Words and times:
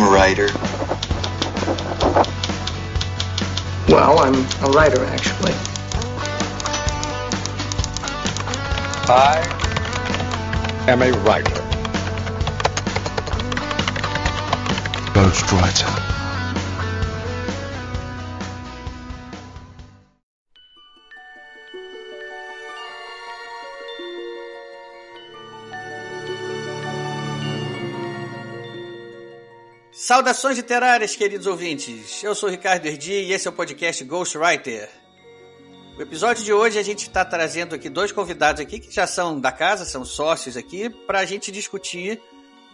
I'm 0.00 0.06
a 0.06 0.10
writer. 0.10 0.46
Well, 3.88 4.20
I'm 4.20 4.36
a 4.62 4.70
writer, 4.70 5.04
actually. 5.06 5.52
I 9.08 9.42
am 10.86 11.02
a 11.02 11.10
writer. 11.24 11.56
Ghostwriter. 15.14 16.07
Saudações 30.08 30.56
literárias, 30.56 31.14
queridos 31.14 31.46
ouvintes. 31.46 32.24
Eu 32.24 32.34
sou 32.34 32.48
Ricardo 32.48 32.86
Erdi 32.86 33.12
e 33.12 33.32
esse 33.34 33.46
é 33.46 33.50
o 33.50 33.52
podcast 33.52 34.02
Ghostwriter. 34.04 34.88
O 35.98 36.00
episódio 36.00 36.42
de 36.42 36.50
hoje 36.50 36.78
a 36.78 36.82
gente 36.82 37.02
está 37.02 37.26
trazendo 37.26 37.74
aqui 37.74 37.90
dois 37.90 38.10
convidados 38.10 38.62
aqui 38.62 38.80
que 38.80 38.90
já 38.90 39.06
são 39.06 39.38
da 39.38 39.52
casa, 39.52 39.84
são 39.84 40.06
sócios 40.06 40.56
aqui, 40.56 40.88
para 40.88 41.18
a 41.18 41.26
gente 41.26 41.52
discutir 41.52 42.22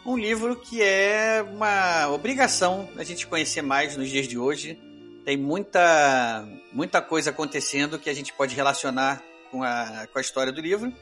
um 0.07 0.17
livro 0.17 0.55
que 0.55 0.81
é 0.81 1.45
uma 1.45 2.09
obrigação 2.13 2.89
a 2.97 3.03
gente 3.03 3.27
conhecer 3.27 3.63
mais 3.63 3.97
nos 3.97 4.09
dias 4.09 4.29
de 4.29 4.39
hoje. 4.39 4.79
Tem 5.25 5.37
muita, 5.37 6.47
muita 6.73 7.03
coisa 7.03 7.31
acontecendo 7.31 7.99
que 7.99 8.09
a 8.09 8.15
gente 8.15 8.33
pode 8.33 8.55
relacionar 8.55 9.21
com 9.51 9.61
a, 9.65 10.07
com 10.07 10.19
a 10.21 10.23
história 10.23 10.53
do 10.53 10.61
livro. 10.61 10.93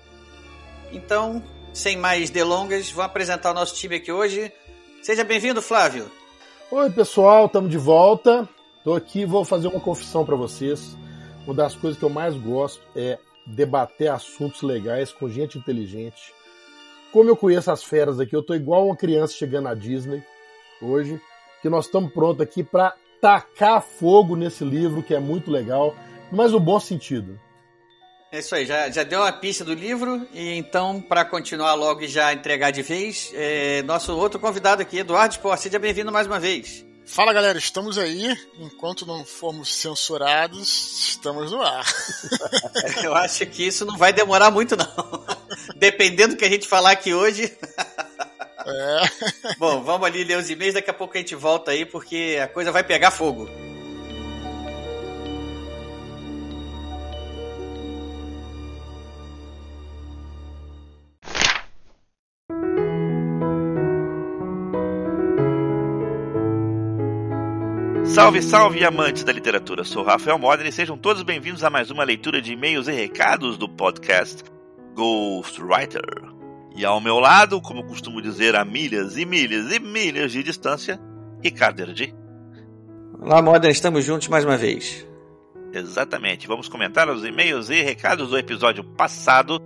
Então, 0.90 1.44
sem 1.74 1.98
mais 1.98 2.30
delongas, 2.30 2.90
vou 2.90 3.04
apresentar 3.04 3.50
o 3.50 3.54
nosso 3.54 3.74
time 3.74 3.96
aqui 3.96 4.10
hoje. 4.10 4.50
Seja 5.02 5.24
bem-vindo, 5.24 5.60
Flávio. 5.60 6.10
Oi, 6.74 6.88
pessoal, 6.88 7.44
estamos 7.44 7.70
de 7.70 7.76
volta. 7.76 8.48
Estou 8.78 8.96
aqui 8.96 9.26
vou 9.26 9.44
fazer 9.44 9.68
uma 9.68 9.78
confissão 9.78 10.24
para 10.24 10.34
vocês. 10.34 10.96
Uma 11.44 11.52
das 11.52 11.74
coisas 11.74 11.98
que 11.98 12.02
eu 12.02 12.08
mais 12.08 12.34
gosto 12.34 12.80
é 12.96 13.18
debater 13.46 14.08
assuntos 14.08 14.62
legais 14.62 15.12
com 15.12 15.28
gente 15.28 15.58
inteligente. 15.58 16.32
Como 17.12 17.28
eu 17.28 17.36
conheço 17.36 17.70
as 17.70 17.84
feras 17.84 18.18
aqui, 18.18 18.34
eu 18.34 18.40
estou 18.40 18.56
igual 18.56 18.86
uma 18.86 18.96
criança 18.96 19.34
chegando 19.34 19.68
à 19.68 19.74
Disney 19.74 20.24
hoje, 20.80 21.20
que 21.60 21.68
nós 21.68 21.84
estamos 21.84 22.10
prontos 22.10 22.40
aqui 22.40 22.64
para 22.64 22.94
tacar 23.20 23.82
fogo 23.82 24.34
nesse 24.34 24.64
livro 24.64 25.02
que 25.02 25.14
é 25.14 25.20
muito 25.20 25.50
legal, 25.50 25.94
mas 26.32 26.52
no 26.52 26.58
bom 26.58 26.80
sentido. 26.80 27.38
É 28.32 28.38
isso 28.38 28.54
aí, 28.54 28.64
já, 28.64 28.88
já 28.88 29.02
deu 29.02 29.20
uma 29.20 29.30
pista 29.30 29.62
do 29.62 29.74
livro, 29.74 30.26
e 30.32 30.54
então, 30.54 31.02
para 31.02 31.22
continuar 31.22 31.74
logo 31.74 32.00
e 32.00 32.08
já 32.08 32.32
entregar 32.32 32.70
de 32.70 32.80
vez, 32.80 33.30
é, 33.34 33.82
nosso 33.82 34.16
outro 34.16 34.40
convidado 34.40 34.80
aqui, 34.80 35.00
Eduardo 35.00 35.34
Sport, 35.34 35.60
seja 35.60 35.78
bem-vindo 35.78 36.10
mais 36.10 36.26
uma 36.26 36.40
vez. 36.40 36.82
Fala 37.04 37.34
galera, 37.34 37.58
estamos 37.58 37.98
aí. 37.98 38.34
Enquanto 38.58 39.04
não 39.04 39.22
formos 39.22 39.74
censurados, 39.74 41.10
estamos 41.10 41.52
no 41.52 41.60
ar. 41.60 41.84
Eu 43.04 43.14
acho 43.14 43.44
que 43.44 43.66
isso 43.66 43.84
não 43.84 43.98
vai 43.98 44.14
demorar 44.14 44.50
muito, 44.50 44.76
não. 44.78 44.86
Dependendo 45.76 46.34
do 46.34 46.38
que 46.38 46.44
a 46.46 46.50
gente 46.50 46.66
falar 46.66 46.92
aqui 46.92 47.12
hoje. 47.12 47.54
É. 48.64 49.56
Bom, 49.58 49.82
vamos 49.82 50.06
ali 50.06 50.24
ler 50.24 50.38
os 50.38 50.48
e-mails, 50.48 50.72
daqui 50.72 50.88
a 50.88 50.94
pouco 50.94 51.18
a 51.18 51.20
gente 51.20 51.34
volta 51.34 51.72
aí, 51.72 51.84
porque 51.84 52.38
a 52.42 52.48
coisa 52.48 52.72
vai 52.72 52.82
pegar 52.82 53.10
fogo. 53.10 53.46
Salve, 68.12 68.42
salve, 68.42 68.84
amantes 68.84 69.24
da 69.24 69.32
literatura! 69.32 69.84
Sou 69.84 70.04
Rafael 70.04 70.38
Modern 70.38 70.68
e 70.68 70.72
sejam 70.72 70.98
todos 70.98 71.22
bem-vindos 71.22 71.64
a 71.64 71.70
mais 71.70 71.90
uma 71.90 72.04
leitura 72.04 72.42
de 72.42 72.52
e-mails 72.52 72.86
e 72.86 72.92
recados 72.92 73.56
do 73.56 73.66
podcast 73.66 74.44
Ghostwriter. 74.94 76.04
E 76.76 76.84
ao 76.84 77.00
meu 77.00 77.18
lado, 77.18 77.58
como 77.62 77.82
costumo 77.86 78.20
dizer, 78.20 78.54
a 78.54 78.66
milhas 78.66 79.16
e 79.16 79.24
milhas 79.24 79.72
e 79.72 79.80
milhas 79.80 80.30
de 80.30 80.42
distância, 80.42 81.00
Ricardo 81.42 81.80
Erdi. 81.80 82.14
Olá, 83.18 83.40
Modern, 83.40 83.72
estamos 83.72 84.04
juntos 84.04 84.28
mais 84.28 84.44
uma 84.44 84.58
vez. 84.58 85.08
Exatamente, 85.72 86.46
vamos 86.46 86.68
comentar 86.68 87.08
os 87.08 87.24
e-mails 87.24 87.70
e 87.70 87.80
recados 87.80 88.28
do 88.28 88.36
episódio 88.36 88.84
passado 88.84 89.58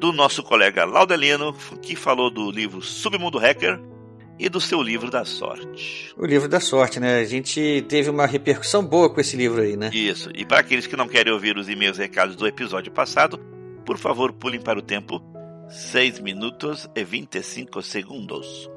do 0.00 0.14
nosso 0.14 0.42
colega 0.42 0.86
Laudelino, 0.86 1.54
que 1.82 1.94
falou 1.94 2.30
do 2.30 2.50
livro 2.50 2.80
Submundo 2.80 3.36
Hacker 3.36 3.91
e 4.38 4.48
do 4.48 4.60
seu 4.60 4.82
livro 4.82 5.10
da 5.10 5.24
sorte. 5.24 6.12
O 6.16 6.26
livro 6.26 6.48
da 6.48 6.60
sorte, 6.60 6.98
né? 6.98 7.18
A 7.18 7.24
gente 7.24 7.84
teve 7.88 8.10
uma 8.10 8.26
repercussão 8.26 8.84
boa 8.84 9.12
com 9.12 9.20
esse 9.20 9.36
livro 9.36 9.62
aí, 9.62 9.76
né? 9.76 9.90
Isso. 9.92 10.30
E 10.34 10.44
para 10.44 10.60
aqueles 10.60 10.86
que 10.86 10.96
não 10.96 11.08
querem 11.08 11.32
ouvir 11.32 11.56
os 11.56 11.68
e-mails 11.68 11.98
e 11.98 12.02
recados 12.02 12.36
do 12.36 12.46
episódio 12.46 12.90
passado, 12.90 13.38
por 13.84 13.98
favor, 13.98 14.32
pulem 14.32 14.60
para 14.60 14.78
o 14.78 14.82
tempo 14.82 15.22
6 15.68 16.20
minutos 16.20 16.88
e 16.94 17.04
25 17.04 17.82
segundos. 17.82 18.70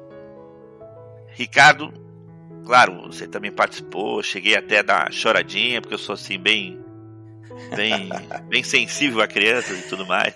Ricardo, 1.28 1.92
claro, 2.64 3.02
você 3.06 3.26
também 3.26 3.52
participou, 3.52 4.22
cheguei 4.22 4.56
até 4.56 4.78
a 4.78 4.82
dar 4.82 5.02
uma 5.04 5.10
choradinha, 5.10 5.80
porque 5.80 5.94
eu 5.94 5.98
sou 5.98 6.14
assim 6.14 6.38
bem 6.38 6.80
bem 7.74 8.08
bem 8.48 8.62
sensível 8.62 9.20
a 9.20 9.26
crianças 9.26 9.80
e 9.80 9.88
tudo 9.88 10.06
mais. 10.06 10.34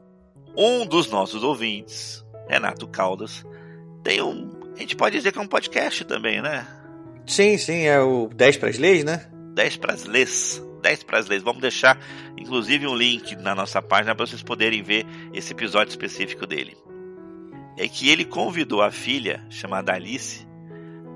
um 0.56 0.86
dos 0.86 1.10
nossos 1.10 1.42
ouvintes, 1.42 2.24
Renato 2.48 2.86
Caldas, 2.88 3.44
tem 4.02 4.22
um 4.22 4.57
a 4.78 4.80
gente 4.80 4.94
pode 4.94 5.16
dizer 5.16 5.32
que 5.32 5.38
é 5.38 5.42
um 5.42 5.46
podcast 5.46 6.04
também, 6.04 6.40
né? 6.40 6.64
Sim, 7.26 7.58
sim, 7.58 7.82
é 7.82 8.00
o 8.00 8.28
10 8.28 8.58
para 8.58 8.68
as 8.68 8.78
leis, 8.78 9.04
né? 9.04 9.26
10 9.54 9.76
para 9.76 9.92
as 9.92 10.04
leis. 10.04 10.62
10 10.80 11.02
para 11.02 11.18
as 11.18 11.26
leis. 11.26 11.42
Vamos 11.42 11.60
deixar, 11.60 11.98
inclusive, 12.36 12.86
um 12.86 12.94
link 12.94 13.34
na 13.34 13.56
nossa 13.56 13.82
página 13.82 14.14
para 14.14 14.24
vocês 14.24 14.40
poderem 14.40 14.82
ver 14.82 15.04
esse 15.34 15.52
episódio 15.52 15.90
específico 15.90 16.46
dele. 16.46 16.76
É 17.76 17.88
que 17.88 18.08
ele 18.08 18.24
convidou 18.24 18.80
a 18.80 18.92
filha, 18.92 19.44
chamada 19.50 19.92
Alice, 19.92 20.46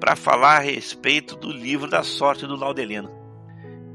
para 0.01 0.17
falar 0.17 0.57
a 0.57 0.61
respeito 0.61 1.37
do 1.37 1.53
livro 1.53 1.89
da 1.89 2.03
sorte 2.03 2.47
do 2.47 2.57
Laudelino. 2.57 3.11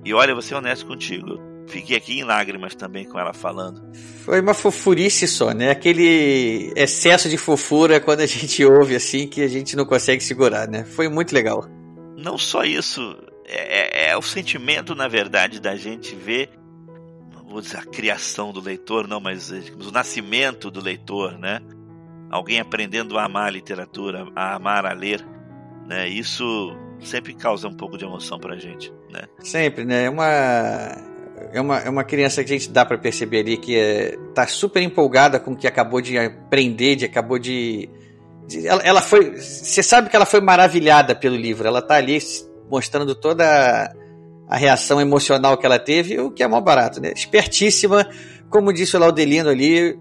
E 0.05 0.13
olha, 0.13 0.33
vou 0.33 0.41
ser 0.41 0.55
honesto 0.55 0.87
contigo, 0.87 1.37
Fiquei 1.67 1.97
aqui 1.97 2.19
em 2.19 2.23
lágrimas 2.23 2.73
também 2.75 3.05
com 3.05 3.19
ela 3.19 3.33
falando. 3.33 3.81
Foi 4.23 4.39
uma 4.39 4.53
fofurice 4.53 5.27
só, 5.27 5.51
né? 5.51 5.69
Aquele 5.69 6.71
excesso 6.75 7.29
de 7.29 7.37
fofura 7.37 7.99
quando 7.99 8.21
a 8.21 8.25
gente 8.25 8.63
ouve 8.63 8.95
assim 8.95 9.27
que 9.27 9.41
a 9.41 9.47
gente 9.47 9.75
não 9.75 9.85
consegue 9.85 10.23
segurar, 10.23 10.67
né? 10.67 10.85
Foi 10.85 11.09
muito 11.09 11.33
legal. 11.33 11.65
Não 12.17 12.37
só 12.37 12.63
isso, 12.63 13.17
é, 13.45 14.07
é, 14.07 14.11
é 14.11 14.17
o 14.17 14.21
sentimento, 14.21 14.95
na 14.95 15.07
verdade, 15.07 15.59
da 15.59 15.75
gente 15.75 16.15
ver, 16.15 16.49
vou 17.49 17.61
dizer 17.61 17.77
a 17.77 17.85
criação 17.85 18.51
do 18.51 18.61
leitor, 18.61 19.07
não, 19.07 19.19
mas 19.19 19.51
o 19.51 19.91
nascimento 19.91 20.71
do 20.71 20.81
leitor, 20.81 21.37
né? 21.37 21.61
Alguém 22.29 22.59
aprendendo 22.59 23.17
a 23.17 23.25
amar 23.25 23.47
a 23.47 23.51
literatura, 23.51 24.27
a 24.35 24.55
amar 24.55 24.85
a 24.85 24.93
ler, 24.93 25.25
né? 25.85 26.07
Isso 26.07 26.75
sempre 27.01 27.33
causa 27.33 27.67
um 27.67 27.73
pouco 27.73 27.97
de 27.97 28.05
emoção 28.05 28.39
pra 28.39 28.57
gente, 28.57 28.91
né? 29.09 29.21
Sempre, 29.39 29.85
né? 29.85 30.05
É 30.05 30.09
uma 30.09 31.06
é 31.53 31.61
uma, 31.61 31.79
é 31.79 31.89
uma 31.89 32.03
criança 32.03 32.43
que 32.43 32.53
a 32.53 32.57
gente 32.57 32.69
dá 32.69 32.85
para 32.85 32.97
perceber 32.97 33.39
ali 33.39 33.57
que 33.57 33.77
é, 33.77 34.17
tá 34.33 34.47
super 34.47 34.81
empolgada 34.81 35.39
com 35.39 35.51
o 35.51 35.55
que 35.55 35.67
acabou 35.67 36.01
de 36.01 36.17
aprender, 36.17 36.95
de 36.95 37.05
acabou 37.05 37.39
de. 37.39 37.89
de 38.47 38.67
ela, 38.67 38.81
ela, 38.83 39.01
foi. 39.01 39.35
Você 39.37 39.81
sabe 39.81 40.09
que 40.09 40.15
ela 40.15 40.25
foi 40.25 40.41
maravilhada 40.41 41.15
pelo 41.15 41.35
livro. 41.35 41.67
Ela 41.67 41.81
tá 41.81 41.95
ali 41.95 42.17
mostrando 42.69 43.15
toda 43.15 43.45
a, 43.45 43.93
a 44.47 44.57
reação 44.57 44.99
emocional 44.99 45.57
que 45.57 45.65
ela 45.65 45.79
teve, 45.79 46.19
o 46.19 46.31
que 46.31 46.43
é 46.43 46.47
mó 46.47 46.59
barato, 46.61 47.01
né? 47.01 47.13
Espertíssima, 47.15 48.07
como 48.49 48.73
disse 48.73 48.95
o 48.95 48.99
Laudelino 48.99 49.49
ali, 49.49 49.97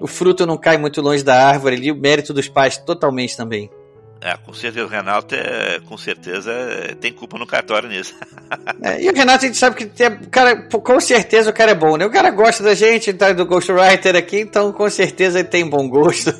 o 0.00 0.06
fruto 0.06 0.46
não 0.46 0.56
cai 0.56 0.78
muito 0.78 1.00
longe 1.00 1.22
da 1.22 1.46
árvore 1.46 1.76
ali, 1.76 1.92
o 1.92 1.96
mérito 1.96 2.32
dos 2.32 2.48
pais 2.48 2.76
totalmente 2.78 3.36
também. 3.36 3.70
É, 4.22 4.36
com 4.36 4.52
certeza 4.52 4.84
o 4.84 4.88
Renato 4.88 5.34
é, 5.34 5.80
com 5.80 5.96
certeza 5.96 6.52
tem 7.00 7.10
culpa 7.10 7.38
no 7.38 7.46
cartório 7.46 7.88
nisso. 7.88 8.14
É, 8.82 9.00
e 9.00 9.08
o 9.08 9.14
Renato 9.14 9.44
a 9.44 9.46
gente 9.46 9.58
sabe 9.58 9.76
que 9.76 9.86
tem, 9.86 10.16
cara, 10.24 10.62
com 10.62 11.00
certeza 11.00 11.50
o 11.50 11.52
cara 11.52 11.70
é 11.70 11.74
bom, 11.74 11.96
né? 11.96 12.04
O 12.04 12.10
cara 12.10 12.30
gosta 12.30 12.64
da 12.64 12.74
gente, 12.74 13.12
tá 13.12 13.32
do 13.32 13.46
Ghostwriter 13.46 14.16
aqui, 14.16 14.40
então 14.40 14.72
com 14.72 14.88
certeza 14.90 15.38
ele 15.38 15.48
tem 15.48 15.68
bom 15.68 15.88
gosto. 15.88 16.32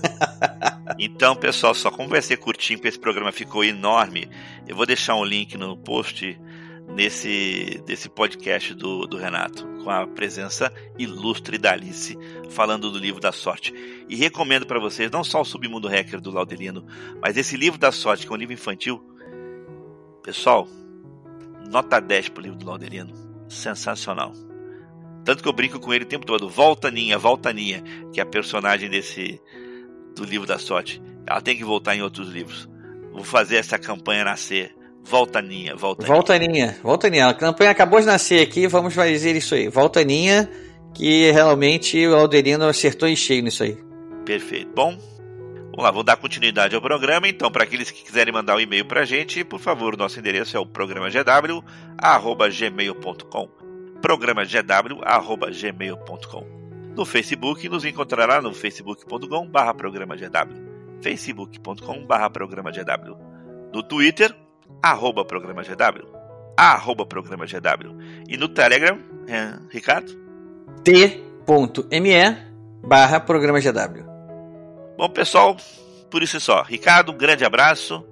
então, 0.99 1.37
pessoal, 1.37 1.73
só 1.73 1.91
como 1.91 2.09
vai 2.09 2.21
ser 2.21 2.39
curtinho, 2.39 2.79
porque 2.79 2.89
esse 2.89 2.99
programa 2.99 3.31
ficou 3.31 3.63
enorme, 3.63 4.29
eu 4.67 4.75
vou 4.75 4.87
deixar 4.87 5.15
um 5.15 5.25
link 5.25 5.57
no 5.57 5.77
post 5.77 6.37
nesse 6.95 7.83
desse 7.87 8.09
podcast 8.09 8.75
do, 8.75 9.07
do 9.07 9.17
Renato, 9.17 9.67
com 9.83 9.91
a 9.91 10.07
presença 10.07 10.73
ilustre 10.99 11.59
da 11.59 11.73
Alice, 11.73 12.17
falando 12.51 12.91
do 12.91 12.99
livro 12.99 13.21
da 13.21 13.33
sorte. 13.33 13.73
E 14.09 14.17
recomendo 14.17 14.67
para 14.67 14.81
vocês 14.81 15.11
não 15.11 15.25
só 15.25 15.41
o 15.41 15.45
Submundo 15.45 15.89
Hacker 15.89 16.21
do 16.21 16.31
Laudelino, 16.31 16.85
mas 17.21 17.37
esse 17.37 17.57
livro 17.57 17.79
da 17.79 17.93
sorte, 17.93 18.27
que 18.27 18.33
é 18.33 18.35
um 18.35 18.39
livro 18.39 18.55
infantil. 18.55 19.03
Pessoal, 20.23 20.69
nota 21.71 22.01
10 22.01 22.29
pro 22.31 22.43
livro 22.43 22.59
do 22.59 22.67
Laudelino. 22.67 23.15
Sensacional. 23.49 24.33
Tanto 25.25 25.43
que 25.43 25.49
eu 25.49 25.53
brinco 25.53 25.79
com 25.79 25.93
ele 25.93 26.05
o 26.05 26.09
tempo 26.09 26.27
todo. 26.27 26.49
Volta 26.49 26.91
Ninha, 26.91 27.19
volta 27.19 27.53
Ninha, 27.53 27.83
que 28.13 28.21
é 28.21 28.23
a 28.23 28.27
personagem 28.27 28.89
desse 28.89 29.41
do 30.15 30.25
livro 30.25 30.47
da 30.47 30.59
sorte. 30.59 31.01
Ela 31.27 31.41
tem 31.41 31.57
que 31.57 31.65
voltar 31.65 31.95
em 31.95 32.03
outros 32.03 32.29
livros. 32.29 32.69
Vou 33.13 33.25
fazer 33.25 33.57
essa 33.57 33.79
campanha 33.79 34.25
nascer. 34.25 34.75
Volta 35.05 35.43
Ninha, 35.43 35.75
volta, 35.75 36.07
volta 36.07 36.39
Ninha. 36.39 36.79
Volta 36.83 37.11
Ninha. 37.11 37.29
A 37.29 37.35
campanha 37.35 37.71
acabou 37.71 38.01
de 38.01 38.07
nascer 38.07 38.43
aqui, 38.43 38.67
vamos 38.67 38.95
fazer 38.95 39.37
isso 39.37 39.55
aí. 39.55 39.69
Volta 39.69 40.03
Ninha, 40.05 40.51
que 40.95 41.31
realmente 41.33 42.07
o 42.07 42.15
Alderino 42.15 42.67
acertou 42.67 43.09
em 43.09 43.17
cheio 43.17 43.43
nisso 43.43 43.63
aí. 43.63 43.77
Perfeito. 44.25 44.71
Bom, 44.75 44.97
vamos 45.71 45.85
lá, 45.85 45.91
vou 45.91 46.05
dar 46.05 46.17
continuidade 46.17 46.77
ao 46.77 46.83
programa. 46.83 47.29
Então, 47.29 47.51
para 47.51 47.65
aqueles 47.65 47.91
que 47.91 48.05
quiserem 48.05 48.33
mandar 48.33 48.57
um 48.57 48.61
e-mail 48.61 48.85
para 48.85 49.01
a 49.01 49.05
gente, 49.05 49.43
por 49.45 49.59
favor, 49.59 49.97
nosso 49.97 50.17
endereço 50.19 50.57
é 50.57 50.61
o 50.61 50.67
programagw.gmail.com 50.67 53.49
programagw.gmail.com 54.01 56.47
No 56.97 57.05
Facebook, 57.05 57.69
nos 57.69 57.85
encontrará 57.85 58.41
no 58.41 58.55
facebook.com 58.55 59.47
barra 59.47 59.75
programagw 59.75 60.31
facebook.com 61.03 62.07
barra 62.07 62.31
programagw 62.31 63.19
No 63.73 63.83
Twitter, 63.83 64.35
arroba 64.83 65.25
programagw 65.25 66.21
arroba 66.57 67.07
programagw 67.07 67.47
E 68.29 68.37
no 68.37 68.49
Telegram, 68.49 68.99
é, 69.27 69.55
Ricardo? 69.71 70.13
t.me 70.85 72.51
barra 72.83 73.21
programagw 73.21 74.11
Bom, 74.97 75.09
pessoal, 75.09 75.57
por 76.11 76.23
isso 76.23 76.37
é 76.37 76.41
só. 76.41 76.63
Ricardo, 76.63 77.13
um 77.13 77.17
grande 77.17 77.45
abraço. 77.45 78.05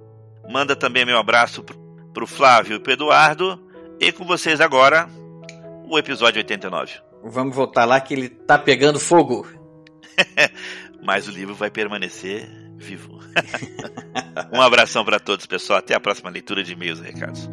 Manda 0.49 0.75
também 0.75 1.05
meu 1.05 1.19
abraço 1.19 1.63
para 1.63 2.23
o 2.23 2.27
Flávio 2.27 2.77
e 2.77 2.79
para 2.79 2.93
Eduardo. 2.93 3.61
E 3.99 4.11
com 4.11 4.25
vocês 4.25 4.59
agora, 4.59 5.07
o 5.87 5.99
episódio 5.99 6.39
89. 6.39 6.93
Vamos 7.23 7.55
voltar 7.55 7.85
lá 7.85 7.99
que 7.99 8.13
ele 8.13 8.29
tá 8.29 8.57
pegando 8.57 8.99
fogo. 8.99 9.45
Mas 11.03 11.27
o 11.27 11.31
livro 11.31 11.53
vai 11.53 11.69
permanecer 11.69 12.49
vivo. 12.79 13.19
um 14.51 14.61
abração 14.61 15.03
para 15.05 15.19
todos, 15.19 15.45
pessoal. 15.45 15.79
Até 15.79 15.93
a 15.93 15.99
próxima 15.99 16.29
leitura 16.29 16.63
de 16.63 16.73
e-mails 16.73 16.99
e 16.99 17.03
recados. 17.03 17.49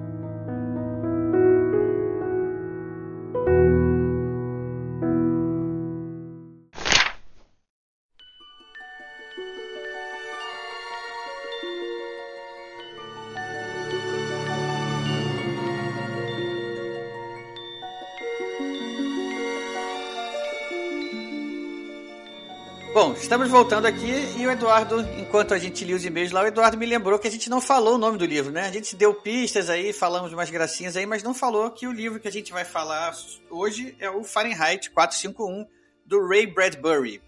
Estamos 23.21 23.49
voltando 23.49 23.87
aqui 23.87 24.35
e 24.37 24.47
o 24.47 24.51
Eduardo, 24.51 25.01
enquanto 25.19 25.55
a 25.55 25.59
gente 25.59 25.85
lia 25.85 25.97
os 25.97 26.05
e-mails 26.05 26.33
lá, 26.33 26.43
o 26.43 26.47
Eduardo 26.47 26.77
me 26.77 26.87
lembrou 26.87 27.19
que 27.19 27.27
a 27.27 27.31
gente 27.31 27.49
não 27.49 27.61
falou 27.61 27.95
o 27.95 27.99
nome 27.99 28.19
do 28.19 28.25
livro, 28.25 28.53
né? 28.53 28.67
A 28.67 28.73
gente 28.73 28.95
deu 28.95 29.15
pistas 29.15 29.69
aí, 29.71 29.93
falamos 29.93 30.33
umas 30.33 30.51
gracinhas 30.51 30.97
aí, 30.97 31.07
mas 31.07 31.23
não 31.23 31.35
falou 31.35 31.71
que 31.71 31.87
o 31.87 31.93
livro 31.93 32.21
que 32.21 32.29
a 32.29 32.33
gente 32.33 32.53
vai 32.53 32.65
falar 32.65 33.15
hoje 33.51 33.97
é 33.99 34.11
o 34.11 34.23
Fahrenheit 34.23 34.91
451 34.91 35.67
do 36.05 36.27
Ray 36.27 36.47
Bradbury. 36.47 37.23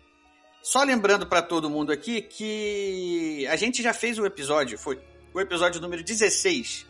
Só 0.62 0.82
lembrando 0.82 1.26
para 1.26 1.42
todo 1.42 1.70
mundo 1.70 1.92
aqui 1.92 2.22
que 2.22 3.46
a 3.48 3.56
gente 3.56 3.82
já 3.82 3.92
fez 3.92 4.18
um 4.18 4.26
episódio, 4.26 4.78
foi 4.78 5.00
o 5.32 5.40
episódio 5.40 5.80
número 5.80 6.02
16 6.02 6.86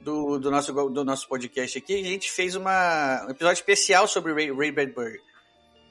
do, 0.00 0.38
do, 0.38 0.50
nosso, 0.50 0.72
do 0.72 1.04
nosso 1.04 1.28
podcast 1.28 1.78
aqui, 1.78 1.94
a 1.94 2.04
gente 2.04 2.30
fez 2.30 2.54
uma, 2.54 3.24
um 3.26 3.30
episódio 3.30 3.60
especial 3.60 4.06
sobre 4.06 4.32
Ray, 4.32 4.52
Ray 4.52 4.70
Bradbury 4.70 5.25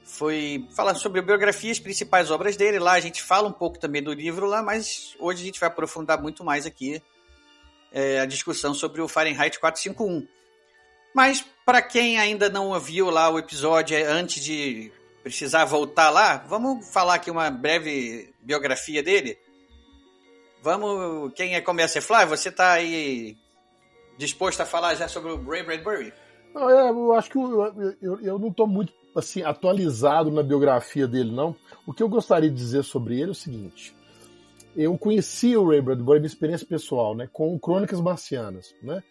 foi 0.06 0.64
falar 0.70 0.94
sobre 0.94 1.20
biografias, 1.20 1.80
principais 1.80 2.30
obras 2.30 2.56
dele. 2.56 2.78
Lá 2.78 2.92
a 2.92 3.00
gente 3.00 3.20
fala 3.20 3.48
um 3.48 3.52
pouco 3.52 3.76
também 3.76 4.00
do 4.00 4.12
livro 4.12 4.46
lá, 4.46 4.62
mas 4.62 5.16
hoje 5.18 5.42
a 5.42 5.44
gente 5.44 5.58
vai 5.60 5.68
aprofundar 5.68 6.22
muito 6.22 6.44
mais 6.44 6.64
aqui 6.64 7.02
é, 7.92 8.20
a 8.20 8.24
discussão 8.24 8.72
sobre 8.72 9.02
o 9.02 9.08
Fahrenheit 9.08 9.58
451. 9.58 10.26
Mas 11.12 11.44
para 11.64 11.82
quem 11.82 12.20
ainda 12.20 12.48
não 12.48 12.78
viu 12.78 13.10
lá 13.10 13.28
o 13.28 13.38
episódio 13.38 13.96
é, 13.96 14.04
antes 14.04 14.42
de 14.44 14.92
precisar 15.24 15.64
voltar 15.64 16.08
lá, 16.10 16.36
vamos 16.36 16.88
falar 16.88 17.14
aqui 17.14 17.30
uma 17.30 17.50
breve 17.50 18.32
biografia 18.40 19.02
dele. 19.02 19.36
Vamos, 20.62 21.32
quem 21.34 21.56
é 21.56 21.60
começa 21.60 21.98
é 21.98 22.00
Flávio, 22.00 22.36
você 22.36 22.48
está 22.48 22.72
aí 22.72 23.36
disposto 24.16 24.60
a 24.60 24.66
falar 24.66 24.94
já 24.94 25.08
sobre 25.08 25.32
o 25.32 25.48
Ray 25.48 25.64
Bradbury? 25.64 26.12
Não, 26.54 26.70
é, 26.70 26.90
eu 26.90 27.12
acho 27.12 27.30
que 27.30 27.38
eu, 27.38 27.96
eu, 28.00 28.20
eu 28.20 28.38
não 28.38 28.48
estou 28.48 28.68
muito 28.68 28.92
assim 29.16 29.42
atualizado 29.42 30.30
na 30.30 30.42
biografia 30.42 31.06
dele, 31.06 31.32
não. 31.32 31.56
O 31.86 31.92
que 31.92 32.02
eu 32.02 32.08
gostaria 32.08 32.50
de 32.50 32.56
dizer 32.56 32.84
sobre 32.84 33.14
ele 33.14 33.28
é 33.28 33.32
o 33.32 33.34
seguinte: 33.34 33.94
eu 34.76 34.96
conheci 34.98 35.56
o 35.56 35.68
Ray 35.68 35.80
Bradbury, 35.80 36.20
minha 36.20 36.26
experiência 36.26 36.66
pessoal, 36.66 37.14
né, 37.14 37.28
com 37.32 37.58
Crônicas 37.58 38.00
Marcianas, 38.00 38.74
né, 38.82 39.02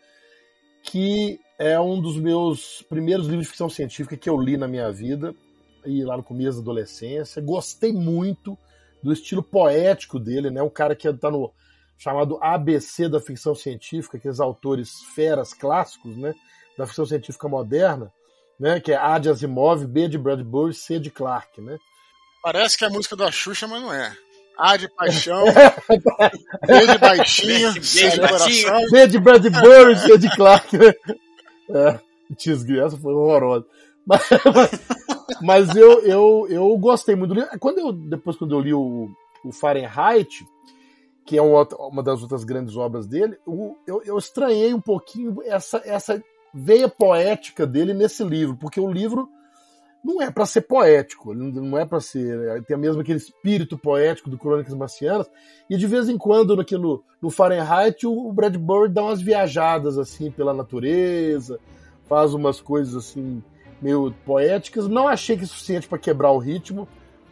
que 0.84 1.40
é 1.58 1.80
um 1.80 2.00
dos 2.00 2.18
meus 2.18 2.84
primeiros 2.84 3.26
livros 3.26 3.46
de 3.46 3.50
ficção 3.52 3.70
científica 3.70 4.16
que 4.16 4.30
eu 4.30 4.40
li 4.40 4.58
na 4.58 4.68
minha 4.68 4.92
vida 4.92 5.34
e 5.86 6.04
lá 6.04 6.18
no 6.18 6.24
começo 6.24 6.58
da 6.58 6.64
adolescência. 6.64 7.42
Gostei 7.42 7.92
muito 7.92 8.58
do 9.02 9.12
estilo 9.12 9.42
poético 9.42 10.20
dele, 10.20 10.50
né, 10.50 10.62
um 10.62 10.70
cara 10.70 10.96
que 10.96 11.08
está 11.08 11.32
no 11.32 11.52
chamado 11.98 12.38
ABC 12.42 13.08
da 13.08 13.22
ficção 13.22 13.56
científica, 13.56 14.18
aqueles 14.18 14.40
autores 14.40 15.02
feras 15.16 15.54
clássicos, 15.54 16.16
né, 16.18 16.36
da 16.78 16.86
ficção 16.86 17.06
científica 17.06 17.48
moderna 17.48 18.12
né? 18.60 18.80
Que 18.80 18.92
é 18.92 18.98
A 18.98 19.18
de 19.20 19.30
Asimov, 19.30 19.86
B 19.86 20.08
de 20.08 20.18
Bradbury, 20.18 20.74
C 20.74 21.00
de 21.00 21.10
Clark, 21.10 21.62
né? 21.62 21.78
Parece 22.42 22.78
que 22.78 22.84
é 22.84 22.88
a 22.88 22.92
música 22.92 23.16
da 23.16 23.32
Xuxa, 23.32 23.68
mas 23.68 23.82
não 23.82 23.94
é. 23.94 24.16
A 24.58 24.78
de 24.78 24.88
paixão, 24.88 25.44
B 26.66 26.88
de 26.88 26.98
baixinho, 26.98 27.84
C 27.84 28.10
de 28.10 28.20
coração. 28.20 28.82
B 28.90 29.08
de 29.08 29.20
Bradbury, 29.20 30.00
C 30.00 30.18
de 30.18 30.36
Clark. 30.36 30.78
Né? 30.78 30.94
É, 31.70 32.00
essa 32.86 32.98
foi 32.98 33.14
horrorosa. 33.14 33.66
Mas, 34.06 34.22
mas 35.42 35.76
eu, 35.76 36.00
eu, 36.06 36.48
eu 36.50 36.78
gostei 36.78 37.16
muito 37.16 37.34
do 37.34 37.42
livro. 37.42 37.60
Quando 37.60 37.80
eu, 37.80 37.92
depois, 37.92 38.38
quando 38.38 38.56
eu 38.56 38.62
li 38.62 38.74
o, 38.74 39.10
o 39.44 39.52
Fahrenheit, 39.52 40.46
que 41.26 41.38
é 41.38 41.42
uma, 41.42 41.68
uma 41.80 42.04
das 42.04 42.22
outras 42.22 42.44
grandes 42.44 42.78
obras 42.78 43.08
dele, 43.08 43.38
eu, 43.46 43.78
eu, 43.88 44.04
eu 44.04 44.18
estranhei 44.18 44.74
um 44.74 44.82
pouquinho 44.82 45.42
essa, 45.44 45.82
essa 45.84 46.24
veia 46.56 46.88
poética 46.88 47.68
dele 47.68 47.94
nesse 47.94 48.24
livro, 48.24 48.56
porque 48.56 48.80
o 48.80 48.90
livro 48.90 49.30
não 50.02 50.22
é 50.22 50.32
para 50.32 50.46
ser 50.46 50.62
poético, 50.62 51.34
não 51.34 51.78
é 51.78 51.86
para 51.86 52.00
ser. 52.00 52.64
Tem 52.64 52.78
mesmo 52.78 53.02
aquele 53.02 53.18
espírito 53.18 53.78
poético 53.78 54.30
do 54.30 54.38
Crônicas 54.38 54.74
Marcianas, 54.74 55.30
e 55.70 55.76
de 55.76 55.86
vez 55.86 56.08
em 56.08 56.18
quando 56.18 56.56
no, 56.56 57.04
no 57.22 57.30
Fahrenheit 57.30 58.08
o 58.08 58.32
Bradbury 58.32 58.90
dá 58.90 59.04
umas 59.04 59.22
viajadas 59.22 59.98
assim 59.98 60.32
pela 60.32 60.54
natureza, 60.54 61.60
faz 62.08 62.34
umas 62.34 62.62
coisas 62.62 62.96
assim 62.96 63.44
meio 63.82 64.14
poéticas. 64.26 64.88
Não 64.88 65.08
achei 65.10 65.36
que 65.36 65.44
é 65.44 65.48
suficiente 65.48 65.90
para 65.90 65.98
quebrar 65.98 66.32
o 66.32 66.38
ritmo, 66.38 66.88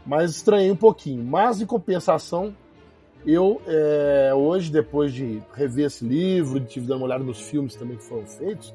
mas 0.06 0.32
estranhei 0.32 0.72
um 0.72 0.75
pouquinho. 0.75 1.24
Mas 1.24 1.62
em 1.62 1.65
compensação, 1.65 2.53
eu 3.25 3.62
é, 3.68 4.34
hoje, 4.36 4.70
depois 4.70 5.13
de 5.13 5.42
rever 5.53 5.86
esse 5.86 6.03
livro, 6.03 6.60
de 6.60 6.65
tive 6.65 6.88
dado 6.88 6.98
uma 6.98 7.06
olhada 7.06 7.24
nos 7.24 7.39
filmes 7.39 7.75
também 7.75 7.96
que 7.96 8.03
foram 8.03 8.25
feitos, 8.25 8.74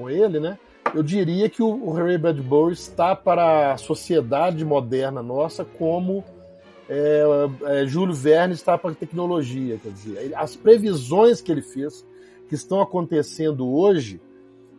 com 0.00 0.08
ele, 0.08 0.40
né? 0.40 0.58
Eu 0.94 1.02
diria 1.02 1.48
que 1.48 1.62
o, 1.62 1.92
Ray 1.92 2.16
Bradbury 2.16 2.72
está 2.72 3.14
para 3.14 3.74
a 3.74 3.76
sociedade 3.76 4.64
moderna 4.64 5.22
nossa 5.22 5.64
como 5.64 6.24
é, 6.88 7.22
é, 7.64 7.86
Júlio 7.86 8.14
Verne 8.14 8.54
está 8.54 8.76
para 8.76 8.90
a 8.90 8.94
tecnologia. 8.94 9.78
Quer 9.78 9.92
dizer, 9.92 10.32
as 10.34 10.56
previsões 10.56 11.40
que 11.40 11.52
ele 11.52 11.62
fez, 11.62 12.04
que 12.48 12.54
estão 12.54 12.80
acontecendo 12.80 13.68
hoje, 13.68 14.20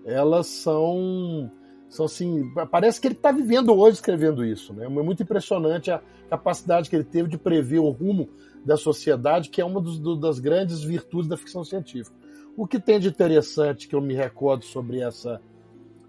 elas 0.04 0.48
são, 0.48 1.50
são 1.88 2.08
assim. 2.08 2.51
Parece 2.70 3.00
que 3.00 3.08
ele 3.08 3.16
está 3.16 3.32
vivendo 3.32 3.72
hoje 3.74 3.98
escrevendo 3.98 4.44
isso. 4.44 4.74
Né? 4.74 4.86
É 4.86 4.90
muito 4.90 5.24
impressionante 5.24 5.92
a 5.92 6.01
capacidade 6.30 6.90
que 6.90 6.96
ele 6.96 7.06
teve 7.06 7.30
de 7.30 7.38
prever 7.38 7.80
o 7.80 7.90
rumo 7.90 8.28
da 8.66 8.75
sociedade, 8.75 9.50
que 9.50 9.62
é 9.62 9.66
uma 9.66 9.80
dos, 9.80 9.98
do, 9.98 10.16
das 10.16 10.40
grandes 10.40 10.84
virtudes 10.84 11.30
da 11.30 11.38
ficção 11.38 11.63
científica. 11.63 12.21
O 12.55 12.67
que 12.67 12.79
tem 12.79 13.00
de 13.00 13.08
interessante 13.08 13.88
que 13.88 13.96
eu 13.96 14.01
me 14.01 14.13
recordo 14.13 14.65
sobre 14.65 15.01
essa 15.01 15.41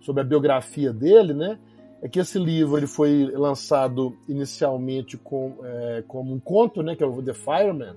sobre 0.00 0.22
a 0.22 0.25
biografia 0.25 0.92
dele, 0.92 1.32
né? 1.32 1.58
É 2.02 2.08
que 2.08 2.18
esse 2.18 2.38
livro 2.38 2.76
ele 2.76 2.88
foi 2.88 3.30
lançado 3.32 4.16
inicialmente 4.28 5.16
com, 5.16 5.58
é, 5.62 6.02
como 6.08 6.34
um 6.34 6.40
conto, 6.40 6.82
né? 6.82 6.96
Que 6.96 7.04
é 7.04 7.06
o 7.06 7.22
The 7.22 7.32
Fireman. 7.32 7.94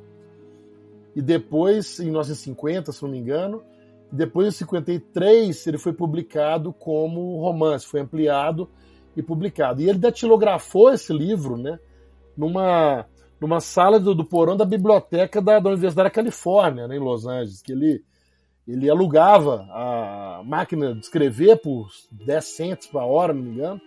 E 1.15 1.21
depois, 1.21 1.99
em 1.99 2.05
1950, 2.05 2.91
se 2.91 3.01
não 3.01 3.09
me 3.09 3.17
engano, 3.17 3.63
depois 4.11 4.47
em 4.47 4.51
53 4.51 5.65
ele 5.65 5.77
foi 5.79 5.93
publicado 5.93 6.71
como 6.71 7.39
romance, 7.39 7.87
foi 7.87 8.01
ampliado 8.01 8.69
e 9.17 9.23
publicado. 9.23 9.81
E 9.81 9.89
ele 9.89 9.97
datilografou 9.97 10.93
esse 10.93 11.11
livro, 11.11 11.57
né? 11.57 11.79
Numa 12.37 13.07
numa 13.39 13.59
sala 13.59 13.99
do, 13.99 14.15
do 14.15 14.23
porão 14.23 14.55
da 14.55 14.65
biblioteca 14.65 15.41
da, 15.41 15.59
da 15.59 15.69
Universidade 15.69 16.09
da 16.09 16.13
Califórnia, 16.13 16.87
né, 16.87 16.95
em 16.95 16.99
Los 16.99 17.27
Angeles, 17.27 17.61
que 17.61 17.73
ele 17.73 18.01
ele 18.67 18.89
alugava 18.89 19.67
a 19.71 20.41
máquina 20.43 20.93
de 20.93 21.01
escrever 21.01 21.57
por 21.57 21.87
10 22.11 22.45
cents 22.45 22.87
por 22.87 23.03
hora, 23.03 23.33
não 23.33 23.41
me 23.41 23.51
engano. 23.51 23.81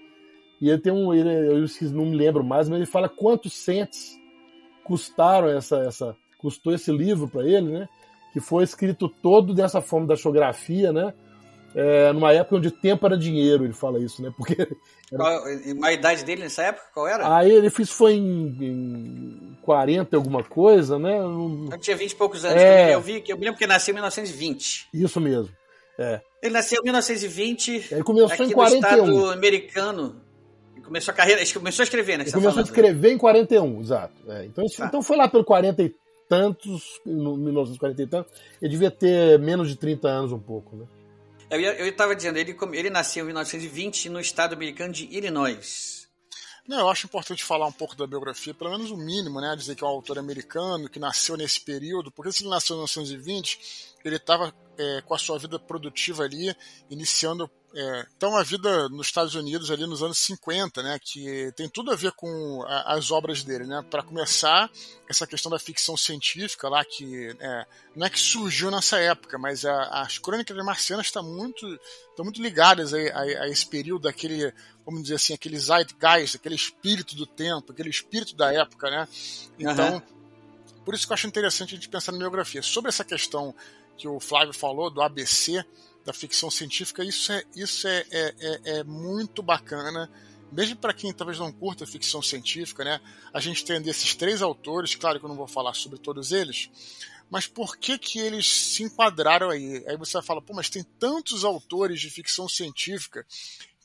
E 0.61 0.69
ele 0.69 0.79
tem 0.79 0.93
um. 0.93 1.13
Ele, 1.13 1.29
eu 1.29 1.67
não 1.93 2.07
me 2.07 2.17
lembro 2.17 2.45
mais, 2.45 2.69
mas 2.69 2.79
ele 2.79 2.87
fala 2.87 3.09
quantos 3.09 3.53
cents 3.53 4.17
custaram 4.85 5.49
essa. 5.49 5.79
essa 5.79 6.17
custou 6.39 6.73
esse 6.73 6.93
livro 6.93 7.29
para 7.29 7.43
ele, 7.43 7.73
né? 7.73 7.89
que 8.33 8.41
foi 8.41 8.63
escrito 8.63 9.09
todo 9.09 9.55
dessa 9.55 9.81
forma 9.81 10.07
da 10.07 10.17
xografia, 10.17 10.93
né? 10.93 11.13
É, 11.81 12.13
numa 12.13 12.33
época 12.33 12.57
onde 12.57 12.73
tempo 12.73 13.07
era 13.07 13.17
dinheiro, 13.17 13.63
ele 13.63 13.73
fala 13.73 14.01
isso, 14.01 14.21
né? 14.21 14.35
Porque. 14.37 14.57
Qual, 15.15 15.45
a 15.85 15.93
idade 15.93 16.25
dele 16.25 16.43
nessa 16.43 16.65
época, 16.65 16.87
qual 16.93 17.07
era? 17.07 17.35
Aí 17.35 17.51
ele 17.51 17.71
fez 17.71 17.89
foi 17.89 18.13
em, 18.13 18.47
em 18.61 19.59
40 19.63 20.15
alguma 20.15 20.43
coisa, 20.43 20.99
né? 20.99 21.17
Eu 21.19 21.79
tinha 21.79 21.97
20 21.97 22.11
e 22.11 22.15
poucos 22.17 22.45
anos. 22.45 22.61
É... 22.61 22.95
Eu, 22.95 23.01
vi, 23.01 23.25
eu 23.27 23.39
me 23.39 23.45
lembro 23.45 23.57
que 23.57 23.65
ele 23.65 23.73
nasceu 23.73 23.93
em 23.93 23.95
1920. 23.95 24.89
Isso 24.93 25.19
mesmo. 25.19 25.49
É. 25.99 26.21
Ele 26.43 26.53
nasceu 26.53 26.81
em 26.81 26.85
1920. 26.85 27.89
Ele 27.91 28.03
começou 28.03 28.45
em 28.45 28.51
41. 28.51 29.07
No 29.07 29.13
estado 29.13 29.31
americano. 29.31 30.21
Ele 30.75 30.85
começou 30.85 31.13
a 31.13 31.15
carreira, 31.17 31.43
começou 31.55 31.83
a 31.83 31.85
escrever, 31.85 32.19
né? 32.19 32.25
Ele 32.25 32.33
começou 32.33 32.53
falando, 32.53 32.67
a 32.67 32.69
escrever 32.69 33.09
né? 33.09 33.15
em 33.15 33.19
41, 33.19 33.81
exato. 33.81 34.15
É, 34.29 34.45
então, 34.45 34.67
tá. 34.67 34.87
então 34.87 35.01
foi 35.01 35.17
lá 35.17 35.27
pelo 35.27 35.45
40 35.45 35.83
e 35.83 35.95
tantos, 36.29 37.01
no 37.07 37.35
1940 37.39 38.03
e 38.03 38.07
tantos. 38.07 38.33
Ele 38.61 38.71
devia 38.73 38.91
ter 38.91 39.39
menos 39.39 39.71
de 39.71 39.77
30 39.77 40.07
anos 40.07 40.33
um 40.33 40.39
pouco, 40.39 40.77
né? 40.77 40.85
Eu 41.51 41.89
estava 41.89 42.15
dizendo, 42.15 42.37
ele, 42.37 42.57
ele 42.75 42.91
nasceu 42.91 43.25
em 43.25 43.27
1920 43.29 44.11
no 44.11 44.21
estado 44.21 44.53
americano 44.53 44.93
de 44.93 45.05
Illinois. 45.07 46.07
Não, 46.69 46.81
eu 46.81 46.91
acho 46.91 47.07
importante 47.07 47.43
falar 47.43 47.67
um 47.67 47.73
pouco 47.73 47.97
da 47.97 48.07
biografia, 48.07 48.53
pelo 48.53 48.71
menos 48.71 48.91
o 48.91 48.97
mínimo, 48.99 49.41
né? 49.41 49.57
Dizer 49.57 49.75
que 49.75 49.83
é 49.83 49.87
um 49.87 49.91
autor 49.91 50.19
americano, 50.19 50.91
que 50.91 50.99
nasceu 50.99 51.35
nesse 51.35 51.63
período, 51.63 52.13
porque 52.13 52.31
se 52.31 52.43
ele 52.43 52.51
nasceu 52.51 52.75
em 52.75 52.81
1920, 52.81 53.95
ele 54.05 54.17
estava 54.17 54.55
é, 54.77 55.01
com 55.01 55.15
a 55.15 55.19
sua 55.19 55.39
vida 55.39 55.59
produtiva 55.59 56.25
ali, 56.25 56.55
iniciando 56.91 57.51
é, 57.75 58.07
então 58.17 58.35
a 58.35 58.43
vida 58.43 58.89
nos 58.89 59.09
Estados 59.09 59.35
Unidos 59.35 59.71
ali 59.71 59.87
nos 59.87 60.03
anos 60.03 60.17
50, 60.19 60.83
né, 60.83 60.99
que 60.99 61.53
tem 61.55 61.69
tudo 61.69 61.93
a 61.93 61.97
ver 61.97 62.13
com 62.13 62.65
a, 62.67 62.95
as 62.95 63.11
obras 63.11 63.45
dele, 63.45 63.67
né? 63.67 63.85
Para 63.91 64.03
começar, 64.03 64.71
essa 65.09 65.27
questão 65.27 65.51
da 65.51 65.59
ficção 65.59 65.95
científica 65.95 66.67
lá 66.69 66.83
que 66.83 67.37
é, 67.39 67.67
não 67.95 68.07
é 68.07 68.11
que 68.11 68.19
surgiu 68.19 68.71
nessa 68.71 68.99
época, 68.99 69.39
mas 69.39 69.67
a, 69.67 70.01
as 70.01 70.19
crônicas 70.19 70.57
marcianas 70.65 71.07
estão 71.07 71.23
muito 71.23 71.67
estão 72.09 72.25
muito 72.25 72.41
ligadas 72.41 72.95
a, 72.95 72.97
a, 72.97 73.21
a, 73.21 73.49
esse 73.49 73.67
período 73.67 74.03
daquele, 74.03 74.53
vamos 74.85 75.03
dizer 75.03 75.17
assim, 75.17 75.35
aquele 75.35 75.59
zeitgeist, 75.59 76.37
aquele 76.37 76.55
espírito 76.55 77.15
do 77.15 77.27
tempo, 77.27 77.73
aquele 77.73 77.91
espírito 77.91 78.35
da 78.35 78.53
época, 78.53 78.91
né? 78.91 79.07
Então, 79.59 79.95
uhum. 79.95 80.03
por 80.87 80.95
isso 80.95 81.07
que 81.07 81.13
eu 81.13 81.15
acho 81.15 81.27
interessante 81.27 81.75
a 81.75 81.77
gente 81.77 81.89
pensar 81.89 82.13
na 82.13 82.19
biografia. 82.19 82.63
Sobre 82.63 82.89
essa 82.89 83.05
questão 83.05 83.55
que 83.99 84.09
o 84.09 84.19
Flávio 84.19 84.55
falou 84.55 84.91
do 84.91 85.03
ABC, 85.03 85.65
da 86.09 86.13
ficção 86.15 86.51
científica, 86.51 87.05
isso 87.05 87.31
é, 87.31 87.45
isso 87.55 87.87
é, 87.87 88.03
é, 88.11 88.35
é, 88.41 88.79
é 88.79 88.85
muito 88.85 89.43
bacana. 89.43 90.11
Mesmo 90.51 90.77
para 90.77 90.95
quem 90.95 91.13
talvez 91.13 91.39
não 91.39 91.53
curta 91.53 91.87
ficção 91.87 92.23
científica, 92.23 92.83
né? 92.83 92.99
A 93.31 93.39
gente 93.41 93.63
tem 93.63 93.79
desses 93.83 94.15
três 94.15 94.41
autores, 94.41 94.95
claro 94.95 95.19
que 95.19 95.27
eu 95.27 95.29
não 95.29 95.37
vou 95.37 95.47
falar 95.47 95.75
sobre 95.75 95.99
todos 95.99 96.33
eles, 96.33 96.71
mas 97.29 97.47
por 97.47 97.77
que 97.77 97.99
que 97.99 98.19
eles 98.19 98.49
se 98.49 98.83
enquadraram 98.83 99.51
aí? 99.51 99.85
Aí 99.87 99.99
você 99.99 100.15
vai 100.15 100.23
falar, 100.23 100.41
pô, 100.41 100.55
mas 100.55 100.71
tem 100.71 100.83
tantos 100.99 101.45
autores 101.45 102.01
de 102.01 102.09
ficção 102.09 102.49
científica 102.49 103.27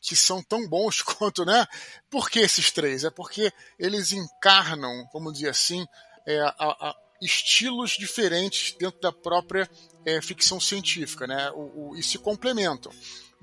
que 0.01 0.15
são 0.15 0.41
tão 0.41 0.65
bons 0.65 1.01
quanto, 1.03 1.43
né? 1.43 1.67
Por 2.09 2.29
que 2.29 2.39
esses 2.39 2.71
três? 2.71 3.03
É 3.03 3.09
porque 3.09 3.51
eles 3.77 4.13
encarnam, 4.13 5.09
vamos 5.11 5.33
dizer 5.33 5.49
assim, 5.49 5.85
é, 6.25 6.39
a, 6.39 6.53
a, 6.57 6.95
estilos 7.21 7.91
diferentes 7.91 8.73
dentro 8.79 9.01
da 9.01 9.11
própria 9.11 9.69
é, 10.05 10.21
ficção 10.21 10.59
científica, 10.59 11.27
né? 11.27 11.51
O, 11.51 11.91
o, 11.91 11.95
e 11.95 12.03
se 12.03 12.17
complementam. 12.17 12.91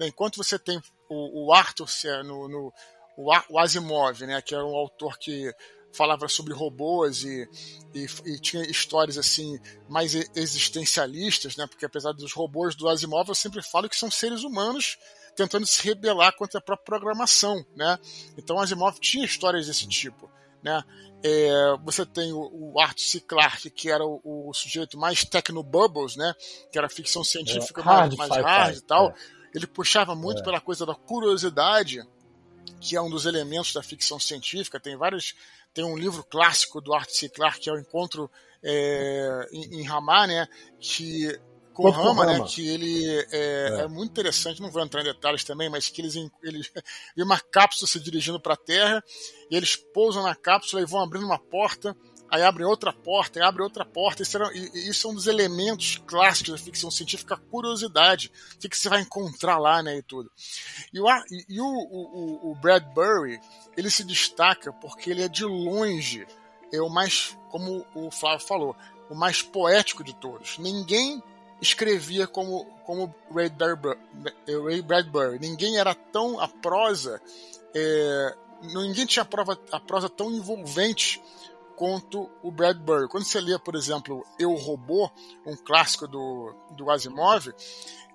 Enquanto 0.01 0.37
você 0.37 0.59
tem 0.59 0.81
o, 1.09 1.47
o 1.47 1.53
Arthur 1.53 1.89
no, 2.25 2.49
no 2.49 2.73
o, 3.17 3.33
o 3.49 3.59
Asimov, 3.59 4.23
né? 4.27 4.41
Que 4.41 4.55
era 4.55 4.65
um 4.65 4.75
autor 4.75 5.19
que 5.19 5.53
falava 5.93 6.29
sobre 6.29 6.55
robôs 6.55 7.25
e, 7.25 7.49
e, 7.95 8.07
e, 8.25 8.39
tinha 8.39 8.63
histórias 8.63 9.19
assim 9.19 9.59
mais 9.89 10.15
existencialistas, 10.37 11.57
né? 11.57 11.67
Porque 11.67 11.85
apesar 11.85 12.13
dos 12.13 12.33
robôs 12.33 12.75
do 12.75 12.89
Asimov, 12.89 13.29
eu 13.29 13.35
sempre 13.35 13.63
falo 13.63 13.89
que 13.89 13.97
são 13.97 14.11
seres 14.11 14.43
humanos 14.43 14.99
tentando 15.37 15.67
se 15.67 15.83
rebelar 15.83 16.35
contra 16.37 16.59
a 16.59 16.63
própria 16.63 16.85
programação, 16.85 17.65
né? 17.75 17.99
Então 18.37 18.59
Asimov 18.59 18.99
tinha 19.01 19.25
histórias 19.25 19.67
desse 19.67 19.87
tipo, 19.87 20.31
né? 20.63 20.83
É, 21.23 21.77
você 21.85 22.07
tem 22.07 22.33
o, 22.33 22.73
o 22.73 22.81
Arthur 22.81 23.03
C. 23.03 23.21
Clarke, 23.21 23.71
que 23.71 23.91
era 23.91 24.05
o, 24.05 24.21
o 24.25 24.55
sujeito 24.55 24.99
mais 24.99 25.25
techno-bubbles, 25.25 26.17
né? 26.17 26.35
Que 26.73 26.79
era 26.79 26.89
ficção 26.89 27.23
científica 27.23 27.81
é, 27.81 27.85
hard, 27.85 28.17
mais, 28.17 28.31
mais 28.31 28.45
hard 28.45 28.77
e 28.77 28.81
tal. 28.83 29.11
É. 29.11 29.15
Ele 29.55 29.67
puxava 29.67 30.15
muito 30.15 30.41
é. 30.41 30.45
pela 30.45 30.61
coisa 30.61 30.87
da 30.87 30.95
curiosidade, 30.95 32.03
que 32.81 32.97
é 32.97 33.03
um 33.03 33.11
dos 33.11 33.27
elementos 33.27 33.73
da 33.73 33.83
ficção 33.83 34.19
científica. 34.19 34.81
Tem 34.81 34.97
vários. 34.97 35.35
Tem 35.73 35.85
um 35.85 35.97
livro 35.97 36.25
clássico 36.25 36.81
do 36.81 36.93
Arthur 36.93 37.15
C. 37.15 37.29
Clarke, 37.29 37.61
que 37.61 37.71
é 37.71 37.73
o 37.73 37.79
Encontro 37.79 38.31
é, 38.63 39.49
em, 39.53 39.81
em 39.81 39.83
Ramá, 39.85 40.27
né? 40.27 40.49
Que 40.79 41.39
Rama, 41.89 42.27
né? 42.27 42.45
Que 42.47 42.69
ele 42.69 43.09
é, 43.09 43.27
é. 43.31 43.81
é, 43.83 43.89
muito 43.89 44.11
interessante, 44.11 44.61
não 44.61 44.71
vou 44.71 44.83
entrar 44.83 45.01
em 45.01 45.05
detalhes 45.05 45.45
também, 45.45 45.71
mas 45.71 45.89
que 45.89 46.03
eles, 46.03 46.15
eles 46.43 46.71
vê 47.17 47.23
uma 47.23 47.41
cápsula 47.41 47.89
se 47.89 48.01
dirigindo 48.01 48.41
para 48.41 48.55
a 48.55 48.57
Terra 48.57 49.03
e 49.51 49.57
eles 49.57 49.77
pousam 49.77 50.23
na 50.23 50.35
cápsula 50.35 50.83
e 50.83 50.87
vão 50.87 51.01
abrindo 51.01 51.25
uma 51.25 51.39
porta, 51.39 51.97
aí 52.29 52.43
abrem 52.43 52.67
outra 52.67 52.93
porta, 52.93 53.39
e 53.39 53.43
abrem 53.43 53.65
outra 53.65 53.85
porta. 53.85 54.23
Isso, 54.23 54.37
era, 54.37 54.53
e, 54.53 54.89
isso 54.89 55.07
é 55.07 55.11
um 55.11 55.15
dos 55.15 55.27
elementos 55.27 55.97
clássicos 56.07 56.53
da 56.53 56.59
ficção 56.59 56.91
científica, 56.91 57.35
a 57.35 57.51
curiosidade. 57.51 58.31
O 58.55 58.59
que, 58.59 58.69
que 58.69 58.77
você 58.77 58.89
vai 58.89 59.01
encontrar 59.01 59.59
lá, 59.59 59.83
né? 59.83 59.97
E 59.97 60.03
tudo. 60.03 60.31
E 60.93 61.01
o, 61.01 61.07
e 61.49 61.61
o, 61.61 61.67
o, 61.67 62.51
o 62.51 62.55
Bradbury, 62.57 63.41
ele 63.77 63.91
se 63.91 64.05
destaca 64.05 64.73
porque 64.73 65.11
ele 65.11 65.23
é 65.23 65.29
de 65.29 65.45
longe 65.45 66.27
é 66.73 66.81
o 66.81 66.89
mais, 66.89 67.37
como 67.51 67.85
o 67.95 68.11
Flávio 68.11 68.47
falou, 68.47 68.77
o 69.09 69.15
mais 69.15 69.43
poético 69.43 70.05
de 70.05 70.15
todos. 70.15 70.59
Ninguém 70.59 71.23
escrevia 71.61 72.27
como, 72.27 72.65
como 72.85 73.15
Ray, 73.35 73.51
Ray 74.65 74.83
Bradbury. 74.83 75.39
Ninguém 75.39 75.79
era 75.79 75.95
tão 75.95 76.41
a 76.41 76.49
prosa, 76.49 77.21
é, 77.75 78.37
ninguém 78.63 79.07
tinha 79.07 79.23
a, 79.23 79.27
prova, 79.27 79.59
a 79.71 79.81
prosa 79.81 80.09
tão 80.09 80.31
envolvente 80.31 81.23
quanto 81.77 82.31
o 82.43 82.51
Bradbury. 82.51 83.09
Quando 83.09 83.25
você 83.25 83.41
lê, 83.41 83.59
por 83.59 83.75
exemplo, 83.75 84.25
Eu 84.39 84.55
Robô, 84.55 85.11
um 85.47 85.57
clássico 85.57 86.07
do, 86.07 86.55
do 86.73 86.91
Asimov, 86.91 87.55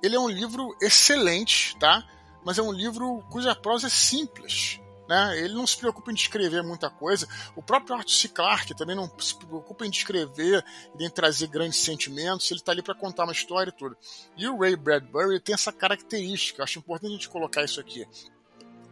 ele 0.04 0.16
é 0.16 0.20
um 0.20 0.30
livro 0.30 0.76
excelente, 0.82 1.76
tá? 1.78 2.08
Mas 2.44 2.60
é 2.60 2.62
um 2.62 2.72
livro 2.72 3.24
cuja 3.32 3.56
prosa 3.56 3.88
é 3.88 3.90
simples. 3.90 4.80
Né? 5.08 5.40
Ele 5.40 5.54
não 5.54 5.68
se 5.68 5.78
preocupa 5.78 6.12
em 6.12 6.16
descrever 6.16 6.64
muita 6.64 6.90
coisa. 6.90 7.28
O 7.56 7.62
próprio 7.62 7.96
Arthur 7.96 8.12
C. 8.12 8.28
Clarke 8.28 8.76
também 8.76 8.96
não 8.96 9.12
se 9.20 9.36
preocupa 9.36 9.86
em 9.86 9.90
descrever 9.90 10.66
e 11.00 11.06
em 11.06 11.10
trazer 11.10 11.48
grandes 11.48 11.80
sentimentos. 11.80 12.50
Ele 12.50 12.60
está 12.60 12.72
ali 12.72 12.82
para 12.82 12.96
contar 12.96 13.24
uma 13.24 13.34
história 13.34 13.70
e 13.70 13.78
tudo. 13.78 13.96
E 14.36 14.48
o 14.48 14.58
Ray 14.60 14.76
Bradbury 14.76 15.40
tem 15.40 15.54
essa 15.54 15.72
característica. 15.72 16.64
Acho 16.64 16.80
importante 16.80 17.12
a 17.12 17.16
gente 17.16 17.30
colocar 17.30 17.64
isso 17.64 17.80
aqui. 17.80 18.08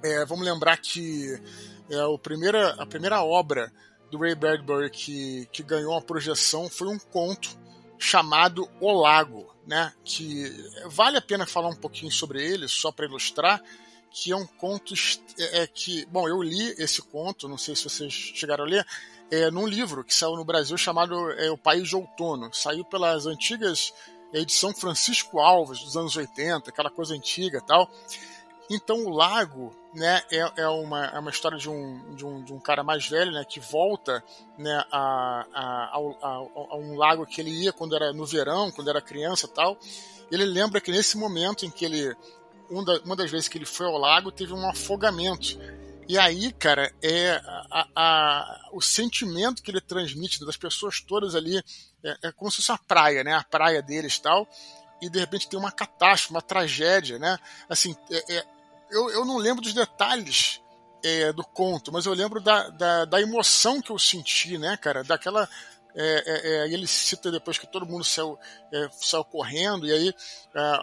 É, 0.04 0.26
vamos 0.26 0.46
lembrar 0.46 0.78
que 0.78 1.40
é, 1.90 2.00
a, 2.00 2.18
primeira, 2.18 2.74
a 2.74 2.86
primeira 2.86 3.24
obra 3.24 3.72
do 4.12 4.20
Ray 4.20 4.36
Bradbury 4.36 4.90
que, 4.92 5.48
que 5.52 5.64
ganhou 5.64 5.94
uma 5.94 6.02
projeção 6.02 6.70
foi 6.70 6.88
um 6.88 7.00
conto 7.00 7.58
chamado 7.98 8.70
O 8.80 8.92
Lago, 8.92 9.52
né? 9.66 9.94
Que 10.04 10.52
vale 10.88 11.18
a 11.18 11.22
pena 11.22 11.46
falar 11.46 11.70
um 11.70 11.76
pouquinho 11.76 12.12
sobre 12.12 12.44
ele, 12.46 12.68
só 12.68 12.92
para 12.92 13.06
ilustrar 13.06 13.64
que 14.14 14.32
é 14.32 14.36
um 14.36 14.46
conto 14.46 14.94
é, 15.40 15.64
é, 15.64 15.68
que, 15.68 16.06
bom, 16.06 16.30
eu 16.30 16.42
li 16.42 16.76
esse 16.78 17.02
conto, 17.02 17.50
não 17.50 17.58
sei 17.58 17.76
se 17.76 17.84
vocês 17.84 18.14
chegaram 18.14 18.64
a 18.64 18.68
ler, 18.68 18.88
é, 19.32 19.50
num 19.50 19.66
livro 19.66 20.04
que 20.04 20.14
saiu 20.14 20.36
no 20.36 20.46
Brasil 20.46 20.78
chamado 20.78 21.32
é, 21.32 21.50
O 21.50 21.58
País 21.58 21.90
de 21.90 21.96
Outono. 21.96 22.54
Saiu 22.54 22.86
pelas 22.86 23.26
antigas 23.26 23.92
edição 24.32 24.72
Francisco 24.74 25.40
Alves, 25.40 25.80
dos 25.80 25.98
anos 25.98 26.16
80, 26.16 26.70
aquela 26.70 26.92
coisa 26.92 27.16
antiga 27.16 27.60
tal. 27.62 27.90
Então 28.70 29.04
o 29.04 29.10
lago 29.10 29.76
né, 29.94 30.22
é, 30.32 30.62
é, 30.62 30.68
uma, 30.68 31.06
é 31.08 31.20
uma 31.20 31.32
história 31.32 31.58
de 31.58 31.70
um, 31.70 32.16
de, 32.16 32.26
um, 32.26 32.44
de 32.44 32.54
um 32.54 32.60
cara 32.60 32.84
mais 32.84 33.08
velho 33.08 33.32
né, 33.32 33.44
que 33.44 33.60
volta 33.60 34.24
né, 34.58 34.84
a, 34.92 35.46
a, 35.54 35.98
a, 36.22 36.28
a 36.72 36.78
um 36.78 36.96
lago 36.96 37.26
que 37.26 37.42
ele 37.42 37.52
ia 37.52 37.74
quando 37.74 37.96
era 37.96 38.14
no 38.14 38.26
verão, 38.26 38.72
quando 38.72 38.90
era 38.90 39.02
criança 39.02 39.48
tal. 39.48 39.78
Ele 40.32 40.46
lembra 40.46 40.80
que 40.80 40.92
nesse 40.92 41.18
momento 41.18 41.66
em 41.66 41.70
que 41.70 41.86
ele 41.86 42.16
uma 42.74 43.16
das 43.16 43.30
vezes 43.30 43.48
que 43.48 43.58
ele 43.58 43.66
foi 43.66 43.86
ao 43.86 43.98
lago, 43.98 44.32
teve 44.32 44.54
um 44.54 44.70
afogamento. 44.70 45.60
E 46.08 46.18
aí, 46.18 46.52
cara, 46.52 46.94
é 47.02 47.42
a, 47.72 47.88
a, 47.96 48.70
o 48.74 48.82
sentimento 48.82 49.64
que 49.64 49.72
ele 49.72 49.80
transmite 49.80 50.44
das 50.46 50.58
pessoas 50.58 51.00
todas 51.00 51.36
ali 51.36 51.64
é, 52.04 52.18
é, 52.24 52.32
como 52.32 52.52
se 52.52 52.58
fosse 52.58 52.72
uma 52.72 52.78
praia, 52.78 53.24
né? 53.24 53.34
A 53.34 53.44
praia 53.44 53.82
deles 53.82 54.20
tal. 54.20 54.48
E 55.02 55.10
de 55.10 55.20
repente 55.20 55.48
tem 55.48 55.60
uma 55.60 55.72
catástrofe, 55.72 56.32
uma 56.32 56.42
tragédia, 56.42 57.18
né? 57.18 57.38
Assim, 57.70 57.96
é, 58.12 58.36
é, 58.38 58.46
eu, 58.92 59.10
eu 59.12 59.26
não 59.26 59.38
lembro 59.38 59.62
dos 59.62 59.74
detalhes 59.74 60.62
é, 61.04 61.32
do 61.34 61.44
conto, 61.44 61.92
mas 61.92 62.06
eu 62.06 62.14
lembro 62.14 62.40
da, 62.40 62.70
da, 62.70 63.06
da, 63.06 63.22
emoção 63.22 63.82
que 63.82 63.92
eu 63.92 64.00
senti, 64.00 64.58
né, 64.58 64.78
cara? 64.78 65.04
Daquela 65.04 65.50
é, 65.96 66.24
é, 66.26 66.48
é, 66.48 66.74
ele 66.74 66.88
cita 66.88 67.32
depois 67.32 67.58
que 67.58 67.68
todo 67.68 67.86
mundo 67.86 68.04
saiu, 68.04 68.38
é, 68.72 68.90
saiu 68.92 69.24
correndo, 69.24 69.86
e 69.86 69.92
aí 69.92 70.16
é, 70.56 70.80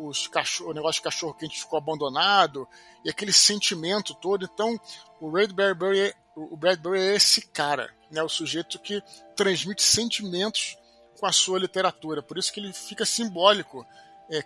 os 0.00 0.26
cachorro, 0.28 0.70
o 0.70 0.74
negócio 0.74 1.00
de 1.00 1.04
cachorro 1.04 1.34
quente 1.34 1.58
ficou 1.58 1.78
abandonado, 1.78 2.68
e 3.04 3.10
aquele 3.10 3.32
sentimento 3.32 4.14
todo. 4.14 4.44
Então, 4.44 4.78
o 5.20 5.30
Ray 5.30 5.46
Bradbury, 5.48 6.14
o 6.36 6.56
Bradbury 6.56 7.00
é 7.00 7.14
esse 7.16 7.46
cara, 7.48 7.90
né, 8.10 8.22
o 8.22 8.28
sujeito 8.28 8.78
que 8.78 9.02
transmite 9.34 9.82
sentimentos 9.82 10.76
com 11.18 11.26
a 11.26 11.32
sua 11.32 11.58
literatura. 11.58 12.22
Por 12.22 12.36
isso 12.36 12.52
que 12.52 12.60
ele 12.60 12.72
fica 12.72 13.06
simbólico. 13.06 13.86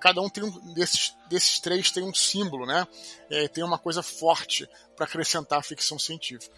Cada 0.01 0.21
um 0.21 0.29
tem 0.29 0.43
um 0.43 0.75
desses, 0.75 1.15
desses 1.29 1.61
três 1.61 1.93
tem 1.93 2.03
um 2.03 2.13
símbolo, 2.13 2.67
né? 2.67 2.85
É, 3.31 3.47
tem 3.47 3.63
uma 3.63 3.79
coisa 3.79 4.03
forte 4.03 4.69
para 4.97 5.07
acrescentar 5.07 5.61
à 5.61 5.63
ficção 5.63 5.97
científica. 5.97 6.53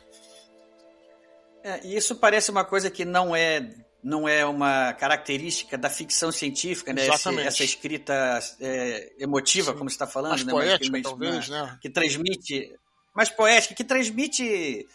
É, 1.62 1.86
e 1.86 1.96
isso 1.96 2.16
parece 2.16 2.50
uma 2.50 2.64
coisa 2.64 2.90
que 2.90 3.04
não 3.04 3.34
é 3.34 3.68
não 4.02 4.28
é 4.28 4.46
uma 4.46 4.92
característica 4.92 5.76
da 5.76 5.90
ficção 5.90 6.30
científica, 6.30 6.92
né? 6.92 7.06
Esse, 7.08 7.40
essa 7.40 7.64
escrita 7.64 8.38
é, 8.60 9.12
emotiva, 9.18 9.72
Sim. 9.72 9.78
como 9.78 9.90
você 9.90 9.94
está 9.94 10.06
falando, 10.06 10.30
mais 10.30 10.44
né? 10.44 10.52
poética, 10.52 11.02
talvez, 11.02 11.48
uma, 11.48 11.66
né? 11.66 11.78
Que 11.82 11.90
transmite, 11.90 12.72
mais 13.14 13.28
poética, 13.28 13.74
que 13.74 13.84
transmite 13.84 14.86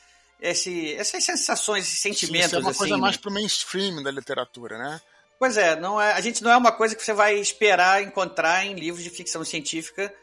esse, 0.41 0.95
essas 0.95 1.23
sensações 1.23 1.91
e 1.91 1.95
sentimentos. 1.95 2.41
Sim, 2.41 2.47
isso 2.47 2.55
é 2.55 2.59
uma 2.59 2.69
assim, 2.69 2.79
coisa 2.79 2.95
né? 2.95 3.01
mais 3.01 3.17
para 3.17 3.29
o 3.29 3.33
mainstream 3.33 4.01
da 4.01 4.11
literatura, 4.11 4.77
né? 4.77 5.01
Pois 5.37 5.57
é, 5.57 5.77
não 5.79 5.99
é, 5.99 6.13
a 6.13 6.21
gente 6.21 6.41
não 6.41 6.51
é 6.51 6.57
uma 6.57 6.71
coisa 6.71 6.95
que 6.95 7.03
você 7.03 7.13
vai 7.13 7.37
esperar 7.37 8.01
encontrar 8.01 8.65
em 8.65 8.75
livros 8.75 9.03
de 9.03 9.09
ficção 9.09 9.43
científica, 9.43 10.13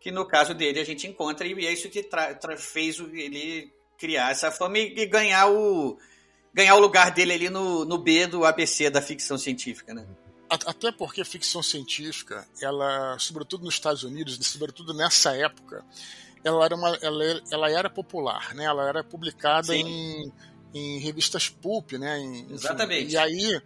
que 0.00 0.10
no 0.10 0.26
caso 0.26 0.54
dele 0.54 0.80
a 0.80 0.84
gente 0.84 1.06
encontra, 1.06 1.46
e 1.46 1.66
é 1.66 1.72
isso 1.72 1.88
que 1.88 2.08
fez 2.58 2.98
ele 2.98 3.72
criar 3.98 4.30
essa 4.30 4.50
fama 4.50 4.78
e, 4.78 4.94
e 4.96 5.06
ganhar 5.06 5.50
o 5.50 5.98
ganhar 6.54 6.74
o 6.76 6.80
lugar 6.80 7.10
dele 7.10 7.32
ali 7.32 7.50
no, 7.50 7.84
no 7.84 7.98
B 7.98 8.26
do 8.26 8.44
ABC 8.44 8.88
da 8.90 9.02
ficção 9.02 9.36
científica, 9.36 9.92
né? 9.92 10.06
Até 10.48 10.90
porque 10.90 11.20
a 11.20 11.24
ficção 11.26 11.62
científica, 11.62 12.48
ela, 12.62 13.18
sobretudo 13.18 13.64
nos 13.64 13.74
Estados 13.74 14.02
Unidos, 14.02 14.38
sobretudo 14.46 14.94
nessa 14.94 15.36
época, 15.36 15.84
ela 16.42 16.64
era, 16.64 16.74
uma, 16.74 16.96
ela, 17.02 17.42
ela 17.50 17.70
era 17.70 17.90
popular, 17.90 18.54
né? 18.54 18.64
Ela 18.64 18.88
era 18.88 19.04
publicada 19.04 19.76
em, 19.76 20.32
em 20.72 20.98
revistas 21.00 21.50
pulp, 21.50 21.92
né? 21.92 22.18
Em, 22.18 22.50
Exatamente. 22.50 23.12
e 23.12 23.18
aí, 23.18 23.60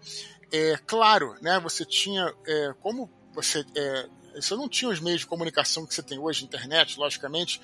é 0.51 0.77
claro, 0.85 1.37
né? 1.41 1.61
Você 1.61 1.85
tinha, 1.85 2.35
é, 2.45 2.75
como 2.81 3.09
você, 3.33 3.65
é, 3.77 4.09
você 4.35 4.55
não 4.57 4.69
tinha 4.69 4.91
os 4.91 4.99
meios 4.99 5.21
de 5.21 5.27
comunicação 5.27 5.87
que 5.87 5.95
você 5.95 6.03
tem 6.03 6.19
hoje, 6.19 6.45
internet, 6.45 6.99
logicamente, 6.99 7.61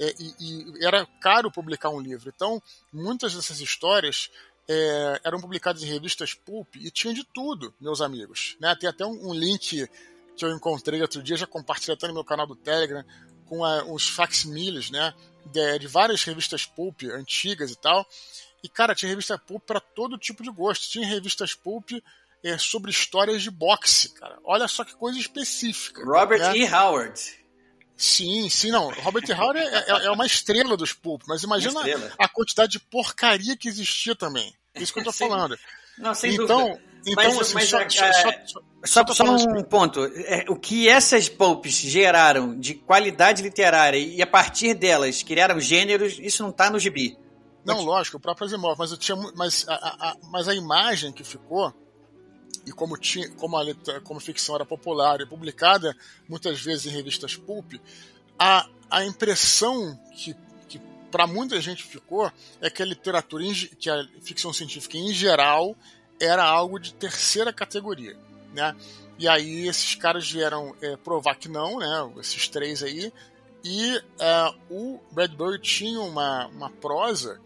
é, 0.00 0.14
e, 0.18 0.34
e, 0.40 0.84
era 0.84 1.06
caro 1.20 1.50
publicar 1.50 1.90
um 1.90 2.00
livro. 2.00 2.32
Então, 2.34 2.60
muitas 2.90 3.34
dessas 3.34 3.60
histórias 3.60 4.30
é, 4.66 5.20
eram 5.24 5.40
publicadas 5.40 5.82
em 5.82 5.86
revistas 5.86 6.32
pulp 6.32 6.76
e 6.76 6.90
tinha 6.90 7.12
de 7.12 7.22
tudo, 7.22 7.74
meus 7.78 8.00
amigos. 8.00 8.56
Né? 8.58 8.74
Tem 8.76 8.88
até 8.88 9.04
um, 9.04 9.28
um, 9.28 9.34
link 9.34 9.86
que 10.36 10.44
eu 10.44 10.50
encontrei 10.56 11.02
outro 11.02 11.22
dia, 11.22 11.36
já 11.36 11.46
compartilhei 11.46 11.94
até 11.94 12.08
no 12.08 12.14
meu 12.14 12.24
canal 12.24 12.46
do 12.46 12.56
Telegram, 12.56 13.04
com 13.44 13.62
a, 13.62 13.84
os 13.84 14.08
facsimiles, 14.08 14.90
né? 14.90 15.12
De, 15.46 15.80
de, 15.80 15.86
várias 15.86 16.22
revistas 16.22 16.64
pulp 16.64 17.02
antigas 17.12 17.70
e 17.70 17.76
tal. 17.76 18.06
E, 18.62 18.68
cara, 18.68 18.94
tinha 18.94 19.08
revista 19.08 19.36
pulp 19.38 19.64
para 19.66 19.80
todo 19.80 20.16
tipo 20.16 20.42
de 20.42 20.50
gosto. 20.50 20.88
Tinha 20.88 21.06
revistas 21.06 21.54
pulp 21.54 21.90
é, 22.42 22.56
sobre 22.56 22.90
histórias 22.90 23.42
de 23.42 23.50
boxe, 23.50 24.10
cara. 24.14 24.38
Olha 24.44 24.68
só 24.68 24.84
que 24.84 24.94
coisa 24.94 25.18
específica. 25.18 26.04
Robert 26.04 26.38
né? 26.38 26.58
E. 26.58 26.68
Howard. 26.72 27.39
Sim, 28.00 28.48
sim, 28.48 28.70
não. 28.70 28.88
Robert. 28.90 29.24
Howard 29.38 29.60
é, 29.60 29.62
é, 29.62 30.06
é, 30.06 30.10
uma 30.10 30.24
estrela 30.24 30.74
dos 30.74 30.94
pulp, 30.94 31.20
mas 31.28 31.42
imagina 31.42 31.82
a 32.18 32.26
quantidade 32.26 32.72
de 32.72 32.80
porcaria 32.80 33.54
que 33.58 33.68
existia 33.68 34.16
também. 34.16 34.54
Isso 34.74 34.90
que 34.90 35.00
eu 35.00 35.04
tô 35.04 35.12
falando. 35.12 35.54
Não, 35.98 36.14
sem 36.14 36.32
então, 36.32 36.46
dúvida. 36.46 36.82
Então, 37.06 37.24
mas, 37.24 37.38
assim, 37.38 37.54
mas, 37.54 37.68
só, 37.68 37.78
é, 37.78 37.90
só, 37.90 38.06
só, 38.84 39.06
só, 39.06 39.14
só 39.14 39.24
um 39.24 39.62
ponto. 39.62 40.02
É, 40.04 40.46
o 40.48 40.56
que 40.56 40.88
essas 40.88 41.28
pulps 41.28 41.74
geraram 41.74 42.58
de 42.58 42.72
qualidade 42.74 43.42
literária 43.42 43.98
e 43.98 44.22
a 44.22 44.26
partir 44.26 44.72
delas 44.72 45.22
criaram 45.22 45.60
gêneros, 45.60 46.18
isso 46.18 46.42
não 46.42 46.50
está 46.50 46.70
no 46.70 46.78
gibi. 46.78 47.18
Não, 47.66 47.82
lógico, 47.82 48.16
o 48.16 48.20
próprio 48.20 48.46
Asimov, 48.46 48.78
mas, 48.78 48.92
eu 48.92 48.96
tinha, 48.96 49.16
mas, 49.36 49.66
a, 49.68 49.74
a, 49.74 50.16
mas 50.30 50.48
a 50.48 50.54
imagem 50.54 51.12
que 51.12 51.22
ficou, 51.22 51.70
e 52.70 52.72
como, 52.72 52.96
tinha, 52.96 53.28
como, 53.30 53.58
a, 53.58 53.64
como 54.04 54.18
a 54.18 54.22
ficção 54.22 54.54
era 54.54 54.64
popular 54.64 55.20
e 55.20 55.26
publicada 55.26 55.96
muitas 56.28 56.62
vezes 56.62 56.86
em 56.86 56.90
revistas 56.90 57.34
pulp, 57.34 57.74
a, 58.38 58.68
a 58.88 59.04
impressão 59.04 59.98
que, 60.14 60.36
que 60.68 60.80
para 61.10 61.26
muita 61.26 61.60
gente 61.60 61.82
ficou 61.82 62.30
é 62.60 62.70
que 62.70 62.80
a 62.80 62.86
literatura, 62.86 63.42
que 63.76 63.90
a 63.90 64.06
ficção 64.22 64.52
científica 64.52 64.96
em 64.96 65.12
geral, 65.12 65.76
era 66.20 66.44
algo 66.44 66.78
de 66.78 66.94
terceira 66.94 67.52
categoria, 67.52 68.16
né? 68.54 68.76
E 69.18 69.26
aí 69.26 69.66
esses 69.66 69.96
caras 69.96 70.30
vieram 70.30 70.74
é, 70.80 70.96
provar 70.96 71.34
que 71.34 71.48
não, 71.48 71.78
né? 71.80 72.12
Esses 72.20 72.48
três 72.48 72.84
aí. 72.84 73.12
E 73.64 73.96
uh, 73.96 74.56
o 74.70 75.00
Bradbury 75.10 75.58
tinha 75.58 76.00
uma, 76.00 76.46
uma 76.46 76.70
prosa 76.70 77.40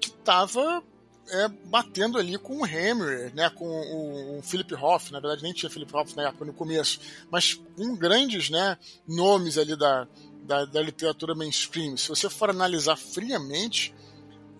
que 0.00 0.10
estava 0.10 0.82
é, 1.30 1.48
batendo 1.48 2.18
ali 2.18 2.38
com 2.38 2.58
o 2.58 2.64
Hammer, 2.64 3.34
né, 3.34 3.50
com 3.50 3.66
o, 3.66 4.38
o 4.38 4.42
Philip 4.42 4.74
Hoff, 4.74 5.12
na 5.12 5.20
verdade 5.20 5.42
nem 5.42 5.52
tinha 5.52 5.70
Philip 5.70 5.94
Hoff 5.94 6.16
na 6.16 6.28
época 6.28 6.44
no 6.44 6.52
começo, 6.52 7.00
mas 7.30 7.54
com 7.54 7.96
grandes 7.96 8.50
né, 8.50 8.78
nomes 9.06 9.58
ali 9.58 9.76
da, 9.76 10.06
da, 10.42 10.64
da 10.64 10.80
literatura 10.82 11.34
mainstream. 11.34 11.96
Se 11.96 12.08
você 12.08 12.30
for 12.30 12.50
analisar 12.50 12.96
friamente, 12.96 13.94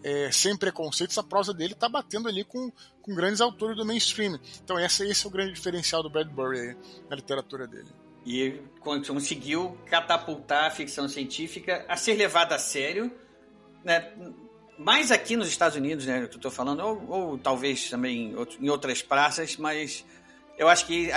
é, 0.02 0.30
sem 0.30 0.56
preconceitos, 0.56 1.18
a 1.18 1.22
prosa 1.22 1.52
dele 1.52 1.72
está 1.72 1.88
batendo 1.88 2.28
ali 2.28 2.44
com, 2.44 2.70
com 3.02 3.14
grandes 3.14 3.40
autores 3.40 3.76
do 3.76 3.84
mainstream. 3.84 4.38
Então 4.62 4.78
esse, 4.78 5.04
esse 5.04 5.24
é 5.24 5.28
o 5.28 5.32
grande 5.32 5.52
diferencial 5.52 6.02
do 6.02 6.10
Bradbury 6.10 6.76
na 7.08 7.16
literatura 7.16 7.66
dele. 7.66 7.88
E 8.24 8.60
conseguiu 8.80 9.78
catapultar 9.86 10.64
a 10.66 10.70
ficção 10.70 11.08
científica 11.08 11.84
a 11.88 11.96
ser 11.96 12.14
levada 12.14 12.56
a 12.56 12.58
sério, 12.58 13.12
né? 13.84 14.12
Mais 14.78 15.10
aqui 15.10 15.36
nos 15.36 15.48
Estados 15.48 15.76
Unidos, 15.76 16.06
né, 16.06 16.26
que 16.26 16.34
eu 16.34 16.36
estou 16.36 16.50
falando, 16.50 16.80
ou, 16.80 17.08
ou, 17.08 17.38
talvez 17.38 17.88
também 17.88 18.34
em 18.60 18.68
outras 18.68 19.02
praças, 19.02 19.56
mas 19.56 20.04
eu 20.58 20.68
acho 20.68 20.86
que 20.86 21.10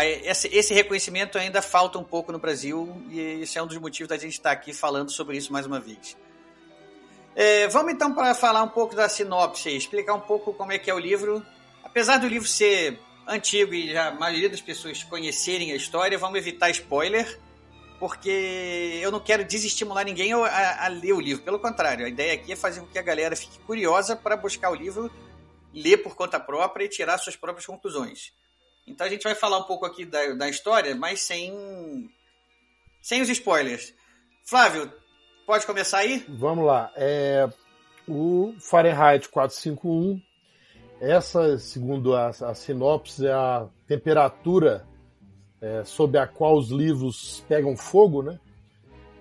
esse 0.51 0.73
reconhecimento 0.73 1.37
ainda 1.37 1.61
falta 1.61 1.97
um 1.97 2.03
pouco 2.03 2.31
no 2.31 2.39
Brasil 2.39 3.01
e 3.09 3.19
esse 3.41 3.57
é 3.57 3.63
um 3.63 3.67
dos 3.67 3.77
motivos 3.77 4.09
da 4.09 4.17
gente 4.17 4.33
estar 4.33 4.51
aqui 4.51 4.73
falando 4.73 5.11
sobre 5.11 5.37
isso 5.37 5.53
mais 5.53 5.65
uma 5.65 5.79
vez. 5.79 6.17
É, 7.35 7.67
vamos 7.69 7.93
então 7.93 8.13
para 8.13 8.35
falar 8.35 8.61
um 8.63 8.67
pouco 8.67 8.95
da 8.95 9.07
sinopse, 9.07 9.69
explicar 9.69 10.13
um 10.13 10.19
pouco 10.19 10.53
como 10.53 10.73
é 10.73 10.77
que 10.77 10.89
é 10.89 10.93
o 10.93 10.99
livro. 10.99 11.45
Apesar 11.83 12.17
do 12.17 12.27
livro 12.27 12.47
ser 12.47 12.99
antigo 13.25 13.73
e 13.73 13.97
a 13.97 14.11
maioria 14.11 14.49
das 14.49 14.59
pessoas 14.59 15.03
conhecerem 15.03 15.71
a 15.71 15.75
história, 15.75 16.17
vamos 16.17 16.37
evitar 16.37 16.69
spoiler, 16.71 17.39
porque 17.99 18.99
eu 19.01 19.12
não 19.12 19.19
quero 19.19 19.43
desestimular 19.43 20.05
ninguém 20.05 20.33
a, 20.33 20.85
a 20.85 20.88
ler 20.88 21.13
o 21.13 21.19
livro. 21.19 21.43
Pelo 21.43 21.59
contrário, 21.59 22.05
a 22.05 22.09
ideia 22.09 22.33
aqui 22.33 22.53
é 22.53 22.55
fazer 22.55 22.81
com 22.81 22.88
que 22.88 22.99
a 22.99 23.03
galera 23.03 23.35
fique 23.35 23.59
curiosa 23.59 24.15
para 24.15 24.38
buscar 24.38 24.69
o 24.71 24.75
livro, 24.75 25.12
ler 25.73 25.97
por 25.97 26.15
conta 26.15 26.39
própria 26.39 26.85
e 26.85 26.89
tirar 26.89 27.17
suas 27.17 27.35
próprias 27.35 27.65
conclusões. 27.65 28.33
Então 28.88 29.05
a 29.05 29.09
gente 29.09 29.23
vai 29.23 29.35
falar 29.35 29.59
um 29.59 29.63
pouco 29.63 29.85
aqui 29.85 30.05
da, 30.05 30.33
da 30.33 30.49
história, 30.49 30.95
mas 30.95 31.21
sem, 31.21 32.09
sem 33.01 33.21
os 33.21 33.29
spoilers. 33.29 33.93
Flávio, 34.43 34.91
Pode 35.49 35.65
começar 35.65 35.97
aí? 35.97 36.23
Vamos 36.29 36.63
lá. 36.63 36.91
É, 36.95 37.49
o 38.07 38.53
Fahrenheit 38.59 39.27
451, 39.29 40.21
essa, 41.01 41.57
segundo 41.57 42.15
a, 42.15 42.27
a 42.27 42.53
sinopse, 42.53 43.25
é 43.25 43.31
a 43.31 43.67
temperatura 43.88 44.85
é, 45.61 45.83
sob 45.83 46.17
a 46.17 46.27
qual 46.27 46.57
os 46.57 46.69
livros 46.69 47.43
pegam 47.47 47.75
fogo, 47.75 48.21
né? 48.21 48.39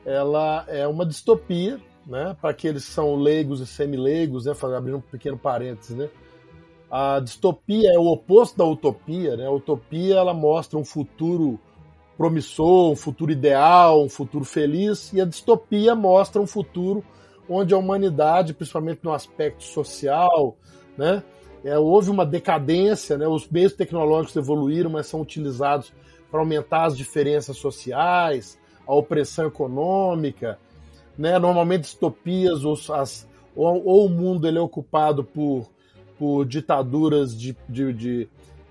Ela 0.04 0.64
é 0.68 0.86
uma 0.86 1.04
distopia, 1.04 1.80
né? 2.06 2.36
Para 2.40 2.50
aqueles 2.50 2.84
que 2.84 2.92
são 2.92 3.16
leigos 3.16 3.60
e 3.60 3.66
semileigos, 3.66 4.46
né? 4.46 4.54
Abrindo 4.76 4.98
um 4.98 5.00
pequeno 5.00 5.38
parênteses, 5.38 5.96
né? 5.96 6.08
A 6.90 7.20
distopia 7.20 7.92
é 7.92 7.98
o 7.98 8.06
oposto 8.06 8.56
da 8.56 8.64
utopia, 8.64 9.36
né? 9.36 9.46
A 9.46 9.50
utopia 9.50 10.16
ela 10.16 10.32
mostra 10.32 10.78
um 10.78 10.84
futuro 10.84 11.58
promissor, 12.16 12.90
um 12.90 12.96
futuro 12.96 13.30
ideal, 13.30 14.02
um 14.02 14.08
futuro 14.08 14.44
feliz, 14.44 15.12
e 15.12 15.20
a 15.20 15.24
distopia 15.24 15.94
mostra 15.94 16.42
um 16.42 16.46
futuro 16.46 17.04
onde 17.48 17.72
a 17.72 17.78
humanidade, 17.78 18.52
principalmente 18.52 19.00
no 19.02 19.12
aspecto 19.12 19.62
social, 19.62 20.56
né, 20.96 21.22
é, 21.64 21.78
houve 21.78 22.10
uma 22.10 22.26
decadência, 22.26 23.16
né, 23.16 23.26
os 23.26 23.48
meios 23.48 23.72
tecnológicos 23.72 24.36
evoluíram, 24.36 24.90
mas 24.90 25.06
são 25.06 25.20
utilizados 25.20 25.92
para 26.30 26.40
aumentar 26.40 26.86
as 26.86 26.96
diferenças 26.96 27.56
sociais, 27.56 28.58
a 28.86 28.94
opressão 28.94 29.46
econômica, 29.46 30.58
né, 31.16 31.38
normalmente 31.38 31.82
distopias 31.82 32.64
ou, 32.64 32.74
as, 32.94 33.28
ou, 33.54 33.84
ou, 33.84 34.06
o 34.06 34.08
mundo 34.08 34.46
ele 34.46 34.58
é 34.58 34.60
ocupado 34.60 35.24
por, 35.24 35.68
por 36.18 36.44
ditaduras 36.44 37.36
de, 37.36 37.56
de, 37.68 37.92
de 37.92 38.28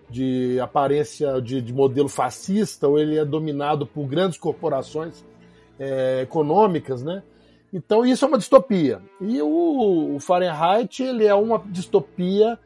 de 0.10 0.60
aparência 0.60 1.42
de, 1.42 1.62
de, 1.62 1.74
modelo 1.74 2.08
fascista, 2.08 2.88
ou 2.88 2.98
ele 2.98 3.18
é 3.18 3.26
dominado 3.26 3.86
por 3.86 4.06
grandes 4.06 4.38
corporações 4.38 5.24
é, 5.80 6.22
econômicas, 6.22 7.04
né? 7.04 7.24
Então 7.74 8.06
isso 8.06 8.24
é 8.24 8.28
uma 8.28 8.38
distopia. 8.38 9.02
E 9.20 9.42
o, 9.42 10.16
o, 10.16 10.20
Fahrenheit 10.20 11.04
ele 11.04 11.26
é 11.26 11.36
uma 11.36 11.62
distopia 11.68 12.58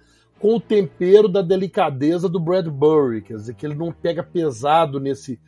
com 0.41 0.55
o 0.55 0.59
tempero 0.59 1.27
da 1.27 1.43
delicadeza 1.43 2.27
do 2.27 2.39
Bradbury, 2.39 3.21
quer 3.21 3.35
dizer 3.35 3.53
que 3.53 3.63
ele 3.63 3.75
não 3.75 3.91
pega 3.91 4.23
pesado 4.23 4.99
nesse, 4.99 5.39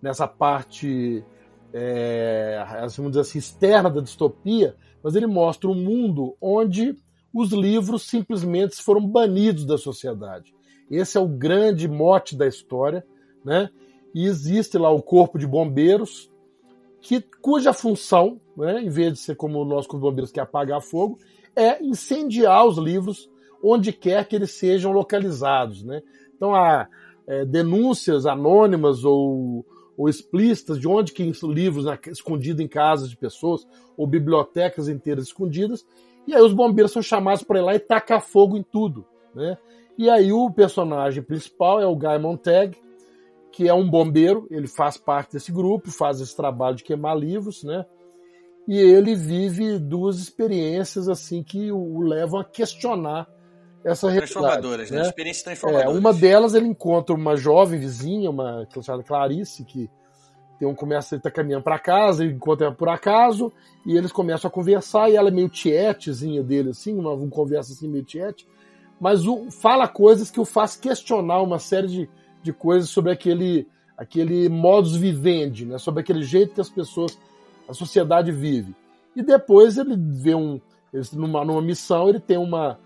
nessa 0.00 0.26
parte, 0.26 1.22
é, 1.70 2.64
assim, 2.80 3.02
vamos 3.02 3.12
dizer 3.12 3.20
assim, 3.20 3.38
externa 3.38 3.90
da 3.90 4.00
distopia, 4.00 4.74
mas 5.02 5.14
ele 5.14 5.26
mostra 5.26 5.68
um 5.68 5.74
mundo 5.74 6.34
onde 6.40 6.96
os 7.32 7.52
livros 7.52 8.08
simplesmente 8.08 8.82
foram 8.82 9.06
banidos 9.06 9.66
da 9.66 9.76
sociedade 9.76 10.54
Esse 10.90 11.18
é 11.18 11.20
o 11.20 11.28
grande 11.28 11.86
mote 11.86 12.34
da 12.34 12.46
história, 12.46 13.04
né? 13.44 13.68
E 14.14 14.24
existe 14.24 14.78
lá 14.78 14.90
o 14.90 15.02
corpo 15.02 15.38
de 15.38 15.46
bombeiros, 15.46 16.30
que, 17.02 17.20
cuja 17.20 17.74
função, 17.74 18.40
né, 18.56 18.80
em 18.80 18.88
vez 18.88 19.12
de 19.12 19.18
ser 19.18 19.36
como 19.36 19.60
o 19.60 19.64
nosso 19.64 19.86
corpo 19.86 20.06
de 20.06 20.10
bombeiros 20.10 20.32
que 20.32 20.40
é 20.40 20.42
apagar 20.42 20.80
fogo, 20.80 21.18
é 21.54 21.84
incendiar 21.84 22.66
os 22.66 22.78
livros 22.78 23.28
onde 23.62 23.92
quer 23.92 24.26
que 24.26 24.36
eles 24.36 24.52
sejam 24.52 24.92
localizados, 24.92 25.82
né? 25.82 26.02
Então 26.36 26.54
há 26.54 26.88
é, 27.26 27.44
denúncias 27.44 28.26
anônimas 28.26 29.04
ou, 29.04 29.64
ou 29.96 30.08
explícitas 30.08 30.78
de 30.78 30.88
onde 30.88 31.12
que 31.12 31.30
livros 31.44 31.84
na, 31.84 31.98
escondidos 32.06 32.64
em 32.64 32.68
casas 32.68 33.10
de 33.10 33.16
pessoas 33.16 33.66
ou 33.96 34.06
bibliotecas 34.06 34.88
inteiras 34.88 35.24
escondidas, 35.24 35.84
e 36.26 36.34
aí 36.34 36.42
os 36.42 36.52
bombeiros 36.52 36.92
são 36.92 37.02
chamados 37.02 37.42
para 37.42 37.58
ir 37.58 37.62
lá 37.62 37.74
e 37.74 37.78
tacar 37.78 38.20
fogo 38.20 38.56
em 38.56 38.62
tudo, 38.62 39.04
né? 39.34 39.58
E 39.96 40.08
aí 40.08 40.32
o 40.32 40.50
personagem 40.50 41.22
principal 41.22 41.80
é 41.80 41.86
o 41.86 41.96
Guy 41.96 42.18
Montag, 42.20 42.76
que 43.50 43.68
é 43.68 43.74
um 43.74 43.88
bombeiro, 43.90 44.46
ele 44.50 44.68
faz 44.68 44.96
parte 44.96 45.32
desse 45.32 45.50
grupo, 45.50 45.90
faz 45.90 46.20
esse 46.20 46.36
trabalho 46.36 46.76
de 46.76 46.84
queimar 46.84 47.18
livros, 47.18 47.64
né? 47.64 47.84
E 48.68 48.78
ele 48.78 49.16
vive 49.16 49.78
duas 49.78 50.18
experiências 50.18 51.08
assim 51.08 51.42
que 51.42 51.72
o 51.72 52.00
levam 52.00 52.38
a 52.38 52.44
questionar 52.44 53.26
essa 53.84 54.12
transformadoras, 54.12 54.90
né? 54.90 54.98
né? 54.98 55.06
Experiências 55.06 55.44
transformadoras. 55.44 55.94
É, 55.94 55.98
uma 55.98 56.12
delas 56.12 56.54
ele 56.54 56.66
encontra 56.66 57.14
uma 57.14 57.36
jovem 57.36 57.78
vizinha, 57.78 58.30
uma 58.30 58.66
chamada 58.82 59.04
Clarice, 59.04 59.64
que 59.64 59.90
tem 60.58 60.66
um 60.66 60.74
começa 60.74 61.14
ele 61.14 61.22
tá 61.22 61.30
caminhando 61.30 61.62
para 61.62 61.78
casa, 61.78 62.24
ele 62.24 62.34
encontra 62.34 62.66
ela 62.66 62.74
por 62.74 62.88
acaso 62.88 63.52
e 63.86 63.96
eles 63.96 64.10
começam 64.10 64.48
a 64.48 64.50
conversar 64.50 65.08
e 65.08 65.16
ela 65.16 65.28
é 65.28 65.32
meio 65.32 65.48
tietezinha 65.48 66.42
dele 66.42 66.70
assim, 66.70 66.98
uma, 66.98 67.12
uma 67.12 67.30
conversa 67.30 67.72
assim 67.72 67.88
meio 67.88 68.04
tiete 68.04 68.46
mas 69.00 69.26
o, 69.26 69.50
fala 69.50 69.86
coisas 69.86 70.30
que 70.30 70.40
o 70.40 70.44
faz 70.44 70.76
questionar 70.76 71.40
uma 71.40 71.58
série 71.58 71.86
de, 71.86 72.10
de 72.42 72.52
coisas 72.52 72.90
sobre 72.90 73.12
aquele, 73.12 73.66
aquele 73.96 74.48
modus 74.48 74.96
vivendi, 74.96 75.64
né? 75.64 75.78
sobre 75.78 76.00
aquele 76.00 76.22
jeito 76.22 76.54
que 76.54 76.60
as 76.60 76.70
pessoas, 76.70 77.18
a 77.68 77.72
sociedade 77.72 78.32
vive. 78.32 78.74
E 79.14 79.22
depois 79.22 79.78
ele 79.78 79.96
vê 79.96 80.34
um, 80.34 80.60
numa, 81.12 81.44
numa 81.44 81.62
missão, 81.62 82.08
ele 82.08 82.20
tem 82.20 82.38
uma, 82.38 82.78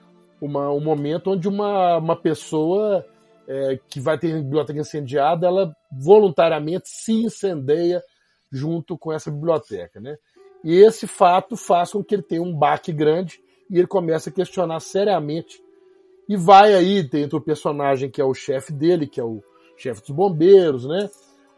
uma, 0.44 0.70
um 0.72 0.80
momento 0.80 1.30
onde 1.30 1.48
uma, 1.48 1.98
uma 1.98 2.16
pessoa 2.16 3.06
é, 3.46 3.78
que 3.88 4.00
vai 4.00 4.18
ter 4.18 4.34
biblioteca 4.42 4.80
incendiada, 4.80 5.46
ela 5.46 5.72
voluntariamente 5.90 6.88
se 6.88 7.12
incendeia 7.12 8.02
junto 8.50 8.98
com 8.98 9.12
essa 9.12 9.30
biblioteca. 9.30 10.00
Né? 10.00 10.16
E 10.64 10.74
esse 10.74 11.06
fato 11.06 11.56
faz 11.56 11.92
com 11.92 12.02
que 12.02 12.14
ele 12.14 12.22
tenha 12.22 12.42
um 12.42 12.54
baque 12.54 12.92
grande 12.92 13.40
e 13.70 13.78
ele 13.78 13.86
começa 13.86 14.30
a 14.30 14.32
questionar 14.32 14.80
seriamente 14.80 15.62
e 16.28 16.36
vai 16.36 16.74
aí, 16.74 17.06
tem 17.08 17.22
outro 17.24 17.40
personagem 17.40 18.10
que 18.10 18.20
é 18.20 18.24
o 18.24 18.34
chefe 18.34 18.72
dele, 18.72 19.06
que 19.06 19.20
é 19.20 19.24
o 19.24 19.42
chefe 19.76 20.00
dos 20.00 20.10
bombeiros, 20.10 20.86
né? 20.86 21.10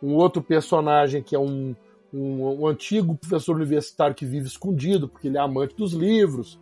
Um 0.03 0.15
outro 0.15 0.43
personagem 0.43 1.23
que 1.23 1.35
é 1.35 1.39
um, 1.39 1.75
um, 2.13 2.61
um, 2.61 2.67
antigo 2.67 3.17
professor 3.17 3.57
universitário 3.57 4.15
que 4.15 4.27
vive 4.27 4.47
escondido, 4.47 5.09
porque 5.09 5.29
ele 5.29 5.37
é 5.39 5.41
amante 5.41 5.75
dos 5.77 5.93
livros. 5.93 6.59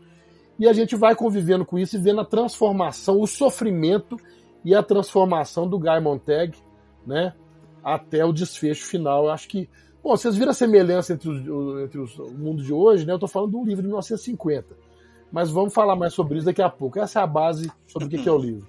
E 0.63 0.69
a 0.69 0.73
gente 0.73 0.95
vai 0.95 1.17
convivendo 1.17 1.67
com 1.67 1.77
isso 1.77 1.97
e 1.97 1.99
vendo 1.99 2.21
a 2.21 2.25
transformação, 2.25 3.21
o 3.21 3.27
sofrimento 3.27 4.17
e 4.65 4.75
a 4.77 4.83
transformação 4.83 5.67
do 5.67 5.77
Guy 5.77 6.01
Montag, 6.01 6.57
né? 7.05 7.35
Até 7.83 8.25
o 8.25 8.33
desfecho 8.33 8.85
final. 8.85 9.25
Eu 9.25 9.33
acho 9.33 9.49
que. 9.49 9.69
Bom, 10.01 10.17
vocês 10.17 10.37
viram 10.37 10.53
a 10.53 10.55
semelhança 10.55 11.15
entre, 11.15 11.29
os, 11.29 11.83
entre 11.83 11.99
os, 11.99 12.17
o 12.17 12.31
mundo 12.31 12.63
de 12.63 12.73
hoje, 12.73 13.05
né? 13.05 13.13
Eu 13.13 13.17
estou 13.17 13.29
falando 13.29 13.59
um 13.59 13.65
livro 13.65 13.83
de 13.83 13.89
1950 13.89 14.93
mas 15.33 15.51
vamos 15.51 15.73
falar 15.73 15.97
mais 15.97 16.13
sobre 16.13 16.37
isso 16.37 16.45
daqui 16.45 16.61
a 16.61 16.69
pouco. 16.69 17.01
Essa 17.01 17.21
é 17.21 17.23
a 17.23 17.27
base 17.27 17.73
sobre 17.89 18.07
o 18.07 18.23
que 18.23 18.29
é 18.29 18.33
o 18.33 18.37
livro. 18.37 18.69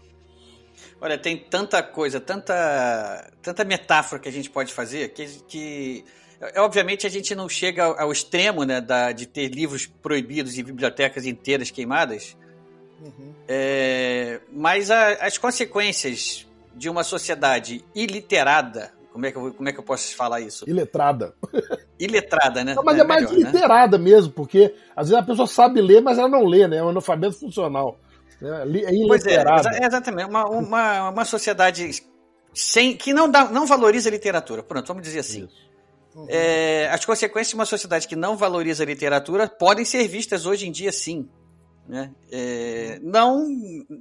Olha, 0.99 1.17
tem 1.17 1.37
tanta 1.37 1.83
coisa, 1.83 2.21
tanta, 2.21 3.31
tanta 3.41 3.65
metáfora 3.65 4.21
que 4.21 4.29
a 4.29 4.31
gente 4.31 4.49
pode 4.49 4.73
fazer 4.73 5.09
que, 5.09 5.25
que 5.45 6.05
obviamente 6.57 7.05
a 7.05 7.09
gente 7.09 7.35
não 7.35 7.47
chega 7.47 7.83
ao, 7.83 8.11
extremo 8.11 8.63
né, 8.63 8.81
da, 8.81 9.11
de 9.11 9.25
ter 9.25 9.49
livros 9.49 9.85
proibidos 9.85 10.57
e 10.57 10.63
bibliotecas 10.63 11.25
inteiras 11.25 11.71
queimadas, 11.71 12.37
uhum. 13.01 13.33
é, 13.47 14.39
mas 14.51 14.89
a, 14.91 15.13
as 15.25 15.37
consequências 15.37 16.47
de 16.75 16.89
uma 16.89 17.03
sociedade 17.03 17.83
iliterada 17.93 18.91
como 19.13 19.27
é 19.27 19.31
que 19.31 19.37
eu, 19.37 19.53
como 19.53 19.69
é 19.69 19.71
que 19.71 19.79
eu 19.79 19.83
posso 19.83 20.15
falar 20.15 20.41
isso? 20.41 20.67
Iletrada. 20.67 21.35
Iletrada, 21.99 22.63
né? 22.63 22.73
Não, 22.73 22.83
mas 22.83 22.97
é, 22.97 23.01
é 23.01 23.03
mais 23.03 23.29
melhor, 23.29 23.39
né? 23.39 23.51
literada 23.51 23.97
né? 23.99 24.03
mesmo, 24.03 24.33
porque 24.33 24.73
às 24.95 25.09
vezes 25.09 25.23
a 25.23 25.25
pessoa 25.25 25.47
sabe 25.47 25.79
ler, 25.81 26.01
mas 26.01 26.17
ela 26.17 26.27
não 26.27 26.45
lê, 26.45 26.67
né? 26.67 26.77
É 26.77 26.83
um 26.83 26.89
analfabeto 26.89 27.39
funcional. 27.39 27.99
É, 28.41 28.47
é 28.47 29.07
pois 29.07 29.23
é, 29.27 29.43
exatamente. 29.83 30.27
Uma, 30.27 30.45
uma, 30.49 31.09
uma 31.11 31.25
sociedade 31.25 31.91
sem, 32.53 32.97
que 32.97 33.13
não, 33.13 33.29
dá, 33.29 33.45
não 33.45 33.67
valoriza 33.67 34.09
a 34.09 34.11
literatura. 34.11 34.63
Pronto, 34.63 34.87
vamos 34.87 35.03
dizer 35.03 35.19
assim. 35.19 35.47
Uhum. 36.15 36.27
É, 36.29 36.89
as 36.91 37.03
consequências 37.05 37.49
de 37.49 37.55
uma 37.55 37.65
sociedade 37.65 38.07
que 38.07 38.15
não 38.15 38.37
valoriza 38.37 38.83
a 38.83 38.85
literatura 38.85 39.47
podem 39.47 39.83
ser 39.83 40.07
vistas 40.07 40.45
hoje 40.45 40.67
em 40.67 40.71
dia, 40.71 40.91
sim. 40.91 41.27
Né? 41.87 42.11
É, 42.31 42.99
não 43.01 43.47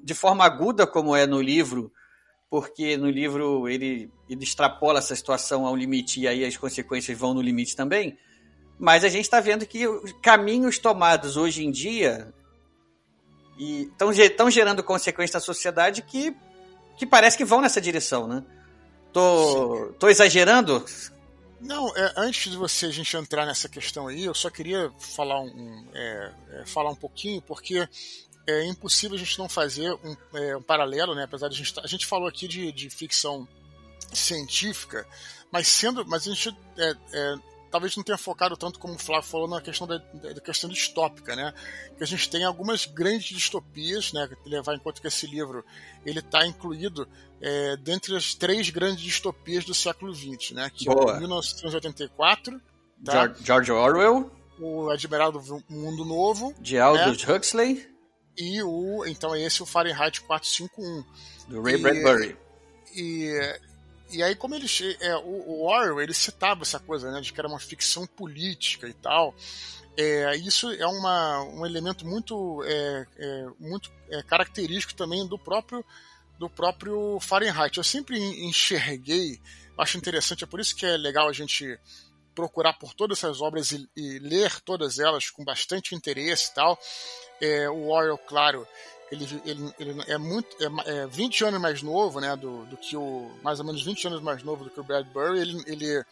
de 0.04 0.14
forma 0.14 0.44
aguda, 0.44 0.86
como 0.86 1.16
é 1.16 1.26
no 1.26 1.40
livro 1.40 1.92
porque 2.52 2.98
no 2.98 3.08
livro 3.08 3.66
ele, 3.66 4.12
ele 4.28 4.44
extrapola 4.44 4.98
essa 4.98 5.16
situação 5.16 5.66
a 5.66 5.70
um 5.70 5.74
limite 5.74 6.20
e 6.20 6.28
aí 6.28 6.44
as 6.44 6.54
consequências 6.54 7.16
vão 7.16 7.32
no 7.32 7.40
limite 7.40 7.74
também. 7.74 8.18
Mas 8.78 9.04
a 9.04 9.08
gente 9.08 9.24
está 9.24 9.40
vendo 9.40 9.64
que 9.64 9.86
caminhos 10.20 10.78
tomados 10.78 11.38
hoje 11.38 11.64
em 11.64 11.70
dia 11.70 12.30
estão 13.58 14.50
gerando 14.50 14.84
consequências 14.84 15.32
na 15.32 15.40
sociedade 15.40 16.02
que, 16.02 16.36
que 16.98 17.06
parece 17.06 17.38
que 17.38 17.44
vão 17.44 17.62
nessa 17.62 17.80
direção, 17.80 18.28
né? 18.28 18.44
Tô, 19.14 19.94
tô 19.98 20.10
exagerando? 20.10 20.84
Não, 21.62 21.96
é, 21.96 22.12
antes 22.16 22.50
de 22.50 22.56
você 22.56 22.86
a 22.86 22.90
gente 22.90 23.16
entrar 23.16 23.46
nessa 23.46 23.68
questão 23.68 24.08
aí, 24.08 24.24
eu 24.24 24.34
só 24.34 24.50
queria 24.50 24.90
falar 24.98 25.40
um, 25.40 25.86
é, 25.94 26.32
é, 26.50 26.66
falar 26.66 26.90
um 26.90 26.96
pouquinho, 26.96 27.40
porque 27.40 27.88
é 28.46 28.64
impossível 28.66 29.16
a 29.16 29.18
gente 29.18 29.38
não 29.38 29.48
fazer 29.48 29.92
um, 29.92 30.16
é, 30.34 30.56
um 30.56 30.62
paralelo, 30.62 31.14
né? 31.14 31.22
Apesar 31.24 31.48
de 31.48 31.54
a 31.54 31.58
gente, 31.64 31.80
a 31.80 31.86
gente 31.86 32.04
falou 32.04 32.28
aqui 32.28 32.48
de, 32.48 32.72
de 32.72 32.90
ficção 32.90 33.46
científica, 34.12 35.06
mas 35.52 35.68
sendo, 35.68 36.04
mas 36.04 36.26
a 36.26 36.34
gente 36.34 36.48
é, 36.76 36.96
é, 37.12 37.34
talvez 37.72 37.96
não 37.96 38.04
tenha 38.04 38.18
focado 38.18 38.54
tanto 38.56 38.78
como 38.78 38.94
o 38.94 38.98
Flávio 38.98 39.28
falou 39.28 39.48
na 39.48 39.60
questão 39.60 39.86
da, 39.86 39.96
da, 39.96 40.40
questão 40.40 40.68
distópica, 40.68 41.34
né? 41.34 41.54
Que 41.96 42.04
a 42.04 42.06
gente 42.06 42.28
tem 42.28 42.44
algumas 42.44 42.84
grandes 42.84 43.34
distopias, 43.34 44.12
né? 44.12 44.28
Levar 44.44 44.74
em 44.74 44.78
conta 44.78 45.00
que 45.00 45.08
esse 45.08 45.26
livro 45.26 45.64
ele 46.04 46.18
está 46.18 46.46
incluído 46.46 47.08
é, 47.40 47.76
dentre 47.78 48.14
as 48.14 48.34
três 48.34 48.68
grandes 48.68 49.02
distopias 49.02 49.64
do 49.64 49.74
século 49.74 50.14
XX, 50.14 50.52
né? 50.52 50.70
Que 50.72 50.84
Boa. 50.84 51.16
é 51.16 51.18
1984, 51.20 52.60
tá? 53.02 53.34
George 53.42 53.72
Orwell, 53.72 54.30
o 54.60 54.90
Admirável 54.90 55.62
Mundo 55.68 56.04
Novo, 56.04 56.54
de 56.60 56.78
Aldous 56.78 57.24
né? 57.24 57.34
Huxley 57.34 57.92
e 58.36 58.62
o 58.62 59.04
então 59.06 59.34
é 59.34 59.42
esse 59.42 59.62
o 59.62 59.66
Fahrenheit 59.66 60.20
451 60.20 61.04
do 61.48 61.62
Ray 61.62 61.74
e, 61.74 61.78
Bradbury. 61.78 62.36
E, 62.94 63.60
e 64.12 64.22
aí 64.22 64.34
como 64.34 64.54
ele 64.54 64.66
é, 65.00 65.16
o, 65.16 65.20
o 65.20 65.66
Orwell 65.66 66.00
ele 66.00 66.14
citava 66.14 66.62
essa 66.62 66.78
coisa 66.78 67.10
né, 67.10 67.20
de 67.20 67.32
que 67.32 67.40
era 67.40 67.48
uma 67.48 67.58
ficção 67.58 68.06
política 68.06 68.88
e 68.88 68.94
tal. 68.94 69.34
É, 69.96 70.36
isso 70.36 70.70
é 70.70 70.86
uma, 70.86 71.42
um 71.44 71.66
elemento 71.66 72.06
muito, 72.06 72.62
é, 72.64 73.06
é, 73.18 73.46
muito 73.60 73.92
é, 74.10 74.22
característico 74.22 74.94
também 74.94 75.26
do 75.26 75.38
próprio 75.38 75.84
do 76.38 76.48
próprio 76.48 77.20
Fahrenheit. 77.20 77.76
Eu 77.76 77.84
sempre 77.84 78.18
enxerguei, 78.18 79.40
acho 79.78 79.96
interessante, 79.96 80.42
é 80.42 80.46
por 80.46 80.60
isso 80.60 80.74
que 80.74 80.84
é 80.84 80.96
legal 80.96 81.28
a 81.28 81.32
gente 81.32 81.78
procurar 82.34 82.72
por 82.74 82.94
todas 82.94 83.18
essas 83.18 83.40
obras 83.40 83.70
e, 83.70 83.88
e 83.96 84.18
ler 84.18 84.60
todas 84.62 84.98
elas 84.98 85.30
com 85.30 85.44
bastante 85.44 85.94
interesse 85.94 86.50
e 86.50 86.54
tal. 86.54 86.78
É, 87.40 87.68
o 87.68 87.88
Orwell, 87.90 88.18
claro, 88.18 88.66
ele, 89.12 89.42
ele, 89.44 89.74
ele 89.78 90.02
é 90.06 90.16
muito 90.16 90.56
é, 90.58 91.02
é 91.02 91.06
20 91.06 91.44
anos 91.44 91.60
mais 91.60 91.82
novo, 91.82 92.18
né, 92.18 92.34
do, 92.34 92.64
do 92.64 92.78
que 92.78 92.96
o 92.96 93.30
mais 93.42 93.60
ou 93.60 93.66
menos 93.66 93.82
20 93.82 94.06
anos 94.06 94.22
mais 94.22 94.42
novo 94.42 94.64
do 94.64 94.70
que 94.70 94.80
o 94.80 94.84
Bradbury. 94.84 95.38
Ele, 95.38 95.62
ele 95.66 96.04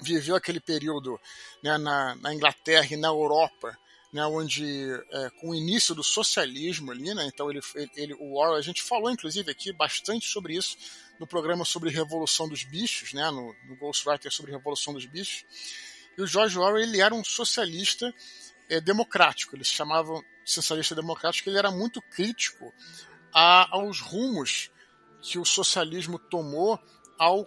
viveu 0.00 0.34
aquele 0.34 0.58
período 0.58 1.20
né, 1.62 1.76
na, 1.76 2.14
na 2.16 2.34
Inglaterra 2.34 2.88
e 2.90 2.96
na 2.96 3.08
Europa, 3.08 3.76
né, 4.10 4.24
onde 4.24 4.64
é, 5.10 5.30
com 5.40 5.50
o 5.50 5.54
início 5.54 5.94
do 5.94 6.02
socialismo 6.02 6.90
ali, 6.90 7.14
né, 7.14 7.26
então 7.26 7.50
ele, 7.50 7.60
ele, 7.96 8.14
o 8.14 8.34
Orwell, 8.38 8.58
a 8.58 8.62
gente 8.62 8.82
falou 8.82 9.10
inclusive 9.10 9.50
aqui 9.50 9.72
bastante 9.72 10.26
sobre 10.26 10.56
isso 10.56 10.76
no 11.20 11.26
programa 11.26 11.64
sobre 11.64 11.90
Revolução 11.90 12.48
dos 12.48 12.64
Bichos, 12.64 13.12
né, 13.12 13.30
no, 13.30 13.54
no 13.68 13.76
Ghostwriter 13.76 14.32
sobre 14.32 14.52
Revolução 14.52 14.94
dos 14.94 15.04
Bichos. 15.04 15.44
E 16.16 16.22
o 16.22 16.26
George 16.26 16.58
Orwell 16.58 16.82
ele 16.82 17.00
era 17.00 17.14
um 17.14 17.22
socialista 17.22 18.12
é, 18.70 18.80
democrático, 18.80 19.54
eles 19.54 19.68
chamavam 19.68 20.22
socialista 20.44 20.94
democrático, 20.94 21.48
ele 21.48 21.58
era 21.58 21.70
muito 21.70 22.00
crítico 22.02 22.72
a, 23.32 23.74
aos 23.76 24.00
rumos 24.00 24.70
que 25.20 25.38
o 25.38 25.44
socialismo 25.44 26.18
tomou 26.18 26.78
ao 27.18 27.46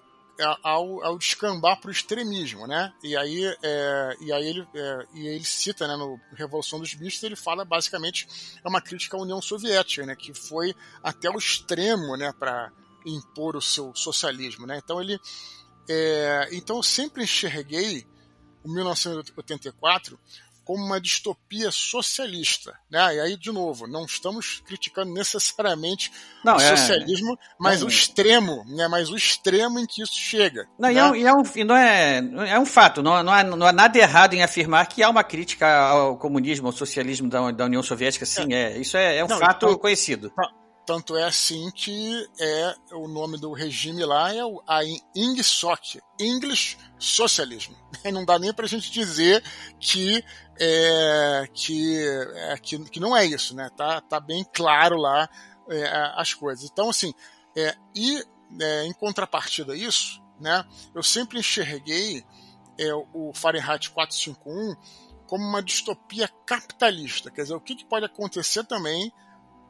ao, 0.64 1.04
ao 1.04 1.18
descambar 1.18 1.80
para 1.80 1.88
o 1.88 1.92
extremismo, 1.92 2.68
né? 2.68 2.94
E 3.04 3.16
aí, 3.16 3.46
é, 3.64 4.18
e 4.20 4.34
aí 4.34 4.46
ele, 4.46 4.68
é, 4.76 5.08
e 5.14 5.28
ele 5.28 5.46
cita, 5.46 5.88
né, 5.88 5.96
no 5.96 6.20
Revolução 6.34 6.80
dos 6.80 6.94
Bichos, 6.94 7.24
ele 7.24 7.36
fala 7.36 7.64
basicamente 7.64 8.28
é 8.64 8.68
uma 8.68 8.82
crítica 8.82 9.16
à 9.16 9.22
União 9.22 9.42
Soviética, 9.42 10.06
né, 10.06 10.16
que 10.16 10.34
foi 10.34 10.76
até 11.02 11.30
o 11.30 11.38
extremo, 11.38 12.18
né, 12.18 12.34
para 12.38 12.72
impor 13.06 13.56
o 13.56 13.62
seu 13.62 13.96
socialismo, 13.96 14.66
né? 14.66 14.82
Então 14.84 15.02
ele, 15.02 15.20
é, 15.88 16.50
então 16.52 16.78
eu 16.78 16.84
sempre 16.84 17.24
enxerguei 17.24 18.06
o 18.64 18.70
1984 18.70 20.20
como 20.66 20.84
uma 20.84 21.00
distopia 21.00 21.72
socialista, 21.72 22.78
né? 22.92 23.16
E 23.16 23.20
aí 23.20 23.38
de 23.38 23.52
novo, 23.52 23.88
não 23.88 24.04
estamos 24.04 24.62
criticando 24.66 25.14
necessariamente 25.14 26.12
não, 26.44 26.58
o 26.58 26.62
é, 26.62 26.76
socialismo, 26.76 27.38
mas 27.60 27.80
não, 27.80 27.88
o 27.88 27.90
extremo, 27.90 28.66
né? 28.68 28.88
Mas 28.88 29.10
o 29.10 29.16
extremo 29.16 29.80
em 29.80 29.86
que 29.86 30.02
isso 30.02 30.16
chega. 30.16 30.68
Não, 30.78 30.90
né? 30.90 30.96
e, 30.96 30.98
é 30.98 31.06
um, 31.06 31.16
e, 31.16 31.26
é 31.26 31.34
um, 31.34 31.66
não 31.66 31.76
é, 31.76 32.18
é 32.50 32.60
um 32.60 32.66
fato, 32.66 33.02
não, 33.04 33.22
não, 33.24 33.32
há, 33.32 33.44
não 33.44 33.68
há 33.68 33.72
nada 33.72 33.98
errado 33.98 34.34
em 34.34 34.44
afirmar 34.44 34.88
que 34.88 35.04
há 35.04 35.10
uma 35.10 35.24
crítica 35.24 35.68
ao 35.88 36.18
comunismo, 36.18 36.68
ao 36.68 36.74
socialismo 36.74 37.30
da, 37.30 37.52
da 37.52 37.66
União 37.66 37.84
Soviética, 37.84 38.26
sim, 38.26 38.54
é, 38.54 38.74
é 38.74 38.78
isso 38.80 38.98
é, 38.98 39.18
é 39.18 39.24
um 39.24 39.28
não, 39.28 39.38
fato 39.38 39.68
então, 39.68 39.78
conhecido. 39.78 40.34
Tanto 40.86 41.18
é 41.18 41.24
assim 41.24 41.72
que 41.72 42.30
é 42.40 42.76
o 42.92 43.08
nome 43.08 43.40
do 43.40 43.52
regime 43.54 44.06
lá 44.06 44.34
é 44.34 44.46
o 44.46 44.62
a 44.68 44.82
INGSOC, 45.16 46.00
English 46.20 46.78
Socialism. 47.00 47.74
Não 48.14 48.24
dá 48.24 48.38
nem 48.38 48.54
para 48.54 48.66
a 48.66 48.70
gente 48.70 48.92
dizer 48.92 49.44
que, 49.80 50.24
é, 50.60 51.50
que, 51.54 51.98
é, 51.98 52.58
que, 52.62 52.78
que, 52.90 53.00
não 53.00 53.18
é 53.18 53.26
isso, 53.26 53.56
né? 53.56 53.70
Tá, 53.76 54.00
tá 54.00 54.20
bem 54.20 54.46
claro 54.54 54.96
lá 54.98 55.28
é, 55.70 56.14
as 56.16 56.34
coisas. 56.34 56.70
Então, 56.70 56.90
assim, 56.90 57.14
é, 57.58 57.76
e 57.96 58.24
é, 58.60 58.86
em 58.86 58.94
contrapartida 58.94 59.74
a 59.74 59.76
isso, 59.76 60.22
né? 60.40 60.64
Eu 60.94 61.02
sempre 61.02 61.40
enxerguei 61.40 62.24
é, 62.78 62.94
o 62.94 63.32
Fahrenheit 63.34 63.90
451 63.90 64.76
como 65.26 65.44
uma 65.44 65.64
distopia 65.64 66.28
capitalista. 66.46 67.32
Quer 67.32 67.44
dizer, 67.44 67.56
o 67.56 67.62
que, 67.62 67.76
que 67.76 67.86
pode 67.86 68.06
acontecer 68.06 68.64
também 68.66 69.12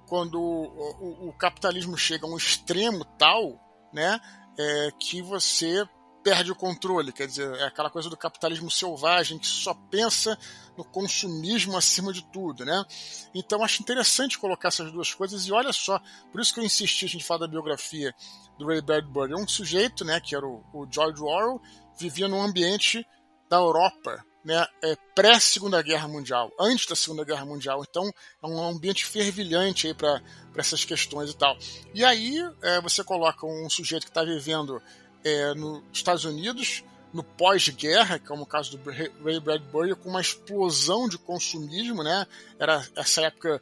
quando 0.07 0.39
o, 0.39 1.25
o, 1.25 1.29
o 1.29 1.33
capitalismo 1.33 1.97
chega 1.97 2.25
a 2.25 2.29
um 2.29 2.37
extremo 2.37 3.03
tal, 3.17 3.59
né, 3.93 4.19
é, 4.57 4.89
que 4.99 5.21
você 5.21 5.87
perde 6.25 6.51
o 6.51 6.55
controle, 6.55 7.11
quer 7.11 7.27
dizer, 7.27 7.53
é 7.57 7.65
aquela 7.65 7.87
coisa 7.87 8.09
do 8.09 8.17
capitalismo 8.17 8.71
selvagem 8.71 9.37
que 9.37 9.45
só 9.45 9.75
pensa 9.91 10.35
no 10.75 10.83
consumismo 10.83 11.77
acima 11.77 12.11
de 12.11 12.23
tudo, 12.31 12.65
né? 12.65 12.83
Então 13.31 13.63
acho 13.63 13.83
interessante 13.83 14.39
colocar 14.39 14.69
essas 14.69 14.91
duas 14.91 15.13
coisas 15.13 15.45
e 15.45 15.51
olha 15.51 15.71
só, 15.71 16.01
por 16.31 16.41
isso 16.41 16.51
que 16.51 16.59
eu 16.59 16.63
insisti 16.63 17.05
a 17.05 17.07
gente 17.07 17.23
falar 17.23 17.41
da 17.41 17.47
biografia 17.47 18.11
do 18.57 18.65
Ray 18.65 18.81
Bradbury, 18.81 19.33
é 19.33 19.35
um 19.35 19.47
sujeito, 19.47 20.03
né, 20.03 20.19
que 20.19 20.35
era 20.35 20.45
o, 20.45 20.63
o 20.73 20.87
George 20.89 21.21
Orwell, 21.21 21.61
vivia 21.95 22.27
num 22.27 22.41
ambiente 22.41 23.05
da 23.47 23.57
Europa, 23.57 24.25
né, 24.45 24.65
é, 24.83 24.95
pré-Segunda 25.15 25.81
Guerra 25.81 26.07
Mundial, 26.07 26.53
antes 26.59 26.85
da 26.85 26.95
Segunda 26.95 27.25
Guerra 27.25 27.45
Mundial. 27.45 27.83
Então 27.89 28.13
é 28.41 28.47
um 28.47 28.63
ambiente 28.63 29.03
fervilhante 29.03 29.91
para 29.95 30.21
essas 30.55 30.85
questões 30.85 31.31
e 31.31 31.35
tal. 31.35 31.57
E 31.93 32.05
aí 32.05 32.37
é, 32.61 32.79
você 32.79 33.03
coloca 33.03 33.45
um 33.45 33.67
sujeito 33.69 34.03
que 34.03 34.11
está 34.11 34.23
vivendo 34.23 34.79
é, 35.23 35.55
nos 35.55 35.81
Estados 35.91 36.23
Unidos, 36.23 36.83
no 37.11 37.23
pós-guerra, 37.23 38.19
como 38.19 38.43
o 38.43 38.45
caso 38.45 38.77
do 38.77 38.91
Ray 38.91 39.39
Bradbury, 39.39 39.95
com 39.95 40.09
uma 40.09 40.21
explosão 40.21 41.09
de 41.09 41.17
consumismo, 41.17 42.03
né? 42.03 42.27
Era 42.59 42.85
essa 42.95 43.21
época 43.21 43.61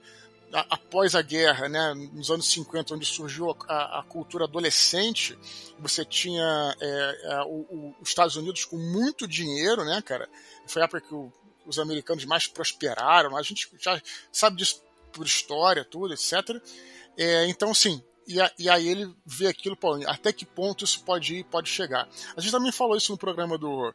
após 0.54 1.16
a 1.16 1.22
guerra, 1.22 1.68
né, 1.68 1.94
nos 2.14 2.30
anos 2.30 2.48
50, 2.52 2.94
onde 2.94 3.06
surgiu 3.06 3.56
a, 3.68 4.00
a 4.00 4.04
cultura 4.04 4.46
adolescente, 4.46 5.38
você 5.80 6.06
tinha 6.06 6.76
é, 6.80 7.22
é, 7.24 7.42
o, 7.42 7.66
o, 7.70 7.96
os 8.00 8.10
Estados 8.10 8.36
Unidos 8.36 8.64
com 8.64 8.78
muito 8.78 9.28
dinheiro, 9.28 9.84
né, 9.84 10.02
cara? 10.02 10.30
Foi 10.68 10.82
a 10.82 10.86
época 10.86 11.02
que 11.02 11.14
o, 11.14 11.32
os 11.66 11.80
americanos 11.80 12.26
mais 12.26 12.46
prosperaram, 12.48 13.36
a 13.36 13.42
gente 13.42 13.68
já 13.80 14.00
sabe 14.32 14.58
disso 14.58 14.84
por 15.12 15.26
história, 15.26 15.84
tudo, 15.84 16.14
etc. 16.14 16.62
É, 17.18 17.48
então, 17.48 17.74
sim, 17.74 18.04
e, 18.28 18.40
a, 18.40 18.52
e, 18.58 18.70
aí 18.70 18.88
ele 18.88 19.14
vê 19.26 19.48
aquilo, 19.48 19.76
pô, 19.76 19.96
até 20.06 20.32
que 20.32 20.46
ponto 20.46 20.84
isso 20.84 21.04
pode 21.04 21.36
ir, 21.38 21.44
pode 21.46 21.70
chegar. 21.70 22.08
A 22.38 22.42
gente 22.42 22.52
também 22.52 22.72
falou 22.72 22.96
isso 22.96 23.12
no 23.12 23.18
programa 23.18 23.58
do, 23.58 23.94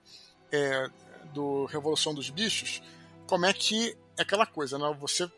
é, 0.51 0.89
do 1.33 1.67
Revolução 1.67 2.13
dos 2.13 2.31
Bichos, 2.31 2.83
como 3.27 3.47
é 3.47 3.53
que 3.53 3.97
é 4.17 4.23
aquela 4.23 4.47
coisa, 4.47 4.77
né? 4.77 4.97
Você 5.01 5.31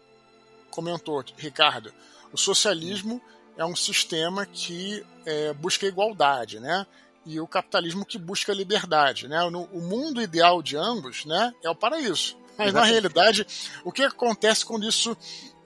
comentou, 0.70 1.22
Ricardo, 1.36 1.92
o 2.32 2.38
socialismo 2.38 3.20
é 3.56 3.64
um 3.64 3.76
sistema 3.76 4.46
que 4.46 5.04
é, 5.26 5.52
busca 5.52 5.86
igualdade, 5.86 6.58
né? 6.60 6.86
E 7.26 7.38
o 7.38 7.46
capitalismo 7.46 8.06
que 8.06 8.18
busca 8.18 8.52
liberdade, 8.54 9.28
né? 9.28 9.48
No, 9.50 9.64
o 9.64 9.80
mundo 9.80 10.22
ideal 10.22 10.62
de 10.62 10.76
ambos, 10.76 11.26
né, 11.26 11.52
é 11.62 11.68
o 11.68 11.74
paraíso. 11.74 12.38
Mas 12.56 12.68
Exatamente. 12.68 12.74
na 12.74 12.84
realidade, 12.84 13.46
o 13.84 13.92
que 13.92 14.02
acontece 14.02 14.64
quando 14.64 14.88
isso 14.88 15.16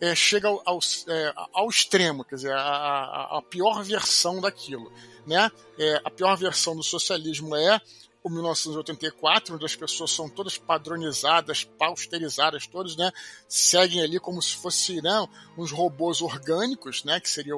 é, 0.01 0.15
chega 0.15 0.49
ao, 0.49 0.63
ao, 0.65 0.79
é, 1.09 1.33
ao, 1.53 1.69
extremo, 1.69 2.25
quer 2.25 2.35
dizer, 2.37 2.53
a, 2.53 2.61
a, 2.61 3.39
a 3.39 3.43
pior 3.43 3.83
versão 3.83 4.41
daquilo, 4.41 4.93
né? 5.27 5.51
É, 5.79 6.01
a 6.05 6.11
pior 6.11 6.37
versão 6.37 6.77
do 6.77 6.83
socialismo 6.83 7.55
é 7.57 7.81
o 8.25 8.31
1984, 8.31 9.55
onde 9.55 9.67
as 9.67 9.77
pessoas 9.77 10.11
são 10.11 10.31
todas 10.31 10.57
padronizadas, 10.57 11.63
pausterizadas, 11.63 12.67
todos, 12.67 12.97
né, 12.97 13.13
seguem 13.47 14.03
ali 14.03 14.19
como 14.19 14.41
se 14.41 14.57
fossem 14.57 15.03
né, 15.03 15.29
uns 15.59 15.71
robôs 15.71 16.23
orgânicos, 16.23 17.05
né, 17.05 17.21
que 17.21 17.29
seria 17.29 17.55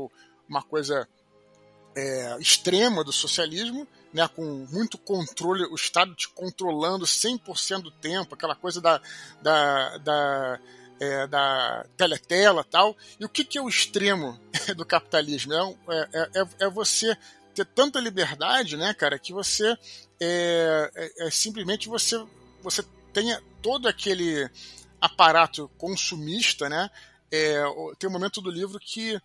uma 0.48 0.62
coisa 0.62 1.08
é, 1.94 2.36
extrema 2.40 3.04
do 3.04 3.12
socialismo, 3.12 3.86
né, 4.12 4.26
com 4.26 4.66
muito 4.68 4.98
controle, 4.98 5.64
o 5.66 5.76
Estado 5.76 6.12
te 6.16 6.28
controlando 6.30 7.04
100% 7.04 7.82
do 7.82 7.90
tempo, 7.92 8.34
aquela 8.34 8.56
coisa 8.56 8.80
da, 8.80 9.00
da, 9.40 9.98
da, 9.98 10.60
é, 10.98 11.26
da 11.28 11.86
teletela 11.96 12.64
tal. 12.64 12.96
E 13.20 13.24
o 13.24 13.28
que, 13.28 13.44
que 13.44 13.56
é 13.56 13.62
o 13.62 13.68
extremo 13.68 14.36
do 14.76 14.84
capitalismo? 14.84 15.52
É, 15.54 16.08
é, 16.12 16.40
é, 16.40 16.46
é 16.66 16.70
você 16.70 17.16
ter 17.56 17.66
tanta 17.66 17.98
liberdade, 17.98 18.76
né, 18.76 18.92
cara, 18.92 19.18
que 19.18 19.32
você 19.32 19.76
é, 20.20 20.90
é, 20.94 21.26
é 21.26 21.30
simplesmente 21.30 21.88
você, 21.88 22.22
você 22.62 22.84
tenha 23.12 23.42
todo 23.62 23.88
aquele 23.88 24.48
aparato 25.00 25.68
consumista, 25.78 26.68
né? 26.68 26.90
É, 27.32 27.62
tem 27.98 28.08
um 28.08 28.12
momento 28.12 28.40
do 28.40 28.50
livro 28.50 28.78
que 28.78 29.20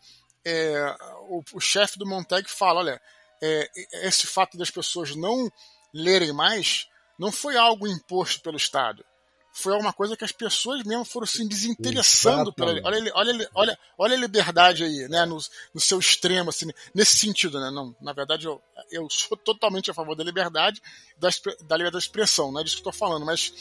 é, 0.46 0.96
o, 1.28 1.44
o 1.54 1.60
chefe 1.60 2.00
do 2.00 2.06
Montag 2.06 2.50
fala, 2.50 2.80
olha, 2.80 3.02
é, 3.42 3.70
esse 4.08 4.26
fato 4.26 4.58
das 4.58 4.72
pessoas 4.72 5.16
não 5.16 5.52
lerem 5.94 6.32
mais 6.32 6.88
não 7.20 7.32
foi 7.32 7.58
algo 7.58 7.88
imposto 7.88 8.42
pelo 8.42 8.58
Estado 8.58 9.06
foi 9.54 9.74
uma 9.74 9.92
coisa 9.92 10.16
que 10.16 10.24
as 10.24 10.32
pessoas 10.32 10.84
mesmo 10.84 11.04
foram 11.04 11.28
se 11.28 11.46
desinteressando 11.48 12.54
pela 12.54 12.72
olha, 12.72 13.12
olha, 13.14 13.50
olha, 13.54 13.80
olha 13.98 14.16
a 14.16 14.20
liberdade 14.20 14.84
aí, 14.84 15.08
né, 15.10 15.26
no, 15.26 15.38
no 15.74 15.82
seu 15.82 16.00
extremo, 16.00 16.50
assim, 16.50 16.72
nesse 16.96 17.18
sentido, 17.18 17.60
né, 17.60 17.70
não, 17.70 17.96
na 18.02 18.14
verdade 18.14 18.46
eu, 18.46 18.62
eu 18.90 19.08
sou 19.10 19.38
totalmente 19.38 19.92
a 19.92 19.94
favor 19.94 20.16
da 20.16 20.24
liberdade, 20.24 20.82
da, 21.18 21.30
da 21.62 21.78
liberdade 21.78 22.04
de 22.04 22.08
expressão, 22.08 22.52
não 22.52 22.62
é 22.62 22.64
disso 22.64 22.78
que 22.78 22.82
estou 22.82 22.94
falando, 22.94 23.26
mas 23.26 23.54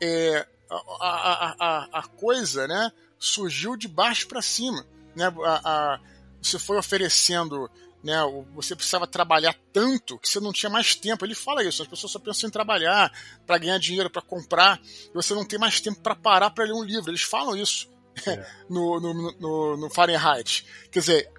é, 0.00 0.46
a, 0.68 0.76
a, 1.00 1.56
a, 1.58 1.88
a, 2.00 2.02
coisa, 2.08 2.66
né, 2.66 2.92
surgiu 3.18 3.76
de 3.76 3.86
baixo 3.86 4.26
para 4.26 4.42
cima, 4.42 4.84
né, 5.14 5.32
a, 5.44 5.94
a, 5.94 6.00
você 6.42 6.58
foi 6.58 6.76
oferecendo 6.76 7.70
né, 8.02 8.16
você 8.54 8.76
precisava 8.76 9.06
trabalhar 9.06 9.56
tanto 9.72 10.18
que 10.18 10.28
você 10.28 10.40
não 10.40 10.52
tinha 10.52 10.70
mais 10.70 10.94
tempo. 10.94 11.24
Ele 11.24 11.34
fala 11.34 11.64
isso, 11.64 11.82
as 11.82 11.88
pessoas 11.88 12.12
só 12.12 12.18
pensam 12.18 12.48
em 12.48 12.52
trabalhar 12.52 13.12
para 13.46 13.58
ganhar 13.58 13.78
dinheiro, 13.78 14.10
para 14.10 14.22
comprar, 14.22 14.80
e 14.82 15.12
você 15.12 15.34
não 15.34 15.44
tem 15.44 15.58
mais 15.58 15.80
tempo 15.80 16.00
para 16.00 16.14
parar 16.14 16.50
para 16.50 16.64
ler 16.64 16.72
um 16.72 16.84
livro. 16.84 17.10
Eles 17.10 17.22
falam 17.22 17.56
isso 17.56 17.88
é. 18.26 18.46
no, 18.68 19.00
no, 19.00 19.32
no, 19.32 19.76
no, 19.76 19.90
Fahrenheit. 19.90 20.64
Quer 20.90 21.00
dizer, 21.00 21.32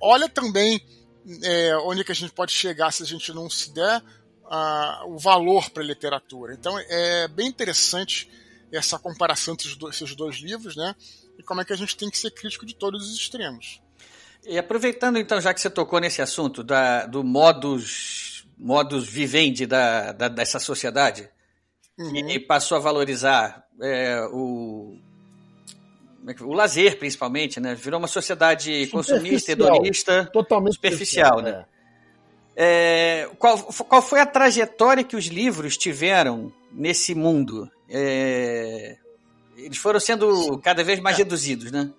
olha 0.00 0.28
também 0.28 0.80
é, 1.42 1.76
onde 1.78 2.04
que 2.04 2.12
a 2.12 2.14
gente 2.14 2.32
pode 2.32 2.52
chegar 2.52 2.92
se 2.92 3.02
a 3.02 3.06
gente 3.06 3.32
não 3.32 3.48
se 3.50 3.72
der 3.72 4.02
uh, 4.44 5.14
o 5.14 5.18
valor 5.18 5.70
para 5.70 5.82
a 5.82 5.86
literatura. 5.86 6.54
Então 6.54 6.78
é 6.78 7.28
bem 7.28 7.48
interessante 7.48 8.30
essa 8.72 8.98
comparação 8.98 9.54
entre 9.54 9.68
esses 9.88 10.14
dois 10.14 10.36
livros, 10.36 10.76
né? 10.76 10.94
E 11.38 11.42
como 11.42 11.60
é 11.60 11.64
que 11.64 11.72
a 11.72 11.76
gente 11.76 11.96
tem 11.96 12.10
que 12.10 12.18
ser 12.18 12.30
crítico 12.30 12.66
de 12.66 12.74
todos 12.74 13.08
os 13.08 13.16
extremos. 13.16 13.80
E 14.46 14.58
aproveitando 14.58 15.18
então, 15.18 15.40
já 15.40 15.54
que 15.54 15.60
você 15.60 15.70
tocou 15.70 15.98
nesse 15.98 16.20
assunto 16.20 16.62
da, 16.62 17.06
do 17.06 17.24
modus, 17.24 18.46
modus 18.58 19.08
vivendi 19.08 19.66
da, 19.66 20.12
da 20.12 20.28
dessa 20.28 20.58
sociedade, 20.58 21.28
uhum. 21.98 22.28
e 22.28 22.38
passou 22.38 22.76
a 22.76 22.80
valorizar 22.80 23.64
é, 23.80 24.20
o, 24.30 24.98
é 26.28 26.42
o 26.42 26.52
lazer, 26.52 26.98
principalmente, 26.98 27.58
né? 27.58 27.74
Virou 27.74 27.98
uma 27.98 28.08
sociedade 28.08 28.86
consumista, 28.88 29.52
hedonista, 29.52 30.28
totalmente 30.30 30.74
superficial, 30.74 31.40
né? 31.40 31.64
É. 32.54 33.22
é, 33.24 33.30
qual, 33.38 33.58
qual 33.58 34.02
foi 34.02 34.20
a 34.20 34.26
trajetória 34.26 35.02
que 35.02 35.16
os 35.16 35.26
livros 35.26 35.78
tiveram 35.78 36.52
nesse 36.70 37.14
mundo? 37.14 37.70
É, 37.88 38.98
eles 39.56 39.78
foram 39.78 39.98
sendo 39.98 40.58
cada 40.58 40.84
vez 40.84 41.00
mais 41.00 41.16
é. 41.16 41.22
reduzidos, 41.22 41.72
né? 41.72 41.90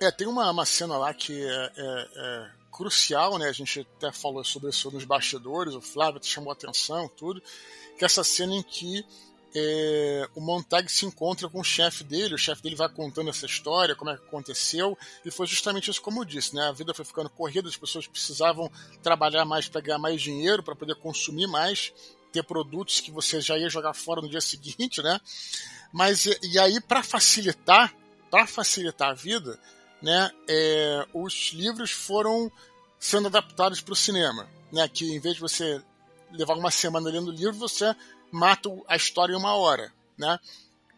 É, 0.00 0.10
tem 0.10 0.26
uma, 0.26 0.50
uma 0.50 0.66
cena 0.66 0.96
lá 0.96 1.14
que 1.14 1.40
é, 1.42 1.72
é, 1.76 2.08
é 2.16 2.50
crucial, 2.70 3.38
né? 3.38 3.48
A 3.48 3.52
gente 3.52 3.86
até 3.96 4.10
falou 4.10 4.42
sobre 4.44 4.70
isso 4.70 4.90
nos 4.90 5.04
bastidores, 5.04 5.74
o 5.74 5.80
Flávio 5.80 6.20
te 6.20 6.26
chamou 6.26 6.50
a 6.50 6.54
atenção, 6.54 7.08
tudo, 7.08 7.40
que 7.96 8.04
é 8.04 8.06
essa 8.06 8.24
cena 8.24 8.54
em 8.54 8.62
que 8.62 9.04
é, 9.54 10.28
o 10.34 10.40
Montag 10.40 10.90
se 10.90 11.06
encontra 11.06 11.48
com 11.48 11.60
o 11.60 11.64
chefe 11.64 12.02
dele, 12.02 12.34
o 12.34 12.38
chefe 12.38 12.60
dele 12.60 12.74
vai 12.74 12.88
contando 12.88 13.30
essa 13.30 13.46
história, 13.46 13.94
como 13.94 14.10
é 14.10 14.16
que 14.16 14.24
aconteceu, 14.24 14.98
e 15.24 15.30
foi 15.30 15.46
justamente 15.46 15.88
isso 15.88 16.02
como 16.02 16.20
eu 16.20 16.24
disse, 16.24 16.56
né? 16.56 16.66
A 16.66 16.72
vida 16.72 16.92
foi 16.92 17.04
ficando 17.04 17.30
corrida, 17.30 17.68
as 17.68 17.76
pessoas 17.76 18.08
precisavam 18.08 18.70
trabalhar 19.00 19.44
mais 19.44 19.68
para 19.68 19.80
ganhar 19.80 19.98
mais 19.98 20.20
dinheiro, 20.20 20.62
para 20.62 20.74
poder 20.74 20.96
consumir 20.96 21.46
mais, 21.46 21.92
ter 22.32 22.42
produtos 22.42 23.00
que 23.00 23.12
você 23.12 23.40
já 23.40 23.56
ia 23.56 23.68
jogar 23.68 23.94
fora 23.94 24.20
no 24.20 24.28
dia 24.28 24.40
seguinte, 24.42 25.00
né? 25.00 25.20
Mas 25.92 26.26
e, 26.26 26.36
e 26.42 26.58
aí 26.58 26.80
para 26.80 27.04
facilitar, 27.04 27.94
para 28.34 28.48
facilitar 28.48 29.10
a 29.10 29.14
vida, 29.14 29.56
né? 30.02 30.28
É, 30.48 31.06
os 31.14 31.52
livros 31.52 31.92
foram 31.92 32.50
sendo 32.98 33.28
adaptados 33.28 33.80
para 33.80 33.92
o 33.92 33.96
cinema, 33.96 34.48
né? 34.72 34.88
Que 34.88 35.14
em 35.14 35.20
vez 35.20 35.36
de 35.36 35.40
você 35.40 35.80
levar 36.32 36.56
uma 36.56 36.72
semana 36.72 37.08
lendo 37.08 37.28
o 37.28 37.32
livro, 37.32 37.54
você 37.54 37.94
mata 38.32 38.68
a 38.88 38.96
história 38.96 39.34
em 39.34 39.36
uma 39.36 39.54
hora, 39.54 39.92
né? 40.18 40.36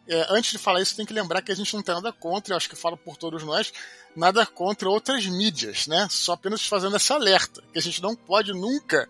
É, 0.09 0.27
antes 0.31 0.53
de 0.53 0.57
falar 0.57 0.81
isso, 0.81 0.97
tem 0.97 1.05
que 1.05 1.13
lembrar 1.13 1.43
que 1.43 1.53
a 1.53 1.55
gente 1.55 1.75
não 1.75 1.83
tem 1.83 1.95
nada 1.95 2.11
contra, 2.11 2.57
acho 2.57 2.71
que 2.71 2.75
falo 2.75 2.97
por 2.97 3.19
todos 3.19 3.43
nós, 3.43 3.71
nada 4.17 4.47
contra 4.47 4.89
outras 4.89 5.27
mídias, 5.27 5.87
né? 5.87 6.09
Só 6.11 6.33
apenas 6.33 6.65
fazendo 6.65 6.97
esse 6.97 7.13
alerta, 7.13 7.63
que 7.71 7.79
a 7.79 7.83
gente 7.83 8.01
não 8.01 8.17
pode 8.17 8.55
nunca 8.55 9.07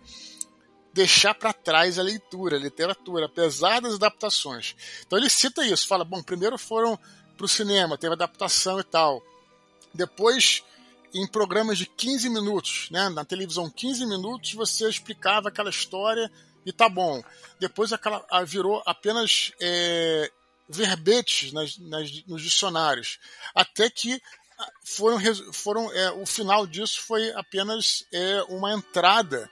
deixar 0.92 1.32
para 1.32 1.52
trás 1.52 1.96
a 1.96 2.02
leitura, 2.02 2.56
a 2.56 2.60
literatura, 2.60 3.26
apesar 3.26 3.80
das 3.80 3.94
adaptações. 3.94 4.74
Então 5.06 5.16
ele 5.16 5.30
cita 5.30 5.64
isso, 5.64 5.86
fala, 5.86 6.04
bom, 6.04 6.20
primeiro 6.24 6.58
foram 6.58 6.98
para 7.36 7.46
o 7.46 7.48
cinema, 7.48 7.98
teve 7.98 8.14
adaptação 8.14 8.80
e 8.80 8.84
tal. 8.84 9.22
Depois, 9.92 10.62
em 11.14 11.26
programas 11.26 11.78
de 11.78 11.86
15 11.86 12.28
minutos, 12.28 12.88
né? 12.90 13.08
Na 13.08 13.24
televisão, 13.24 13.70
15 13.70 14.06
minutos, 14.06 14.54
você 14.54 14.88
explicava 14.88 15.48
aquela 15.48 15.70
história 15.70 16.30
e 16.64 16.72
tá 16.72 16.88
bom. 16.88 17.22
Depois 17.60 17.92
aquela 17.92 18.24
virou 18.44 18.82
apenas 18.84 19.52
é, 19.60 20.30
verbetes 20.68 21.52
nas, 21.52 21.78
nas, 21.78 22.24
nos 22.26 22.42
dicionários. 22.42 23.18
Até 23.54 23.88
que 23.88 24.20
foram, 24.82 25.18
foram 25.52 25.92
é, 25.92 26.10
o 26.12 26.26
final 26.26 26.66
disso 26.66 27.00
foi 27.02 27.30
apenas 27.32 28.04
é, 28.12 28.42
uma 28.48 28.72
entrada 28.72 29.50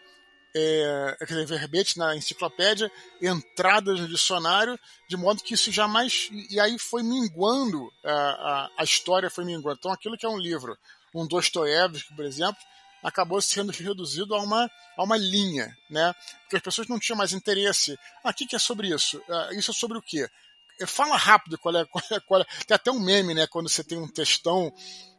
é, 0.57 1.17
quer 1.19 1.27
dizer, 1.27 1.47
verbete 1.47 1.99
na 1.99 2.15
enciclopédia, 2.15 2.91
entradas 3.21 3.99
no 3.99 4.09
dicionário, 4.09 4.79
de 5.09 5.17
modo 5.17 5.43
que 5.43 5.55
isso 5.55 5.73
jamais. 5.73 6.29
E 6.49 6.61
aí 6.61 6.79
foi 6.79 7.03
minguando, 7.03 7.93
a, 8.05 8.13
a, 8.13 8.71
a 8.79 8.85
história 8.85 9.29
foi 9.29 9.45
minguando. 9.45 9.79
Então, 9.79 9.93
aquilo 9.93 10.17
que 10.17 10.25
é 10.25 10.29
um 10.29 10.39
livro, 10.39 10.79
um 11.15 11.27
Dostoiévski, 11.27 12.15
por 12.15 12.25
exemplo, 12.25 12.63
acabou 13.03 13.41
sendo 13.43 13.73
reduzido 13.73 14.35
a 14.35 14.41
uma, 14.41 14.71
a 14.97 15.03
uma 15.03 15.17
linha, 15.17 15.77
né? 15.91 16.15
Porque 16.43 16.57
as 16.57 16.63
pessoas 16.63 16.89
não 16.89 16.99
tinham 16.99 17.19
mais 17.19 17.33
interesse. 17.33 17.99
Ah, 18.23 18.33
que 18.33 18.55
é 18.55 18.59
sobre 18.59 18.89
isso? 18.89 19.21
Ah, 19.29 19.51
isso 19.53 19.73
é 19.73 19.75
sobre 19.75 19.99
o 19.99 20.03
quê? 20.03 20.29
Fala 20.87 21.17
rápido 21.17 21.59
qual 21.59 21.77
é, 21.77 21.85
qual 21.85 22.05
é, 22.11 22.21
qual 22.21 22.41
é. 22.41 22.45
Tem 22.67 22.75
até 22.75 22.91
um 22.91 23.01
meme, 23.01 23.35
né? 23.35 23.47
Quando 23.47 23.69
você 23.69 23.85
tem 23.85 23.99
um 23.99 24.09
textão 24.09 24.73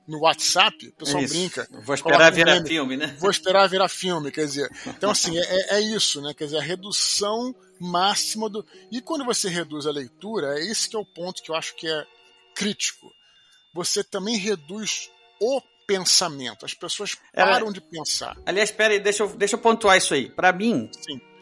no 0.08 0.20
WhatsApp, 0.20 0.88
o 0.88 0.92
pessoal 0.94 1.24
isso. 1.24 1.34
brinca. 1.34 1.68
Vou 1.84 1.96
esperar 1.96 2.32
virar 2.32 2.64
filme, 2.64 2.96
né? 2.96 3.16
Vou 3.20 3.32
esperar 3.32 3.68
virar 3.68 3.90
filme, 3.90 4.32
quer 4.32 4.46
dizer. 4.46 4.70
Então, 4.86 5.12
assim, 5.12 5.38
é, 5.38 5.78
é 5.78 5.82
isso, 5.82 6.22
né? 6.22 6.34
Quer 6.34 6.46
dizer, 6.46 6.58
a 6.58 6.62
redução 6.62 7.56
máxima 7.80 8.50
do. 8.50 8.66
E 8.92 9.02
quando 9.02 9.26
você 9.26 9.50
reduz 9.50 9.86
a 9.86 9.92
leitura, 9.92 10.60
é 10.60 10.66
esse 10.66 10.90
que 10.90 10.96
é 10.96 11.00
o 11.00 11.06
ponto 11.06 11.42
que 11.42 11.52
eu 11.52 11.56
acho 11.56 11.76
que 11.76 11.88
é 11.88 12.06
crítico. 12.54 13.12
Você 13.74 14.04
também 14.04 14.38
reduz 14.38 15.10
o 15.42 15.62
pensamento. 15.88 16.66
As 16.66 16.74
pessoas 16.74 17.18
param 17.34 17.70
é, 17.70 17.74
de 17.74 17.82
pensar. 17.82 18.38
Aliás, 18.46 18.70
espera 18.70 18.94
aí, 18.94 19.00
deixa 19.00 19.24
eu, 19.24 19.30
deixa 19.30 19.56
eu 19.56 19.60
pontuar 19.60 19.98
isso 19.98 20.14
aí. 20.14 20.30
Para 20.30 20.54
mim, 20.54 20.90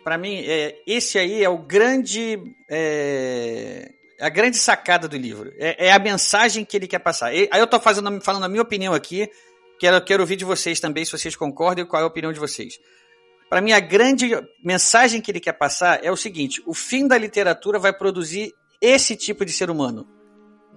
para 0.04 0.18
mim, 0.18 0.38
é, 0.38 0.82
esse 0.88 1.20
aí 1.20 1.44
é 1.44 1.50
o 1.50 1.58
grande. 1.58 2.40
É 2.70 3.92
a 4.24 4.30
grande 4.30 4.58
sacada 4.58 5.08
do 5.08 5.18
livro. 5.18 5.52
É, 5.58 5.88
é, 5.88 5.92
a 5.92 6.00
mensagem 6.00 6.64
que 6.64 6.78
ele 6.78 6.88
quer 6.88 7.00
passar. 7.00 7.34
E, 7.34 7.50
aí 7.52 7.60
eu 7.60 7.66
estou 7.66 7.80
fazendo, 7.80 8.22
falando 8.22 8.44
a 8.44 8.50
minha 8.50 8.62
opinião 8.62 8.94
aqui, 8.94 9.30
quero, 9.80 10.02
quero 10.04 10.24
ouvir 10.24 10.36
de 10.36 10.46
vocês 10.46 10.80
também, 10.80 11.04
se 11.04 11.12
vocês 11.12 11.36
concordam, 11.36 11.84
e 11.84 11.88
qual 11.88 12.02
é 12.02 12.04
a 12.04 12.08
opinião 12.08 12.32
de 12.32 12.40
vocês. 12.40 12.80
Para 13.50 13.62
mim, 13.62 13.72
a 13.72 13.80
grande 13.80 14.32
mensagem 14.64 15.22
que 15.22 15.30
ele 15.30 15.40
quer 15.40 15.54
passar 15.54 16.04
é 16.04 16.12
o 16.12 16.18
seguinte: 16.18 16.64
o 16.66 16.74
fim 16.74 17.08
da 17.08 17.18
literatura 17.18 17.78
vai 17.78 17.94
produzir 17.94 18.54
esse 18.82 19.16
tipo 19.16 19.46
de 19.46 19.52
ser 19.52 19.70
humano. 19.70 20.08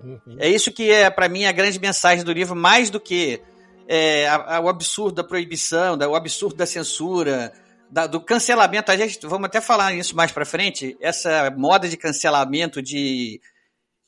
Uhum. 0.03 0.37
É 0.39 0.49
isso 0.49 0.71
que 0.73 0.91
é, 0.91 1.09
para 1.09 1.29
mim, 1.29 1.45
a 1.45 1.53
grande 1.53 1.79
mensagem 1.79 2.25
do 2.25 2.33
livro, 2.33 2.55
mais 2.55 2.91
do 2.91 3.01
que 3.01 3.41
é, 3.89 4.29
a, 4.29 4.57
a, 4.57 4.61
o 4.61 4.69
absurdo 4.69 5.15
da 5.15 5.25
proibição, 5.25 5.97
da, 5.97 6.09
o 6.09 6.15
absurdo 6.15 6.57
da 6.57 6.67
censura, 6.67 7.53
da, 7.97 8.07
do 8.07 8.21
cancelamento, 8.21 8.93
a 8.93 8.97
gente 8.97 9.27
vamos 9.27 9.47
até 9.47 9.59
falar 9.59 9.95
isso 9.95 10.15
mais 10.15 10.31
para 10.31 10.45
frente, 10.45 10.99
essa 11.01 11.51
moda 11.57 11.89
de 11.89 11.97
cancelamento 11.97 12.83
de, 12.83 13.41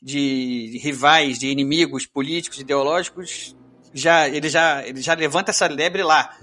de 0.03 0.79
rivais, 0.83 1.39
de 1.39 1.49
inimigos 1.49 2.05
políticos, 2.05 2.61
ideológicos, 2.61 3.57
já 3.95 4.29
ele 4.29 4.51
já 4.51 4.87
ele 4.87 5.01
já 5.01 5.15
levanta 5.15 5.53
essa 5.53 5.67
lebre 5.67 6.03
lá. 6.03 6.37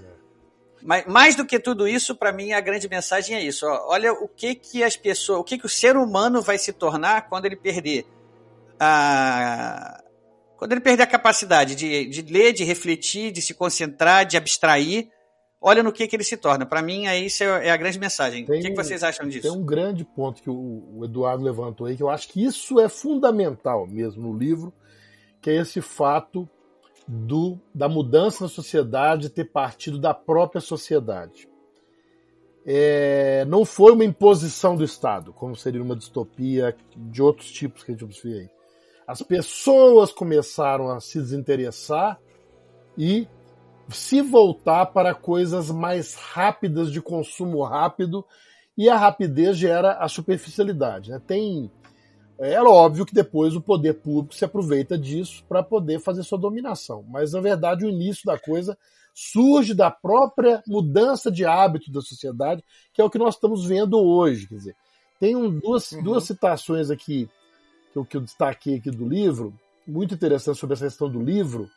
Mas 0.81 1.05
mais 1.05 1.35
do 1.35 1.45
que 1.45 1.59
tudo 1.59 1.87
isso, 1.87 2.15
para 2.15 2.33
mim 2.33 2.51
a 2.51 2.59
grande 2.59 2.89
mensagem 2.89 3.35
é 3.35 3.43
isso. 3.43 3.67
Ó, 3.67 3.91
olha 3.91 4.11
o 4.11 4.27
que 4.27 4.55
que 4.55 4.83
as 4.83 4.97
pessoas, 4.97 5.39
o 5.39 5.43
que 5.43 5.59
que 5.59 5.67
o 5.67 5.69
ser 5.69 5.95
humano 5.97 6.41
vai 6.41 6.57
se 6.57 6.73
tornar 6.73 7.29
quando 7.29 7.45
ele 7.45 7.55
perder 7.55 8.07
a 8.79 10.01
quando 10.57 10.71
ele 10.71 10.81
perder 10.81 11.03
a 11.03 11.07
capacidade 11.07 11.75
de, 11.75 12.07
de 12.07 12.21
ler, 12.23 12.53
de 12.53 12.63
refletir, 12.63 13.31
de 13.31 13.39
se 13.39 13.53
concentrar, 13.53 14.25
de 14.25 14.35
abstrair 14.35 15.11
olha 15.65 15.81
no 15.81 15.91
que, 15.91 16.07
que 16.07 16.15
ele 16.15 16.23
se 16.23 16.37
torna. 16.37 16.63
Para 16.63 16.83
mim, 16.83 17.07
aí 17.07 17.25
isso 17.25 17.43
é, 17.43 17.67
é 17.67 17.71
a 17.71 17.77
grande 17.77 17.99
mensagem. 17.99 18.45
Tem 18.45 18.59
o 18.59 18.61
que, 18.61 18.69
que, 18.69 18.75
vocês 18.75 19.03
acham 19.03 19.27
disso? 19.27 19.41
Tem 19.41 19.51
um 19.51 19.65
grande 19.65 20.05
ponto 20.05 20.39
que 20.39 20.49
o, 20.49 21.01
Eduardo 21.03 21.43
levantou 21.43 21.87
aí, 21.87 21.97
que 21.97 22.03
eu 22.03 22.09
acho 22.09 22.29
que 22.29 22.45
isso 22.45 22.79
é 22.79 22.87
fundamental 22.87 23.87
mesmo 23.87 24.31
no 24.31 24.37
livro, 24.37 24.71
que 25.41 25.49
é 25.49 25.55
esse 25.55 25.81
fato 25.81 26.47
do, 27.07 27.59
da 27.73 27.89
mudança 27.89 28.43
na 28.43 28.49
sociedade 28.49 29.29
ter 29.29 29.45
partido 29.45 29.97
da 29.97 30.13
própria 30.13 30.61
sociedade. 30.61 31.49
É, 32.63 33.43
não 33.45 33.65
foi 33.65 33.91
uma 33.91 34.05
imposição 34.05 34.75
do 34.75 34.83
Estado, 34.83 35.33
como 35.33 35.55
seria 35.55 35.81
uma 35.81 35.95
distopia 35.95 36.75
de 36.95 37.23
outros 37.23 37.51
tipos 37.51 37.83
que 37.83 37.91
a 37.91 37.93
gente 37.93 38.03
observa 38.03 38.39
aí. 38.39 38.49
As 39.07 39.21
pessoas 39.21 40.11
começaram 40.11 40.89
a 40.89 40.99
se 40.99 41.19
desinteressar 41.19 42.19
e 42.97 43.27
se 43.89 44.21
voltar 44.21 44.87
para 44.87 45.13
coisas 45.13 45.69
mais 45.69 46.15
rápidas 46.15 46.91
de 46.91 47.01
consumo 47.01 47.63
rápido 47.63 48.25
e 48.77 48.89
a 48.89 48.97
rapidez 48.97 49.57
gera 49.57 49.93
a 49.93 50.07
superficialidade. 50.07 51.11
Né? 51.11 51.21
Tem 51.25 51.71
é 52.37 52.61
óbvio 52.61 53.05
que 53.05 53.13
depois 53.13 53.55
o 53.55 53.61
poder 53.61 53.93
público 53.93 54.35
se 54.35 54.43
aproveita 54.43 54.97
disso 54.97 55.43
para 55.47 55.63
poder 55.63 56.01
fazer 56.01 56.21
sua 56.23 56.37
dominação, 56.37 57.03
mas 57.07 57.31
na 57.31 57.39
verdade 57.39 57.85
o 57.85 57.89
início 57.89 58.25
da 58.25 58.37
coisa 58.37 58.77
surge 59.13 59.73
da 59.73 59.89
própria 59.89 60.61
mudança 60.67 61.31
de 61.31 61.45
hábito 61.45 61.89
da 61.89 62.01
sociedade, 62.01 62.61
que 62.93 63.01
é 63.01 63.05
o 63.05 63.09
que 63.09 63.17
nós 63.17 63.35
estamos 63.35 63.65
vendo 63.65 63.97
hoje. 63.97 64.47
Quer 64.47 64.55
dizer, 64.55 64.75
tem 65.17 65.33
um, 65.33 65.49
duas, 65.49 65.93
uhum. 65.93 66.03
duas 66.03 66.25
citações 66.25 66.91
aqui 66.91 67.29
que 67.93 67.97
eu, 67.97 68.03
que 68.05 68.17
eu 68.17 68.21
destaquei 68.21 68.75
aqui 68.75 68.91
do 68.91 69.07
livro, 69.07 69.53
muito 69.87 70.13
interessante 70.13 70.59
sobre 70.59 70.73
essa 70.73 70.83
questão 70.83 71.09
do 71.09 71.21
livro, 71.21 71.69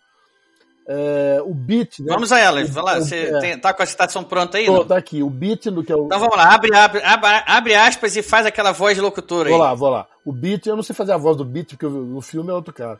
é, 0.91 1.43
o 1.45 1.53
beat. 1.53 2.01
Né? 2.01 2.07
Vamos 2.09 2.33
a 2.33 2.39
elas. 2.39 2.71
Vai 2.71 2.83
lá, 2.83 2.99
você 2.99 3.17
é. 3.17 3.39
tem, 3.41 3.59
tá 3.59 3.75
com 3.75 3.83
a 3.83 3.87
citação 3.87 4.25
pronta 4.25 4.57
aí? 4.57 4.65
Tô, 4.65 4.83
tá 4.87 4.97
aqui. 4.97 5.23
O 5.23 5.29
beat 5.29 5.67
no 5.67 5.85
que 5.85 5.93
é 5.93 5.95
o... 5.95 6.07
Então 6.07 6.19
vamos 6.19 6.35
lá, 6.35 6.55
abre, 6.55 6.75
abre, 6.75 7.03
abre, 7.47 7.75
aspas 7.75 8.17
e 8.17 8.23
faz 8.23 8.47
aquela 8.47 8.73
voz 8.73 8.97
de 8.97 9.03
locutor 9.03 9.47
aí. 9.47 9.53
Vou 9.53 9.61
lá, 9.61 9.75
vou 9.75 9.91
lá. 9.91 10.07
O 10.25 10.33
beat, 10.33 10.67
eu 10.67 10.75
não 10.75 10.83
sei 10.83 10.97
fazer 10.97 11.13
a 11.13 11.19
voz 11.19 11.37
do 11.37 11.45
beat, 11.45 11.77
porque 11.77 11.85
o 11.85 12.21
filme 12.23 12.51
é 12.51 12.55
outro 12.55 12.73
cara. 12.73 12.99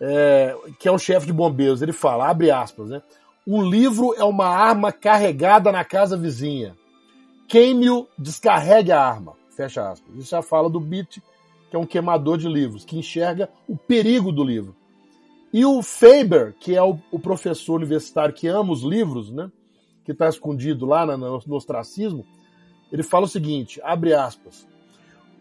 É, 0.00 0.56
que 0.78 0.88
é 0.88 0.92
o 0.92 0.98
chefe 0.98 1.26
de 1.26 1.32
bombeiros. 1.32 1.82
Ele 1.82 1.92
fala, 1.92 2.30
abre 2.30 2.50
aspas, 2.50 2.88
né? 2.88 3.02
Um 3.46 3.62
livro 3.62 4.14
é 4.16 4.24
uma 4.24 4.46
arma 4.46 4.90
carregada 4.90 5.70
na 5.70 5.84
casa 5.84 6.16
vizinha. 6.16 6.74
Queime-o, 7.46 8.08
descarregue 8.18 8.92
a 8.92 9.02
arma. 9.02 9.34
Fecha 9.54 9.90
aspas. 9.90 10.14
Isso 10.16 10.30
já 10.30 10.40
fala 10.40 10.70
do 10.70 10.80
beat, 10.80 11.18
que 11.68 11.76
é 11.76 11.78
um 11.78 11.86
queimador 11.86 12.38
de 12.38 12.48
livros, 12.48 12.84
que 12.84 12.98
enxerga 12.98 13.50
o 13.66 13.76
perigo 13.76 14.32
do 14.32 14.44
livro. 14.44 14.74
E 15.52 15.64
o 15.64 15.82
Faber, 15.82 16.54
que 16.60 16.74
é 16.74 16.82
o, 16.82 16.98
o 17.10 17.18
professor 17.18 17.76
universitário 17.76 18.34
que 18.34 18.46
ama 18.46 18.72
os 18.72 18.82
livros, 18.82 19.30
né? 19.30 19.50
Que 20.04 20.12
está 20.12 20.28
escondido 20.28 20.86
lá 20.86 21.06
no, 21.06 21.42
no 21.46 21.56
ostracismo, 21.56 22.26
ele 22.92 23.02
fala 23.02 23.24
o 23.24 23.28
seguinte: 23.28 23.80
abre 23.82 24.12
aspas. 24.12 24.66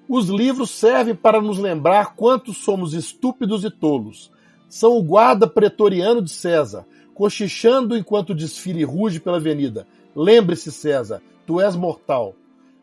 Os 0.08 0.30
livros 0.30 0.72
servem 0.72 1.14
para 1.14 1.42
nos 1.42 1.58
lembrar 1.58 2.16
quanto 2.16 2.54
somos 2.54 2.94
estúpidos 2.94 3.66
e 3.66 3.70
tolos. 3.70 4.32
São 4.70 4.98
o 4.98 5.04
guarda 5.04 5.46
pretoriano 5.46 6.22
de 6.22 6.32
César, 6.32 6.86
cochichando 7.14 7.98
enquanto 7.98 8.34
desfile 8.34 8.86
ruge 8.86 9.20
pela 9.20 9.38
avenida. 9.38 9.86
Lembre-se, 10.16 10.72
César, 10.72 11.22
tu 11.46 11.60
és 11.60 11.76
mortal. 11.76 12.36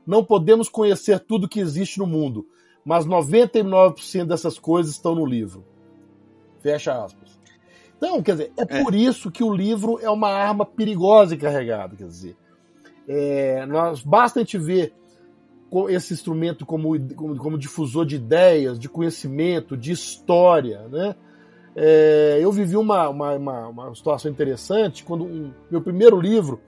Não 0.07 0.23
podemos 0.23 0.69
conhecer 0.69 1.19
tudo 1.21 1.49
que 1.49 1.61
existe 1.61 1.99
no 1.99 2.07
mundo, 2.07 2.47
mas 2.85 3.07
99% 3.07 4.27
dessas 4.27 4.59
coisas 4.59 4.93
estão 4.93 5.15
no 5.15 5.25
livro. 5.25 5.65
Fecha 6.65 7.05
aspas. 7.05 7.39
Então, 7.99 8.23
quer 8.23 8.33
dizer, 8.33 8.53
é, 8.57 8.63
é, 8.63 8.83
por 8.83 8.95
isso 8.95 9.31
que 9.31 9.45
o 9.45 9.55
livro 9.55 9.99
é 10.01 10.09
uma 10.09 10.31
arma 10.31 10.65
perigosa 10.65 11.35
e 11.35 11.39
carregada, 11.39 11.95
quer 11.95 12.07
dizer. 12.07 12.37
É, 13.07 13.67
nós, 13.67 14.03
basta 14.03 14.41
a 14.41 14.43
gente 14.43 14.57
ver 14.57 14.95
esse 15.91 16.15
instrumento 16.15 16.65
como, 16.65 16.99
como, 17.15 17.37
como, 17.37 17.59
difusor 17.59 18.07
de 18.07 18.17
ideias, 18.17 18.79
de 18.79 18.89
conhecimento, 18.89 19.77
de 19.77 19.93
história, 19.93 20.89
né? 20.89 21.15
É, 21.77 22.39
eu 22.41 22.51
vivi 22.51 22.79
uma, 22.79 23.11
uma, 23.11 23.33
uma, 23.35 23.69
uma, 23.69 23.95
situação 23.95 24.31
interessante 24.31 25.05
quando 25.05 25.25
um, 25.25 25.53
meu 25.71 25.83
primeiro 25.83 26.19
livro, 26.19 26.63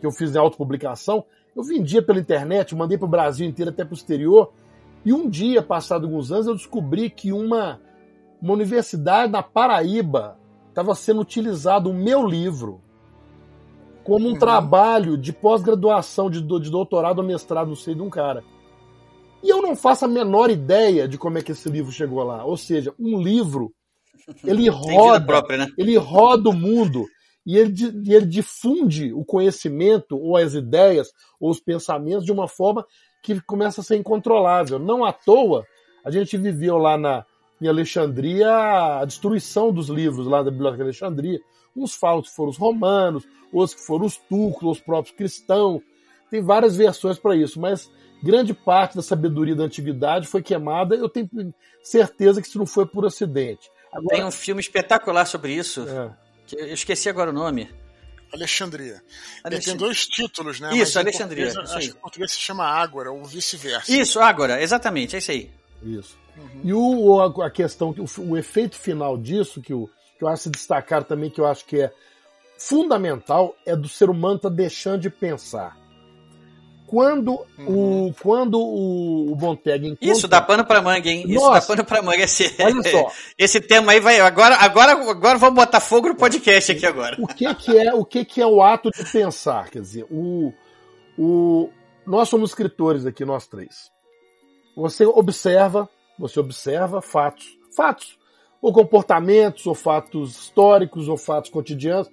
que 0.00 0.06
eu 0.06 0.12
fiz 0.12 0.34
em 0.34 0.38
autopublicação, 0.38 1.26
eu 1.54 1.62
vendia 1.62 2.00
pela 2.00 2.20
internet, 2.20 2.74
mandei 2.74 2.96
para 2.96 3.06
o 3.06 3.10
Brasil 3.10 3.46
inteiro, 3.46 3.70
até 3.70 3.84
para 3.84 3.92
o 3.92 3.96
exterior, 3.96 4.50
e 5.04 5.12
um 5.12 5.28
dia, 5.28 5.62
passado 5.62 6.06
alguns 6.06 6.32
anos, 6.32 6.46
eu 6.46 6.54
descobri 6.54 7.10
que 7.10 7.32
uma, 7.32 7.80
uma 8.46 8.54
universidade 8.54 9.32
na 9.32 9.42
Paraíba 9.42 10.38
estava 10.68 10.94
sendo 10.94 11.20
utilizado 11.20 11.90
o 11.90 11.94
meu 11.94 12.24
livro 12.24 12.80
como 14.04 14.28
um 14.28 14.32
uhum. 14.32 14.38
trabalho 14.38 15.18
de 15.18 15.32
pós-graduação, 15.32 16.30
de, 16.30 16.40
de 16.40 16.70
doutorado 16.70 17.18
ou 17.18 17.24
mestrado, 17.24 17.66
não 17.66 17.74
sei, 17.74 17.92
de 17.92 18.02
um 18.02 18.08
cara. 18.08 18.44
E 19.42 19.50
eu 19.50 19.60
não 19.60 19.74
faço 19.74 20.04
a 20.04 20.08
menor 20.08 20.48
ideia 20.48 21.08
de 21.08 21.18
como 21.18 21.38
é 21.38 21.42
que 21.42 21.50
esse 21.50 21.68
livro 21.68 21.90
chegou 21.90 22.22
lá. 22.22 22.44
Ou 22.44 22.56
seja, 22.56 22.94
um 23.00 23.20
livro, 23.20 23.74
ele 24.44 24.68
roda, 24.70 25.26
própria, 25.26 25.58
né? 25.58 25.66
ele 25.76 25.96
roda 25.96 26.50
o 26.50 26.52
mundo 26.52 27.04
e 27.44 27.58
ele, 27.58 27.74
e 28.04 28.14
ele 28.14 28.26
difunde 28.26 29.12
o 29.12 29.24
conhecimento 29.24 30.16
ou 30.16 30.36
as 30.36 30.54
ideias 30.54 31.08
ou 31.40 31.50
os 31.50 31.58
pensamentos 31.58 32.24
de 32.24 32.30
uma 32.30 32.46
forma 32.46 32.86
que 33.24 33.40
começa 33.40 33.80
a 33.80 33.84
ser 33.84 33.96
incontrolável. 33.96 34.78
Não 34.78 35.04
à 35.04 35.12
toa, 35.12 35.66
a 36.04 36.12
gente 36.12 36.36
viveu 36.36 36.78
lá 36.78 36.96
na, 36.96 37.26
em 37.60 37.68
Alexandria 37.68 39.00
a 39.00 39.04
destruição 39.04 39.72
dos 39.72 39.88
livros 39.88 40.26
lá 40.26 40.42
da 40.42 40.50
Biblioteca 40.50 40.78
de 40.78 40.88
Alexandria. 40.88 41.40
Uns 41.74 41.94
falam 41.94 42.22
que 42.22 42.30
foram 42.30 42.50
os 42.50 42.56
romanos, 42.56 43.24
outros 43.52 43.74
que 43.78 43.86
foram 43.86 44.06
os 44.06 44.16
turcos, 44.16 44.78
os 44.78 44.80
próprios 44.80 45.16
cristãos. 45.16 45.82
Tem 46.30 46.42
várias 46.42 46.76
versões 46.76 47.18
para 47.18 47.36
isso, 47.36 47.60
mas 47.60 47.90
grande 48.22 48.54
parte 48.54 48.96
da 48.96 49.02
sabedoria 49.02 49.54
da 49.54 49.64
antiguidade 49.64 50.26
foi 50.26 50.42
queimada. 50.42 50.94
Eu 50.94 51.08
tenho 51.08 51.28
certeza 51.82 52.40
que 52.40 52.48
isso 52.48 52.58
não 52.58 52.66
foi 52.66 52.86
por 52.86 53.06
acidente. 53.06 53.70
Agora... 53.92 54.16
Tem 54.16 54.24
um 54.24 54.30
filme 54.30 54.60
espetacular 54.60 55.26
sobre 55.26 55.54
isso. 55.54 55.86
É. 55.88 56.10
Que 56.46 56.56
eu 56.56 56.74
esqueci 56.74 57.08
agora 57.08 57.30
o 57.30 57.32
nome. 57.32 57.68
Alexandria. 58.32 59.02
Alexandria. 59.44 59.60
Tem 59.60 59.76
dois 59.76 60.06
títulos, 60.06 60.60
né? 60.60 60.70
Isso, 60.70 60.78
Mas 60.78 60.96
Alexandria. 60.96 61.44
Português, 61.46 61.70
acho 61.72 61.90
que 61.90 61.96
em 61.96 62.00
português 62.00 62.32
se 62.32 62.40
chama 62.40 62.64
Ágora, 62.64 63.10
ou 63.12 63.24
vice-versa. 63.24 63.90
Isso, 63.90 64.20
Ágora, 64.20 64.60
exatamente, 64.60 65.14
é 65.14 65.18
isso 65.18 65.30
aí. 65.30 65.50
Isso. 65.82 66.18
Uhum. 66.36 66.60
E 66.64 66.74
o, 66.74 67.42
a, 67.42 67.50
questão, 67.50 67.94
o, 67.98 68.30
o, 68.30 68.36
efeito 68.36 68.76
final 68.76 69.16
disso, 69.16 69.60
que, 69.60 69.72
o, 69.72 69.88
que 70.18 70.24
eu 70.24 70.28
acho 70.28 70.44
se 70.44 70.50
destacar 70.50 71.04
também, 71.04 71.30
que 71.30 71.40
eu 71.40 71.46
acho 71.46 71.64
que 71.64 71.80
é 71.80 71.92
fundamental, 72.58 73.54
é 73.64 73.74
do 73.76 73.88
ser 73.88 74.10
humano 74.10 74.36
estar 74.36 74.50
tá 74.50 74.54
deixando 74.54 75.00
de 75.00 75.10
pensar. 75.10 75.76
Quando 76.86 77.44
uhum. 77.58 78.08
o 78.08 78.14
quando 78.22 78.60
o, 78.60 79.32
o 79.32 79.36
Monteg 79.36 79.88
encontra... 79.88 80.08
Isso 80.08 80.28
dá 80.28 80.40
pano 80.40 80.64
para 80.64 80.80
manga, 80.80 81.10
hein? 81.10 81.24
Isso 81.26 81.34
Nossa, 81.34 81.60
dá 81.60 81.66
pano 81.66 81.84
para 81.84 82.02
manga. 82.02 82.22
Esse, 82.22 82.54
olha 82.62 82.82
só. 82.90 83.10
esse 83.36 83.60
tema 83.60 83.90
aí 83.90 83.98
vai 83.98 84.20
agora 84.20 84.54
agora 84.54 84.92
agora 84.92 85.36
vamos 85.36 85.56
botar 85.56 85.80
fogo 85.80 86.08
no 86.08 86.14
podcast 86.14 86.70
aqui 86.70 86.86
agora. 86.86 87.16
O 87.18 87.26
que 87.26 87.52
que 87.56 87.76
é 87.76 87.92
o 87.92 88.04
que 88.04 88.24
que 88.24 88.40
é 88.40 88.46
o 88.46 88.62
ato 88.62 88.90
de 88.90 89.04
pensar? 89.10 89.68
Quer 89.68 89.80
dizer, 89.80 90.06
o, 90.08 90.52
o 91.18 91.70
nós 92.06 92.28
somos 92.28 92.50
escritores 92.50 93.04
aqui 93.04 93.24
nós 93.24 93.48
três. 93.48 93.90
Você 94.76 95.04
observa, 95.06 95.88
você 96.18 96.38
observa 96.38 97.00
fatos, 97.00 97.58
fatos, 97.74 98.18
ou 98.62 98.72
comportamentos, 98.72 99.66
ou 99.66 99.74
fatos 99.74 100.38
históricos, 100.38 101.08
ou 101.08 101.16
fatos 101.16 101.50
cotidianos 101.50 102.10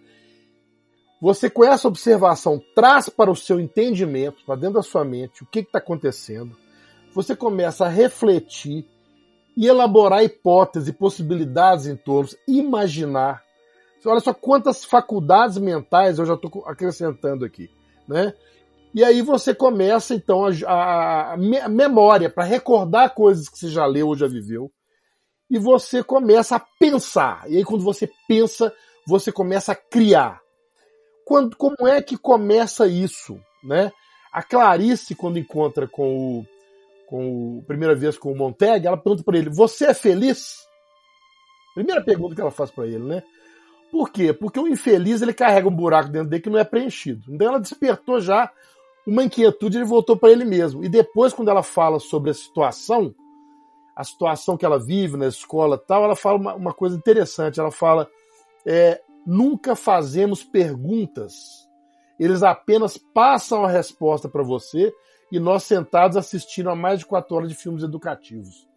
você, 1.23 1.49
com 1.49 1.63
essa 1.63 1.87
observação, 1.87 2.61
traz 2.75 3.07
para 3.07 3.31
o 3.31 3.35
seu 3.35 3.57
entendimento, 3.57 4.43
para 4.45 4.57
dentro 4.57 4.73
da 4.73 4.81
sua 4.81 5.05
mente, 5.05 5.41
o 5.41 5.45
que 5.45 5.59
está 5.59 5.77
acontecendo. 5.77 6.53
Você 7.13 7.33
começa 7.33 7.85
a 7.85 7.87
refletir 7.87 8.85
e 9.55 9.65
elaborar 9.65 10.21
hipóteses 10.21 10.89
e 10.89 10.91
possibilidades 10.91 11.87
em 11.87 11.95
torno, 11.95 12.29
imaginar. 12.45 13.41
Olha 14.05 14.19
só 14.19 14.33
quantas 14.33 14.83
faculdades 14.83 15.57
mentais 15.57 16.19
eu 16.19 16.25
já 16.25 16.33
estou 16.33 16.61
acrescentando 16.67 17.45
aqui, 17.45 17.71
né? 18.05 18.33
E 18.93 19.03
aí 19.03 19.21
você 19.21 19.55
começa 19.55 20.13
então 20.13 20.45
a, 20.67 21.33
a, 21.33 21.37
memória 21.69 22.29
para 22.29 22.43
recordar 22.43 23.13
coisas 23.13 23.49
que 23.49 23.57
você 23.57 23.69
já 23.69 23.85
leu 23.85 24.07
ou 24.07 24.15
já 24.15 24.27
viveu. 24.27 24.71
E 25.49 25.57
você 25.57 26.03
começa 26.03 26.55
a 26.55 26.65
pensar. 26.79 27.43
E 27.49 27.57
aí 27.57 27.63
quando 27.63 27.83
você 27.83 28.09
pensa, 28.27 28.73
você 29.07 29.31
começa 29.31 29.71
a 29.71 29.75
criar 29.75 30.43
quando, 31.25 31.55
como 31.55 31.87
é 31.87 32.01
que 32.01 32.17
começa 32.17 32.87
isso, 32.87 33.39
né? 33.63 33.91
A 34.31 34.43
Clarice, 34.43 35.15
quando 35.15 35.39
encontra 35.39 35.87
com 35.87 36.39
o, 36.39 36.45
com 37.07 37.59
o 37.59 37.63
primeira 37.63 37.95
vez 37.95 38.17
com 38.17 38.31
o 38.31 38.37
Monteg, 38.37 38.85
ela 38.85 38.97
pergunta 38.97 39.23
para 39.23 39.37
ele: 39.37 39.49
"Você 39.49 39.85
é 39.85 39.93
feliz?" 39.93 40.67
Primeira 41.73 42.03
pergunta 42.03 42.35
que 42.35 42.41
ela 42.41 42.51
faz 42.51 42.69
para 42.69 42.85
ele, 42.85 43.03
né? 43.03 43.23
Por 43.91 44.11
quê? 44.11 44.33
Porque 44.33 44.59
o 44.59 44.67
infeliz 44.67 45.21
ele 45.21 45.33
carrega 45.33 45.67
um 45.67 45.75
buraco 45.75 46.09
dentro 46.09 46.29
dele 46.29 46.41
que 46.41 46.49
não 46.49 46.59
é 46.59 46.63
preenchido. 46.63 47.31
Então 47.31 47.47
ela 47.47 47.59
despertou 47.59 48.19
já 48.19 48.51
uma 49.05 49.23
inquietude 49.23 49.77
ele 49.77 49.85
voltou 49.85 50.17
para 50.17 50.31
ele 50.31 50.45
mesmo. 50.45 50.83
E 50.83 50.89
depois, 50.89 51.33
quando 51.33 51.49
ela 51.49 51.63
fala 51.63 51.99
sobre 51.99 52.31
a 52.31 52.33
situação, 52.33 53.13
a 53.95 54.03
situação 54.03 54.57
que 54.57 54.65
ela 54.65 54.79
vive 54.79 55.17
na 55.17 55.27
escola 55.27 55.77
tal, 55.77 56.03
ela 56.03 56.15
fala 56.15 56.37
uma, 56.37 56.55
uma 56.55 56.73
coisa 56.73 56.95
interessante. 56.95 57.59
Ela 57.59 57.71
fala: 57.71 58.09
é, 58.65 59.01
nunca 59.25 59.75
fazemos 59.75 60.43
perguntas. 60.43 61.67
Eles 62.19 62.43
apenas 62.43 62.97
passam 62.97 63.65
a 63.65 63.69
resposta 63.69 64.29
para 64.29 64.43
você 64.43 64.93
e 65.31 65.39
nós 65.39 65.63
sentados 65.63 66.15
assistindo 66.15 66.69
a 66.69 66.75
mais 66.75 66.99
de 66.99 67.05
quatro 67.05 67.35
horas 67.35 67.49
de 67.49 67.55
filmes 67.55 67.83
educativos. 67.83 68.67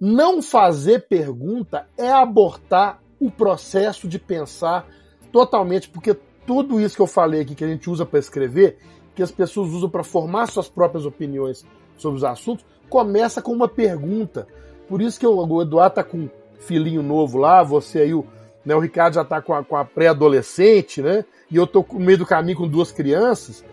Não 0.00 0.42
fazer 0.42 1.06
pergunta 1.06 1.88
é 1.96 2.10
abortar 2.10 3.02
o 3.20 3.30
processo 3.30 4.08
de 4.08 4.18
pensar 4.18 4.86
totalmente, 5.30 5.88
porque 5.88 6.14
tudo 6.46 6.80
isso 6.80 6.96
que 6.96 7.02
eu 7.02 7.06
falei 7.06 7.42
aqui 7.42 7.54
que 7.54 7.64
a 7.64 7.68
gente 7.68 7.90
usa 7.90 8.06
para 8.06 8.18
escrever, 8.18 8.78
que 9.16 9.22
as 9.22 9.32
pessoas 9.32 9.70
usam 9.70 9.90
para 9.90 10.04
formar 10.04 10.46
suas 10.46 10.68
próprias 10.68 11.04
opiniões 11.04 11.66
sobre 11.96 12.18
os 12.18 12.24
assuntos, 12.24 12.64
começa 12.88 13.42
com 13.42 13.50
uma 13.50 13.66
pergunta. 13.66 14.46
Por 14.88 15.02
isso 15.02 15.18
que 15.18 15.26
o 15.26 15.62
Eduardo 15.62 15.96
tá 15.96 16.04
com 16.04 16.18
um 16.18 16.30
filhinho 16.60 17.02
novo 17.02 17.38
lá, 17.38 17.62
você 17.64 18.00
aí, 18.00 18.14
o 18.14 18.24
né? 18.66 18.74
O 18.74 18.80
Ricardo 18.80 19.14
já 19.14 19.22
está 19.22 19.40
com 19.40 19.54
a, 19.54 19.62
com 19.62 19.76
a 19.76 19.84
pré-adolescente, 19.84 21.00
né? 21.00 21.24
E 21.48 21.54
eu 21.54 21.64
estou 21.64 21.86
no 21.92 22.00
meio 22.00 22.18
do 22.18 22.26
caminho 22.26 22.58
com 22.58 22.68
duas 22.68 22.90
crianças. 22.90 23.64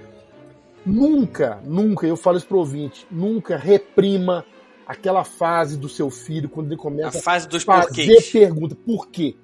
Nunca, 0.86 1.60
nunca, 1.66 2.06
eu 2.06 2.16
falo 2.16 2.38
isso 2.38 2.46
pro 2.46 2.60
ouvinte, 2.60 3.08
nunca 3.10 3.58
reprima 3.58 4.46
aquela 4.86 5.24
fase 5.24 5.78
do 5.78 5.90
seu 5.90 6.10
filho 6.10 6.50
quando 6.50 6.68
ele 6.68 6.78
começa 6.78 7.18
a, 7.18 7.22
fase 7.22 7.48
dos 7.48 7.64
fazer 7.64 7.88
porquês. 7.88 8.32
pergunta. 8.32 8.76
Por 8.76 9.08
quê? 9.08 9.36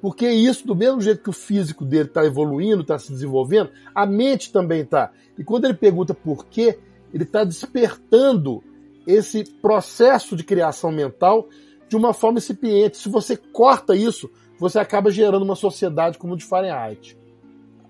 Porque 0.00 0.28
isso, 0.28 0.66
do 0.66 0.74
mesmo 0.74 1.00
jeito 1.00 1.22
que 1.22 1.30
o 1.30 1.32
físico 1.32 1.84
dele 1.84 2.08
está 2.08 2.24
evoluindo, 2.24 2.82
está 2.82 2.98
se 2.98 3.10
desenvolvendo, 3.10 3.70
a 3.94 4.04
mente 4.06 4.52
também 4.52 4.82
está. 4.82 5.10
E 5.38 5.44
quando 5.44 5.64
ele 5.64 5.74
pergunta 5.74 6.14
por 6.14 6.46
quê, 6.46 6.78
ele 7.12 7.24
está 7.24 7.44
despertando 7.44 8.62
esse 9.06 9.44
processo 9.44 10.36
de 10.36 10.44
criação 10.44 10.90
mental 10.90 11.48
de 11.88 11.96
uma 11.96 12.12
forma 12.12 12.38
incipiente. 12.38 12.98
Se 12.98 13.08
você 13.08 13.36
corta 13.36 13.94
isso, 13.94 14.30
você 14.58 14.78
acaba 14.78 15.10
gerando 15.10 15.44
uma 15.44 15.56
sociedade 15.56 16.18
como 16.18 16.34
o 16.34 16.36
de 16.36 16.44
Fahrenheit. 16.44 17.16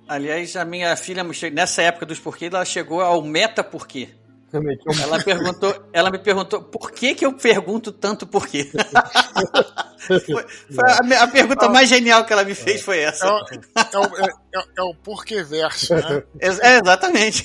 Aliás, 0.09 0.55
a 0.55 0.65
minha 0.65 0.95
filha, 0.97 1.25
nessa 1.53 1.83
época 1.83 2.07
dos 2.07 2.21
porquês, 2.21 2.53
ela 2.53 2.65
chegou 2.65 3.01
ao 3.01 3.23
meta 3.23 3.65
porquê. 3.65 4.11
Ela 4.53 5.23
perguntou, 5.23 5.89
ela 5.93 6.11
me 6.11 6.19
perguntou 6.19 6.63
por 6.63 6.93
que, 6.93 7.15
que 7.15 7.27
eu 7.27 7.33
pergunto 7.33 7.91
tanto 7.91 8.27
porquê. 8.27 8.71
foi, 10.07 10.21
foi 10.21 11.15
a, 11.15 11.23
a, 11.25 11.27
pergunta 11.27 11.69
mais 11.69 11.89
genial 11.89 12.25
que 12.25 12.33
ela 12.33 12.45
me 12.45 12.55
fez 12.55 12.81
foi 12.81 13.01
essa. 13.01 13.27
É 13.27 13.99
o, 13.99 14.05
é, 14.05 14.29
é, 14.55 14.65
é 14.79 14.83
o 14.83 14.95
porquê 14.95 15.43
verso, 15.43 15.95
né? 15.95 16.23
É, 16.41 16.79
exatamente. 16.79 17.45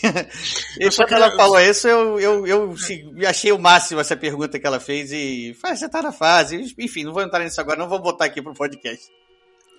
E 0.79 0.91
só 0.91 1.05
que 1.05 1.13
ela 1.15 1.35
falou 1.35 1.59
isso, 1.59 1.87
eu, 1.87 2.19
eu, 2.19 2.47
eu 2.47 2.75
achei 3.27 3.51
o 3.51 3.57
máximo 3.57 3.99
essa 3.99 4.15
pergunta 4.15 4.59
que 4.59 4.67
ela 4.67 4.79
fez 4.79 5.11
e 5.11 5.57
falei, 5.59 5.77
você 5.77 5.89
tá 5.89 6.03
na 6.03 6.11
fase. 6.11 6.73
Enfim, 6.77 7.03
não 7.03 7.13
vou 7.13 7.23
entrar 7.23 7.43
nisso 7.43 7.59
agora, 7.59 7.79
não 7.79 7.89
vou 7.89 7.99
botar 7.99 8.25
aqui 8.25 8.41
pro 8.41 8.53
podcast. 8.53 9.09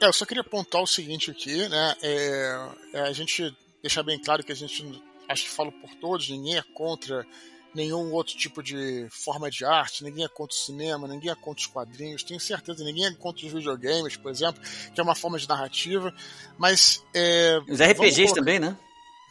É, 0.03 0.07
eu 0.07 0.13
só 0.13 0.27
queria 0.27 0.43
apontar 0.43 0.83
o 0.83 0.87
seguinte 0.87 1.31
aqui, 1.31 1.69
né? 1.69 1.95
É, 2.03 2.69
é, 2.95 3.01
a 3.03 3.13
gente 3.13 3.57
deixar 3.81 4.03
bem 4.03 4.19
claro 4.21 4.43
que 4.43 4.51
a 4.51 4.57
gente 4.57 5.01
acho 5.29 5.45
que 5.45 5.51
falo 5.51 5.73
por 5.73 5.95
todos, 5.97 6.29
ninguém 6.29 6.57
é 6.57 6.63
contra 6.75 7.27
nenhum 7.75 8.13
outro 8.13 8.37
tipo 8.37 8.63
de 8.63 9.07
forma 9.11 9.51
de 9.51 9.65
arte, 9.65 10.05
ninguém 10.05 10.25
é 10.25 10.29
contra 10.29 10.55
o 10.55 10.59
cinema, 10.59 11.09
ninguém 11.09 11.31
é 11.31 11.35
contra 11.35 11.61
os 11.61 11.67
quadrinhos, 11.67 12.23
tenho 12.23 12.39
certeza, 12.39 12.85
ninguém 12.85 13.07
é 13.07 13.15
contra 13.15 13.47
os 13.47 13.53
videogames, 13.53 14.17
por 14.17 14.31
exemplo, 14.31 14.63
que 14.95 15.01
é 15.01 15.03
uma 15.03 15.15
forma 15.15 15.39
de 15.39 15.49
narrativa, 15.49 16.15
mas... 16.59 17.03
É, 17.15 17.59
os 17.69 17.81
RPGs 17.81 18.23
colocar... 18.25 18.35
também, 18.35 18.59
né? 18.59 18.77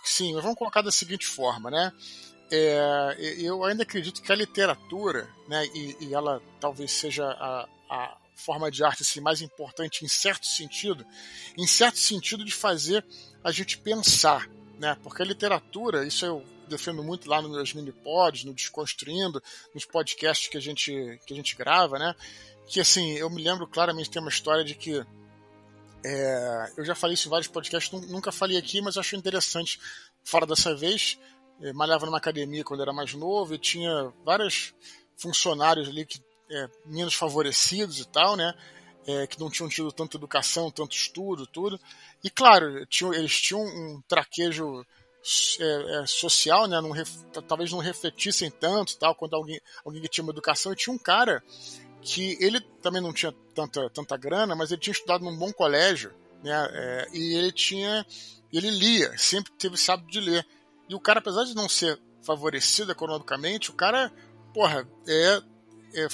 Sim, 0.04 0.34
mas 0.34 0.42
vamos 0.42 0.58
colocar 0.58 0.82
da 0.82 0.92
seguinte 0.92 1.28
forma, 1.28 1.70
né? 1.70 1.92
É, 2.52 3.16
eu 3.38 3.64
ainda 3.64 3.84
acredito 3.84 4.22
que 4.22 4.32
a 4.32 4.36
literatura, 4.36 5.30
né, 5.48 5.66
e, 5.74 5.96
e 6.02 6.14
ela 6.14 6.42
talvez 6.60 6.92
seja 6.92 7.26
a, 7.26 7.68
a, 7.90 8.18
forma 8.36 8.70
de 8.70 8.84
arte 8.84 9.04
assim, 9.04 9.22
mais 9.22 9.42
importante 9.42 10.04
em 10.04 10.08
certo 10.08 10.46
sentido, 10.48 11.06
em 11.58 11.68
certo 11.68 12.00
sentido 12.00 12.44
de 12.44 12.52
fazer 12.52 13.06
a 13.44 13.52
gente 13.52 13.78
pensar, 13.78 14.50
né? 14.82 14.98
Porque 15.04 15.22
a 15.22 15.26
literatura, 15.26 16.06
isso 16.08 16.26
eu 16.26 16.44
defendo 16.68 17.04
muito 17.04 17.30
lá 17.30 17.40
nos 17.40 17.52
meus 17.52 17.72
mini-pods, 17.72 18.46
no 18.46 18.54
Desconstruindo, 18.54 19.42
nos 19.76 19.86
podcasts 19.86 20.48
que 20.48 20.58
a 20.58 20.60
gente, 20.60 21.20
que 21.28 21.34
a 21.34 21.36
gente 21.36 21.56
grava, 21.56 22.00
né? 22.00 22.16
Que 22.68 22.80
assim, 22.80 23.12
eu 23.12 23.30
me 23.30 23.44
lembro 23.44 23.68
claramente, 23.68 24.10
tem 24.10 24.20
uma 24.20 24.32
história 24.32 24.64
de 24.64 24.74
que 24.74 25.06
é, 26.04 26.74
eu 26.76 26.84
já 26.84 26.96
falei 26.96 27.14
isso 27.14 27.28
em 27.28 27.30
vários 27.30 27.48
podcasts, 27.48 27.92
nunca 28.10 28.32
falei 28.32 28.58
aqui, 28.58 28.82
mas 28.82 28.98
acho 28.98 29.16
interessante 29.16 29.80
fora 30.24 30.48
dessa 30.48 30.76
vez. 30.76 31.20
Eu 31.62 31.76
malhava 31.76 32.08
numa 32.08 32.18
academia 32.18 32.64
quando 32.64 32.82
era 32.82 32.92
mais 32.92 33.14
novo 33.14 33.54
e 33.54 33.60
tinha 33.60 34.12
vários 34.26 34.74
funcionários 35.16 35.88
ali 35.90 36.08
que 36.08 36.20
é, 36.50 36.68
menos 36.88 37.14
favorecidos 37.14 38.00
e 38.00 38.08
tal, 38.08 38.36
né? 38.36 38.52
É, 39.08 39.26
que 39.26 39.40
não 39.40 39.50
tinham 39.50 39.68
tido 39.68 39.92
tanta 39.92 40.16
educação, 40.16 40.70
tanto 40.70 40.96
estudo, 40.96 41.48
tudo. 41.48 41.80
E 42.24 42.30
claro, 42.30 42.86
tinham, 42.86 43.14
eles 43.14 43.40
tinham 43.42 43.62
um 43.62 44.02
traquejo 44.08 44.86
é, 45.60 46.02
é, 46.02 46.06
social, 46.08 46.68
né? 46.68 46.82
Não, 46.82 46.92
talvez 47.44 47.72
não 47.72 47.80
refletissem 47.80 48.50
tanto, 48.50 48.98
tal, 48.98 49.16
quando 49.16 49.36
alguém, 49.36 49.60
alguém 49.86 50.02
que 50.02 50.08
tinha 50.08 50.24
uma 50.24 50.32
educação. 50.32 50.72
E 50.72 50.76
tinha 50.76 50.94
um 50.94 50.98
cara 50.98 51.44
que 52.02 52.38
ele 52.40 52.60
também 52.82 53.02
não 53.02 53.14
tinha 53.14 53.32
tanta, 53.54 53.90
tanta 53.92 54.18
grana, 54.18 54.56
mas 54.56 54.72
ele 54.72 54.82
tinha 54.82 54.94
estudado 54.94 55.24
num 55.24 55.38
bom 55.38 55.52
colégio, 55.54 56.12
né? 56.44 56.68
É, 56.72 57.08
e 57.14 57.36
ele 57.36 57.52
tinha, 57.52 58.06
ele 58.52 58.72
lia, 58.72 59.16
sempre 59.18 59.52
teve 59.54 59.78
sábio 59.78 60.08
de 60.08 60.20
ler. 60.20 60.46
E 60.90 60.96
o 60.96 61.00
cara, 61.00 61.20
apesar 61.20 61.44
de 61.44 61.56
não 61.56 61.70
ser 61.70 62.00
favorecido 62.24 62.92
economicamente, 62.92 63.70
o 63.70 63.74
cara, 63.74 64.12
porra, 64.54 64.88
é, 65.08 65.42
é 65.94 66.08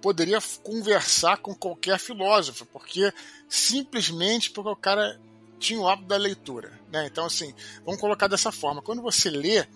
poderia 0.00 0.38
conversar 0.62 1.38
com 1.38 1.54
qualquer 1.54 1.98
filósofo, 1.98 2.66
porque 2.66 3.12
simplesmente 3.48 4.50
porque 4.50 4.70
o 4.70 4.76
cara 4.76 5.20
tinha 5.58 5.80
o 5.80 5.88
hábito 5.88 6.08
da 6.08 6.16
leitura. 6.16 6.78
Né? 6.90 7.06
Então, 7.06 7.26
assim, 7.26 7.54
vamos 7.84 8.00
colocar 8.00 8.28
dessa 8.28 8.52
forma: 8.52 8.82
quando 8.82 9.02
você 9.02 9.30
lê, 9.30 9.66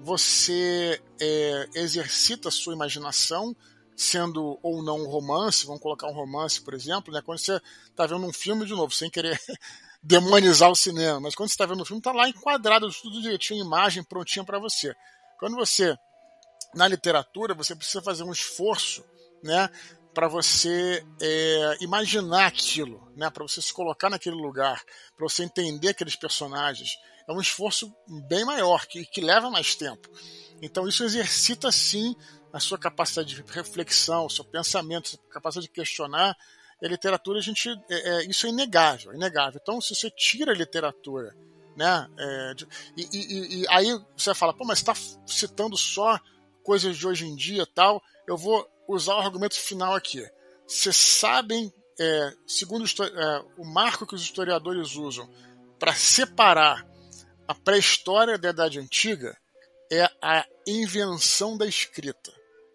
você 0.00 1.00
é, 1.20 1.68
exercita 1.74 2.48
a 2.48 2.52
sua 2.52 2.74
imaginação, 2.74 3.54
sendo 3.96 4.58
ou 4.62 4.82
não 4.82 5.00
um 5.00 5.08
romance, 5.08 5.66
vamos 5.66 5.82
colocar 5.82 6.06
um 6.06 6.14
romance, 6.14 6.60
por 6.60 6.74
exemplo, 6.74 7.12
né? 7.12 7.20
quando 7.24 7.38
você 7.38 7.60
está 7.90 8.06
vendo 8.06 8.26
um 8.26 8.32
filme, 8.32 8.64
de 8.64 8.72
novo, 8.72 8.92
sem 8.94 9.10
querer 9.10 9.38
demonizar 10.02 10.70
o 10.70 10.76
cinema, 10.76 11.20
mas 11.20 11.34
quando 11.34 11.48
você 11.48 11.54
está 11.54 11.66
vendo 11.66 11.82
um 11.82 11.84
filme, 11.84 12.00
está 12.00 12.12
lá 12.12 12.28
enquadrado 12.28 12.88
tudo 13.02 13.20
direitinho, 13.20 13.64
imagem 13.64 14.04
prontinha 14.04 14.44
para 14.44 14.58
você. 14.58 14.94
Quando 15.38 15.56
você, 15.56 15.96
na 16.74 16.86
literatura, 16.86 17.54
você 17.54 17.74
precisa 17.74 18.00
fazer 18.00 18.22
um 18.22 18.32
esforço 18.32 19.04
né, 19.42 19.70
para 20.14 20.28
você 20.28 21.04
é, 21.20 21.76
imaginar 21.80 22.46
aquilo, 22.46 23.10
né, 23.16 23.30
para 23.30 23.42
você 23.42 23.62
se 23.62 23.72
colocar 23.72 24.10
naquele 24.10 24.36
lugar, 24.36 24.82
para 25.16 25.28
você 25.28 25.44
entender 25.44 25.88
aqueles 25.90 26.16
personagens. 26.16 26.96
É 27.28 27.32
um 27.32 27.40
esforço 27.40 27.94
bem 28.26 28.44
maior, 28.44 28.86
que, 28.86 29.04
que 29.04 29.20
leva 29.20 29.50
mais 29.50 29.74
tempo. 29.74 30.08
Então 30.60 30.88
isso 30.88 31.04
exercita 31.04 31.70
sim 31.70 32.16
a 32.52 32.58
sua 32.58 32.78
capacidade 32.78 33.34
de 33.34 33.52
reflexão, 33.52 34.26
o 34.26 34.30
seu 34.30 34.44
pensamento, 34.44 35.06
a 35.06 35.10
sua 35.10 35.30
capacidade 35.30 35.66
de 35.66 35.72
questionar. 35.72 36.36
A 36.82 36.86
literatura, 36.86 37.38
a 37.38 37.42
gente, 37.42 37.68
é, 37.90 37.94
é, 37.94 38.24
isso 38.26 38.46
é 38.46 38.50
inegável, 38.50 39.12
inegável. 39.12 39.60
Então, 39.62 39.80
se 39.80 39.94
você 39.94 40.10
tira 40.10 40.52
a 40.52 40.54
literatura, 40.54 41.36
né, 41.76 42.08
é, 42.18 42.54
de, 42.54 42.68
e, 42.96 43.08
e, 43.12 43.62
e, 43.62 43.66
aí 43.68 43.86
você 44.16 44.34
fala, 44.34 44.54
pô, 44.54 44.64
mas 44.64 44.78
está 44.78 44.94
citando 45.26 45.76
só 45.76 46.18
coisas 46.62 46.96
de 46.96 47.06
hoje 47.06 47.26
em 47.26 47.34
dia, 47.34 47.66
tal. 47.66 48.02
Eu 48.26 48.36
vou 48.36 48.68
usar 48.88 49.14
o 49.16 49.20
argumento 49.20 49.54
final 49.54 49.94
aqui. 49.94 50.26
Vocês 50.66 50.96
sabem, 50.96 51.72
é, 52.00 52.32
segundo 52.46 52.84
o, 52.84 53.04
é, 53.04 53.44
o 53.58 53.64
marco 53.64 54.06
que 54.06 54.14
os 54.14 54.22
historiadores 54.22 54.96
usam 54.96 55.28
para 55.78 55.94
separar 55.94 56.86
a 57.46 57.54
pré-história 57.54 58.36
da 58.38 58.50
Idade 58.50 58.78
Antiga 58.78 59.36
é 59.90 60.10
a 60.20 60.44
invenção 60.66 61.56
da 61.56 61.66
escrita. 61.66 62.32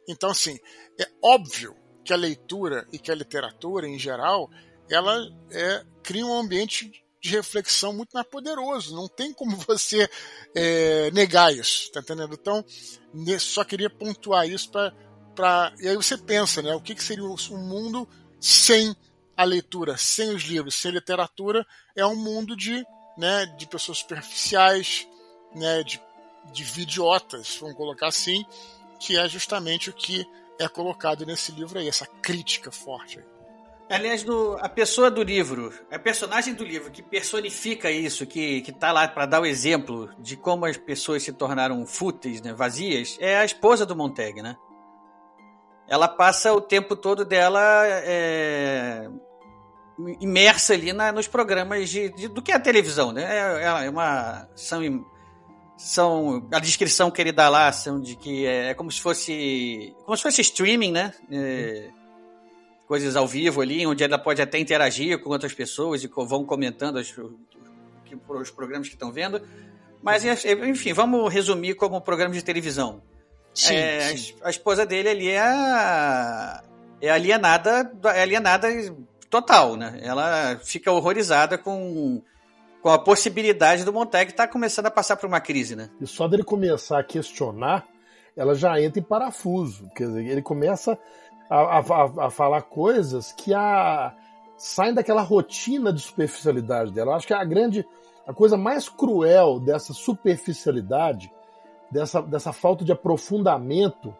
Então, 0.07 0.29
assim, 0.29 0.57
é 0.99 1.07
óbvio 1.21 1.75
que 2.03 2.13
a 2.13 2.17
leitura 2.17 2.87
e 2.91 2.99
que 2.99 3.11
a 3.11 3.15
literatura, 3.15 3.87
em 3.87 3.97
geral, 3.97 4.49
ela 4.89 5.15
é, 5.51 5.85
cria 6.01 6.25
um 6.25 6.37
ambiente 6.37 7.03
de 7.21 7.29
reflexão 7.29 7.93
muito 7.93 8.11
mais 8.11 8.27
poderoso. 8.27 8.95
Não 8.95 9.07
tem 9.07 9.31
como 9.33 9.55
você 9.67 10.09
é, 10.53 11.09
negar 11.11 11.53
isso, 11.53 11.91
tá 11.91 12.01
entendendo? 12.01 12.33
Então, 12.33 12.65
só 13.39 13.63
queria 13.63 13.89
pontuar 13.89 14.47
isso 14.47 14.69
para 14.69 14.93
E 15.79 15.87
aí 15.87 15.95
você 15.95 16.17
pensa, 16.17 16.61
né? 16.61 16.73
O 16.75 16.81
que, 16.81 16.95
que 16.95 17.03
seria 17.03 17.23
um 17.23 17.57
mundo 17.57 18.07
sem 18.39 18.95
a 19.35 19.43
leitura, 19.43 19.97
sem 19.97 20.33
os 20.33 20.43
livros, 20.43 20.75
sem 20.75 20.91
literatura? 20.91 21.65
É 21.95 22.05
um 22.05 22.15
mundo 22.15 22.55
de, 22.55 22.85
né, 23.17 23.45
de 23.57 23.67
pessoas 23.67 23.99
superficiais, 23.99 25.07
né, 25.55 25.83
de, 25.83 26.01
de 26.51 26.63
vidiotas, 26.63 27.57
vamos 27.59 27.75
colocar 27.75 28.07
assim, 28.07 28.45
que 28.99 29.17
é 29.17 29.27
justamente 29.27 29.89
o 29.89 29.93
que 29.93 30.25
é 30.59 30.67
colocado 30.67 31.25
nesse 31.25 31.51
livro 31.51 31.79
aí, 31.79 31.87
essa 31.87 32.05
crítica 32.05 32.71
forte. 32.71 33.19
Aí. 33.19 33.25
Aliás, 33.89 34.25
a 34.59 34.69
pessoa 34.69 35.11
do 35.11 35.21
livro, 35.21 35.73
a 35.91 35.99
personagem 35.99 36.53
do 36.53 36.63
livro 36.63 36.89
que 36.89 37.03
personifica 37.03 37.91
isso, 37.91 38.25
que, 38.25 38.61
que 38.61 38.71
tá 38.71 38.91
lá 38.91 39.07
para 39.07 39.25
dar 39.25 39.41
o 39.41 39.45
exemplo 39.45 40.09
de 40.19 40.35
como 40.37 40.65
as 40.65 40.77
pessoas 40.77 41.21
se 41.21 41.33
tornaram 41.33 41.85
fúteis, 41.85 42.41
né, 42.41 42.53
vazias, 42.53 43.17
é 43.19 43.37
a 43.37 43.45
esposa 43.45 43.85
do 43.85 43.95
Montag, 43.95 44.41
né? 44.41 44.55
Ela 45.87 46.07
passa 46.07 46.53
o 46.53 46.61
tempo 46.61 46.95
todo 46.95 47.25
dela 47.25 47.61
é, 47.85 49.09
imersa 50.19 50.73
ali 50.73 50.93
na, 50.93 51.11
nos 51.11 51.27
programas 51.27 51.89
de, 51.89 52.09
de, 52.09 52.27
do 52.27 52.41
que 52.41 52.51
é 52.51 52.55
a 52.55 52.59
televisão, 52.59 53.11
né? 53.11 53.23
É, 53.23 53.63
é, 53.63 53.85
é 53.85 53.89
uma 53.89 54.47
são 54.55 54.81
são 55.77 56.47
a 56.51 56.59
descrição 56.59 57.11
que 57.11 57.21
ele 57.21 57.31
dá 57.31 57.49
lá 57.49 57.71
são 57.71 57.99
de 57.99 58.15
que 58.15 58.45
é, 58.45 58.69
é 58.69 58.73
como 58.73 58.91
se 58.91 59.01
fosse 59.01 59.93
como 60.05 60.15
se 60.15 60.23
fosse 60.23 60.41
streaming, 60.41 60.91
né? 60.91 61.13
É, 61.31 61.89
coisas 62.87 63.15
ao 63.15 63.27
vivo 63.27 63.61
ali, 63.61 63.85
onde 63.85 64.03
ela 64.03 64.17
pode 64.17 64.41
até 64.41 64.59
interagir 64.59 65.19
com 65.19 65.29
outras 65.29 65.53
pessoas 65.53 66.03
e 66.03 66.07
vão 66.07 66.45
comentando 66.45 66.97
os, 66.97 67.13
os 68.29 68.51
programas 68.51 68.87
que 68.87 68.95
estão 68.95 69.11
vendo. 69.11 69.41
Mas 70.01 70.23
enfim, 70.25 70.93
vamos 70.93 71.33
resumir 71.33 71.75
como 71.75 71.97
um 71.97 72.01
programa 72.01 72.33
de 72.33 72.43
televisão. 72.43 73.01
Sim, 73.53 73.75
é, 73.75 74.17
sim. 74.17 74.33
A, 74.41 74.47
a, 74.47 74.49
esposa 74.49 74.85
dele 74.85 75.09
ali 75.09 75.29
é, 75.29 76.61
é 77.01 77.09
alienada, 77.09 77.91
é 78.15 78.21
alienada 78.21 78.67
total, 79.29 79.75
né? 79.75 79.99
Ela 80.01 80.59
fica 80.63 80.91
horrorizada 80.91 81.57
com, 81.57 82.21
com 82.81 82.89
a 82.89 82.97
possibilidade 82.97 83.83
do 83.83 83.93
Montag 83.93 84.31
estar 84.31 84.47
tá 84.47 84.51
começando 84.51 84.87
a 84.87 84.91
passar 84.91 85.17
por 85.17 85.27
uma 85.27 85.39
crise, 85.39 85.75
né? 85.75 85.89
E 86.01 86.07
só 86.07 86.27
dele 86.27 86.43
começar 86.43 86.99
a 86.99 87.03
questionar, 87.03 87.87
ela 88.35 88.55
já 88.55 88.81
entra 88.81 88.99
em 88.99 89.03
parafuso. 89.03 89.89
Quer 89.95 90.07
dizer, 90.07 90.25
ele 90.25 90.41
começa 90.41 90.97
a, 91.49 91.77
a, 91.77 92.25
a 92.25 92.29
falar 92.31 92.63
coisas 92.63 93.31
que 93.31 93.53
a, 93.53 94.13
saem 94.57 94.93
daquela 94.93 95.21
rotina 95.21 95.93
de 95.93 96.01
superficialidade 96.01 96.91
dela. 96.91 97.11
Eu 97.11 97.15
acho 97.15 97.27
que 97.27 97.33
a 97.33 97.43
grande, 97.43 97.85
a 98.25 98.33
coisa 98.33 98.57
mais 98.57 98.89
cruel 98.89 99.59
dessa 99.59 99.93
superficialidade 99.93 101.31
dessa, 101.93 102.21
dessa 102.21 102.51
falta 102.51 102.83
de 102.83 102.91
aprofundamento 102.91 104.13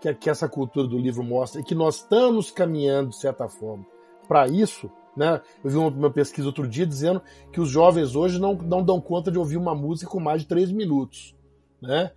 que, 0.00 0.14
que 0.14 0.30
essa 0.30 0.48
cultura 0.48 0.86
do 0.86 0.96
livro 0.96 1.22
mostra 1.22 1.60
e 1.60 1.64
que 1.64 1.74
nós 1.74 1.96
estamos 1.96 2.50
caminhando, 2.50 3.10
de 3.10 3.16
certa 3.16 3.48
forma, 3.48 3.84
para 4.28 4.46
isso. 4.46 4.90
Né? 5.16 5.40
Eu 5.62 5.70
vi 5.70 5.76
uma, 5.76 5.88
uma, 5.88 6.10
pesquisa 6.10 6.46
outro 6.46 6.66
dia 6.66 6.86
dizendo 6.86 7.20
que 7.52 7.60
os 7.60 7.68
jovens 7.68 8.14
hoje 8.14 8.40
não, 8.40 8.54
não 8.54 8.82
dão 8.82 9.00
conta 9.00 9.30
de 9.30 9.38
ouvir 9.38 9.56
uma 9.56 9.74
música 9.74 10.10
com 10.10 10.20
mais 10.20 10.42
de 10.42 10.48
três 10.48 10.70
minutos. 10.70 11.34
Né? 11.80 12.12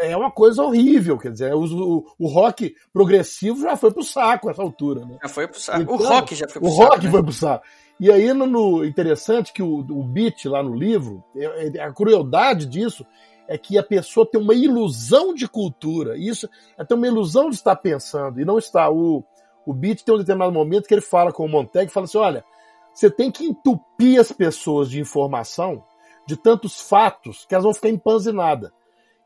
É 0.00 0.16
uma 0.16 0.30
coisa 0.30 0.62
horrível, 0.62 1.18
quer 1.18 1.30
dizer, 1.30 1.54
o, 1.54 1.62
o, 1.62 2.06
o 2.18 2.26
rock 2.26 2.74
progressivo 2.92 3.60
já 3.60 3.76
foi 3.76 3.92
pro 3.92 4.02
saco 4.02 4.48
essa 4.48 4.62
altura, 4.62 5.04
né? 5.04 5.18
Já 5.22 5.28
foi 5.28 5.46
pro 5.46 5.60
saco. 5.60 5.82
Então, 5.82 5.94
o 5.94 5.98
rock 5.98 6.34
já 6.34 6.48
foi 6.48 6.60
pro 6.60 6.70
o 6.70 6.72
saco. 6.72 6.82
O 6.82 6.88
rock 6.88 7.04
né? 7.04 7.10
foi 7.10 7.22
pro 7.22 7.32
saco. 7.32 7.66
E 8.00 8.10
aí, 8.10 8.32
no, 8.32 8.46
no 8.46 8.84
interessante 8.84 9.52
que 9.52 9.62
o, 9.62 9.80
o 9.80 10.02
beat 10.02 10.46
lá 10.46 10.62
no 10.62 10.74
livro, 10.74 11.22
é, 11.36 11.76
é, 11.76 11.82
a 11.82 11.92
crueldade 11.92 12.66
disso 12.66 13.06
é 13.46 13.58
que 13.58 13.76
a 13.78 13.82
pessoa 13.82 14.26
tem 14.28 14.40
uma 14.40 14.54
ilusão 14.54 15.34
de 15.34 15.46
cultura. 15.48 16.16
Isso 16.16 16.48
é 16.76 16.84
ter 16.84 16.94
uma 16.94 17.06
ilusão 17.06 17.50
de 17.50 17.56
estar 17.56 17.76
pensando 17.76 18.40
e 18.40 18.44
não 18.44 18.58
está. 18.58 18.90
O, 18.90 19.24
o 19.66 19.72
Beat 19.72 20.02
tem 20.02 20.14
um 20.14 20.18
determinado 20.18 20.52
momento 20.52 20.86
que 20.86 20.94
ele 20.94 21.00
fala 21.00 21.32
com 21.32 21.44
o 21.44 21.48
Montag, 21.48 21.90
fala 21.90 22.04
assim: 22.04 22.18
olha, 22.18 22.44
você 22.92 23.10
tem 23.10 23.30
que 23.30 23.44
entupir 23.44 24.20
as 24.20 24.30
pessoas 24.32 24.88
de 24.88 25.00
informação, 25.00 25.82
de 26.26 26.36
tantos 26.36 26.80
fatos, 26.80 27.44
que 27.44 27.54
elas 27.54 27.64
vão 27.64 27.74
ficar 27.74 27.88
empanzinadas. 27.88 28.70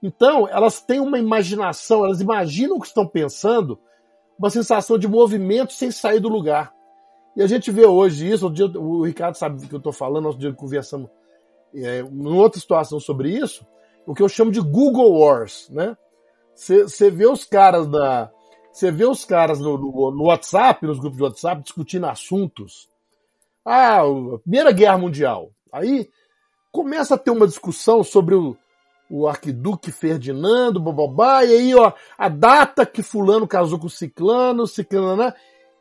Então, 0.02 0.48
elas 0.48 0.80
têm 0.80 1.00
uma 1.00 1.18
imaginação, 1.18 2.04
elas 2.04 2.20
imaginam 2.20 2.76
o 2.76 2.80
que 2.80 2.86
estão 2.86 3.06
pensando, 3.06 3.78
uma 4.38 4.48
sensação 4.48 4.96
de 4.96 5.08
movimento 5.08 5.72
sem 5.72 5.90
sair 5.90 6.20
do 6.20 6.28
lugar. 6.28 6.72
E 7.36 7.42
a 7.42 7.46
gente 7.46 7.70
vê 7.70 7.84
hoje 7.84 8.30
isso, 8.30 8.48
o 8.78 9.04
Ricardo 9.04 9.34
sabe 9.34 9.60
do 9.60 9.68
que 9.68 9.74
eu 9.74 9.78
estou 9.78 9.92
falando, 9.92 10.24
nós 10.24 10.54
conversamos 10.54 11.10
é, 11.74 12.00
em 12.00 12.26
outra 12.28 12.60
situação 12.60 12.98
sobre 12.98 13.30
isso, 13.30 13.66
o 14.06 14.14
que 14.14 14.22
eu 14.22 14.28
chamo 14.28 14.50
de 14.50 14.60
Google 14.60 15.18
Wars, 15.18 15.68
né? 15.70 15.96
Você 16.54 17.10
vê 17.10 17.26
os 17.26 17.44
caras 17.44 17.86
da. 17.86 18.30
Você 18.72 18.90
vê 18.90 19.04
os 19.04 19.24
caras 19.24 19.60
no, 19.60 19.78
no, 19.78 20.10
no 20.10 20.24
WhatsApp, 20.24 20.86
nos 20.86 20.98
grupos 20.98 21.18
de 21.18 21.24
WhatsApp, 21.24 21.62
discutindo 21.62 22.06
assuntos. 22.06 22.88
Ah, 23.64 24.00
Primeira 24.42 24.72
Guerra 24.72 24.98
Mundial. 24.98 25.50
Aí 25.72 26.08
começa 26.72 27.14
a 27.14 27.18
ter 27.18 27.30
uma 27.30 27.46
discussão 27.46 28.02
sobre 28.02 28.34
o, 28.34 28.56
o 29.10 29.26
arquiduque 29.26 29.90
Ferdinando, 29.90 30.80
bababá, 30.80 31.44
e 31.44 31.54
aí 31.54 31.74
ó, 31.74 31.92
a 32.16 32.28
data 32.28 32.86
que 32.86 33.02
fulano 33.02 33.46
casou 33.46 33.78
com 33.78 33.88
ciclano, 33.88 34.64
né? 35.16 35.34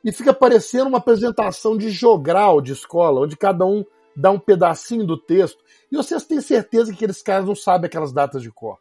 e 0.04 0.12
fica 0.12 0.34
parecendo 0.34 0.88
uma 0.88 1.00
apresentação 1.00 1.78
de 1.78 1.90
jogral 1.90 2.62
de 2.62 2.72
escola, 2.72 3.22
onde 3.22 3.36
cada 3.36 3.66
um 3.66 3.84
dá 4.18 4.32
um 4.32 4.40
pedacinho 4.40 5.06
do 5.06 5.16
texto, 5.16 5.64
e 5.92 5.96
vocês 5.96 6.26
têm 6.26 6.42
certeza 6.42 6.90
que 6.90 6.96
aqueles 6.98 7.22
caras 7.22 7.46
não 7.46 7.56
sabem 7.56 7.86
aquelas 7.86 8.12
datas 8.12 8.42
de 8.42 8.52
cor. 8.52 8.80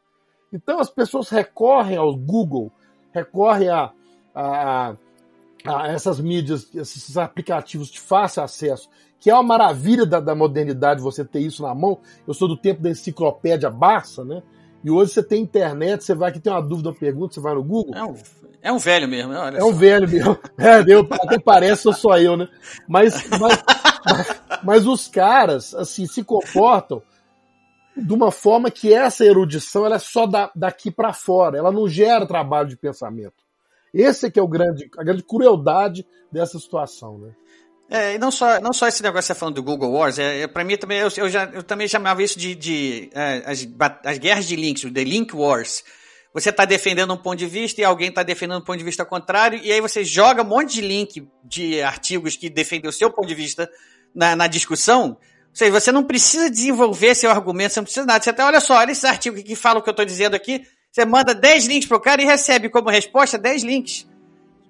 Então 0.51 0.81
as 0.81 0.89
pessoas 0.89 1.29
recorrem 1.29 1.99
ao 1.99 2.17
Google, 2.17 2.73
recorrem 3.13 3.69
a, 3.69 3.93
a, 4.35 4.97
a 5.67 5.89
essas 5.89 6.19
mídias, 6.19 6.75
esses 6.75 7.19
aplicativos 7.19 7.89
de 7.89 8.01
fácil 8.01 8.43
acesso, 8.43 8.89
que 9.21 9.29
é 9.29 9.35
uma 9.35 9.43
maravilha 9.43 10.07
da, 10.07 10.21
da, 10.21 10.35
modernidade 10.35 11.03
você 11.03 11.25
ter 11.25 11.41
isso 11.41 11.63
na 11.63 11.75
mão. 11.75 11.99
Eu 12.27 12.33
sou 12.33 12.49
do 12.49 12.57
tempo 12.57 12.83
da 12.83 12.91
enciclopédia 12.91 13.69
Barça, 13.69 14.25
né? 14.25 14.43
E 14.83 14.91
hoje 14.91 15.13
você 15.13 15.23
tem 15.23 15.43
internet, 15.43 16.05
você 16.05 16.15
vai 16.15 16.31
aqui 16.31 16.39
tem 16.39 16.53
uma 16.53 16.63
dúvida, 16.63 16.91
uma 16.91 16.95
pergunta, 16.95 17.35
você 17.35 17.41
vai 17.41 17.55
no 17.55 17.65
Google. 17.65 17.95
É 17.95 18.05
um, 18.05 18.15
é 18.63 18.73
um 18.73 18.79
velho 18.79 19.09
mesmo, 19.09 19.33
olha 19.33 19.59
É 19.59 19.65
um 19.65 19.73
velho 19.73 20.09
mesmo. 20.09 20.39
É, 20.57 20.83
eu, 20.87 21.07
até 21.11 21.39
parece 21.39 21.83
sou 21.83 21.93
só 21.93 22.19
eu, 22.19 22.37
né? 22.37 22.49
Mas, 22.89 23.29
mas, 23.31 23.65
mas, 24.67 24.87
os 24.87 25.07
caras, 25.07 25.73
assim, 25.75 26.07
se 26.07 26.25
comportam 26.25 27.01
de 27.97 28.13
uma 28.13 28.33
forma 28.33 28.71
que 28.71 28.93
essa 28.93 29.25
erudição 29.25 29.87
ela 29.87 29.97
é 29.97 30.01
só 30.01 30.27
da, 30.27 30.51
daqui 30.55 30.91
para 30.91 31.13
fora, 31.13 31.57
ela 31.57 31.71
não 31.71 31.89
gera 31.89 32.27
trabalho 32.27 32.69
de 32.69 32.77
pensamento. 32.77 33.47
Esse 33.95 34.27
é 34.27 34.31
que 34.31 34.39
é 34.39 34.43
o 34.43 34.49
grande, 34.49 34.91
a 34.99 35.05
grande 35.05 35.23
crueldade 35.23 36.05
dessa 36.31 36.59
situação, 36.59 37.17
né? 37.19 37.31
É, 37.89 38.15
e 38.15 38.19
não 38.19 38.33
só, 38.33 38.61
não 38.61 38.73
só 38.73 38.89
esse 38.89 39.01
negócio 39.01 39.23
que 39.23 39.27
você 39.29 39.35
tá 39.35 39.39
falando 39.39 39.55
do 39.55 39.63
Google 39.63 39.93
Wars, 39.93 40.19
é, 40.19 40.41
é 40.41 40.47
para 40.49 40.65
mim 40.65 40.77
também, 40.77 40.99
eu, 40.99 41.09
eu, 41.17 41.29
já, 41.29 41.45
eu 41.45 41.63
também 41.63 41.87
chamava 41.87 42.21
isso 42.21 42.37
de, 42.37 42.55
de 42.57 43.09
é, 43.15 43.45
as, 43.47 43.67
as 44.05 44.19
guerras 44.19 44.45
de 44.45 44.57
links, 44.57 44.93
The 44.93 45.05
Link 45.05 45.35
Wars. 45.35 45.85
Você 46.35 46.51
está 46.51 46.65
defendendo 46.65 47.15
um 47.15 47.17
ponto 47.17 47.37
de 47.37 47.47
vista 47.47 47.81
e 47.81 47.85
alguém 47.85 48.09
está 48.09 48.23
defendendo 48.25 48.59
um 48.59 48.65
ponto 48.65 48.77
de 48.77 48.85
vista 48.85 49.05
contrário, 49.05 49.61
e 49.63 49.73
aí 49.73 49.81
você 49.81 50.05
joga 50.05 50.43
um 50.43 50.47
monte 50.47 50.75
de 50.75 50.81
link 50.81 51.27
de 51.45 51.81
artigos 51.81 52.37
que 52.37 52.51
defendem 52.51 52.91
o 52.91 52.93
seu 52.93 53.11
ponto 53.11 53.29
de 53.29 53.35
vista 53.35 53.71
na, 54.17 54.35
na 54.35 54.47
discussão. 54.47 55.11
Ou 55.11 55.19
seja, 55.53 55.71
você 55.71 55.93
não 55.93 56.03
precisa 56.03 56.51
desenvolver 56.51 57.15
seu 57.15 57.31
argumento, 57.31 57.75
você 57.75 57.81
não 57.81 57.85
precisa 57.85 58.07
nada. 58.07 58.25
Você 58.25 58.31
até, 58.31 58.43
olha 58.43 58.61
só, 58.61 58.77
olha 58.79 58.93
esse 58.93 59.07
artigo 59.07 59.41
que 59.43 59.55
fala 59.55 59.79
o 59.79 59.83
que 59.83 59.89
eu 59.89 59.93
estou 59.93 60.07
dizendo 60.07 60.35
aqui. 60.35 60.67
Você 60.91 61.05
manda 61.05 61.35
10 61.35 61.67
links 61.67 61.87
pro 61.87 62.01
cara 62.01 62.23
e 62.23 62.25
recebe 62.25 62.71
como 62.71 62.89
resposta 62.89 63.37
10 63.37 63.63
links 63.63 64.07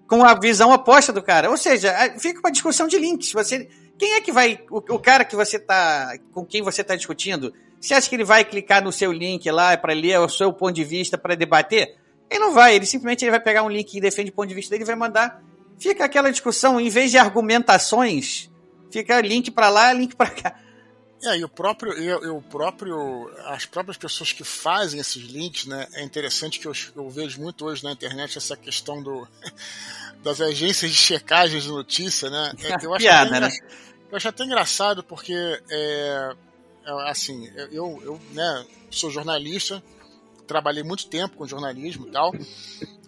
com 0.08 0.24
a 0.24 0.34
visão 0.34 0.72
oposta 0.72 1.12
do 1.12 1.22
cara. 1.22 1.48
Ou 1.48 1.56
seja, 1.56 1.94
fica 2.18 2.40
uma 2.40 2.50
discussão 2.50 2.88
de 2.88 2.98
links. 2.98 3.32
Você, 3.32 3.68
quem 3.96 4.14
é 4.14 4.20
que 4.20 4.32
vai, 4.32 4.60
o, 4.70 4.78
o 4.78 4.98
cara 4.98 5.24
que 5.24 5.36
você 5.36 5.58
tá, 5.58 6.18
com 6.32 6.44
quem 6.44 6.62
você 6.62 6.82
está 6.82 6.96
discutindo, 6.96 7.52
você 7.80 7.94
acha 7.94 8.08
que 8.08 8.16
ele 8.16 8.24
vai 8.24 8.44
clicar 8.44 8.82
no 8.82 8.90
seu 8.90 9.12
link 9.12 9.48
lá 9.50 9.76
para 9.76 9.92
ler 9.92 10.18
o 10.18 10.28
seu 10.28 10.52
ponto 10.52 10.72
de 10.72 10.84
vista 10.84 11.16
para 11.16 11.36
debater? 11.36 11.96
Ele 12.28 12.40
não 12.40 12.52
vai, 12.52 12.74
ele 12.74 12.86
simplesmente 12.86 13.24
ele 13.24 13.30
vai 13.30 13.40
pegar 13.40 13.62
um 13.62 13.70
link 13.70 13.88
que 13.88 14.00
defende 14.00 14.30
o 14.30 14.32
ponto 14.32 14.48
de 14.48 14.54
vista 14.54 14.70
dele 14.70 14.82
e 14.82 14.86
vai 14.86 14.96
mandar. 14.96 15.40
Fica 15.78 16.04
aquela 16.04 16.30
discussão, 16.30 16.80
em 16.80 16.88
vez 16.88 17.10
de 17.10 17.18
argumentações, 17.18 18.50
fica 18.96 19.20
link 19.20 19.50
para 19.50 19.68
lá, 19.68 19.92
link 19.92 20.16
para 20.16 20.30
cá. 20.30 20.60
É, 21.22 21.38
e 21.38 21.44
o 21.44 21.48
próprio, 21.48 21.92
eu, 21.94 22.22
eu, 22.22 22.42
próprio, 22.42 23.30
as 23.46 23.64
próprias 23.64 23.96
pessoas 23.96 24.32
que 24.32 24.44
fazem 24.44 25.00
esses 25.00 25.22
links, 25.24 25.66
né? 25.66 25.86
É 25.94 26.02
interessante 26.02 26.58
que 26.58 26.66
eu, 26.66 26.72
eu 26.94 27.08
vejo 27.10 27.40
muito 27.40 27.64
hoje 27.64 27.82
na 27.82 27.92
internet 27.92 28.36
essa 28.36 28.56
questão 28.56 29.02
do, 29.02 29.26
das 30.22 30.40
agências 30.40 30.90
de 30.90 30.96
checagem 30.96 31.60
de 31.60 31.68
notícia, 31.68 32.28
né? 32.28 32.52
É, 32.62 32.84
eu, 32.84 32.94
acho 32.94 33.04
Piada, 33.04 33.36
até, 33.36 33.40
né? 33.40 33.56
eu 34.10 34.16
acho 34.16 34.28
até 34.28 34.44
engraçado 34.44 35.02
porque, 35.02 35.34
é, 35.70 36.34
é, 36.84 37.10
assim, 37.10 37.50
eu, 37.72 38.00
eu 38.04 38.20
né, 38.32 38.66
sou 38.90 39.10
jornalista, 39.10 39.82
trabalhei 40.46 40.82
muito 40.82 41.08
tempo 41.08 41.36
com 41.36 41.46
jornalismo 41.46 42.08
e 42.08 42.10
tal, 42.10 42.32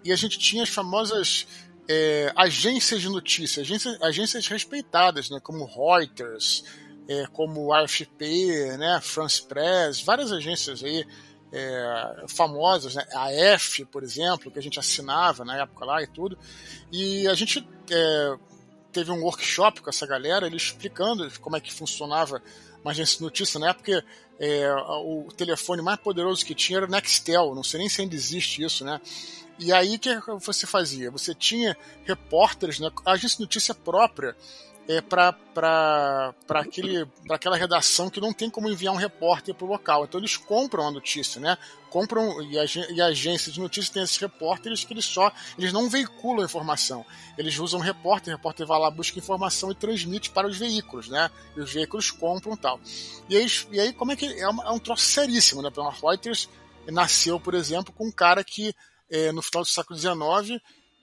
e 0.02 0.10
a 0.10 0.16
gente 0.16 0.38
tinha 0.38 0.62
as 0.62 0.70
famosas 0.70 1.46
é, 1.88 2.32
agências 2.36 3.00
de 3.00 3.08
notícia, 3.08 3.62
agências, 3.62 4.00
agências 4.02 4.46
respeitadas, 4.46 5.30
né? 5.30 5.40
Como 5.40 5.64
Reuters, 5.64 6.62
é, 7.08 7.26
como 7.32 7.72
AFP, 7.72 8.76
né, 8.78 9.00
France 9.02 9.42
Press, 9.42 10.02
várias 10.02 10.30
agências 10.30 10.84
aí 10.84 11.06
é, 11.50 12.24
famosas, 12.28 12.94
né, 12.94 13.06
a 13.14 13.32
F, 13.32 13.86
por 13.86 14.02
exemplo, 14.02 14.50
que 14.50 14.58
a 14.58 14.62
gente 14.62 14.78
assinava 14.78 15.42
na 15.42 15.56
época 15.56 15.86
lá 15.86 16.02
e 16.02 16.06
tudo, 16.06 16.38
e 16.92 17.26
a 17.26 17.32
gente 17.32 17.66
é, 17.90 18.36
teve 18.92 19.10
um 19.10 19.22
workshop 19.22 19.80
com 19.80 19.88
essa 19.88 20.06
galera, 20.06 20.46
eles 20.46 20.64
explicando 20.64 21.26
como 21.40 21.56
é 21.56 21.60
que 21.60 21.72
funcionava 21.72 22.42
uma 22.82 22.90
agência 22.90 23.16
de 23.16 23.22
notícia, 23.22 23.58
né, 23.58 23.72
porque 23.72 24.02
é, 24.38 24.70
o 25.02 25.28
telefone 25.34 25.80
mais 25.80 25.98
poderoso 25.98 26.44
que 26.44 26.54
tinha 26.54 26.80
era 26.80 26.86
o 26.86 26.90
Nextel, 26.90 27.54
não 27.54 27.64
sei 27.64 27.80
nem 27.80 27.88
se 27.88 28.02
ainda 28.02 28.14
existe 28.14 28.62
isso, 28.62 28.84
né, 28.84 29.00
e 29.58 29.72
aí 29.72 29.96
o 29.96 29.98
que 29.98 30.20
você 30.40 30.66
fazia? 30.66 31.10
Você 31.10 31.34
tinha 31.34 31.76
repórteres, 32.04 32.78
né, 32.78 32.90
agência 33.04 33.36
de 33.36 33.42
notícia 33.42 33.74
própria, 33.74 34.36
é, 34.88 35.02
para 35.02 36.34
aquela 37.28 37.58
redação 37.58 38.08
que 38.08 38.22
não 38.22 38.32
tem 38.32 38.48
como 38.48 38.70
enviar 38.70 38.94
um 38.94 38.96
repórter 38.96 39.54
para 39.54 39.66
o 39.66 39.68
local. 39.68 40.04
Então 40.04 40.18
eles 40.18 40.38
compram 40.38 40.88
a 40.88 40.90
notícia, 40.90 41.38
né? 41.38 41.58
Compram 41.90 42.40
e 42.42 42.58
a, 42.58 42.64
e 42.90 43.00
a 43.00 43.06
agência 43.06 43.52
de 43.52 43.60
notícias 43.60 43.90
tem 43.90 44.02
esses 44.02 44.16
repórteres 44.16 44.84
que 44.84 44.94
eles 44.94 45.04
só 45.04 45.30
eles 45.58 45.74
não 45.74 45.90
veiculam 45.90 46.40
a 46.40 46.46
informação. 46.46 47.04
Eles 47.36 47.58
usam 47.58 47.80
repórter, 47.80 48.32
o 48.32 48.36
repórter 48.38 48.66
vai 48.66 48.80
lá, 48.80 48.90
busca 48.90 49.18
informação 49.18 49.70
e 49.70 49.74
transmite 49.74 50.30
para 50.30 50.46
os 50.46 50.56
veículos, 50.56 51.10
né? 51.10 51.30
E 51.54 51.60
os 51.60 51.70
veículos 51.70 52.10
compram 52.10 52.56
tal. 52.56 52.80
E 53.28 53.36
aí, 53.36 53.46
e 53.70 53.80
aí 53.80 53.92
como 53.92 54.12
é 54.12 54.16
que 54.16 54.24
é, 54.24 54.48
uma, 54.48 54.64
é 54.64 54.70
um 54.70 54.78
troço 54.78 55.04
seríssimo, 55.04 55.60
né? 55.60 55.70
Pela 55.70 55.92
Reuters 55.92 56.48
nasceu, 56.86 57.38
por 57.38 57.52
exemplo, 57.52 57.92
com 57.92 58.06
um 58.06 58.12
cara 58.12 58.42
que 58.42 58.74
é, 59.10 59.32
no 59.32 59.42
final 59.42 59.62
do 59.62 59.68
século 59.68 59.98
XIX 59.98 60.60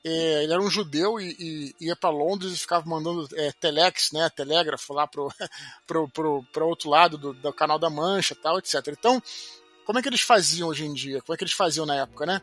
é, 0.08 0.44
ele 0.44 0.54
era 0.54 0.62
um 0.62 0.70
judeu 0.70 1.20
e, 1.20 1.36
e 1.80 1.86
ia 1.88 1.96
para 1.96 2.12
Londres 2.12 2.54
e 2.54 2.60
ficava 2.60 2.88
mandando 2.88 3.28
é, 3.34 3.52
telex, 3.54 4.12
né, 4.12 4.30
telégrafo 4.30 4.94
lá 4.94 5.08
pro, 5.08 5.34
pro, 5.88 6.08
pro, 6.10 6.44
pro 6.54 6.68
outro 6.68 6.92
lado 6.92 7.18
do, 7.18 7.34
do 7.34 7.52
canal 7.52 7.80
da 7.80 7.90
Mancha 7.90 8.36
tal, 8.36 8.60
etc. 8.60 8.76
Então, 8.90 9.22
como 9.84 9.98
é 9.98 10.04
que 10.04 10.08
eles 10.08 10.22
faziam 10.22 10.70
hoje 10.70 10.86
em 10.86 10.94
dia? 10.94 11.24
Como 11.24 11.34
é 11.34 11.38
que 11.38 11.44
eles 11.44 11.56
faziam 11.56 11.88
na 11.88 11.96
época, 11.96 12.24
né? 12.28 12.40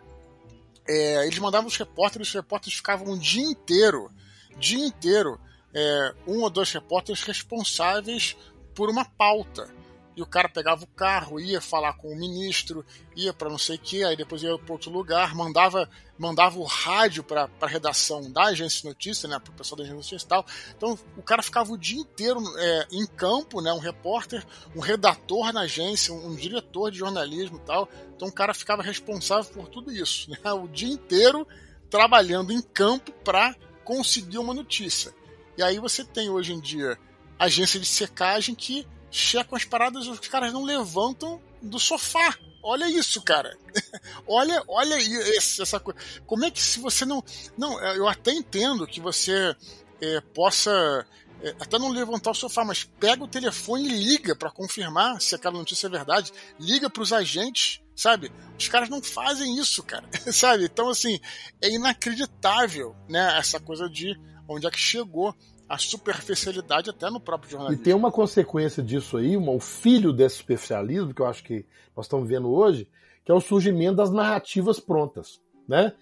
É, 0.89 1.25
eles 1.25 1.39
mandavam 1.39 1.69
os 1.69 1.77
repórteres, 1.77 2.27
os 2.27 2.35
repórteres 2.35 2.77
ficavam 2.77 3.13
um 3.13 3.19
dia 3.19 3.45
inteiro, 3.45 4.11
dia 4.59 4.85
inteiro, 4.85 5.41
é, 5.73 6.15
um 6.27 6.41
ou 6.41 6.51
dois 6.51 6.73
repórteres 6.73 7.23
responsáveis 7.23 8.37
por 8.75 8.91
uma 8.91 9.05
pauta 9.05 9.73
e 10.17 10.23
o 10.23 10.27
cara 10.27 10.49
pegava 10.49 10.85
o 10.85 10.87
carro, 10.89 11.41
ia 11.41 11.61
falar 11.61 11.95
com 11.95 12.13
o 12.13 12.17
ministro, 12.17 12.85
ia 13.17 13.33
para 13.33 13.49
não 13.49 13.59
sei 13.59 13.77
o 13.77 13.79
que, 13.79 14.05
aí 14.05 14.17
depois 14.17 14.43
ia 14.43 14.59
para 14.59 14.73
outro 14.73 14.91
lugar, 14.91 15.35
mandava 15.35 15.89
mandava 16.19 16.59
o 16.59 16.65
rádio 16.65 17.25
para 17.25 17.49
a 17.61 17.67
redação 17.67 18.31
da 18.31 18.45
agência 18.45 18.83
de 18.83 18.87
notícia, 18.87 19.29
né, 19.29 19.41
para 19.41 19.53
o 19.53 19.57
pessoal 19.57 19.79
da 19.79 19.83
agência 19.83 19.99
de 19.99 20.13
notícia 20.13 20.25
e 20.25 20.29
tal. 20.29 20.47
Então 20.77 20.99
o 21.17 21.23
cara 21.23 21.43
ficava 21.43 21.73
o 21.73 21.79
dia 21.79 21.99
inteiro 21.99 22.41
é, 22.59 22.87
em 22.93 23.07
campo, 23.07 23.61
né, 23.61 23.73
um 23.73 23.79
repórter, 23.79 24.47
um 24.77 24.81
redator 24.81 25.53
na 25.53 25.63
agência, 25.63 26.15
um, 26.15 26.29
um, 26.29 26.37
diretor 26.37 26.93
de 26.93 26.99
jornalismo 26.99 27.57
e 27.57 27.67
tal. 27.67 27.89
Então 28.15 28.29
o 28.29 28.33
cara 28.33 28.55
ficava 28.55 28.83
responsável 28.83 29.51
por 29.53 29.69
tudo 29.69 29.91
isso, 29.91 30.31
né, 30.31 30.39
o 30.53 30.69
dia 30.69 30.93
inteiro 30.93 31.47
trabalhando 31.91 32.53
em 32.53 32.63
campo 32.63 33.11
para 33.25 33.57
conseguir 33.83 34.39
uma 34.39 34.55
notícia. 34.55 35.13
E 35.57 35.63
aí 35.63 35.79
você 35.79 36.05
tem 36.05 36.31
hoje 36.31 36.53
em 36.53 36.61
dia 36.61 36.99
agência 37.39 37.81
de 37.81 37.87
secagem 37.87 38.55
que 38.55 38.87
checam 39.13 39.57
as 39.57 39.65
paradas, 39.65 40.09
os 40.09 40.19
caras 40.21 40.53
não 40.53 40.65
levantam 40.65 41.41
do 41.61 41.79
sofá. 41.79 42.37
Olha 42.63 42.89
isso, 42.89 43.21
cara. 43.23 43.57
olha, 44.27 44.63
olha 44.67 44.97
esse, 44.97 45.61
essa 45.61 45.79
coisa. 45.79 46.01
Como 46.27 46.45
é 46.45 46.51
que 46.51 46.63
se 46.63 46.81
você 46.81 47.05
não. 47.05 47.23
Não, 47.57 47.81
é, 47.81 47.99
eu 47.99 48.09
até 48.09 48.33
entendo 48.33 48.87
que 48.87 49.01
você 49.01 49.55
é, 50.01 50.21
possa 50.33 51.07
é, 51.43 51.51
até 51.61 51.79
não 51.79 51.91
levantar 51.91 52.31
o 52.31 52.35
sofá, 52.35 52.65
mas 52.65 52.85
pega 52.85 53.23
o 53.23 53.29
telefone 53.29 53.89
e 53.89 54.05
liga 54.05 54.35
para 54.35 54.51
confirmar 54.51 55.21
se 55.21 55.35
aquela 55.35 55.59
notícia 55.59 55.89
é 55.89 55.91
verdade. 55.91 56.33
Liga 56.59 56.89
para 56.89 57.03
os 57.03 57.13
agentes, 57.13 57.81
sabe? 57.95 58.33
Os 58.59 58.69
caras 58.69 58.89
não 58.89 59.03
fazem 59.03 59.59
isso, 59.59 59.83
cara, 59.83 60.09
sabe? 60.33 60.65
Então, 60.65 60.89
assim, 60.89 61.21
é 61.61 61.69
inacreditável, 61.69 62.97
né? 63.09 63.37
Essa 63.39 63.61
coisa 63.61 63.91
de 63.91 64.19
onde 64.49 64.67
é 64.67 64.71
que 64.71 64.79
chegou 64.79 65.35
a 65.73 65.79
superficialidade 65.79 66.91
até 66.91 67.09
no 67.09 67.18
próprio 67.18 67.53
jornalismo. 67.53 67.81
E 67.81 67.83
tem 67.83 67.95
uma 67.95 68.12
consequência 68.12 68.83
disso 68.83 69.16
aí, 69.16 69.39
um, 69.39 69.57
o 69.57 69.59
filho 69.59 70.12
desse 70.12 70.37
superficialismo, 70.37 71.14
que 71.14 71.23
eu 71.23 71.27
acho 71.27 71.43
que 71.43 71.64
nós 71.97 72.05
estamos 72.05 72.29
vendo 72.29 72.53
hoje, 72.53 72.87
que 73.25 73.33
é 73.33 73.35
o 73.35 73.41
surgimento 73.41 73.97
das 73.97 74.11
narrativas 74.11 74.79
prontas, 74.79 75.41
né? 75.66 75.95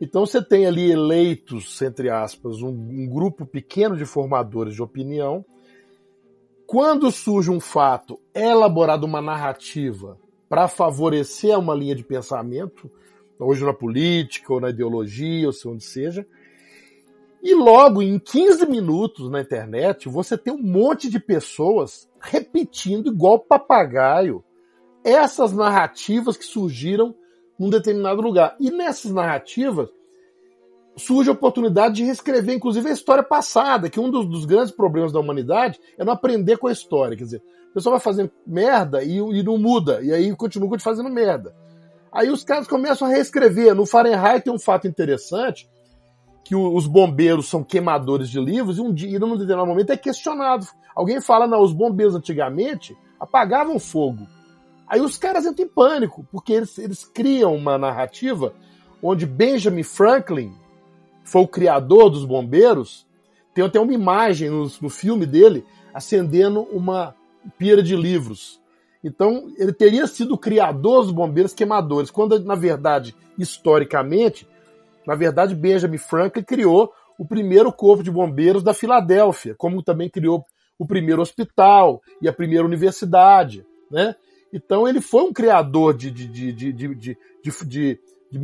Então 0.00 0.24
você 0.24 0.40
tem 0.40 0.66
ali 0.66 0.92
eleitos, 0.92 1.82
entre 1.82 2.08
aspas, 2.08 2.62
um, 2.62 2.68
um 2.68 3.08
grupo 3.08 3.44
pequeno 3.44 3.96
de 3.96 4.04
formadores 4.04 4.72
de 4.76 4.82
opinião. 4.82 5.44
Quando 6.64 7.10
surge 7.10 7.50
um 7.50 7.58
fato, 7.58 8.20
é 8.32 8.50
elaborada 8.50 9.04
uma 9.04 9.20
narrativa 9.20 10.16
para 10.48 10.68
favorecer 10.68 11.58
uma 11.58 11.74
linha 11.74 11.96
de 11.96 12.04
pensamento, 12.04 12.88
hoje 13.36 13.64
na 13.64 13.74
política, 13.74 14.52
ou 14.52 14.60
na 14.60 14.70
ideologia, 14.70 15.48
ou 15.48 15.52
se 15.52 15.66
onde 15.66 15.82
seja. 15.82 16.24
E 17.42 17.54
logo 17.54 18.02
em 18.02 18.18
15 18.18 18.66
minutos 18.66 19.30
na 19.30 19.40
internet, 19.40 20.08
você 20.08 20.36
tem 20.36 20.52
um 20.52 20.62
monte 20.62 21.08
de 21.08 21.20
pessoas 21.20 22.08
repetindo 22.20 23.08
igual 23.08 23.38
papagaio 23.38 24.42
essas 25.04 25.52
narrativas 25.52 26.36
que 26.36 26.44
surgiram 26.44 27.14
num 27.58 27.70
determinado 27.70 28.20
lugar. 28.20 28.56
E 28.58 28.70
nessas 28.70 29.12
narrativas 29.12 29.88
surge 30.96 31.30
a 31.30 31.32
oportunidade 31.32 31.96
de 31.96 32.04
reescrever, 32.04 32.54
inclusive, 32.54 32.88
a 32.88 32.92
história 32.92 33.22
passada, 33.22 33.88
que 33.88 34.00
um 34.00 34.10
dos, 34.10 34.26
dos, 34.26 34.44
grandes 34.44 34.72
problemas 34.72 35.12
da 35.12 35.20
humanidade 35.20 35.78
é 35.96 36.04
não 36.04 36.12
aprender 36.12 36.58
com 36.58 36.66
a 36.66 36.72
história. 36.72 37.16
Quer 37.16 37.24
dizer, 37.24 37.42
o 37.70 37.74
pessoal 37.74 37.92
vai 37.92 38.00
fazendo 38.00 38.30
merda 38.46 39.02
e, 39.02 39.16
e 39.16 39.42
não 39.42 39.56
muda, 39.56 40.02
e 40.02 40.12
aí 40.12 40.34
continua 40.34 40.78
fazendo 40.78 41.08
merda. 41.08 41.54
Aí 42.10 42.30
os 42.30 42.42
caras 42.42 42.66
começam 42.66 43.06
a 43.06 43.10
reescrever. 43.10 43.74
No 43.74 43.86
Fahrenheit 43.86 44.42
tem 44.42 44.52
um 44.52 44.58
fato 44.58 44.88
interessante, 44.88 45.68
que 46.48 46.56
os 46.56 46.86
bombeiros 46.86 47.46
são 47.46 47.62
queimadores 47.62 48.30
de 48.30 48.40
livros, 48.40 48.78
e 48.78 48.80
um 48.80 48.90
dia, 48.90 49.18
num 49.18 49.36
determinado 49.36 49.66
momento, 49.66 49.90
é 49.90 49.98
questionado. 49.98 50.66
Alguém 50.96 51.20
fala, 51.20 51.46
não, 51.46 51.60
os 51.60 51.74
bombeiros 51.74 52.14
antigamente 52.14 52.96
apagavam 53.20 53.78
fogo. 53.78 54.26
Aí 54.86 54.98
os 54.98 55.18
caras 55.18 55.44
entram 55.44 55.66
em 55.66 55.68
pânico, 55.68 56.26
porque 56.32 56.54
eles, 56.54 56.78
eles 56.78 57.04
criam 57.04 57.54
uma 57.54 57.76
narrativa 57.76 58.54
onde 59.02 59.26
Benjamin 59.26 59.82
Franklin 59.82 60.54
foi 61.22 61.42
o 61.42 61.46
criador 61.46 62.08
dos 62.08 62.24
bombeiros. 62.24 63.06
Tem 63.52 63.62
até 63.62 63.78
uma 63.78 63.92
imagem 63.92 64.48
no, 64.48 64.72
no 64.80 64.88
filme 64.88 65.26
dele 65.26 65.66
acendendo 65.92 66.62
uma 66.72 67.14
pira 67.58 67.82
de 67.82 67.94
livros. 67.94 68.58
Então, 69.04 69.52
ele 69.58 69.74
teria 69.74 70.06
sido 70.06 70.32
o 70.32 70.38
criador 70.38 71.02
dos 71.02 71.12
bombeiros 71.12 71.52
queimadores, 71.52 72.10
quando, 72.10 72.42
na 72.42 72.54
verdade, 72.54 73.14
historicamente, 73.38 74.48
na 75.08 75.14
verdade, 75.14 75.54
Benjamin 75.54 75.96
Franklin 75.96 76.42
criou 76.42 76.92
o 77.18 77.24
primeiro 77.24 77.72
corpo 77.72 78.02
de 78.02 78.10
bombeiros 78.10 78.62
da 78.62 78.74
Filadélfia, 78.74 79.54
como 79.54 79.82
também 79.82 80.10
criou 80.10 80.44
o 80.78 80.86
primeiro 80.86 81.22
hospital 81.22 82.02
e 82.20 82.28
a 82.28 82.32
primeira 82.32 82.66
universidade, 82.66 83.64
né? 83.90 84.14
Então 84.52 84.86
ele 84.86 85.00
foi 85.00 85.22
um 85.22 85.32
criador 85.32 85.96
de, 85.96 86.10
de, 86.10 86.28
de, 86.28 86.52
de, 86.52 86.72
de, 86.94 87.16
de, 87.64 87.98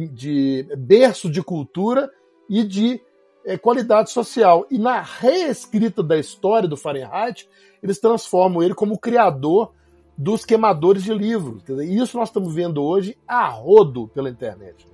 de 0.09 0.67
berço 0.79 1.29
de 1.31 1.43
cultura 1.43 2.11
e 2.49 2.62
de 2.62 2.99
é, 3.45 3.59
qualidade 3.59 4.11
social. 4.11 4.67
E 4.71 4.79
na 4.79 5.03
reescrita 5.03 6.03
da 6.03 6.17
história 6.17 6.67
do 6.67 6.79
Fahrenheit, 6.79 7.47
eles 7.83 7.99
transformam 7.99 8.62
ele 8.62 8.75
como 8.75 8.99
criador 8.99 9.71
dos 10.17 10.47
queimadores 10.47 11.03
de 11.03 11.12
livros. 11.12 11.62
Dizer, 11.62 11.85
isso 11.85 12.17
nós 12.17 12.31
estamos 12.31 12.55
vendo 12.55 12.83
hoje 12.83 13.19
a 13.29 13.47
rodo 13.49 14.09
pela 14.09 14.31
internet. 14.31 14.93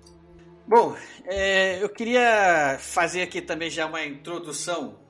Bom, 0.70 0.94
é, 1.24 1.82
eu 1.82 1.88
queria 1.88 2.78
fazer 2.78 3.22
aqui 3.22 3.42
também 3.42 3.68
já 3.68 3.86
uma 3.86 4.04
introdução 4.04 5.00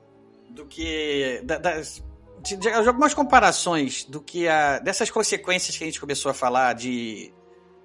do 0.49 0.65
que 0.65 1.39
das, 1.43 2.03
de, 2.41 2.55
de, 2.55 2.67
algumas 2.67 3.13
comparações 3.13 4.03
do 4.03 4.19
que 4.19 4.47
a, 4.47 4.79
dessas 4.79 5.11
consequências 5.11 5.77
que 5.77 5.83
a 5.83 5.85
gente 5.85 6.01
começou 6.01 6.31
a 6.31 6.33
falar 6.33 6.73
de 6.73 7.31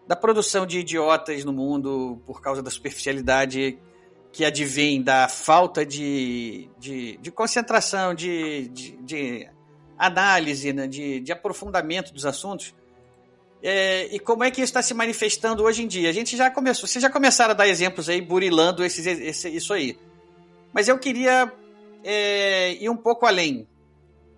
da 0.07 0.17
produção 0.17 0.65
de 0.65 0.79
idiotas 0.79 1.45
no 1.45 1.53
mundo 1.53 2.19
por 2.25 2.41
causa 2.41 2.63
da 2.63 2.71
superficialidade 2.71 3.79
que 4.33 4.43
advém 4.43 5.03
da 5.03 5.29
falta 5.29 5.85
de, 5.85 6.71
de, 6.79 7.19
de 7.19 7.31
concentração, 7.31 8.15
de, 8.15 8.69
de, 8.69 8.97
de 9.03 9.51
análise, 9.99 10.73
né, 10.73 10.87
de, 10.87 11.21
de 11.21 11.31
aprofundamento 11.31 12.11
dos 12.11 12.25
assuntos. 12.25 12.75
É, 13.69 14.15
e 14.15 14.21
como 14.21 14.45
é 14.45 14.51
que 14.53 14.61
isso 14.61 14.71
está 14.71 14.81
se 14.81 14.95
manifestando 14.95 15.65
hoje 15.65 15.83
em 15.83 15.89
dia? 15.89 16.09
A 16.09 16.13
gente 16.13 16.37
já 16.37 16.49
começou, 16.49 16.87
vocês 16.87 17.03
já 17.03 17.11
começaram 17.11 17.51
a 17.51 17.55
dar 17.55 17.67
exemplos 17.67 18.09
aí, 18.09 18.21
burilando 18.21 18.85
esses, 18.85 19.05
esse, 19.05 19.49
isso 19.49 19.73
aí. 19.73 19.99
Mas 20.73 20.87
eu 20.87 20.97
queria 21.01 21.53
é, 22.05 22.75
ir 22.75 22.89
um 22.89 22.97
pouco 22.97 23.27
além. 23.27 23.67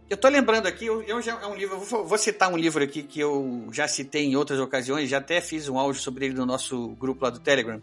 Eu 0.08 0.14
estou 0.14 0.30
lembrando 0.30 0.66
aqui, 0.66 0.86
eu, 0.86 1.02
eu 1.02 1.20
já, 1.20 1.38
é 1.42 1.46
um 1.46 1.54
livro, 1.54 1.78
vou, 1.78 2.06
vou, 2.06 2.16
citar 2.16 2.50
um 2.50 2.56
livro 2.56 2.82
aqui 2.82 3.02
que 3.02 3.20
eu 3.20 3.68
já 3.70 3.86
citei 3.86 4.24
em 4.24 4.34
outras 4.34 4.58
ocasiões, 4.60 5.10
já 5.10 5.18
até 5.18 5.42
fiz 5.42 5.68
um 5.68 5.78
áudio 5.78 6.00
sobre 6.00 6.24
ele 6.24 6.34
no 6.34 6.46
nosso 6.46 6.96
grupo 6.98 7.22
lá 7.22 7.28
do 7.28 7.38
Telegram. 7.38 7.82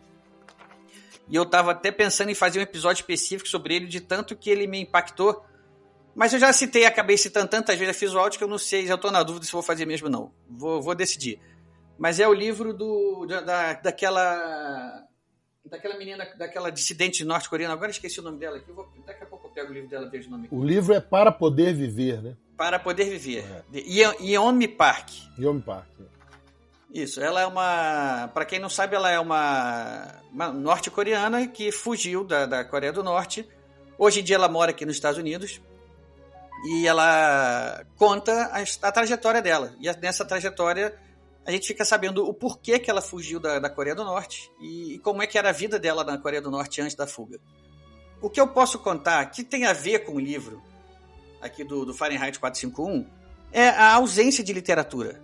E 1.30 1.36
eu 1.36 1.44
estava 1.44 1.74
até 1.74 1.92
pensando 1.92 2.32
em 2.32 2.36
fazer 2.36 2.58
um 2.58 2.64
episódio 2.64 3.02
específico 3.02 3.48
sobre 3.48 3.76
ele, 3.76 3.86
de 3.86 4.02
tanto 4.02 4.36
que 4.36 4.50
ele 4.50 4.66
me 4.66 4.80
impactou. 4.80 5.46
Mas 6.16 6.32
eu 6.32 6.40
já 6.40 6.54
citei, 6.54 6.86
acabei 6.86 7.18
citando 7.18 7.50
tantas 7.50 7.78
vezes, 7.78 7.98
fiz 7.98 8.14
o 8.14 8.18
áudio 8.18 8.38
que 8.38 8.44
eu 8.44 8.48
não 8.48 8.58
sei, 8.58 8.88
já 8.88 8.96
estou 8.96 9.12
na 9.12 9.22
dúvida 9.22 9.46
se 9.46 9.52
vou 9.52 9.62
fazer 9.62 9.86
mesmo 9.86 10.08
ou 10.08 10.12
não. 10.12 10.32
Vou, 10.50 10.82
vou 10.82 10.96
decidir. 10.96 11.40
Mas 11.98 12.20
é 12.20 12.28
o 12.28 12.34
livro 12.34 12.74
do, 12.74 13.26
da, 13.26 13.74
daquela 13.74 15.04
daquela 15.66 15.98
menina, 15.98 16.26
daquela 16.38 16.72
dissidente 16.72 17.26
norte-coreana, 17.26 17.74
agora 17.74 17.92
esqueci 17.92 18.20
o 18.20 18.24
nome 18.24 18.38
dela 18.38 18.58
aqui, 18.58 18.72
vou, 18.72 18.88
daqui 19.06 19.24
a 19.24 19.26
pouco 19.26 19.48
eu 19.48 19.52
pego 19.52 19.72
o 19.72 19.74
livro 19.74 19.90
dela 19.90 20.06
e 20.06 20.10
vejo 20.10 20.28
o 20.28 20.32
nome. 20.32 20.48
O 20.52 20.64
livro 20.64 20.94
é 20.94 21.02
Para 21.02 21.32
Poder 21.32 21.74
Viver, 21.74 22.22
né? 22.22 22.38
Para 22.56 22.80
Poder 22.80 23.06
Viver, 23.06 23.44
é. 23.74 23.80
Yeonmi 24.22 24.68
Park. 24.68 25.10
Yeonmi 25.38 25.62
Park. 25.62 25.88
Isso, 26.94 27.20
ela 27.20 27.42
é 27.42 27.46
uma, 27.46 28.30
para 28.34 28.46
quem 28.46 28.60
não 28.60 28.70
sabe, 28.70 28.96
ela 28.96 29.10
é 29.10 29.20
uma, 29.20 30.22
uma 30.32 30.48
norte-coreana 30.54 31.46
que 31.48 31.72
fugiu 31.72 32.24
da, 32.24 32.46
da 32.46 32.64
Coreia 32.64 32.94
do 32.94 33.04
Norte. 33.04 33.46
Hoje 33.98 34.22
em 34.22 34.24
dia 34.24 34.36
ela 34.36 34.48
mora 34.48 34.72
aqui 34.72 34.86
nos 34.86 34.96
Estados 34.96 35.18
Unidos 35.18 35.60
e 36.66 36.88
ela 36.88 37.86
conta 37.96 38.52
a, 38.52 38.88
a 38.88 38.92
trajetória 38.92 39.42
dela. 39.42 39.74
E 39.80 39.92
nessa 39.98 40.26
trajetória 40.26 40.96
a 41.46 41.52
gente 41.52 41.68
fica 41.68 41.86
sabendo 41.86 42.28
o 42.28 42.34
porquê 42.34 42.80
que 42.80 42.90
ela 42.90 43.02
fugiu 43.02 43.40
da, 43.40 43.60
da 43.60 43.70
Coreia 43.70 43.96
do 43.96 44.04
Norte 44.04 44.52
e, 44.60 44.96
e, 44.96 45.00
como 45.00 45.22
é 45.22 45.28
que 45.28 45.38
era 45.38 45.50
a 45.50 45.54
vida 45.54 45.78
dela 45.78 46.04
na 46.04 46.18
Coreia 46.18 46.42
do 46.42 46.50
Norte 46.50 46.82
antes 46.82 46.96
da 46.96 47.06
fuga. 47.06 47.40
O 48.20 48.30
que 48.30 48.42
eu 48.42 48.48
posso 48.48 48.80
contar 48.80 49.24
que 49.28 49.44
tem 49.44 49.66
a 49.66 49.74
ver 49.74 50.00
com 50.00 50.14
o 50.14 50.20
livro 50.20 50.62
aqui 51.40 51.64
do, 51.64 51.86
do 51.86 51.94
Fahrenheit 51.94 52.40
451 52.40 53.08
é 53.52 53.70
a 53.70 53.94
ausência 53.94 54.44
de 54.44 54.52
literatura. 54.52 55.22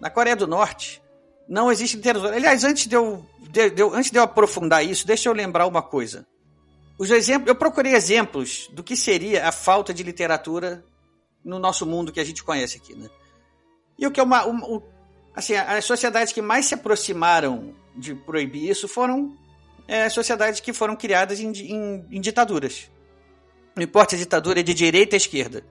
Na 0.00 0.08
Coreia 0.08 0.36
do 0.36 0.46
Norte 0.46 1.02
não 1.48 1.70
existe 1.72 1.96
literatura. 1.96 2.36
Aliás, 2.36 2.62
antes 2.62 2.86
de 2.86 2.94
eu, 2.94 3.26
de, 3.50 3.70
de, 3.70 3.82
antes 3.82 4.12
de 4.12 4.18
eu 4.18 4.22
aprofundar 4.22 4.84
isso, 4.84 5.04
deixa 5.04 5.28
eu 5.28 5.32
lembrar 5.32 5.66
uma 5.66 5.82
coisa. 5.82 6.24
Os 6.98 7.10
exemplos, 7.10 7.48
eu 7.48 7.54
procurei 7.54 7.94
exemplos 7.94 8.68
do 8.72 8.82
que 8.82 8.96
seria 8.96 9.46
a 9.46 9.52
falta 9.52 9.92
de 9.92 10.02
literatura 10.02 10.84
no 11.44 11.58
nosso 11.58 11.84
mundo 11.86 12.12
que 12.12 12.20
a 12.20 12.24
gente 12.24 12.42
conhece 12.42 12.78
aqui, 12.78 12.94
né? 12.94 13.08
E 13.98 14.06
o 14.06 14.10
que 14.10 14.20
é 14.20 14.22
uma, 14.22 14.46
um, 14.46 14.82
assim, 15.34 15.54
as 15.54 15.84
sociedades 15.84 16.32
que 16.32 16.42
mais 16.42 16.66
se 16.66 16.74
aproximaram 16.74 17.74
de 17.94 18.14
proibir 18.14 18.68
isso 18.68 18.88
foram 18.88 19.36
é, 19.86 20.08
sociedades 20.08 20.60
que 20.60 20.72
foram 20.72 20.96
criadas 20.96 21.40
em, 21.40 21.50
em, 21.52 22.06
em 22.10 22.20
ditaduras. 22.20 22.90
Não 23.74 23.82
importa 23.82 24.16
a 24.16 24.18
ditadura 24.18 24.60
é 24.60 24.62
de 24.62 24.74
direita 24.74 25.16
ou 25.16 25.18
esquerda. 25.18 25.64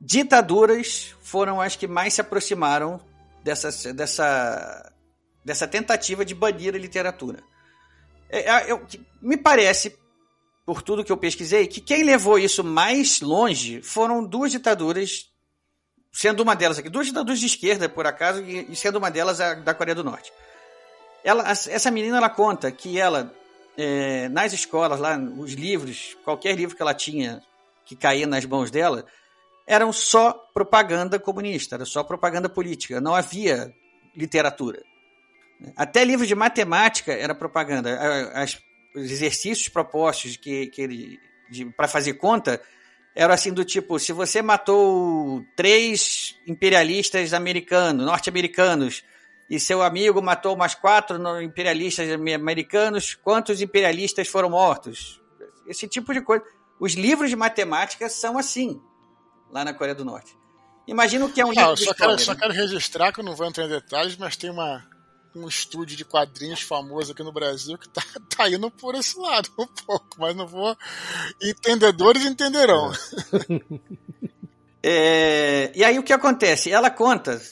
Ditaduras 0.00 1.14
foram 1.22 1.60
as 1.60 1.74
que 1.74 1.86
mais 1.86 2.14
se 2.14 2.20
aproximaram 2.20 3.00
dessa, 3.42 3.92
dessa, 3.92 4.92
dessa 5.44 5.66
tentativa 5.66 6.24
de 6.24 6.34
banir 6.34 6.74
a 6.74 6.78
literatura. 6.78 7.42
É, 8.28 8.50
é, 8.50 8.72
eu, 8.72 8.84
me 9.22 9.36
parece, 9.36 9.96
por 10.66 10.82
tudo 10.82 11.04
que 11.04 11.12
eu 11.12 11.16
pesquisei, 11.16 11.68
que 11.68 11.80
quem 11.80 12.02
levou 12.02 12.38
isso 12.38 12.64
mais 12.64 13.20
longe 13.20 13.80
foram 13.82 14.24
duas 14.24 14.50
ditaduras 14.50 15.30
sendo 16.12 16.42
uma 16.42 16.56
delas 16.56 16.78
aqui, 16.78 16.88
duas 16.88 17.06
ditaduras 17.06 17.38
de 17.38 17.46
esquerda, 17.46 17.88
por 17.88 18.06
acaso, 18.06 18.42
e, 18.42 18.74
sendo 18.74 18.96
uma 18.96 19.10
delas 19.10 19.38
a 19.38 19.54
da 19.54 19.74
Coreia 19.74 19.94
do 19.94 20.02
Norte. 20.02 20.32
Ela, 21.22 21.50
essa 21.50 21.90
menina 21.90 22.16
ela 22.16 22.30
conta 22.30 22.72
que 22.72 22.98
ela, 22.98 23.32
é, 23.76 24.28
nas 24.30 24.52
escolas, 24.52 24.98
lá, 24.98 25.18
os 25.18 25.52
livros, 25.52 26.16
qualquer 26.24 26.56
livro 26.56 26.74
que 26.74 26.80
ela 26.80 26.94
tinha 26.94 27.42
que 27.84 27.94
caía 27.94 28.26
nas 28.26 28.46
mãos 28.46 28.70
dela, 28.70 29.04
eram 29.66 29.92
só 29.92 30.32
propaganda 30.54 31.18
comunista, 31.18 31.74
era 31.74 31.84
só 31.84 32.02
propaganda 32.02 32.48
política, 32.48 33.00
não 33.00 33.14
havia 33.14 33.72
literatura. 34.16 34.82
Até 35.76 36.02
livros 36.02 36.26
de 36.26 36.34
matemática 36.34 37.12
era 37.12 37.34
propaganda. 37.34 38.32
As, 38.34 38.58
os 38.96 39.10
exercícios 39.10 39.68
propostos 39.68 40.36
que, 40.36 40.66
que 40.68 40.82
ele 40.82 41.20
para 41.76 41.86
fazer 41.86 42.14
conta 42.14 42.60
era 43.14 43.32
assim 43.32 43.52
do 43.52 43.64
tipo, 43.64 43.98
se 43.98 44.12
você 44.12 44.42
matou 44.42 45.42
três 45.56 46.36
imperialistas 46.46 47.32
americanos, 47.32 48.04
norte-americanos, 48.04 49.02
e 49.48 49.58
seu 49.58 49.80
amigo 49.82 50.20
matou 50.20 50.56
mais 50.56 50.74
quatro 50.74 51.16
imperialistas 51.40 52.10
americanos, 52.10 53.14
quantos 53.14 53.62
imperialistas 53.62 54.28
foram 54.28 54.50
mortos? 54.50 55.22
Esse 55.66 55.88
tipo 55.88 56.12
de 56.12 56.20
coisa. 56.20 56.44
Os 56.78 56.92
livros 56.92 57.30
de 57.30 57.36
matemática 57.36 58.08
são 58.08 58.36
assim, 58.36 58.82
lá 59.50 59.64
na 59.64 59.72
Coreia 59.72 59.94
do 59.94 60.04
Norte. 60.04 60.36
Imagina 60.86 61.24
o 61.24 61.32
que 61.32 61.40
é 61.40 61.46
um 61.46 61.50
ah, 61.50 61.54
livro 61.54 61.76
só 61.76 61.92
história, 61.92 61.96
quero, 61.96 62.12
né? 62.12 62.18
só 62.18 62.34
quero 62.34 62.52
registrar 62.52 63.12
que 63.12 63.20
eu 63.20 63.24
não 63.24 63.34
vou 63.34 63.46
entrar 63.46 63.64
em 63.64 63.68
detalhes, 63.68 64.16
mas 64.16 64.36
tem 64.36 64.50
uma, 64.50 64.86
um 65.38 65.48
estúdio 65.48 65.96
de 65.96 66.04
quadrinhos 66.04 66.62
famoso 66.62 67.12
aqui 67.12 67.22
no 67.22 67.32
Brasil 67.32 67.76
que 67.78 67.88
tá, 67.88 68.02
tá 68.36 68.48
indo 68.48 68.70
por 68.70 68.94
esse 68.94 69.18
lado 69.18 69.50
um 69.58 69.66
pouco, 69.66 70.16
mas 70.18 70.34
não 70.34 70.46
vou. 70.46 70.76
Entendedores 71.42 72.24
entenderão. 72.24 72.92
É, 74.88 75.72
e 75.74 75.82
aí 75.82 75.98
o 75.98 76.02
que 76.04 76.12
acontece? 76.12 76.70
Ela 76.70 76.88
conta, 76.90 77.42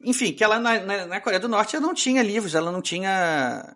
enfim, 0.00 0.32
que 0.32 0.44
ela 0.44 0.60
na, 0.60 0.78
na, 0.78 1.06
na, 1.06 1.20
Coreia 1.20 1.40
do 1.40 1.48
Norte 1.48 1.74
ela 1.74 1.84
não 1.84 1.92
tinha 1.92 2.22
livros, 2.22 2.54
ela 2.54 2.70
não 2.70 2.80
tinha. 2.80 3.74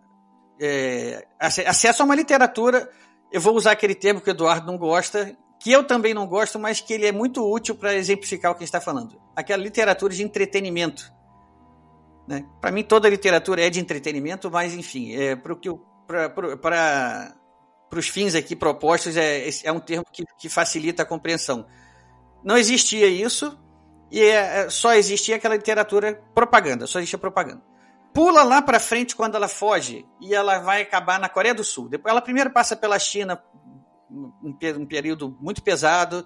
é, 0.57 1.27
acesso 1.37 2.01
a 2.01 2.05
uma 2.05 2.15
literatura. 2.15 2.89
Eu 3.29 3.41
vou 3.41 3.53
usar 3.57 3.71
aquele 3.71 3.93
termo 3.93 4.21
que 4.21 4.29
o 4.29 4.31
Eduardo 4.31 4.65
não 4.65 4.77
gosta, 4.77 5.35
que 5.59 5.69
eu 5.69 5.83
também 5.83 6.13
não 6.13 6.25
gosto, 6.27 6.57
mas 6.57 6.79
que 6.79 6.93
ele 6.93 7.07
é 7.07 7.11
muito 7.11 7.43
útil 7.43 7.75
para 7.75 7.93
exemplificar 7.93 8.51
o 8.51 8.55
que 8.55 8.59
a 8.59 8.65
gente 8.65 8.69
está 8.69 8.79
falando. 8.79 9.21
Aquela 9.35 9.61
literatura 9.61 10.13
de 10.13 10.23
entretenimento. 10.23 11.11
Né? 12.29 12.45
Para 12.61 12.71
mim, 12.71 12.83
toda 12.83 13.09
literatura 13.09 13.65
é 13.65 13.71
de 13.71 13.79
entretenimento, 13.79 14.51
mas 14.51 14.75
enfim, 14.75 15.15
é, 15.15 15.35
para 15.35 15.49
os 17.91 18.07
fins 18.07 18.35
aqui 18.35 18.55
propostos, 18.55 19.17
é, 19.17 19.49
é 19.63 19.71
um 19.71 19.79
termo 19.79 20.05
que, 20.13 20.23
que 20.37 20.47
facilita 20.47 21.01
a 21.01 21.05
compreensão. 21.07 21.65
Não 22.43 22.55
existia 22.55 23.07
isso, 23.07 23.59
e 24.11 24.21
é, 24.21 24.59
é, 24.59 24.69
só 24.69 24.93
existia 24.93 25.37
aquela 25.37 25.55
literatura 25.55 26.21
propaganda, 26.35 26.85
só 26.85 26.99
existia 26.99 27.17
propaganda. 27.17 27.63
Pula 28.13 28.43
lá 28.43 28.61
para 28.61 28.79
frente 28.79 29.15
quando 29.15 29.33
ela 29.33 29.47
foge 29.47 30.05
e 30.21 30.35
ela 30.35 30.59
vai 30.59 30.83
acabar 30.83 31.19
na 31.19 31.29
Coreia 31.29 31.55
do 31.55 31.63
Sul. 31.63 31.89
Depois 31.89 32.11
ela 32.11 32.21
primeiro 32.21 32.51
passa 32.51 32.75
pela 32.75 32.99
China, 32.99 33.41
um, 34.07 34.31
um 34.43 34.85
período 34.85 35.35
muito 35.41 35.63
pesado. 35.63 36.23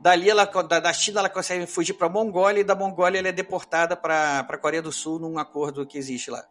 Dali 0.00 0.30
ela, 0.30 0.44
da, 0.44 0.78
da 0.80 0.92
China 0.92 1.20
ela 1.20 1.28
consegue 1.28 1.66
fugir 1.66 1.94
para 1.94 2.06
a 2.06 2.10
Mongólia 2.10 2.60
e 2.60 2.64
da 2.64 2.74
Mongólia 2.74 3.18
ela 3.18 3.28
é 3.28 3.32
deportada 3.32 3.96
para 3.96 4.40
a 4.40 4.58
Coreia 4.58 4.82
do 4.82 4.92
Sul 4.92 5.18
num 5.18 5.38
acordo 5.38 5.86
que 5.86 5.98
existe 5.98 6.30
lá. 6.30 6.44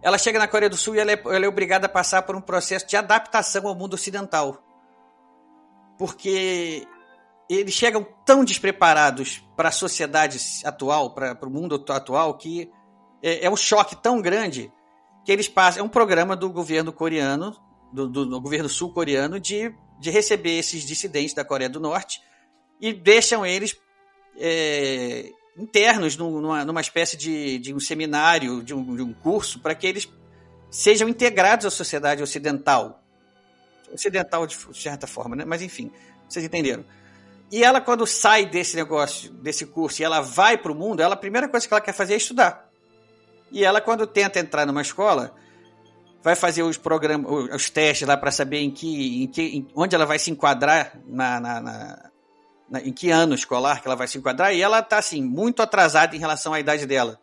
Ela 0.00 0.18
chega 0.18 0.38
na 0.38 0.46
Coreia 0.46 0.70
do 0.70 0.76
Sul 0.76 0.94
e 0.94 1.00
ela 1.00 1.12
é, 1.12 1.22
ela 1.24 1.44
é 1.44 1.48
obrigada 1.48 1.86
a 1.86 1.88
passar 1.88 2.22
por 2.22 2.36
um 2.36 2.40
processo 2.40 2.86
de 2.86 2.96
adaptação 2.96 3.66
ao 3.66 3.74
mundo 3.74 3.94
ocidental. 3.94 4.62
Porque 5.98 6.86
eles 7.48 7.74
chegam 7.74 8.06
tão 8.24 8.44
despreparados 8.44 9.42
para 9.56 9.70
a 9.70 9.72
sociedade 9.72 10.38
atual, 10.64 11.14
para 11.14 11.46
o 11.46 11.50
mundo 11.50 11.82
atual, 11.88 12.34
que 12.36 12.70
é, 13.22 13.46
é, 13.46 13.50
um 13.50 13.56
choque 13.56 13.96
tão 13.96 14.20
grande 14.20 14.70
que 15.24 15.32
eles 15.32 15.48
passam. 15.48 15.82
É 15.82 15.84
um 15.84 15.88
programa 15.88 16.36
do 16.36 16.50
governo 16.50 16.92
coreano, 16.92 17.56
do, 17.92 18.08
do, 18.08 18.26
do 18.26 18.40
governo 18.40 18.68
sul-coreano, 18.68 19.40
de, 19.40 19.74
de 19.98 20.10
receber 20.10 20.58
esses 20.58 20.84
dissidentes 20.84 21.34
da 21.34 21.44
Coreia 21.44 21.68
do 21.68 21.80
Norte 21.80 22.20
e 22.80 22.92
deixam 22.92 23.44
eles 23.46 23.76
é, 24.36 25.30
internos 25.56 26.16
numa, 26.16 26.64
numa 26.64 26.80
espécie 26.80 27.16
de, 27.16 27.58
de 27.58 27.74
um 27.74 27.80
seminário, 27.80 28.62
de 28.62 28.74
um, 28.74 28.96
de 28.96 29.02
um 29.02 29.12
curso, 29.12 29.60
para 29.60 29.74
que 29.74 29.86
eles 29.86 30.08
sejam 30.70 31.08
integrados 31.08 31.64
à 31.66 31.70
sociedade 31.70 32.22
ocidental. 32.22 33.02
Ocidental 33.92 34.46
de 34.46 34.56
certa 34.74 35.06
forma, 35.06 35.36
né? 35.36 35.44
mas 35.44 35.62
enfim, 35.62 35.90
vocês 36.28 36.44
entenderam. 36.44 36.84
E 37.52 37.62
ela, 37.62 37.80
quando 37.80 38.06
sai 38.06 38.46
desse 38.46 38.74
negócio, 38.74 39.30
desse 39.34 39.66
curso, 39.66 40.02
e 40.02 40.04
ela 40.04 40.20
vai 40.20 40.58
para 40.58 40.72
o 40.72 40.74
mundo, 40.74 41.00
ela, 41.00 41.14
a 41.14 41.16
primeira 41.18 41.48
coisa 41.48 41.68
que 41.68 41.72
ela 41.72 41.80
quer 41.80 41.92
fazer 41.92 42.14
é 42.14 42.16
estudar. 42.16 42.68
E 43.52 43.64
ela, 43.64 43.80
quando 43.80 44.06
tenta 44.06 44.40
entrar 44.40 44.66
numa 44.66 44.82
escola, 44.82 45.34
vai 46.24 46.34
fazer 46.34 46.62
os 46.62 46.76
programas, 46.76 47.30
os 47.54 47.70
testes 47.70 48.08
lá 48.08 48.16
para 48.16 48.32
saber 48.32 48.58
em 48.58 48.70
que, 48.70 49.22
em 49.22 49.26
que, 49.28 49.42
em, 49.42 49.68
onde 49.76 49.94
ela 49.94 50.06
vai 50.06 50.18
se 50.18 50.30
enquadrar 50.30 50.98
na, 51.06 51.38
na, 51.38 51.60
na, 51.60 52.10
na, 52.68 52.80
em 52.80 52.92
que 52.92 53.10
ano 53.10 53.34
escolar 53.34 53.80
que 53.80 53.86
ela 53.86 53.94
vai 53.94 54.08
se 54.08 54.18
enquadrar. 54.18 54.52
E 54.52 54.60
ela 54.60 54.80
está 54.80 54.98
assim 54.98 55.22
muito 55.22 55.62
atrasada 55.62 56.16
em 56.16 56.18
relação 56.18 56.52
à 56.52 56.58
idade 56.58 56.86
dela. 56.86 57.20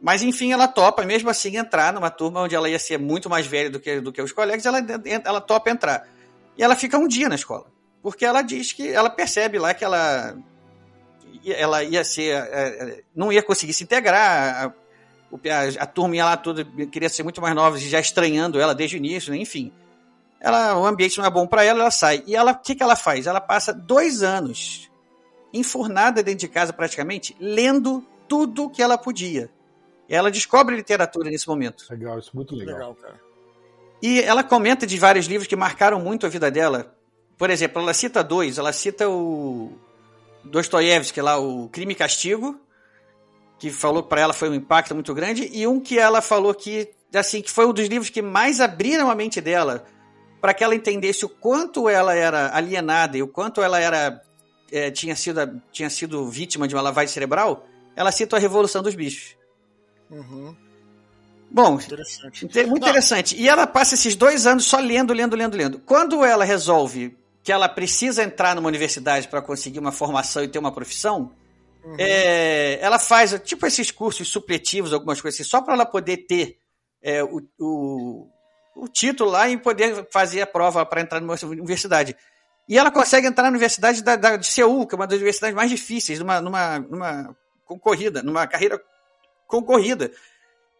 Mas 0.00 0.22
enfim, 0.22 0.52
ela 0.52 0.66
topa, 0.66 1.04
mesmo 1.04 1.30
assim, 1.30 1.56
entrar 1.56 1.92
numa 1.92 2.10
turma 2.10 2.40
onde 2.40 2.54
ela 2.54 2.68
ia 2.68 2.78
ser 2.78 2.98
muito 2.98 3.30
mais 3.30 3.46
velha 3.46 3.70
do 3.70 3.78
que, 3.78 4.00
do 4.00 4.10
que 4.10 4.22
os 4.22 4.32
colegas. 4.32 4.64
Ela, 4.64 4.78
ela 5.24 5.40
topa 5.40 5.70
entrar. 5.70 6.08
E 6.56 6.62
ela 6.64 6.74
fica 6.74 6.98
um 6.98 7.06
dia 7.06 7.28
na 7.28 7.34
escola 7.34 7.76
porque 8.06 8.24
ela 8.24 8.40
diz 8.40 8.72
que 8.72 8.88
ela 8.88 9.10
percebe 9.10 9.58
lá 9.58 9.74
que 9.74 9.84
ela 9.84 10.36
ela 11.44 11.82
ia 11.82 12.04
ser 12.04 12.36
é, 12.36 12.38
é, 12.38 13.02
não 13.12 13.32
ia 13.32 13.42
conseguir 13.42 13.72
se 13.72 13.82
integrar 13.82 14.72
a, 15.32 15.80
a, 15.80 15.82
a 15.84 15.86
turma 15.86 16.16
lá 16.16 16.36
toda 16.36 16.64
queria 16.90 17.08
ser 17.08 17.22
muito 17.22 17.40
mais 17.40 17.54
nova 17.54 17.78
já 17.78 18.00
estranhando 18.00 18.60
ela 18.60 18.74
desde 18.74 18.96
o 18.96 18.98
início 18.98 19.32
né? 19.32 19.38
enfim. 19.38 19.72
Ela 20.40 20.78
o 20.78 20.86
ambiente 20.86 21.18
não 21.18 21.24
é 21.24 21.30
bom 21.30 21.46
para 21.46 21.64
ela 21.64 21.80
ela 21.80 21.90
sai. 21.90 22.22
E 22.26 22.36
ela 22.36 22.52
o 22.52 22.58
que 22.58 22.74
que 22.74 22.82
ela 22.82 22.96
faz? 22.96 23.26
Ela 23.26 23.40
passa 23.40 23.72
dois 23.72 24.22
anos 24.22 24.90
enfurnada 25.52 26.22
dentro 26.22 26.40
de 26.40 26.48
casa 26.48 26.72
praticamente 26.72 27.36
lendo 27.40 28.04
tudo 28.28 28.70
que 28.70 28.82
ela 28.82 28.98
podia. 28.98 29.50
E 30.08 30.14
ela 30.14 30.30
descobre 30.30 30.76
literatura 30.76 31.30
nesse 31.30 31.48
momento. 31.48 31.84
Legal 31.90 32.18
isso 32.18 32.30
é 32.32 32.36
muito 32.36 32.54
legal, 32.54 32.74
legal 32.74 32.94
cara. 32.94 33.20
e 34.02 34.20
ela 34.20 34.44
comenta 34.44 34.86
de 34.86 34.98
vários 34.98 35.26
livros 35.26 35.48
que 35.48 35.56
marcaram 35.56 36.00
muito 36.00 36.26
a 36.26 36.28
vida 36.28 36.50
dela. 36.50 36.94
Por 37.36 37.50
exemplo, 37.50 37.82
ela 37.82 37.92
cita 37.92 38.22
dois. 38.22 38.58
Ela 38.58 38.72
cita 38.72 39.08
o 39.08 39.72
Dostoiévski 40.44 41.20
lá, 41.20 41.38
o 41.38 41.68
Crime 41.68 41.92
e 41.92 41.96
Castigo, 41.96 42.58
que 43.58 43.70
falou 43.70 44.02
para 44.02 44.20
ela 44.20 44.32
foi 44.32 44.48
um 44.48 44.54
impacto 44.54 44.94
muito 44.94 45.14
grande, 45.14 45.48
e 45.52 45.66
um 45.66 45.80
que 45.80 45.98
ela 45.98 46.20
falou 46.20 46.54
que 46.54 46.90
assim 47.14 47.40
que 47.40 47.50
foi 47.50 47.66
um 47.66 47.72
dos 47.72 47.86
livros 47.86 48.10
que 48.10 48.20
mais 48.20 48.60
abriram 48.60 49.10
a 49.10 49.14
mente 49.14 49.40
dela 49.40 49.86
para 50.40 50.52
que 50.52 50.62
ela 50.62 50.74
entendesse 50.74 51.24
o 51.24 51.28
quanto 51.28 51.88
ela 51.88 52.14
era 52.14 52.54
alienada 52.54 53.16
e 53.16 53.22
o 53.22 53.28
quanto 53.28 53.62
ela 53.62 53.80
era 53.80 54.22
é, 54.70 54.90
tinha 54.90 55.16
sido 55.16 55.62
tinha 55.72 55.88
sido 55.88 56.28
vítima 56.28 56.68
de 56.68 56.74
uma 56.74 56.82
lavagem 56.82 57.12
cerebral. 57.12 57.66
Ela 57.94 58.12
cita 58.12 58.36
a 58.36 58.38
Revolução 58.38 58.82
dos 58.82 58.94
Bichos. 58.94 59.36
Uhum. 60.10 60.54
Bom, 61.50 61.74
interessante. 61.74 62.44
muito 62.66 62.82
Não. 62.82 62.88
interessante. 62.88 63.36
E 63.36 63.48
ela 63.48 63.66
passa 63.66 63.94
esses 63.94 64.14
dois 64.14 64.46
anos 64.46 64.64
só 64.64 64.78
lendo, 64.78 65.14
lendo, 65.14 65.34
lendo, 65.34 65.56
lendo. 65.56 65.78
Quando 65.78 66.24
ela 66.24 66.44
resolve 66.44 67.16
que 67.42 67.52
ela 67.52 67.68
precisa 67.68 68.22
entrar 68.22 68.54
numa 68.54 68.68
universidade 68.68 69.28
para 69.28 69.40
conseguir 69.40 69.78
uma 69.78 69.92
formação 69.92 70.42
e 70.42 70.48
ter 70.48 70.58
uma 70.58 70.72
profissão, 70.72 71.32
uhum. 71.86 71.96
é, 71.98 72.78
ela 72.80 72.98
faz 72.98 73.40
tipo 73.44 73.66
esses 73.66 73.90
cursos 73.90 74.28
supletivos, 74.28 74.92
algumas 74.92 75.20
coisas 75.20 75.40
assim, 75.40 75.48
só 75.48 75.60
para 75.60 75.74
ela 75.74 75.86
poder 75.86 76.18
ter 76.26 76.58
é, 77.02 77.22
o, 77.22 77.40
o, 77.58 78.28
o, 78.74 78.88
título 78.88 79.30
lá 79.30 79.48
e 79.48 79.56
poder 79.56 80.08
fazer 80.10 80.42
a 80.42 80.46
prova 80.46 80.84
para 80.84 81.00
entrar 81.00 81.20
numa 81.20 81.36
universidade. 81.44 82.16
E 82.68 82.76
ela 82.76 82.90
consegue 82.90 83.28
entrar 83.28 83.44
na 83.44 83.50
Universidade 83.50 84.02
da, 84.02 84.16
da, 84.16 84.36
de 84.36 84.46
Seul, 84.46 84.86
que 84.86 84.94
é 84.94 84.98
uma 84.98 85.06
das 85.06 85.16
universidades 85.16 85.54
mais 85.54 85.70
difíceis, 85.70 86.18
numa, 86.18 86.40
numa, 86.40 86.78
numa 86.80 87.36
concorrida, 87.64 88.22
numa 88.22 88.46
carreira 88.46 88.82
concorrida. 89.46 90.10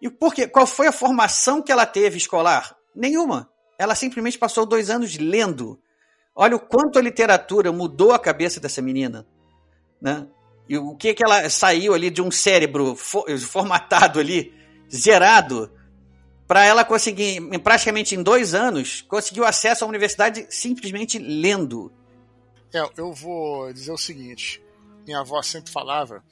E 0.03 0.11
por 0.11 0.35
quê? 0.35 0.49
Qual 0.49 0.67
foi 0.67 0.89
a 0.89 0.93
formação 0.93 1.63
que 1.63 1.71
ela 1.71 1.87
teve 1.87 2.17
escolar? 2.17 2.77
Nenhuma. 2.95 3.49
Ela 3.79 3.95
simplesmente 3.95 4.39
passou 4.39 4.67
dois 4.67 4.91
anos 4.91 5.17
lendo. 5.17 5.81
Olha 6.35 6.57
o 6.57 6.61
quanto 6.61 6.99
a 6.99 7.03
literatura 7.03 7.73
mudou 7.73 8.13
a 8.13 8.19
cabeça 8.19 8.61
dessa 8.61 8.83
menina, 8.83 9.27
né? 10.01 10.27
E 10.69 10.77
o 10.77 10.97
que 10.97 11.15
que 11.15 11.25
ela 11.25 11.49
saiu 11.49 11.95
ali 11.95 12.11
de 12.11 12.21
um 12.21 12.31
cérebro 12.31 12.97
formatado 12.97 14.19
ali, 14.19 14.53
zerado, 14.93 15.71
para 16.47 16.65
ela 16.65 16.85
conseguir, 16.85 17.41
praticamente 17.61 18.15
em 18.15 18.23
dois 18.23 18.55
anos, 18.55 19.03
conseguiu 19.03 19.45
acesso 19.45 19.85
à 19.85 19.89
universidade 19.89 20.47
simplesmente 20.51 21.19
lendo. 21.19 21.93
É, 22.75 22.85
eu 22.97 23.13
vou 23.13 23.73
dizer 23.73 23.93
o 23.93 23.99
seguinte: 23.99 24.63
minha 25.07 25.21
avó 25.21 25.41
sempre 25.43 25.71
falava 25.71 26.25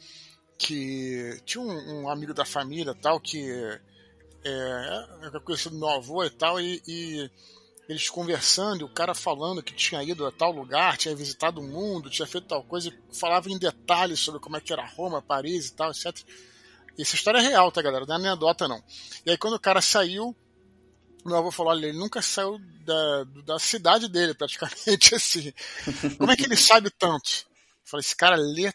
que 0.58 1.40
tinha 1.44 1.62
um, 1.62 2.02
um 2.02 2.08
amigo 2.08 2.32
da 2.32 2.44
família 2.44 2.94
tal 2.94 3.20
que 3.20 3.50
é, 4.44 5.06
era 5.22 5.40
conhecido 5.40 5.78
meu 5.78 5.88
avô 5.88 6.22
e 6.24 6.30
tal, 6.30 6.60
e, 6.60 6.82
e 6.86 7.30
eles 7.88 8.08
conversando, 8.08 8.80
e 8.80 8.84
o 8.84 8.88
cara 8.88 9.14
falando 9.14 9.62
que 9.62 9.74
tinha 9.74 10.02
ido 10.02 10.26
a 10.26 10.32
tal 10.32 10.52
lugar, 10.52 10.96
tinha 10.96 11.14
visitado 11.14 11.60
o 11.60 11.64
mundo, 11.64 12.08
tinha 12.08 12.26
feito 12.26 12.46
tal 12.46 12.62
coisa, 12.64 12.88
e 12.88 13.16
falava 13.16 13.50
em 13.50 13.58
detalhes 13.58 14.20
sobre 14.20 14.40
como 14.40 14.56
é 14.56 14.60
que 14.60 14.72
era 14.72 14.86
Roma, 14.86 15.20
Paris 15.20 15.68
e 15.68 15.72
tal, 15.74 15.90
etc. 15.90 16.16
E 16.96 17.02
essa 17.02 17.14
história 17.14 17.38
é 17.38 17.42
real, 17.42 17.70
tá, 17.70 17.82
galera? 17.82 18.06
Não 18.06 18.14
é 18.14 18.18
anedota, 18.18 18.68
não. 18.68 18.82
E 19.26 19.30
aí, 19.30 19.36
quando 19.36 19.54
o 19.54 19.60
cara 19.60 19.82
saiu, 19.82 20.34
meu 21.24 21.36
avô 21.36 21.50
falou: 21.50 21.72
olha, 21.72 21.86
ele 21.86 21.98
nunca 21.98 22.22
saiu 22.22 22.58
da, 22.84 23.24
da 23.44 23.58
cidade 23.58 24.08
dele, 24.08 24.34
praticamente, 24.34 25.14
assim. 25.16 25.52
Como 26.16 26.30
é 26.30 26.36
que 26.36 26.44
ele 26.44 26.56
sabe 26.56 26.90
tanto? 26.90 27.46
Eu 27.48 27.90
falei: 27.90 28.00
esse 28.00 28.16
cara 28.16 28.36
lê 28.36 28.72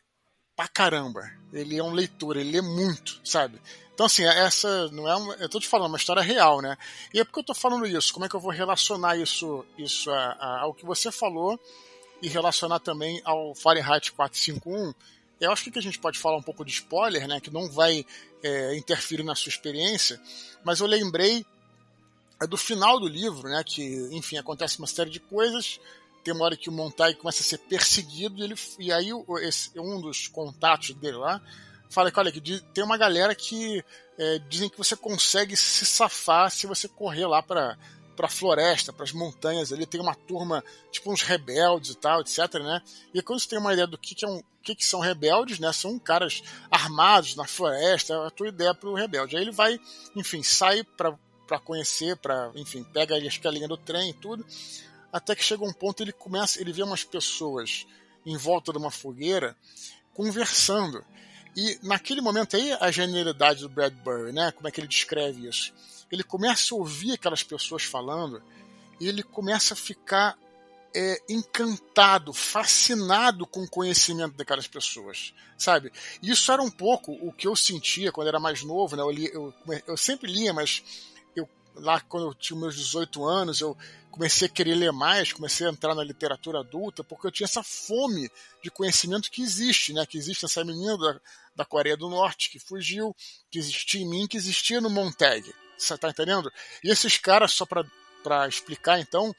pra 0.55 0.67
caramba. 0.67 1.21
Ele 1.53 1.77
é 1.77 1.83
um 1.83 1.93
leitor, 1.93 2.37
ele 2.37 2.51
lê 2.51 2.61
muito, 2.61 3.19
sabe? 3.23 3.59
Então, 3.99 4.05
assim, 4.05 4.23
essa 4.23 4.87
não 4.91 5.09
é 5.09 5.13
uma, 5.13 5.33
Eu 5.33 5.49
tô 5.49 5.59
te 5.59 5.67
falando, 5.67 5.87
é 5.87 5.89
uma 5.89 5.97
história 5.97 6.21
real, 6.21 6.61
né? 6.61 6.77
E 7.13 7.19
é 7.19 7.25
porque 7.25 7.41
eu 7.41 7.43
tô 7.43 7.53
falando 7.53 7.85
isso, 7.85 8.13
como 8.13 8.25
é 8.25 8.29
que 8.29 8.35
eu 8.35 8.39
vou 8.39 8.49
relacionar 8.49 9.17
isso, 9.17 9.65
isso 9.77 10.09
a, 10.09 10.37
a, 10.39 10.59
ao 10.61 10.73
que 10.73 10.85
você 10.85 11.11
falou 11.11 11.59
e 12.21 12.29
relacionar 12.29 12.79
também 12.79 13.21
ao 13.25 13.53
Fahrenheit 13.53 14.13
451? 14.13 14.93
Eu 15.41 15.51
acho 15.51 15.69
que 15.69 15.77
a 15.77 15.81
gente 15.81 15.99
pode 15.99 16.17
falar 16.17 16.37
um 16.37 16.41
pouco 16.41 16.63
de 16.63 16.71
spoiler, 16.71 17.27
né? 17.27 17.41
Que 17.41 17.51
não 17.51 17.69
vai 17.69 18.05
é, 18.41 18.77
interferir 18.77 19.23
na 19.23 19.35
sua 19.35 19.49
experiência, 19.49 20.17
mas 20.63 20.79
eu 20.79 20.87
lembrei 20.87 21.45
é 22.41 22.47
do 22.47 22.55
final 22.55 23.01
do 23.01 23.07
livro, 23.09 23.49
né? 23.49 23.61
Que, 23.65 23.83
enfim, 24.13 24.37
acontece 24.37 24.79
uma 24.79 24.87
série 24.87 25.09
de 25.09 25.19
coisas. 25.19 25.77
Tem 26.23 26.33
uma 26.33 26.45
hora 26.45 26.55
que 26.55 26.69
o 26.69 26.71
Montag 26.71 27.15
começa 27.15 27.41
a 27.41 27.45
ser 27.45 27.57
perseguido 27.57 28.39
e, 28.39 28.43
ele, 28.43 28.55
e 28.79 28.93
aí 28.93 29.09
esse, 29.41 29.77
um 29.77 29.99
dos 29.99 30.29
contatos 30.29 30.91
dele 30.91 31.17
lá 31.17 31.41
fala 31.89 32.11
que, 32.11 32.19
olha, 32.19 32.31
que 32.31 32.41
tem 32.73 32.83
uma 32.83 32.97
galera 32.97 33.33
que 33.33 33.83
é, 34.17 34.39
dizem 34.47 34.69
que 34.69 34.77
você 34.77 34.95
consegue 34.95 35.55
se 35.57 35.85
safar 35.85 36.51
se 36.51 36.67
você 36.67 36.87
correr 36.87 37.25
lá 37.25 37.41
para 37.41 37.77
para 38.19 38.27
floresta, 38.27 38.91
para 38.91 39.05
as 39.05 39.13
montanhas 39.13 39.71
ali, 39.71 39.85
tem 39.85 40.01
uma 40.01 40.13
turma, 40.13 40.61
tipo 40.91 41.09
uns 41.09 41.21
rebeldes 41.21 41.91
e 41.91 41.95
tal, 41.95 42.19
etc, 42.19 42.55
né? 42.55 42.81
E 43.13 43.21
quando 43.21 43.39
você 43.39 43.47
tem 43.47 43.57
uma 43.57 43.71
ideia 43.71 43.87
do 43.87 43.97
que, 43.97 44.13
que, 44.13 44.25
é 44.25 44.27
um, 44.27 44.43
que, 44.61 44.75
que 44.75 44.85
são 44.85 44.99
rebeldes, 44.99 45.57
né? 45.57 45.71
São 45.71 45.97
caras 45.97 46.43
armados 46.69 47.37
na 47.37 47.47
floresta, 47.47 48.13
é 48.13 48.27
a 48.27 48.29
tua 48.29 48.49
ideia 48.49 48.75
para 48.75 48.89
o 48.89 48.93
rebelde. 48.93 49.37
Aí 49.37 49.43
ele 49.43 49.53
vai, 49.53 49.79
enfim, 50.17 50.43
sai 50.43 50.83
para 50.83 51.59
conhecer, 51.63 52.17
para 52.17 52.51
enfim, 52.55 52.83
pega 52.83 53.15
acho 53.15 53.39
que 53.39 53.47
a 53.47 53.51
linha 53.51 53.69
do 53.69 53.77
trem 53.77 54.09
e 54.09 54.13
tudo, 54.13 54.45
até 55.13 55.33
que 55.33 55.41
chega 55.41 55.63
um 55.63 55.71
ponto 55.71 56.03
ele 56.03 56.11
começa, 56.11 56.59
ele 56.59 56.73
vê 56.73 56.83
umas 56.83 57.05
pessoas 57.05 57.87
em 58.25 58.35
volta 58.35 58.73
de 58.73 58.77
uma 58.77 58.91
fogueira 58.91 59.55
conversando. 60.13 61.05
E 61.55 61.79
naquele 61.83 62.21
momento 62.21 62.55
aí 62.55 62.71
a 62.73 62.91
genialidade 62.91 63.61
do 63.61 63.69
Bradbury, 63.69 64.31
né? 64.31 64.51
Como 64.51 64.67
é 64.67 64.71
que 64.71 64.79
ele 64.79 64.87
descreve 64.87 65.47
isso? 65.47 65.73
Ele 66.11 66.23
começa 66.23 66.73
a 66.73 66.77
ouvir 66.77 67.13
aquelas 67.13 67.43
pessoas 67.43 67.83
falando 67.83 68.41
e 68.99 69.07
ele 69.07 69.23
começa 69.23 69.73
a 69.73 69.77
ficar 69.77 70.37
é, 70.93 71.21
encantado, 71.29 72.33
fascinado 72.33 73.45
com 73.45 73.63
o 73.63 73.69
conhecimento 73.69 74.35
daquelas 74.35 74.67
pessoas, 74.67 75.33
sabe? 75.57 75.91
Isso 76.21 76.51
era 76.51 76.61
um 76.61 76.71
pouco 76.71 77.11
o 77.11 77.31
que 77.31 77.47
eu 77.47 77.55
sentia 77.55 78.11
quando 78.11 78.27
era 78.27 78.39
mais 78.39 78.63
novo, 78.63 78.95
né? 78.95 79.03
Eu, 79.03 79.11
li, 79.11 79.29
eu, 79.31 79.53
eu 79.87 79.97
sempre 79.97 80.31
lia, 80.31 80.53
mas 80.53 80.83
eu, 81.35 81.47
lá 81.75 81.99
quando 82.01 82.27
eu 82.27 82.33
tinha 82.33 82.59
meus 82.59 82.75
18 82.75 83.23
anos, 83.23 83.61
eu 83.61 83.77
comecei 84.09 84.47
a 84.47 84.51
querer 84.51 84.75
ler 84.75 84.91
mais, 84.91 85.31
comecei 85.31 85.67
a 85.67 85.69
entrar 85.69 85.93
na 85.93 86.03
literatura 86.03 86.59
adulta, 86.59 87.03
porque 87.03 87.27
eu 87.27 87.31
tinha 87.31 87.45
essa 87.45 87.63
fome 87.63 88.29
de 88.63 88.71
conhecimento 88.71 89.29
que 89.29 89.41
existe, 89.41 89.93
né? 89.93 90.05
Que 90.05 90.17
existe 90.17 90.45
essa 90.45 90.63
menina 90.63 90.97
da, 90.97 91.21
da 91.55 91.65
Coreia 91.65 91.97
do 91.97 92.09
Norte 92.09 92.49
que 92.49 92.59
fugiu, 92.59 93.15
que 93.51 93.59
existia 93.59 94.01
em 94.01 94.09
mim, 94.09 94.27
que 94.27 94.37
existia 94.37 94.79
no 94.79 94.89
Montag. 94.89 95.53
Você 95.77 95.97
tá 95.97 96.09
entendendo? 96.09 96.51
E 96.83 96.89
esses 96.89 97.17
caras, 97.17 97.53
só 97.53 97.65
para 97.65 98.47
explicar 98.47 98.99
então, 98.99 99.33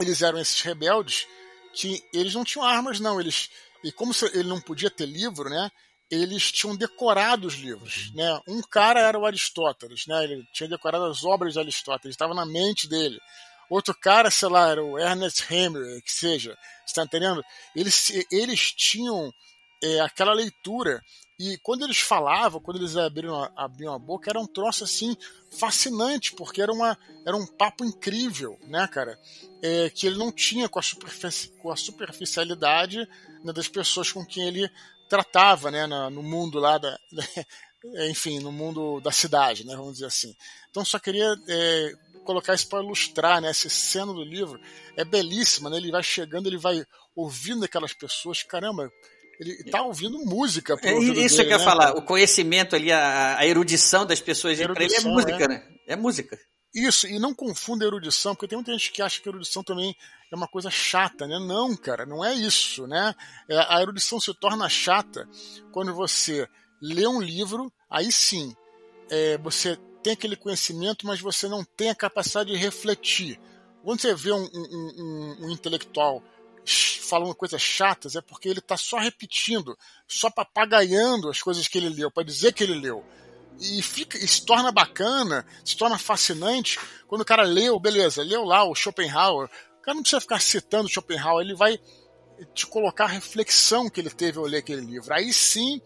eles 0.00 0.22
eram 0.22 0.38
esses 0.38 0.60
rebeldes 0.62 1.26
que 1.74 2.02
eles 2.12 2.34
não 2.34 2.44
tinham 2.44 2.64
armas, 2.64 3.00
não. 3.00 3.20
Eles 3.20 3.50
e 3.82 3.92
como 3.92 4.12
ele 4.32 4.48
não 4.48 4.60
podia 4.60 4.90
ter 4.90 5.06
livro, 5.06 5.48
né? 5.48 5.70
Eles 6.10 6.50
tinham 6.50 6.74
decorado 6.74 7.46
os 7.46 7.54
livros, 7.54 8.12
né? 8.14 8.40
Um 8.48 8.62
cara 8.62 9.00
era 9.00 9.18
o 9.18 9.26
Aristóteles, 9.26 10.06
né? 10.06 10.24
Ele 10.24 10.42
tinha 10.52 10.68
decorado 10.68 11.04
as 11.04 11.22
obras 11.24 11.52
de 11.52 11.58
Aristóteles, 11.58 12.14
estava 12.14 12.34
na 12.34 12.46
mente 12.46 12.88
dele. 12.88 13.18
Outro 13.68 13.94
cara, 13.94 14.30
sei 14.30 14.48
lá, 14.48 14.70
era 14.70 14.82
o 14.82 14.98
Ernest 14.98 15.44
Hemingway, 15.52 16.00
que 16.00 16.10
seja, 16.10 16.56
está 16.86 17.02
entendendo? 17.02 17.44
Eles, 17.76 18.10
eles 18.32 18.72
tinham 18.72 19.30
é, 19.82 20.00
aquela 20.00 20.32
leitura 20.32 21.00
e 21.38 21.56
quando 21.58 21.84
eles 21.84 22.00
falavam, 22.00 22.60
quando 22.60 22.78
eles 22.78 22.96
abriam, 22.96 23.48
abriam 23.54 23.94
a 23.94 23.98
boca, 23.98 24.28
era 24.28 24.40
um 24.40 24.46
troço 24.46 24.82
assim 24.82 25.16
fascinante, 25.56 26.32
porque 26.32 26.60
era, 26.60 26.72
uma, 26.72 26.98
era 27.24 27.36
um 27.36 27.46
papo 27.46 27.84
incrível, 27.84 28.58
né, 28.62 28.88
cara? 28.88 29.16
É, 29.62 29.88
que 29.88 30.08
ele 30.08 30.18
não 30.18 30.32
tinha 30.32 30.68
com 30.68 30.80
a, 30.80 30.82
superfici 30.82 31.48
com 31.62 31.70
a 31.70 31.76
superficialidade 31.76 33.08
né, 33.44 33.52
das 33.52 33.68
pessoas 33.68 34.10
com 34.10 34.26
quem 34.26 34.48
ele 34.48 34.68
tratava, 35.08 35.70
né, 35.70 35.86
na, 35.86 36.10
no 36.10 36.24
mundo 36.24 36.58
lá 36.58 36.76
da. 36.76 36.98
enfim, 38.10 38.40
no 38.40 38.50
mundo 38.50 39.00
da 39.00 39.12
cidade, 39.12 39.64
né, 39.64 39.76
vamos 39.76 39.92
dizer 39.94 40.06
assim. 40.06 40.34
Então 40.70 40.84
só 40.84 40.98
queria 40.98 41.36
é, 41.48 41.92
colocar 42.24 42.54
isso 42.54 42.68
para 42.68 42.82
ilustrar, 42.82 43.40
né, 43.40 43.50
essa 43.50 43.68
cena 43.68 44.12
do 44.12 44.24
livro 44.24 44.60
é 44.96 45.04
belíssima, 45.04 45.70
né? 45.70 45.76
Ele 45.76 45.92
vai 45.92 46.02
chegando, 46.02 46.48
ele 46.48 46.58
vai 46.58 46.84
ouvindo 47.14 47.64
aquelas 47.64 47.92
pessoas, 47.92 48.42
caramba, 48.42 48.90
ele 49.38 49.64
tá 49.64 49.82
ouvindo 49.82 50.18
música. 50.24 50.76
É, 50.82 50.98
isso 50.98 51.36
dele, 51.36 51.48
que 51.48 51.54
eu 51.54 51.58
né? 51.58 51.64
falar, 51.64 51.92
o 51.96 52.02
conhecimento 52.02 52.74
ali, 52.74 52.90
a, 52.90 53.38
a 53.38 53.46
erudição 53.46 54.04
das 54.04 54.20
pessoas, 54.20 54.58
ele 54.58 54.72
é 54.72 55.00
música, 55.00 55.44
é. 55.44 55.48
né? 55.48 55.68
É 55.86 55.96
música. 55.96 56.38
Isso, 56.74 57.06
e 57.06 57.18
não 57.18 57.34
confunda 57.34 57.84
erudição, 57.84 58.34
porque 58.34 58.48
tem 58.48 58.58
muita 58.58 58.72
gente 58.72 58.92
que 58.92 59.00
acha 59.00 59.20
que 59.20 59.28
erudição 59.28 59.62
também 59.62 59.96
é 60.30 60.36
uma 60.36 60.46
coisa 60.46 60.70
chata, 60.70 61.26
né? 61.26 61.38
Não, 61.38 61.74
cara, 61.76 62.04
não 62.04 62.24
é 62.24 62.34
isso, 62.34 62.86
né? 62.86 63.14
É, 63.48 63.58
a 63.68 63.80
erudição 63.80 64.20
se 64.20 64.34
torna 64.34 64.68
chata 64.68 65.26
quando 65.72 65.94
você 65.94 66.46
lê 66.82 67.06
um 67.06 67.20
livro, 67.20 67.72
aí 67.88 68.12
sim, 68.12 68.54
é, 69.10 69.38
você 69.38 69.78
tem 70.02 70.12
aquele 70.12 70.36
conhecimento, 70.36 71.06
mas 71.06 71.20
você 71.20 71.48
não 71.48 71.64
tem 71.64 71.90
a 71.90 71.94
capacidade 71.94 72.50
de 72.50 72.56
refletir. 72.56 73.40
Quando 73.82 74.00
você 74.00 74.14
vê 74.14 74.32
um, 74.32 74.44
um, 74.44 74.92
um, 74.98 75.46
um 75.46 75.50
intelectual 75.50 76.22
falando 76.70 77.34
coisas 77.34 77.60
chatas 77.60 78.16
é 78.16 78.20
porque 78.20 78.48
ele 78.48 78.58
está 78.58 78.76
só 78.76 78.98
repetindo, 78.98 79.78
só 80.06 80.30
papagaiando 80.30 81.28
as 81.28 81.40
coisas 81.40 81.66
que 81.68 81.78
ele 81.78 81.88
leu, 81.88 82.10
para 82.10 82.24
dizer 82.24 82.52
que 82.52 82.64
ele 82.64 82.74
leu. 82.74 83.04
E, 83.60 83.82
fica, 83.82 84.16
e 84.16 84.28
se 84.28 84.44
torna 84.44 84.70
bacana, 84.70 85.44
se 85.64 85.76
torna 85.76 85.98
fascinante 85.98 86.78
quando 87.06 87.22
o 87.22 87.24
cara 87.24 87.42
leu, 87.42 87.78
beleza, 87.80 88.22
leu 88.22 88.44
lá 88.44 88.64
o 88.64 88.74
Schopenhauer. 88.74 89.48
O 89.78 89.82
cara 89.82 89.94
não 89.94 90.02
precisa 90.02 90.20
ficar 90.20 90.40
citando 90.40 90.88
Schopenhauer, 90.88 91.44
ele 91.44 91.56
vai 91.56 91.78
te 92.54 92.66
colocar 92.66 93.04
a 93.04 93.08
reflexão 93.08 93.88
que 93.88 94.00
ele 94.00 94.10
teve 94.10 94.38
ao 94.38 94.44
ler 94.44 94.58
aquele 94.58 94.82
livro. 94.82 95.12
Aí 95.12 95.32
sim, 95.32 95.80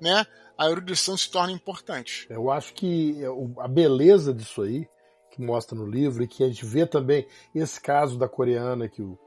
né, 0.00 0.26
a 0.56 0.70
erudição 0.70 1.16
se 1.16 1.30
torna 1.30 1.52
importante. 1.52 2.26
Eu 2.30 2.50
acho 2.50 2.72
que 2.74 3.18
a 3.58 3.68
beleza 3.68 4.32
disso 4.32 4.62
aí, 4.62 4.88
que 5.30 5.42
mostra 5.42 5.76
no 5.76 5.86
livro, 5.86 6.22
e 6.22 6.28
que 6.28 6.42
a 6.42 6.46
gente 6.46 6.64
vê 6.64 6.86
também 6.86 7.26
esse 7.54 7.80
caso 7.80 8.18
da 8.18 8.28
coreana 8.28 8.88
que 8.88 9.02
o 9.02 9.18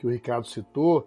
que 0.00 0.06
o 0.06 0.10
Ricardo 0.10 0.48
citou, 0.48 1.06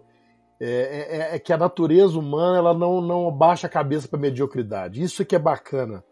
é, 0.60 1.32
é, 1.32 1.34
é, 1.34 1.38
que 1.38 1.52
a 1.52 1.58
natureza 1.58 2.16
humana 2.16 2.58
ela 2.58 2.72
não, 2.72 3.00
não 3.00 3.30
baixa 3.30 3.66
a 3.66 3.70
cabeça 3.70 4.06
para 4.06 4.20
mediocridade. 4.20 5.02
Isso 5.02 5.20
é 5.20 5.24
que 5.24 5.34
é 5.34 5.38
bacana. 5.38 6.02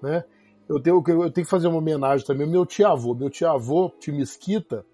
Né? 0.00 0.24
Eu, 0.68 0.80
tenho, 0.80 1.02
eu 1.04 1.30
tenho 1.32 1.44
que 1.44 1.50
fazer 1.50 1.66
uma 1.66 1.78
homenagem 1.78 2.24
também 2.24 2.46
ao 2.46 2.52
meu 2.52 2.64
tio-avô. 2.64 3.12
Meu 3.12 3.28
tio-avô, 3.28 3.90
tio 3.98 4.14
Mesquita, 4.14 4.86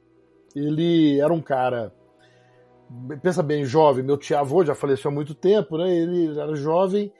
ele 0.56 1.20
era 1.20 1.32
um 1.32 1.42
cara, 1.42 1.94
pensa 3.22 3.42
bem, 3.42 3.66
jovem. 3.66 4.02
Meu 4.02 4.16
tio-avô 4.16 4.64
já 4.64 4.74
faleceu 4.74 5.10
há 5.10 5.14
muito 5.14 5.34
tempo, 5.34 5.76
né? 5.76 5.94
ele 5.94 6.38
era 6.38 6.56
jovem, 6.56 7.12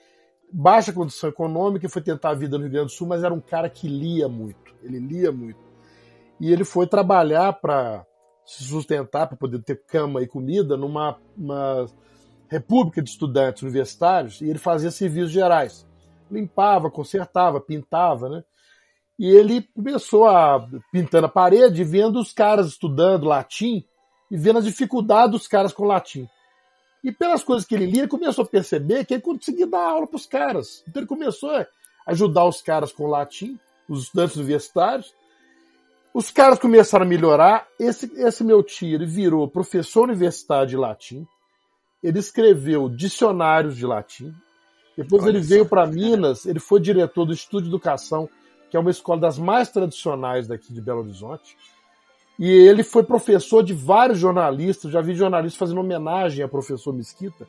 baixa 0.51 0.91
condição 0.91 1.29
econômica 1.29 1.87
foi 1.89 2.01
tentar 2.01 2.31
a 2.31 2.35
vida 2.35 2.57
no 2.57 2.65
Rio 2.65 2.73
Grande 2.73 2.87
do 2.87 2.93
Sul, 2.93 3.07
mas 3.07 3.23
era 3.23 3.35
um 3.35 3.41
cara 3.41 3.69
que 3.69 3.87
lia 3.87 4.27
muito. 4.27 4.75
Ele 4.83 4.99
lia 4.99 5.31
muito. 5.31 5.61
E 6.41 6.51
ele 6.51 6.65
foi 6.65 6.87
trabalhar 6.87 7.53
para 7.53 8.07
se 8.47 8.65
sustentar 8.65 9.27
para 9.27 9.37
poder 9.37 9.63
ter 9.63 9.83
cama 9.87 10.23
e 10.23 10.27
comida 10.27 10.77
numa 10.77 11.19
república 12.49 13.03
de 13.03 13.11
estudantes 13.11 13.63
universitários 13.63 14.41
e 14.41 14.49
ele 14.49 14.59
fazia 14.59 14.91
serviços 14.91 15.31
gerais. 15.31 15.87
Limpava, 16.31 16.91
consertava, 16.91 17.61
pintava, 17.61 18.29
né? 18.29 18.45
E 19.19 19.29
ele 19.29 19.63
começou 19.75 20.27
a 20.27 20.67
pintando 20.93 21.27
a 21.27 21.31
parede, 21.31 21.85
vendo 21.85 22.19
os 22.19 22.33
caras 22.33 22.67
estudando 22.67 23.27
latim 23.27 23.85
e 24.31 24.37
vendo 24.37 24.59
as 24.59 24.65
dificuldades 24.65 25.31
dos 25.31 25.47
caras 25.47 25.73
com 25.73 25.85
latim. 25.85 26.29
E 27.03 27.13
pelas 27.13 27.45
coisas 27.45 27.67
que 27.67 27.75
ele 27.75 27.87
lia, 27.87 28.01
ele 28.01 28.09
começou 28.09 28.45
a 28.45 28.49
perceber 28.49 29.05
que 29.05 29.15
ele 29.15 29.23
conseguia 29.23 29.67
dar 29.67 29.91
aula 29.91 30.07
para 30.07 30.17
os 30.17 30.27
caras. 30.27 30.83
Então 30.89 31.01
ele 31.01 31.09
começou 31.09 31.51
a 31.51 31.67
ajudar 32.07 32.45
os 32.47 32.61
caras 32.61 32.93
com 32.93 33.07
latim, 33.07 33.59
os 33.89 34.05
estudantes 34.05 34.37
universitários, 34.37 35.15
os 36.15 36.31
caras 36.31 36.61
começaram 36.61 37.05
a 37.05 37.09
melhorar. 37.09 37.67
Esse, 37.79 38.11
esse 38.17 38.45
meu 38.45 38.63
tio 38.63 38.95
ele 38.95 39.05
virou 39.05 39.49
professor 39.49 40.05
universitário 40.05 40.69
de 40.69 40.77
latim. 40.77 41.27
Ele 42.01 42.21
escreveu 42.21 42.89
dicionários 42.89 43.77
de 43.77 43.85
latim. 43.85 44.33
Depois 44.97 45.25
Olha 45.25 45.31
ele 45.31 45.41
veio 45.41 45.67
para 45.67 45.87
Minas, 45.87 46.47
ele 46.47 46.61
foi 46.61 46.79
diretor 46.79 47.25
do 47.25 47.33
Estúdio 47.33 47.65
de 47.65 47.71
Educação, 47.71 48.29
que 48.71 48.77
é 48.77 48.81
uma 48.81 48.93
escola 48.93 49.23
das 49.23 49.37
mais 49.37 49.69
tradicionais 49.71 50.47
daqui 50.47 50.73
de 50.73 50.81
Belo 50.81 51.01
Horizonte. 51.01 51.57
E 52.39 52.49
ele 52.49 52.85
foi 52.85 53.03
professor 53.03 53.65
de 53.65 53.75
vários 53.75 54.19
jornalistas, 54.19 54.93
já 54.93 55.01
vi 55.01 55.15
jornalistas 55.15 55.59
fazendo 55.59 55.81
homenagem 55.81 56.45
a 56.45 56.49
professor 56.49 56.93
Mesquita, 56.93 57.47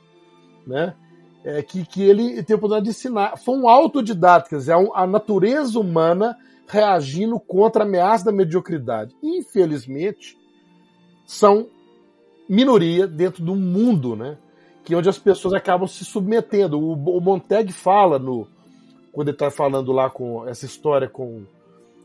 né? 0.65 0.95
É, 1.43 1.61
que, 1.61 1.85
que 1.85 2.01
ele 2.01 2.41
tem 2.41 2.55
a 2.55 2.57
oportunidade 2.57 2.85
de 2.85 2.89
ensinar. 2.89 3.37
Foi 3.37 3.55
um 3.55 3.69
autodidata, 3.69 4.49
quer 4.49 4.55
dizer, 4.55 4.75
a 4.95 5.05
natureza 5.05 5.79
humana 5.79 6.35
reagindo 6.67 7.39
contra 7.39 7.83
a 7.83 7.87
ameaça 7.87 8.25
da 8.25 8.31
mediocridade. 8.31 9.15
Infelizmente, 9.21 10.37
são 11.25 11.67
minoria 12.47 13.07
dentro 13.07 13.43
do 13.43 13.55
mundo, 13.55 14.15
né? 14.15 14.37
Que 14.83 14.93
é 14.93 14.97
onde 14.97 15.09
as 15.09 15.17
pessoas 15.17 15.53
acabam 15.53 15.87
se 15.87 16.05
submetendo. 16.05 16.79
O, 16.79 16.93
o 16.93 17.21
Montag 17.21 17.71
fala 17.71 18.19
no 18.19 18.47
quando 19.11 19.29
ele 19.29 19.35
está 19.35 19.49
falando 19.49 19.93
lá 19.93 20.09
com 20.09 20.45
essa 20.45 20.65
história 20.65 21.07
com, 21.07 21.43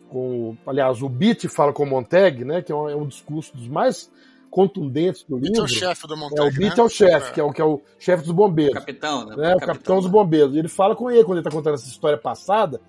com 0.09 0.57
aliás, 0.65 1.03
o 1.03 1.09
Beat 1.09 1.49
fala 1.49 1.73
com 1.73 1.83
o 1.83 1.87
Montag, 1.87 2.45
né? 2.45 2.63
Que 2.63 2.71
é 2.71 2.75
um, 2.75 2.89
é 2.89 2.95
um 2.95 3.07
discurso 3.07 3.57
dos 3.57 3.67
mais 3.67 4.11
contundentes 4.51 5.25
do 5.25 5.37
livro. 5.37 5.61
é 5.61 5.63
o 5.63 5.69
chefe 5.69 6.07
do 6.07 6.17
Montag, 6.17 6.41
é, 6.41 6.49
o 6.49 6.53
Beat 6.53 6.77
né? 6.77 6.83
é 6.83 6.83
o 6.83 6.89
chefe, 6.89 7.31
é. 7.31 7.33
que 7.33 7.41
é 7.41 7.45
o 7.45 7.53
que 7.53 7.61
é 7.61 7.65
o 7.65 7.81
chefe 7.99 8.25
dos 8.25 8.33
bombeiros. 8.33 8.77
O 8.77 8.81
capitão, 8.81 9.27
né? 9.27 9.37
né? 9.37 9.49
O, 9.55 9.59
capitão, 9.59 9.67
capitão 9.67 10.01
dos 10.01 10.11
bombeiros. 10.11 10.55
E 10.55 10.59
ele 10.59 10.69
fala 10.69 10.95
com 10.95 11.11
ele 11.11 11.25
quando 11.25 11.39
ele 11.39 11.47
está 11.47 11.51
contando 11.51 11.75
essa 11.75 11.89
história 11.89 12.19
passada. 12.19 12.81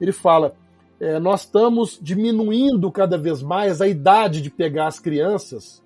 Ele 0.00 0.12
fala: 0.12 0.54
é, 1.00 1.18
nós 1.18 1.42
estamos 1.42 1.98
diminuindo 2.00 2.90
cada 2.90 3.16
vez 3.16 3.42
mais 3.42 3.80
a 3.80 3.86
idade 3.86 4.40
de 4.42 4.50
pegar 4.50 4.86
as 4.86 4.98
crianças 4.98 5.82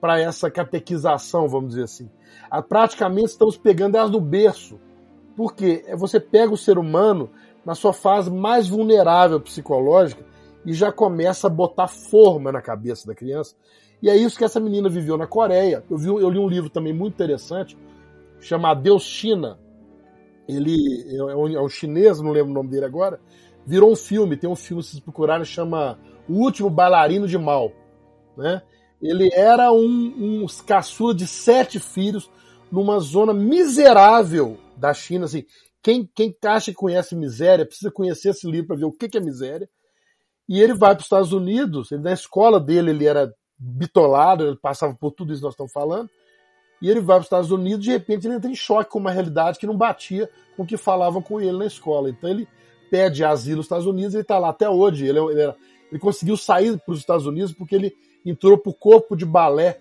para 0.00 0.20
essa 0.20 0.50
catequização, 0.50 1.48
vamos 1.48 1.70
dizer 1.70 1.84
assim. 1.84 2.10
A, 2.50 2.62
praticamente 2.62 3.28
estamos 3.28 3.56
pegando 3.56 3.96
elas 3.96 4.10
do 4.10 4.20
berço. 4.20 4.78
Porque 5.36 5.84
você 5.96 6.20
pega 6.20 6.52
o 6.52 6.56
ser 6.56 6.76
humano 6.76 7.30
na 7.64 7.74
sua 7.74 7.92
fase 7.92 8.30
mais 8.30 8.68
vulnerável 8.68 9.40
psicológica 9.40 10.24
e 10.66 10.72
já 10.72 10.92
começa 10.92 11.46
a 11.46 11.50
botar 11.50 11.88
forma 11.88 12.52
na 12.52 12.60
cabeça 12.60 13.06
da 13.06 13.14
criança. 13.14 13.54
E 14.02 14.10
é 14.10 14.16
isso 14.16 14.36
que 14.36 14.44
essa 14.44 14.60
menina 14.60 14.88
viveu 14.88 15.16
na 15.16 15.26
Coreia. 15.26 15.84
Eu, 15.88 15.96
vi, 15.96 16.08
eu 16.08 16.28
li 16.28 16.38
um 16.38 16.48
livro 16.48 16.68
também 16.68 16.92
muito 16.92 17.14
interessante, 17.14 17.76
chamado 18.40 18.82
Deus 18.82 19.02
China. 19.02 19.58
Ele 20.48 20.76
é 21.14 21.22
um, 21.22 21.48
é 21.48 21.62
um 21.62 21.68
chinês, 21.68 22.20
não 22.20 22.32
lembro 22.32 22.50
o 22.50 22.54
nome 22.54 22.70
dele 22.70 22.84
agora, 22.84 23.20
virou 23.70 23.92
um 23.92 23.96
filme. 23.96 24.36
Tem 24.36 24.50
um 24.50 24.56
filme, 24.56 24.82
se 24.82 24.90
vocês 24.90 25.02
procurarem, 25.02 25.44
chama 25.44 25.96
O 26.28 26.34
Último 26.34 26.68
Bailarino 26.68 27.28
de 27.28 27.38
Mal. 27.38 27.70
Né? 28.36 28.60
Ele 29.00 29.30
era 29.32 29.72
um, 29.72 30.42
um 30.42 30.46
caçula 30.66 31.14
de 31.14 31.26
sete 31.26 31.78
filhos 31.78 32.28
numa 32.70 32.98
zona 32.98 33.32
miserável 33.32 34.58
da 34.76 34.92
China. 34.92 35.26
Assim, 35.26 35.44
quem, 35.80 36.10
quem 36.12 36.36
acha 36.44 36.72
que 36.72 36.76
conhece 36.76 37.14
miséria 37.14 37.64
precisa 37.64 37.92
conhecer 37.92 38.30
esse 38.30 38.50
livro 38.50 38.66
para 38.66 38.76
ver 38.76 38.86
o 38.86 38.92
que, 38.92 39.08
que 39.08 39.18
é 39.18 39.20
miséria. 39.20 39.70
E 40.48 40.60
ele 40.60 40.74
vai 40.74 40.90
para 40.90 40.98
os 40.98 41.04
Estados 41.04 41.32
Unidos. 41.32 41.92
Ele, 41.92 42.02
na 42.02 42.12
escola 42.12 42.58
dele 42.58 42.90
ele 42.90 43.06
era 43.06 43.32
bitolado, 43.56 44.44
ele 44.48 44.56
passava 44.56 44.96
por 44.96 45.12
tudo 45.12 45.32
isso 45.32 45.42
que 45.42 45.44
nós 45.44 45.54
estamos 45.54 45.72
falando. 45.72 46.10
E 46.82 46.90
ele 46.90 47.00
vai 47.00 47.16
para 47.16 47.20
os 47.20 47.26
Estados 47.26 47.50
Unidos, 47.52 47.84
de 47.84 47.92
repente 47.92 48.26
ele 48.26 48.34
entra 48.34 48.50
em 48.50 48.54
choque 48.54 48.90
com 48.90 48.98
uma 48.98 49.12
realidade 49.12 49.58
que 49.60 49.66
não 49.66 49.76
batia 49.76 50.28
com 50.56 50.64
o 50.64 50.66
que 50.66 50.76
falavam 50.76 51.22
com 51.22 51.40
ele 51.40 51.56
na 51.56 51.66
escola. 51.66 52.10
Então 52.10 52.28
ele 52.28 52.48
pede 52.90 53.24
asilo 53.24 53.58
nos 53.58 53.66
Estados 53.66 53.86
Unidos 53.86 54.14
ele 54.14 54.22
está 54.22 54.38
lá 54.38 54.50
até 54.50 54.68
hoje. 54.68 55.06
Ele, 55.06 55.18
ele, 55.18 55.40
era, 55.40 55.56
ele 55.90 56.00
conseguiu 56.00 56.36
sair 56.36 56.78
para 56.78 56.92
os 56.92 56.98
Estados 56.98 57.26
Unidos 57.26 57.52
porque 57.52 57.74
ele 57.74 57.94
entrou 58.24 58.58
para 58.58 58.70
o 58.70 58.74
corpo 58.74 59.16
de 59.16 59.24
balé 59.24 59.78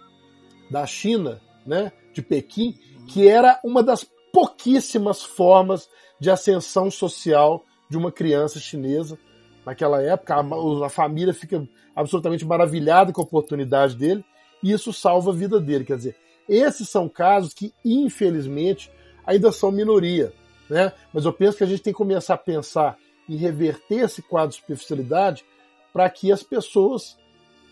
da 0.70 0.86
China, 0.86 1.41
né, 1.66 1.91
de 2.14 2.22
Pequim, 2.22 2.78
que 3.07 3.28
era 3.28 3.60
uma 3.64 3.82
das 3.82 4.05
pouquíssimas 4.32 5.24
formas 5.24 5.89
de 6.20 6.30
ascensão 6.30 6.91
social 6.91 7.64
de 7.89 7.97
uma 7.97 8.12
criança 8.12 8.60
chinesa 8.60 9.18
naquela 9.66 10.01
época. 10.01 10.36
A, 10.36 10.86
a 10.86 10.89
família 10.89 11.34
fica 11.34 11.68
absolutamente 11.95 12.45
maravilhada 12.45 13.12
com 13.12 13.22
a 13.22 13.26
oportunidade 13.26 13.95
dele 13.95 14.24
e 14.62 14.72
isso 14.72 14.93
salva 14.93 15.32
a 15.32 15.36
vida 15.36 15.60
dele. 15.60 15.86
Quer 15.86 15.97
dizer, 15.97 16.16
esses 16.47 16.89
são 16.89 17.10
casos 17.10 17.53
que, 17.53 17.74
infelizmente, 17.84 18.91
ainda 19.26 19.51
são 19.51 19.72
minoria. 19.72 20.34
Né? 20.70 20.92
Mas 21.14 21.26
eu 21.26 21.34
penso 21.34 21.58
que 21.58 21.64
a 21.64 21.68
gente 21.68 21.82
tem 21.82 21.94
que 21.94 21.98
começar 21.98 22.36
a 22.36 22.38
pensar 22.38 22.98
em 23.28 23.36
reverter 23.36 24.06
esse 24.06 24.22
quadro 24.22 24.50
de 24.50 24.56
superficialidade 24.56 25.44
para 25.92 26.10
que 26.10 26.32
as 26.32 26.44
pessoas 26.44 27.18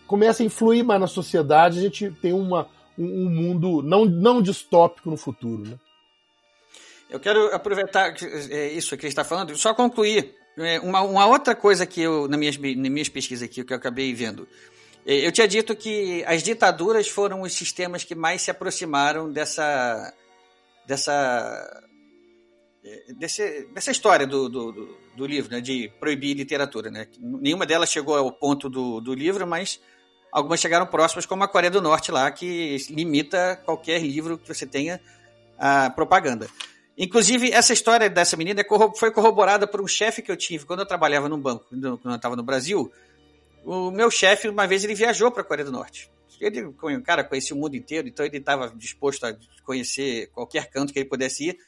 comecem 0.06 0.44
a 0.44 0.46
influir 0.46 0.82
mais 0.82 1.00
na 1.00 1.06
sociedade 1.06 1.78
a 1.78 1.82
gente 1.82 2.10
tenha 2.22 2.34
uma, 2.34 2.68
um, 2.98 3.04
um 3.04 3.30
mundo 3.30 3.82
não, 3.82 4.04
não 4.04 4.42
distópico 4.42 5.10
no 5.10 5.16
futuro. 5.16 5.64
Né? 5.64 5.78
Eu 7.10 7.20
quero 7.20 7.54
aproveitar 7.54 8.14
é, 8.50 8.68
isso 8.68 8.96
que 8.96 9.06
está 9.06 9.24
falando, 9.24 9.56
só 9.56 9.72
concluir 9.74 10.34
é, 10.58 10.80
uma, 10.80 11.00
uma, 11.02 11.26
outra 11.26 11.54
coisa 11.54 11.86
que 11.86 12.02
eu, 12.02 12.26
nas 12.28 12.38
minhas, 12.38 12.56
nas 12.56 12.90
minhas 12.90 13.08
pesquisas 13.08 13.48
aqui, 13.48 13.64
que 13.64 13.72
eu 13.72 13.76
acabei 13.76 14.12
vendo. 14.12 14.46
É, 15.06 15.26
eu 15.26 15.32
tinha 15.32 15.46
dito 15.46 15.74
que 15.76 16.24
as 16.26 16.42
ditaduras 16.42 17.08
foram 17.08 17.42
os 17.42 17.52
sistemas 17.52 18.04
que 18.04 18.14
mais 18.14 18.42
se 18.42 18.50
aproximaram 18.50 19.30
dessa. 19.30 20.12
dessa. 20.86 21.87
É, 22.84 23.12
desse, 23.14 23.66
dessa 23.74 23.90
história 23.90 24.26
do, 24.26 24.48
do, 24.48 24.96
do, 25.16 25.26
livro, 25.26 25.50
né, 25.50 25.60
de 25.60 25.92
proibir 25.98 26.36
literatura. 26.36 26.90
Né? 26.90 27.06
Nenhuma 27.18 27.66
delas 27.66 27.90
chegou 27.90 28.16
ao 28.16 28.30
ponto 28.32 28.68
do, 28.68 29.00
do 29.00 29.14
livro, 29.14 29.46
mas 29.46 29.80
algumas 30.32 30.60
chegaram 30.60 30.86
próximas, 30.86 31.26
como 31.26 31.42
a 31.44 31.48
Coreia 31.48 31.70
do 31.70 31.82
Norte 31.82 32.12
lá, 32.12 32.30
que 32.30 32.76
limita 32.90 33.60
qualquer 33.64 34.00
livro 34.00 34.38
que 34.38 34.46
você 34.46 34.66
tenha 34.66 35.00
a 35.58 35.90
propaganda. 35.90 36.48
Inclusive, 36.96 37.52
essa 37.52 37.72
história 37.72 38.08
dessa 38.08 38.36
menina 38.36 38.64
foi 38.96 39.10
corroborada 39.10 39.66
por 39.66 39.80
um 39.80 39.86
chefe 39.86 40.22
que 40.22 40.30
eu 40.30 40.36
tive 40.36 40.64
quando 40.64 40.80
eu 40.80 40.86
trabalhava 40.86 41.28
no 41.28 41.38
banco, 41.38 41.66
quando 41.68 42.00
eu 42.04 42.14
estava 42.14 42.34
no 42.34 42.42
Brasil 42.42 42.92
o 43.64 43.90
meu 43.90 44.10
chefe, 44.10 44.48
uma 44.48 44.66
vez, 44.66 44.82
ele 44.82 44.94
viajou 44.94 45.30
para 45.30 45.42
a 45.42 45.44
Coreia 45.44 45.66
do 45.66 45.72
Norte. 45.72 46.10
Ele, 46.40 46.72
cara, 47.04 47.22
conhecia 47.22 47.54
o 47.54 47.58
mundo 47.58 47.76
inteiro, 47.76 48.08
então 48.08 48.24
ele 48.24 48.38
estava 48.38 48.72
disposto 48.74 49.26
a 49.26 49.36
conhecer 49.64 50.28
qualquer 50.28 50.70
canto 50.70 50.92
que 50.92 50.98
ele 50.98 51.08
pudesse 51.08 51.48
ir. 51.48 51.58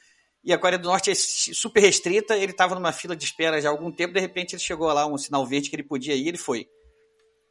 E 0.43 0.53
a 0.53 0.59
Coreia 0.59 0.79
do 0.79 0.89
Norte 0.89 1.11
é 1.11 1.15
super 1.15 1.81
restrita, 1.81 2.37
ele 2.37 2.53
estava 2.53 2.75
numa 2.75 2.93
fila 2.93 3.15
de 3.15 3.25
espera 3.25 3.61
já 3.61 3.69
há 3.69 3.73
algum 3.73 3.93
tempo, 3.93 4.15
de 4.15 4.21
repente 4.21 4.55
ele 4.55 4.63
chegou 4.63 4.91
lá, 4.93 5.07
um 5.07 5.19
sinal 5.19 5.47
verde 5.47 5.69
que 5.69 5.77
ele 5.77 5.83
podia 5.83 6.15
ir, 6.15 6.29
ele 6.29 6.39
foi. 6.39 6.67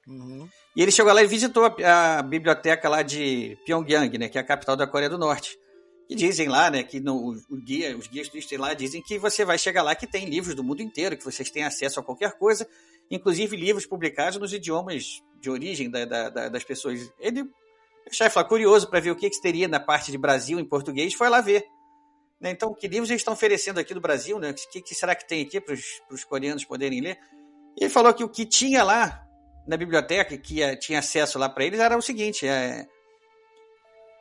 Uhum. 0.08 0.50
E 0.76 0.82
ele 0.82 0.92
chegou 0.92 1.14
lá 1.14 1.22
e 1.22 1.28
visitou 1.28 1.66
a, 1.66 2.18
a, 2.18 2.24
biblioteca 2.24 2.90
lá 2.90 3.04
de 3.04 3.56
Pyongyang, 3.64 4.18
né, 4.18 4.28
que 4.28 4.40
é 4.40 4.42
a 4.42 4.46
capital 4.46 4.76
da 4.76 4.88
Coreia 4.88 5.10
do 5.10 5.20
Norte. 5.20 5.56
E 6.10 6.16
dizem 6.16 6.48
lá, 6.48 6.72
né, 6.72 6.82
que 6.82 7.00
no, 7.00 7.36
o 7.48 7.58
guia, 7.64 7.96
os 7.96 8.08
guias 8.08 8.28
turistas 8.28 8.58
lá 8.58 8.74
dizem 8.74 9.04
que 9.04 9.20
você 9.20 9.46
vai 9.46 9.60
chegar 9.60 9.84
lá 9.84 9.94
que 9.94 10.08
tem 10.08 10.26
livros 10.26 10.56
do 10.56 10.64
mundo 10.64 10.82
inteiro, 10.82 11.16
que 11.16 11.24
vocês 11.24 11.52
têm 11.52 11.64
acesso 11.64 12.00
a 12.00 12.04
qualquer 12.04 12.40
coisa, 12.40 12.68
inclusive 13.12 13.56
livros 13.56 13.86
publicados 13.86 14.40
nos 14.40 14.52
idiomas 14.52 15.22
de 15.40 15.52
origem 15.52 15.92
da, 15.92 16.06
da, 16.06 16.30
da, 16.30 16.50
das 16.50 16.64
pessoas. 16.64 17.12
Ele, 17.20 17.44
o 17.44 17.52
chefe 18.12 18.36
lá, 18.36 18.44
curioso 18.44 18.90
para 18.90 19.00
ver 19.00 19.12
o 19.12 19.16
que, 19.16 19.30
que 19.30 19.40
teria 19.40 19.68
na 19.68 19.80
parte 19.80 20.12
de 20.12 20.18
Brasil 20.18 20.60
em 20.60 20.66
português, 20.66 21.14
foi 21.14 21.30
lá 21.30 21.42
ver. 21.42 21.64
Né? 22.40 22.52
Então, 22.52 22.74
que 22.74 22.88
livros 22.88 23.10
eles 23.10 23.22
estão 23.22 23.34
oferecendo 23.34 23.80
aqui 23.80 23.94
no 23.94 24.02
Brasil? 24.02 24.40
Né? 24.40 24.52
O 24.52 24.54
que, 24.54 24.82
que 24.82 24.96
será 24.96 25.14
que 25.16 25.28
tem 25.28 25.44
aqui 25.44 25.60
para 25.60 25.76
os 26.12 26.24
coreanos 26.24 26.64
poderem 26.66 27.02
ler? 27.02 27.18
E 27.78 27.84
ele 27.84 27.90
falou 27.90 28.14
que 28.14 28.24
o 28.24 28.30
que 28.30 28.46
tinha 28.46 28.84
lá 28.84 29.26
na 29.68 29.78
biblioteca, 29.78 30.38
que 30.38 30.62
é, 30.62 30.76
tinha 30.76 31.00
acesso 31.00 31.38
lá 31.38 31.48
para 31.48 31.64
eles, 31.66 31.80
era 31.80 31.98
o 31.98 32.02
seguinte: 32.02 32.48
é, 32.48 32.86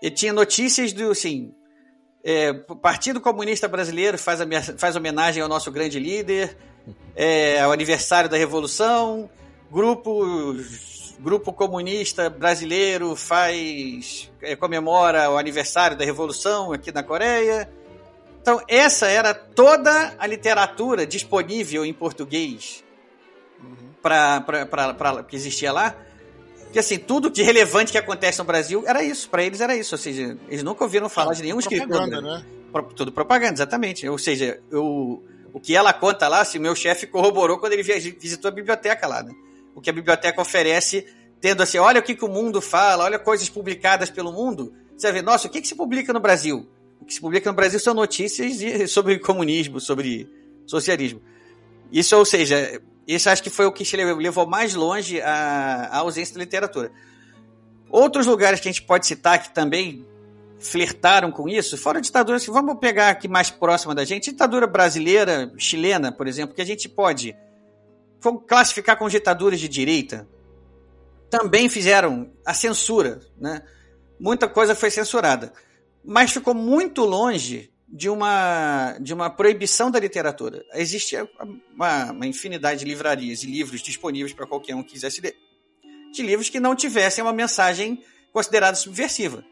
ele 0.02 0.14
tinha 0.14 0.32
notícias 0.32 0.92
do 0.92 1.10
assim. 1.10 1.54
É, 2.24 2.52
Partido 2.52 3.20
Comunista 3.20 3.68
Brasileiro 3.68 4.18
faz, 4.18 4.40
faz 4.76 4.96
homenagem 4.96 5.42
ao 5.42 5.48
nosso 5.48 5.70
grande 5.70 5.98
líder, 5.98 6.56
é, 7.14 7.64
o 7.66 7.72
aniversário 7.72 8.28
da 8.28 8.36
Revolução, 8.36 9.30
grupo, 9.70 10.54
grupo 11.20 11.52
comunista 11.52 12.28
brasileiro 12.28 13.14
faz 13.16 14.30
é, 14.42 14.56
comemora 14.56 15.30
o 15.30 15.38
aniversário 15.38 15.96
da 15.96 16.04
Revolução 16.04 16.72
aqui 16.72 16.92
na 16.92 17.02
Coreia. 17.02 17.70
Então, 18.48 18.62
essa 18.66 19.06
era 19.06 19.34
toda 19.34 20.14
a 20.18 20.26
literatura 20.26 21.06
disponível 21.06 21.84
em 21.84 21.92
português 21.92 22.82
uhum. 23.62 23.90
para 24.00 25.22
que 25.28 25.36
existia 25.36 25.70
lá. 25.70 25.94
Que 26.72 26.78
assim, 26.78 26.98
tudo 26.98 27.28
de 27.28 27.42
relevante 27.42 27.92
que 27.92 27.98
acontece 27.98 28.38
no 28.38 28.46
Brasil 28.46 28.84
era 28.86 29.02
isso, 29.02 29.28
para 29.28 29.42
eles 29.42 29.60
era 29.60 29.76
isso. 29.76 29.94
Ou 29.94 29.98
seja, 29.98 30.38
eles 30.48 30.62
nunca 30.62 30.82
ouviram 30.82 31.10
falar 31.10 31.34
de 31.34 31.42
nenhum 31.42 31.58
escritor. 31.58 32.06
Né? 32.06 32.42
Tudo 32.96 33.12
propaganda, 33.12 33.52
exatamente. 33.52 34.08
Ou 34.08 34.16
seja, 34.16 34.58
eu 34.70 35.22
o 35.52 35.60
que 35.60 35.76
ela 35.76 35.92
conta 35.92 36.26
lá, 36.26 36.40
assim, 36.40 36.58
meu 36.58 36.74
chefe 36.74 37.06
corroborou 37.06 37.58
quando 37.58 37.74
ele 37.74 37.82
visitou 37.82 38.48
a 38.48 38.52
biblioteca 38.52 39.06
lá, 39.06 39.22
né? 39.22 39.34
O 39.74 39.80
que 39.82 39.90
a 39.90 39.92
biblioteca 39.92 40.40
oferece, 40.40 41.06
tendo 41.38 41.62
assim, 41.62 41.76
olha 41.76 42.00
o 42.00 42.02
que, 42.02 42.14
que 42.14 42.24
o 42.24 42.28
mundo 42.28 42.62
fala, 42.62 43.04
olha 43.04 43.18
coisas 43.18 43.48
publicadas 43.50 44.08
pelo 44.08 44.32
mundo. 44.32 44.72
Você 44.96 45.06
vai 45.08 45.20
ver, 45.20 45.22
nossa, 45.22 45.48
o 45.48 45.50
que, 45.50 45.60
que 45.60 45.68
se 45.68 45.74
publica 45.74 46.14
no 46.14 46.20
Brasil? 46.20 46.66
O 47.00 47.04
que 47.04 47.14
se 47.14 47.20
publica 47.20 47.50
no 47.50 47.56
Brasil 47.56 47.80
são 47.80 47.94
notícias 47.94 48.90
sobre 48.90 49.18
comunismo, 49.18 49.80
sobre 49.80 50.28
socialismo. 50.66 51.22
Isso, 51.90 52.16
ou 52.16 52.24
seja, 52.24 52.80
isso 53.06 53.30
acho 53.30 53.42
que 53.42 53.50
foi 53.50 53.66
o 53.66 53.72
que 53.72 53.96
levou 53.96 54.46
mais 54.46 54.74
longe 54.74 55.20
a, 55.20 55.88
a 55.90 55.98
ausência 55.98 56.34
da 56.34 56.40
literatura. 56.40 56.90
Outros 57.90 58.26
lugares 58.26 58.60
que 58.60 58.68
a 58.68 58.72
gente 58.72 58.82
pode 58.82 59.06
citar 59.06 59.42
que 59.42 59.54
também 59.54 60.06
flertaram 60.58 61.30
com 61.30 61.48
isso 61.48 61.78
foram 61.78 62.00
ditaduras 62.00 62.44
que 62.44 62.50
vamos 62.50 62.78
pegar 62.78 63.10
aqui 63.10 63.28
mais 63.28 63.48
próxima 63.48 63.94
da 63.94 64.04
gente, 64.04 64.30
ditadura 64.30 64.66
brasileira, 64.66 65.52
chilena, 65.56 66.12
por 66.12 66.26
exemplo, 66.26 66.54
que 66.54 66.60
a 66.60 66.66
gente 66.66 66.88
pode 66.88 67.34
classificar 68.46 68.98
como 68.98 69.08
ditaduras 69.08 69.60
de 69.60 69.68
direita, 69.68 70.28
também 71.30 71.68
fizeram 71.68 72.30
a 72.44 72.52
censura, 72.52 73.20
né? 73.38 73.62
Muita 74.18 74.48
coisa 74.48 74.74
foi 74.74 74.90
censurada, 74.90 75.52
mas 76.08 76.32
ficou 76.32 76.54
muito 76.54 77.04
longe 77.04 77.70
de 77.86 78.08
uma 78.08 78.96
de 78.98 79.12
uma 79.12 79.28
proibição 79.28 79.90
da 79.90 80.00
literatura. 80.00 80.64
Existia 80.72 81.28
uma, 81.74 82.12
uma 82.12 82.26
infinidade 82.26 82.80
de 82.80 82.86
livrarias 82.86 83.42
e 83.42 83.46
livros 83.46 83.82
disponíveis 83.82 84.32
para 84.32 84.46
qualquer 84.46 84.74
um 84.74 84.82
que 84.82 84.92
quisesse 84.92 85.20
ler, 85.20 85.36
de 86.10 86.22
livros 86.22 86.48
que 86.48 86.58
não 86.58 86.74
tivessem 86.74 87.22
uma 87.22 87.32
mensagem 87.32 88.02
considerada 88.32 88.74
subversiva. 88.74 89.44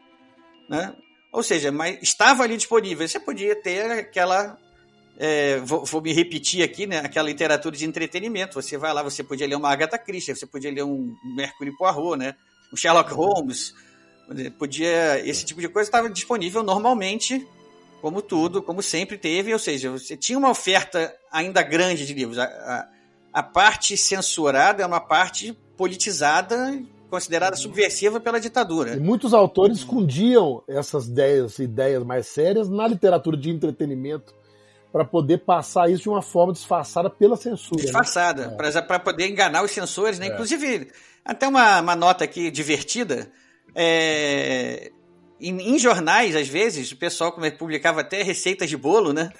Né? 0.67 0.95
Ou 1.31 1.43
seja, 1.43 1.71
mas 1.71 1.99
estava 2.01 2.41
ali 2.41 2.57
disponível. 2.57 3.07
Você 3.07 3.19
podia 3.19 3.55
ter 3.55 3.91
aquela. 3.91 4.57
É, 5.19 5.59
vou, 5.59 5.85
vou, 5.85 6.01
me 6.01 6.11
repetir 6.11 6.63
aqui, 6.63 6.87
né? 6.87 6.99
Aquela 6.99 7.27
literatura 7.27 7.77
de 7.77 7.85
entretenimento. 7.85 8.59
Você 8.59 8.79
vai 8.79 8.91
lá, 8.93 9.03
você 9.03 9.23
podia 9.23 9.45
ler 9.45 9.55
uma 9.55 9.69
Agatha 9.69 9.99
Christie, 9.99 10.35
você 10.35 10.47
podia 10.47 10.71
ler 10.71 10.83
um 10.83 11.15
Mercury 11.35 11.75
Poirot, 11.77 12.17
né? 12.17 12.35
Um 12.73 12.75
Sherlock 12.75 13.13
Holmes. 13.13 13.75
Podia. 14.57 15.19
Esse 15.27 15.45
tipo 15.45 15.61
de 15.61 15.69
coisa 15.69 15.87
estava 15.87 16.09
disponível 16.09 16.63
normalmente, 16.63 17.47
como 18.01 18.21
tudo, 18.21 18.61
como 18.61 18.81
sempre 18.81 19.17
teve. 19.17 19.53
Ou 19.53 19.59
seja, 19.59 19.91
você 19.91 20.17
tinha 20.17 20.37
uma 20.37 20.49
oferta 20.49 21.13
ainda 21.31 21.61
grande 21.63 22.05
de 22.05 22.13
livros. 22.13 22.37
A, 22.37 22.45
a, 22.45 22.87
a 23.33 23.43
parte 23.43 23.95
censurada 23.95 24.83
é 24.83 24.85
uma 24.85 24.99
parte 24.99 25.53
politizada 25.77 26.81
considerada 27.09 27.55
subversiva 27.55 28.19
pela 28.19 28.39
ditadura. 28.39 28.95
E 28.95 28.99
muitos 28.99 29.33
autores 29.33 29.77
escondiam 29.77 30.61
essas 30.67 31.07
ideias, 31.07 31.57
ideias 31.59 32.03
mais 32.03 32.27
sérias 32.27 32.69
na 32.69 32.87
literatura 32.87 33.37
de 33.37 33.49
entretenimento 33.49 34.35
para 34.91 35.05
poder 35.05 35.39
passar 35.39 35.89
isso 35.89 36.03
de 36.03 36.09
uma 36.09 36.21
forma 36.21 36.53
disfarçada 36.53 37.09
pela 37.09 37.35
censura. 37.35 37.77
Né? 37.77 37.83
Disfarçada, 37.83 38.47
né? 38.47 38.81
para 38.81 38.99
poder 38.99 39.27
enganar 39.27 39.63
os 39.63 39.71
censores. 39.71 40.19
Né? 40.19 40.27
É. 40.27 40.33
Inclusive, 40.33 40.91
até 41.23 41.47
uma, 41.47 41.81
uma 41.81 41.95
nota 41.95 42.23
aqui 42.23 42.49
divertida. 42.51 43.29
É... 43.75 44.91
em, 45.39 45.75
em, 45.75 45.79
jornais, 45.79 46.35
às 46.35 46.47
vezes, 46.47 46.91
o 46.91 46.97
pessoal 46.97 47.35
publicava 47.57 48.01
até 48.01 48.23
receitas 48.23 48.69
de 48.69 48.77
bolo, 48.77 49.13
né? 49.13 49.31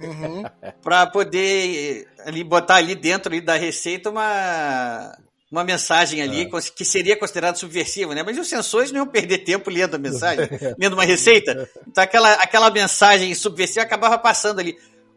Uhum. 0.00 0.42
para 0.82 1.06
poder 1.06 2.06
ali 2.24 2.42
botar 2.42 2.76
ali 2.76 2.94
dentro 2.94 3.32
ali, 3.32 3.40
da 3.40 3.56
receita 3.56 4.10
uma 4.10 5.16
uma 5.50 5.62
mensagem 5.62 6.20
ali 6.20 6.42
é. 6.42 6.48
que 6.74 6.84
seria 6.84 7.16
considerada 7.16 7.56
subversiva, 7.56 8.14
né? 8.14 8.22
Mas 8.22 8.36
os 8.36 8.48
censores 8.48 8.90
não 8.90 8.98
iam 8.98 9.06
perder 9.06 9.38
tempo 9.38 9.70
lendo 9.70 9.94
a 9.94 9.98
mensagem, 9.98 10.48
lendo 10.78 10.94
uma 10.94 11.04
receita. 11.04 11.68
Então 11.86 12.02
aquela, 12.02 12.32
aquela 12.34 12.70
mensagem 12.70 13.32
subversiva 13.34 13.82
acabava 13.82 14.18
passando 14.18 14.58
ali. 14.58 14.76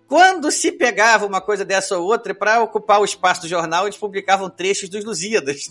Quando 0.09 0.49
se 0.49 0.71
pegava 0.71 1.27
uma 1.27 1.39
coisa 1.39 1.63
dessa 1.63 1.95
ou 1.95 2.07
outra, 2.07 2.33
para 2.33 2.63
ocupar 2.63 2.99
o 2.99 3.05
espaço 3.05 3.41
do 3.41 3.47
jornal, 3.47 3.85
eles 3.85 3.95
publicavam 3.95 4.49
trechos 4.49 4.89
dos 4.89 5.05
Lusíadas. 5.05 5.69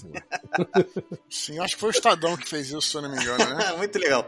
Sim, 1.28 1.58
acho 1.58 1.74
que 1.74 1.80
foi 1.80 1.88
o 1.88 1.90
Estadão 1.90 2.36
que 2.36 2.48
fez 2.48 2.68
isso, 2.68 2.80
se 2.80 2.96
eu 2.96 3.02
não 3.02 3.10
me 3.10 3.20
engano, 3.20 3.44
né? 3.56 3.72
Muito 3.76 3.98
legal. 3.98 4.24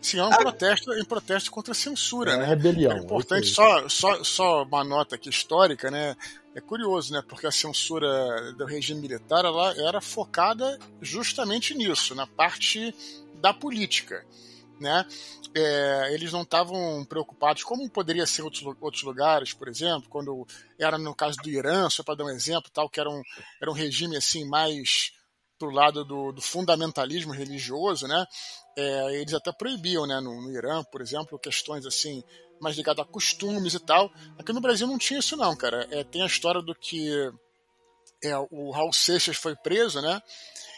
Sim, 0.00 0.20
é 0.20 0.24
um 0.24 0.30
protesto, 0.30 0.92
é 0.94 1.02
um 1.02 1.04
protesto 1.04 1.50
contra 1.50 1.72
a 1.72 1.74
censura, 1.74 2.32
é, 2.32 2.36
né? 2.38 2.46
Rebelião. 2.46 2.92
É 2.92 3.00
importante, 3.00 3.48
só, 3.48 3.86
só, 3.90 4.24
só 4.24 4.62
uma 4.62 4.82
nota 4.82 5.16
aqui 5.16 5.28
histórica, 5.28 5.90
né? 5.90 6.16
É 6.54 6.60
curioso, 6.62 7.12
né? 7.12 7.22
Porque 7.28 7.46
a 7.46 7.52
censura 7.52 8.08
do 8.54 8.64
regime 8.64 9.02
militar 9.02 9.44
ela 9.44 9.74
era 9.86 10.00
focada 10.00 10.78
justamente 11.02 11.74
nisso, 11.74 12.14
na 12.14 12.26
parte 12.26 12.94
da 13.34 13.52
política, 13.52 14.24
né? 14.82 15.06
é, 15.54 16.14
eles 16.14 16.32
não 16.32 16.42
estavam 16.42 17.04
preocupados, 17.04 17.62
como 17.62 17.88
poderia 17.90 18.26
ser 18.26 18.42
outros, 18.42 18.62
outros 18.80 19.02
lugares, 19.02 19.52
por 19.52 19.68
exemplo, 19.68 20.08
quando 20.08 20.46
era 20.78 20.96
no 20.96 21.14
caso 21.14 21.36
do 21.42 21.48
Irã, 21.48 21.88
só 21.90 22.02
para 22.02 22.16
dar 22.16 22.24
um 22.24 22.30
exemplo, 22.30 22.70
tal, 22.72 22.88
que 22.88 23.00
era 23.00 23.10
um, 23.10 23.22
era 23.60 23.70
um 23.70 23.74
regime 23.74 24.16
assim 24.16 24.44
mais 24.48 25.12
pro 25.58 25.70
lado 25.70 26.04
do, 26.04 26.32
do 26.32 26.40
fundamentalismo 26.40 27.32
religioso, 27.32 28.08
né? 28.08 28.26
É, 28.76 29.20
eles 29.20 29.34
até 29.34 29.52
proibiam, 29.52 30.06
né, 30.06 30.18
no, 30.20 30.40
no, 30.42 30.50
Irã, 30.50 30.82
por 30.84 31.00
exemplo, 31.00 31.38
questões 31.38 31.84
assim 31.86 32.22
mais 32.60 32.76
ligadas 32.76 33.04
a 33.04 33.08
costumes 33.08 33.74
e 33.74 33.80
tal. 33.80 34.10
Aqui 34.38 34.52
no 34.52 34.60
Brasil 34.60 34.86
não 34.86 34.98
tinha 34.98 35.20
isso 35.20 35.36
não, 35.36 35.54
cara. 35.54 35.86
É, 35.90 36.02
tem 36.02 36.22
a 36.22 36.26
história 36.26 36.62
do 36.62 36.74
que 36.74 37.30
é, 38.24 38.36
o 38.50 38.70
Raul 38.70 38.92
Seixas 38.92 39.36
foi 39.36 39.54
preso, 39.54 40.00
né? 40.00 40.20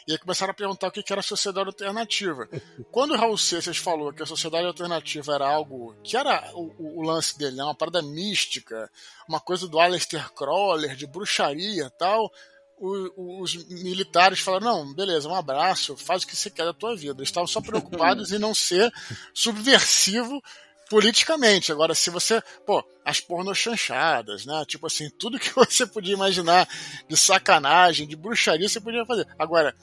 E 0.06 0.12
aí 0.12 0.18
começaram 0.18 0.51
a 0.51 0.55
perguntar 0.55 0.89
o 0.89 0.90
que 0.90 1.05
era 1.10 1.20
a 1.20 1.22
sociedade 1.24 1.66
alternativa. 1.66 2.48
Quando 2.90 3.12
o 3.12 3.16
Raul 3.16 3.39
Seixas 3.39 3.78
falou 3.78 4.12
que 4.12 4.22
a 4.22 4.26
sociedade 4.26 4.66
alternativa 4.66 5.35
era 5.35 5.48
algo 5.48 5.94
que 6.05 6.16
era 6.16 6.51
o, 6.55 7.01
o 7.01 7.02
lance 7.02 7.39
dele, 7.39 7.56
né? 7.56 7.64
uma 7.64 7.74
parada 7.74 8.02
mística, 8.02 8.90
uma 9.26 9.40
coisa 9.40 9.66
do 9.66 9.81
Aleister 9.81 10.31
Crowler, 10.32 10.94
de 10.94 11.06
bruxaria 11.06 11.89
tal, 11.90 12.31
o, 12.76 13.40
os 13.40 13.55
militares 13.68 14.40
falaram: 14.40 14.66
não, 14.66 14.94
beleza, 14.94 15.28
um 15.28 15.35
abraço, 15.35 15.97
faz 15.97 16.22
o 16.22 16.26
que 16.26 16.36
você 16.36 16.51
quer 16.51 16.64
da 16.64 16.74
tua 16.74 16.94
vida. 16.94 17.18
Eles 17.18 17.28
estavam 17.28 17.47
só 17.47 17.60
preocupados 17.60 18.32
em 18.32 18.39
não 18.39 18.55
ser 18.55 18.93
subversivo 19.32 20.43
politicamente. 20.89 21.72
Agora, 21.72 21.94
se 21.94 22.10
você, 22.10 22.43
pô, 22.66 22.85
as 23.05 23.20
pornochanchadas, 23.20 24.44
né? 24.44 24.64
Tipo 24.66 24.86
assim, 24.86 25.09
tudo 25.18 25.39
que 25.39 25.51
você 25.55 25.86
podia 25.86 26.14
imaginar 26.14 26.68
de 27.09 27.16
sacanagem, 27.16 28.06
de 28.06 28.16
bruxaria, 28.16 28.68
você 28.68 28.81
podia 28.81 29.06
fazer. 29.06 29.26
Agora, 29.39 29.74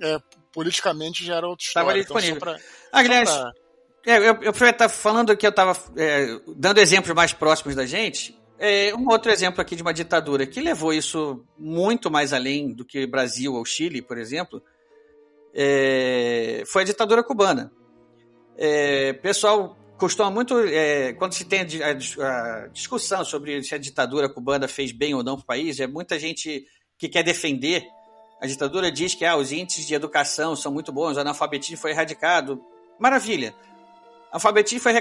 é, 0.00 0.18
politicamente 0.52 1.24
já 1.24 1.36
era 1.36 1.46
outra 1.46 1.64
história. 1.64 1.84
Estava 1.84 1.90
ali 1.90 2.00
disponível. 2.00 2.36
Então, 2.36 2.54
pra, 2.54 2.98
Aliás, 2.98 3.30
pra... 3.30 3.52
é, 4.06 4.18
eu, 4.18 4.42
eu 4.42 4.50
estar 4.50 4.88
falando 4.88 5.36
que 5.36 5.46
eu 5.46 5.50
estava 5.50 5.76
é, 5.96 6.40
dando 6.56 6.78
exemplos 6.78 7.14
mais 7.14 7.32
próximos 7.32 7.74
da 7.74 7.84
gente. 7.86 8.38
É, 8.58 8.94
um 8.94 9.06
outro 9.08 9.30
exemplo 9.30 9.60
aqui 9.60 9.76
de 9.76 9.82
uma 9.82 9.92
ditadura 9.92 10.46
que 10.46 10.60
levou 10.60 10.92
isso 10.92 11.44
muito 11.58 12.10
mais 12.10 12.32
além 12.32 12.72
do 12.72 12.86
que 12.86 13.06
Brasil 13.06 13.52
ou 13.52 13.64
Chile, 13.66 14.00
por 14.00 14.16
exemplo, 14.16 14.62
é, 15.54 16.62
foi 16.66 16.82
a 16.82 16.86
ditadura 16.86 17.22
cubana. 17.22 17.70
É, 18.56 19.12
pessoal 19.12 19.76
costuma 19.98 20.30
muito, 20.30 20.54
quando 21.18 21.32
se 21.32 21.44
tem 21.46 21.60
a, 21.60 21.90
a, 21.90 22.66
discussão 22.68 23.24
sobre 23.24 23.62
se 23.62 23.74
a 23.74 23.78
ditadura 23.78 24.28
cubana 24.28 24.68
fez 24.68 24.92
bem 24.92 25.14
ou 25.14 25.22
não 25.22 25.36
para 25.36 25.42
o 25.42 25.46
país, 25.46 25.80
é 25.80 25.86
muita 25.86 26.18
gente 26.18 26.66
que 26.98 27.08
quer 27.08 27.22
defender 27.22 27.86
a 28.40 28.46
ditadura 28.46 28.90
diz 28.90 29.14
que 29.14 29.24
ah, 29.24 29.36
os 29.36 29.52
índices 29.52 29.86
de 29.86 29.94
educação 29.94 30.54
são 30.54 30.72
muito 30.72 30.92
bons, 30.92 31.16
o 31.16 31.20
analfabetismo 31.20 31.78
foi 31.78 31.90
erradicado. 31.90 32.62
Maravilha. 32.98 33.54
Alfabetismo 34.30 34.80
foi, 34.80 34.92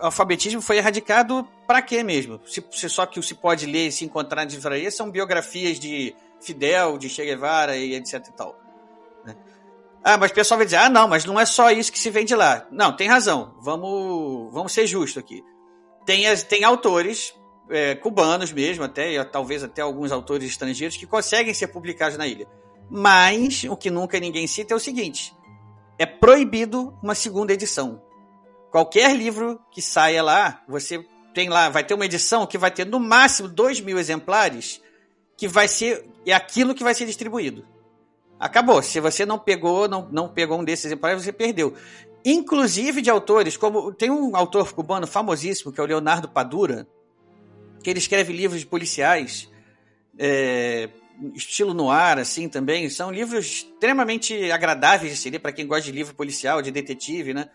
alfabetismo 0.00 0.60
foi 0.60 0.76
erradicado 0.76 1.48
para 1.66 1.80
quê 1.80 2.02
mesmo? 2.02 2.40
Se, 2.46 2.62
se, 2.70 2.88
só 2.90 3.06
que 3.06 3.20
se 3.22 3.34
pode 3.34 3.64
ler 3.64 3.88
e 3.88 3.92
se 3.92 4.04
encontrar 4.04 4.44
na 4.44 4.50
livraria 4.50 4.90
são 4.90 5.10
biografias 5.10 5.78
de 5.78 6.14
Fidel, 6.40 6.98
de 6.98 7.08
Che 7.08 7.24
Guevara 7.24 7.76
e 7.76 7.94
etc 7.94 8.26
e 8.28 8.32
tal. 8.32 8.58
Né? 9.24 9.34
Ah, 10.04 10.18
mas 10.18 10.30
o 10.30 10.34
pessoal 10.34 10.58
vai 10.58 10.66
dizer, 10.66 10.76
ah, 10.76 10.90
não, 10.90 11.08
mas 11.08 11.24
não 11.24 11.40
é 11.40 11.46
só 11.46 11.70
isso 11.70 11.90
que 11.90 11.98
se 11.98 12.10
vende 12.10 12.34
lá. 12.34 12.66
Não, 12.70 12.94
tem 12.94 13.08
razão. 13.08 13.54
Vamos, 13.60 14.52
vamos 14.52 14.72
ser 14.72 14.86
justos 14.86 15.22
aqui. 15.22 15.42
Tem, 16.04 16.24
tem 16.44 16.62
autores 16.62 17.34
é, 17.70 17.94
cubanos 17.94 18.52
mesmo, 18.52 18.84
até, 18.84 19.24
talvez 19.24 19.64
até 19.64 19.80
alguns 19.80 20.12
autores 20.12 20.48
estrangeiros, 20.48 20.96
que 20.96 21.06
conseguem 21.06 21.54
ser 21.54 21.68
publicados 21.68 22.18
na 22.18 22.26
ilha. 22.26 22.46
Mas 22.90 23.64
o 23.64 23.76
que 23.76 23.90
nunca 23.90 24.20
ninguém 24.20 24.46
cita 24.46 24.74
é 24.74 24.76
o 24.76 24.80
seguinte: 24.80 25.34
é 25.98 26.06
proibido 26.06 26.96
uma 27.02 27.14
segunda 27.14 27.52
edição. 27.52 28.02
Qualquer 28.70 29.16
livro 29.16 29.60
que 29.72 29.80
saia 29.80 30.22
lá, 30.22 30.62
você 30.68 31.04
tem 31.34 31.48
lá, 31.48 31.68
vai 31.68 31.84
ter 31.84 31.94
uma 31.94 32.04
edição 32.04 32.46
que 32.46 32.58
vai 32.58 32.70
ter 32.70 32.86
no 32.86 33.00
máximo 33.00 33.48
dois 33.48 33.80
mil 33.80 33.98
exemplares, 33.98 34.80
que 35.36 35.48
vai 35.48 35.68
ser 35.68 36.04
é 36.26 36.32
aquilo 36.32 36.74
que 36.74 36.84
vai 36.84 36.94
ser 36.94 37.06
distribuído. 37.06 37.64
Acabou. 38.38 38.82
Se 38.82 39.00
você 39.00 39.24
não 39.24 39.38
pegou, 39.38 39.88
não, 39.88 40.08
não 40.10 40.28
pegou 40.28 40.58
um 40.58 40.64
desses 40.64 40.86
exemplares, 40.86 41.22
você 41.22 41.32
perdeu. 41.32 41.74
Inclusive 42.24 43.00
de 43.00 43.08
autores, 43.08 43.56
como 43.56 43.92
tem 43.92 44.10
um 44.10 44.36
autor 44.36 44.72
cubano 44.72 45.06
famosíssimo, 45.06 45.72
que 45.72 45.80
é 45.80 45.82
o 45.82 45.86
Leonardo 45.86 46.28
Padura, 46.28 46.86
que 47.82 47.88
ele 47.88 47.98
escreve 47.98 48.32
livros 48.32 48.64
policiais. 48.64 49.48
É, 50.18 50.90
estilo 51.34 51.74
noir, 51.74 52.18
assim, 52.18 52.48
também. 52.48 52.88
São 52.90 53.10
livros 53.10 53.46
extremamente 53.46 54.50
agradáveis 54.50 55.12
de 55.12 55.18
se 55.18 55.30
ler 55.30 55.38
para 55.38 55.52
quem 55.52 55.66
gosta 55.66 55.84
de 55.84 55.92
livro 55.92 56.14
policial, 56.14 56.62
de 56.62 56.70
detetive, 56.70 57.32
né? 57.34 57.48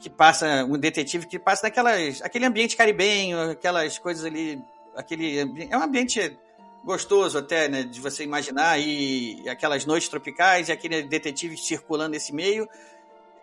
Que 0.00 0.08
passa, 0.08 0.64
um 0.64 0.78
detetive 0.78 1.26
que 1.26 1.38
passa 1.38 1.64
naquelas, 1.64 2.22
aquele 2.22 2.44
ambiente 2.44 2.76
caribenho, 2.76 3.50
aquelas 3.50 3.98
coisas 3.98 4.24
ali, 4.24 4.60
aquele, 4.96 5.38
é 5.70 5.76
um 5.76 5.82
ambiente 5.82 6.36
gostoso 6.84 7.38
até, 7.38 7.68
né, 7.68 7.82
de 7.82 8.00
você 8.00 8.22
imaginar, 8.24 8.78
e, 8.78 9.42
e 9.42 9.48
aquelas 9.48 9.84
noites 9.84 10.08
tropicais, 10.08 10.68
e 10.68 10.72
aquele 10.72 11.02
detetive 11.02 11.56
circulando 11.56 12.12
nesse 12.12 12.32
meio. 12.32 12.68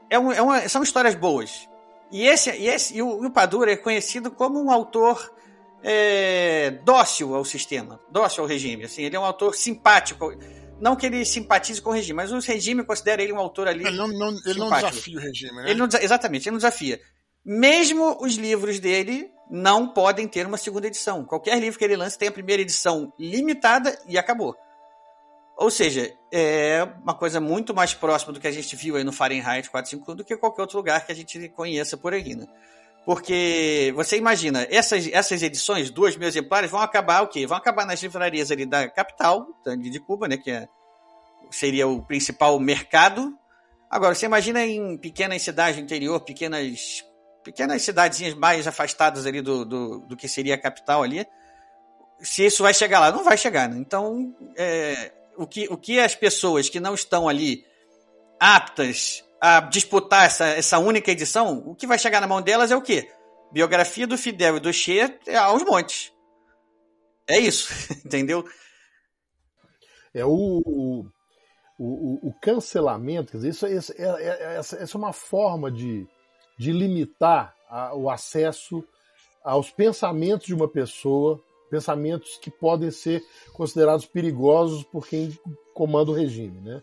É, 0.09 0.17
um, 0.17 0.31
é 0.31 0.41
uma, 0.41 0.67
são 0.69 0.81
histórias 0.81 1.15
boas. 1.15 1.69
E, 2.11 2.25
esse, 2.25 2.49
e, 2.51 2.67
esse, 2.67 2.95
e 2.95 3.01
o, 3.01 3.23
e 3.23 3.27
o 3.27 3.31
Padura 3.31 3.71
é 3.71 3.75
conhecido 3.77 4.31
como 4.31 4.61
um 4.61 4.71
autor 4.71 5.34
é, 5.83 6.71
dócil 6.83 7.35
ao 7.35 7.45
sistema, 7.45 7.99
dócil 8.11 8.43
ao 8.43 8.49
regime. 8.49 8.85
Assim, 8.85 9.03
ele 9.03 9.15
é 9.15 9.19
um 9.19 9.25
autor 9.25 9.55
simpático. 9.55 10.33
Não 10.79 10.95
que 10.95 11.05
ele 11.05 11.23
simpatize 11.23 11.81
com 11.81 11.89
o 11.89 11.93
regime, 11.93 12.17
mas 12.17 12.31
o 12.31 12.39
regime 12.39 12.83
considera 12.83 13.21
ele 13.23 13.31
um 13.31 13.39
autor 13.39 13.67
ali. 13.67 13.85
Ele 13.85 13.95
não, 13.95 14.07
não 14.07 14.35
ele 14.45 14.59
não 14.59 14.69
desafia 14.69 15.17
o 15.17 15.21
regime, 15.21 15.55
né? 15.55 15.69
Ele 15.69 15.79
não, 15.79 15.87
exatamente, 16.01 16.43
ele 16.43 16.51
não 16.51 16.57
desafia. 16.57 16.99
Mesmo 17.45 18.17
os 18.21 18.35
livros 18.35 18.79
dele 18.79 19.29
não 19.49 19.87
podem 19.87 20.27
ter 20.27 20.45
uma 20.45 20.57
segunda 20.57 20.87
edição. 20.87 21.23
Qualquer 21.23 21.59
livro 21.59 21.77
que 21.77 21.85
ele 21.85 21.95
lance 21.95 22.17
tem 22.17 22.27
a 22.27 22.31
primeira 22.31 22.61
edição 22.61 23.13
limitada 23.19 23.97
e 24.07 24.17
acabou. 24.17 24.55
Ou 25.57 25.71
seja, 25.71 26.13
é 26.33 26.83
uma 27.01 27.13
coisa 27.13 27.39
muito 27.39 27.73
mais 27.73 27.93
próxima 27.93 28.33
do 28.33 28.39
que 28.39 28.47
a 28.47 28.51
gente 28.51 28.75
viu 28.75 28.97
aí 28.97 29.03
no 29.03 29.13
Fahrenheit 29.13 29.69
451 29.69 30.15
do 30.15 30.25
que 30.25 30.35
qualquer 30.35 30.61
outro 30.61 30.77
lugar 30.77 31.05
que 31.05 31.11
a 31.11 31.15
gente 31.15 31.47
conheça 31.49 31.95
por 31.95 32.13
aí, 32.13 32.35
né? 32.35 32.45
Porque 33.05 33.93
você 33.95 34.17
imagina, 34.17 34.65
essas, 34.69 35.07
essas 35.11 35.43
edições, 35.43 35.91
duas 35.91 36.17
mil 36.17 36.27
exemplares, 36.27 36.71
vão 36.71 36.81
acabar 36.81 37.21
o 37.21 37.27
quê? 37.27 37.45
Vão 37.45 37.55
acabar 37.55 37.85
nas 37.85 38.01
livrarias 38.01 38.49
ali 38.49 38.65
da 38.65 38.89
capital, 38.89 39.45
de 39.79 39.99
Cuba, 39.99 40.27
né? 40.27 40.37
Que 40.37 40.49
é, 40.49 40.67
seria 41.51 41.87
o 41.87 42.01
principal 42.01 42.59
mercado. 42.59 43.37
Agora, 43.91 44.15
você 44.15 44.25
imagina 44.25 44.65
em 44.65 44.97
pequenas 44.97 45.43
cidades 45.43 45.75
do 45.75 45.83
interior, 45.83 46.19
pequenas, 46.21 47.05
pequenas 47.43 47.83
cidadezinhas 47.83 48.33
mais 48.33 48.65
afastadas 48.65 49.27
ali 49.27 49.39
do, 49.39 49.63
do, 49.63 49.99
do, 49.99 50.17
que 50.17 50.27
seria 50.27 50.55
a 50.55 50.61
capital 50.61 51.03
ali. 51.03 51.27
Se 52.19 52.43
isso 52.43 52.63
vai 52.63 52.73
chegar 52.73 52.99
lá, 52.99 53.11
não 53.11 53.23
vai 53.23 53.37
chegar. 53.37 53.69
Né? 53.69 53.77
Então, 53.77 54.35
é, 54.57 55.11
o, 55.37 55.45
que, 55.45 55.67
o 55.69 55.77
que 55.77 55.99
as 55.99 56.15
pessoas 56.15 56.69
que 56.69 56.79
não 56.79 56.95
estão 56.95 57.29
ali 57.29 57.63
aptas 58.39 59.23
a 59.41 59.59
disputar 59.61 60.25
essa, 60.25 60.45
essa 60.45 60.79
única 60.79 61.11
edição, 61.11 61.63
o 61.65 61.75
que 61.75 61.87
vai 61.87 61.99
chegar 61.99 62.21
na 62.21 62.27
mão 62.27 62.41
delas 62.41 62.71
é 62.71 62.75
o 62.75 62.81
quê? 62.81 63.11
Biografia 63.51 64.07
do 64.07 64.17
Fidel 64.17 64.57
e 64.57 64.59
do 64.59 64.73
Che 64.73 65.19
é 65.27 65.35
aos 65.35 65.63
montes. 65.63 66.11
É 67.27 67.39
isso, 67.39 67.71
entendeu? 68.05 68.45
É 70.13 70.25
o, 70.25 70.61
o, 70.65 71.05
o, 71.77 72.29
o 72.29 72.33
cancelamento, 72.41 73.31
quer 73.31 73.37
dizer, 73.37 73.49
isso, 73.49 73.67
isso, 73.67 73.93
é, 73.97 74.03
é, 74.03 74.27
é, 74.27 74.55
essa, 74.57 74.77
essa 74.77 74.97
é 74.97 74.99
uma 74.99 75.13
forma 75.13 75.71
de, 75.71 76.07
de 76.57 76.71
limitar 76.71 77.53
a, 77.69 77.95
o 77.95 78.09
acesso 78.09 78.83
aos 79.43 79.69
pensamentos 79.69 80.47
de 80.47 80.53
uma 80.53 80.67
pessoa, 80.67 81.41
pensamentos 81.69 82.37
que 82.37 82.49
podem 82.49 82.91
ser 82.91 83.23
considerados 83.53 84.05
perigosos 84.05 84.83
por 84.83 85.07
quem 85.07 85.37
comanda 85.73 86.11
o 86.11 86.15
regime, 86.15 86.61
né? 86.61 86.81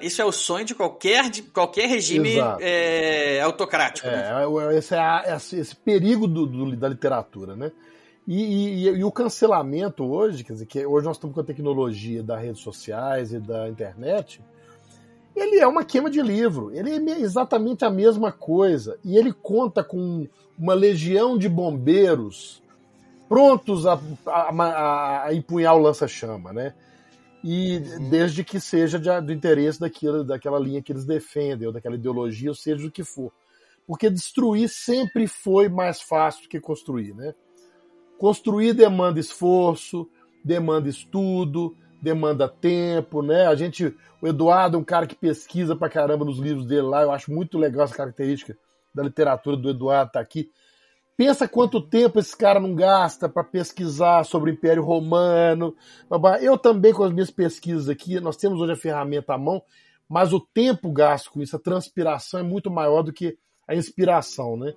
Isso 0.00 0.22
é 0.22 0.24
o 0.24 0.32
sonho 0.32 0.64
de 0.64 0.74
qualquer, 0.74 1.28
de 1.28 1.42
qualquer 1.42 1.86
regime 1.86 2.36
é, 2.60 3.40
autocrático. 3.42 4.08
É, 4.08 4.46
né? 4.46 4.78
esse 4.78 4.94
é 4.94 5.34
esse, 5.36 5.58
esse 5.58 5.76
perigo 5.76 6.26
do, 6.26 6.46
do, 6.46 6.76
da 6.76 6.88
literatura, 6.88 7.54
né? 7.54 7.70
E, 8.26 8.86
e, 8.86 8.88
e, 8.88 9.04
o 9.04 9.12
cancelamento 9.12 10.02
hoje, 10.02 10.44
quer 10.44 10.54
dizer, 10.54 10.64
que 10.64 10.86
hoje 10.86 11.04
nós 11.04 11.16
estamos 11.16 11.34
com 11.34 11.42
a 11.42 11.44
tecnologia 11.44 12.22
das 12.22 12.40
redes 12.40 12.62
sociais 12.62 13.34
e 13.34 13.38
da 13.38 13.68
internet, 13.68 14.40
ele 15.36 15.58
é 15.58 15.66
uma 15.66 15.84
queima 15.84 16.08
de 16.08 16.22
livro. 16.22 16.70
Ele 16.74 17.10
é 17.10 17.20
exatamente 17.20 17.84
a 17.84 17.90
mesma 17.90 18.32
coisa. 18.32 18.98
E 19.04 19.18
ele 19.18 19.30
conta 19.30 19.84
com 19.84 20.26
uma 20.58 20.72
legião 20.72 21.36
de 21.36 21.50
bombeiros 21.50 22.62
prontos 23.28 23.86
a, 23.86 23.98
a, 24.26 25.24
a 25.26 25.34
empunhar 25.34 25.74
o 25.74 25.78
lança-chama, 25.78 26.52
né? 26.52 26.74
E 27.46 27.78
desde 28.08 28.42
que 28.42 28.58
seja 28.58 28.98
de, 28.98 29.20
do 29.20 29.30
interesse 29.30 29.78
daquilo, 29.78 30.24
daquela 30.24 30.58
linha 30.58 30.80
que 30.80 30.90
eles 30.90 31.04
defendem, 31.04 31.66
ou 31.66 31.74
daquela 31.74 31.94
ideologia, 31.94 32.48
ou 32.48 32.54
seja 32.54 32.86
o 32.86 32.90
que 32.90 33.04
for. 33.04 33.30
Porque 33.86 34.08
destruir 34.08 34.66
sempre 34.70 35.26
foi 35.26 35.68
mais 35.68 36.00
fácil 36.00 36.44
do 36.44 36.48
que 36.48 36.58
construir, 36.58 37.14
né? 37.14 37.34
Construir 38.18 38.72
demanda 38.72 39.20
esforço, 39.20 40.08
demanda 40.42 40.88
estudo, 40.88 41.76
demanda 42.00 42.48
tempo, 42.48 43.20
né? 43.20 43.46
A 43.46 43.54
gente, 43.54 43.94
o 44.22 44.26
Eduardo 44.26 44.78
é 44.78 44.80
um 44.80 44.84
cara 44.84 45.06
que 45.06 45.14
pesquisa 45.14 45.76
pra 45.76 45.90
caramba 45.90 46.24
nos 46.24 46.38
livros 46.38 46.64
dele 46.64 46.82
lá, 46.82 47.02
eu 47.02 47.12
acho 47.12 47.30
muito 47.30 47.58
legal 47.58 47.84
essa 47.84 47.94
característica 47.94 48.56
da 48.94 49.02
literatura 49.02 49.54
do 49.54 49.68
Eduardo 49.68 50.12
tá 50.12 50.20
aqui. 50.20 50.50
Pensa 51.16 51.46
quanto 51.46 51.80
tempo 51.80 52.18
esse 52.18 52.36
cara 52.36 52.58
não 52.58 52.74
gasta 52.74 53.28
para 53.28 53.44
pesquisar 53.44 54.24
sobre 54.24 54.50
o 54.50 54.54
Império 54.54 54.82
Romano. 54.82 55.74
Eu 56.40 56.58
também, 56.58 56.92
com 56.92 57.04
as 57.04 57.12
minhas 57.12 57.30
pesquisas 57.30 57.88
aqui, 57.88 58.18
nós 58.18 58.36
temos 58.36 58.60
hoje 58.60 58.72
a 58.72 58.76
ferramenta 58.76 59.34
à 59.34 59.38
mão, 59.38 59.62
mas 60.08 60.32
o 60.32 60.40
tempo 60.40 60.90
gasto 60.90 61.30
com 61.30 61.40
isso, 61.40 61.54
a 61.54 61.60
transpiração 61.60 62.40
é 62.40 62.42
muito 62.42 62.68
maior 62.70 63.02
do 63.02 63.12
que 63.12 63.38
a 63.66 63.74
inspiração, 63.74 64.56
né? 64.56 64.74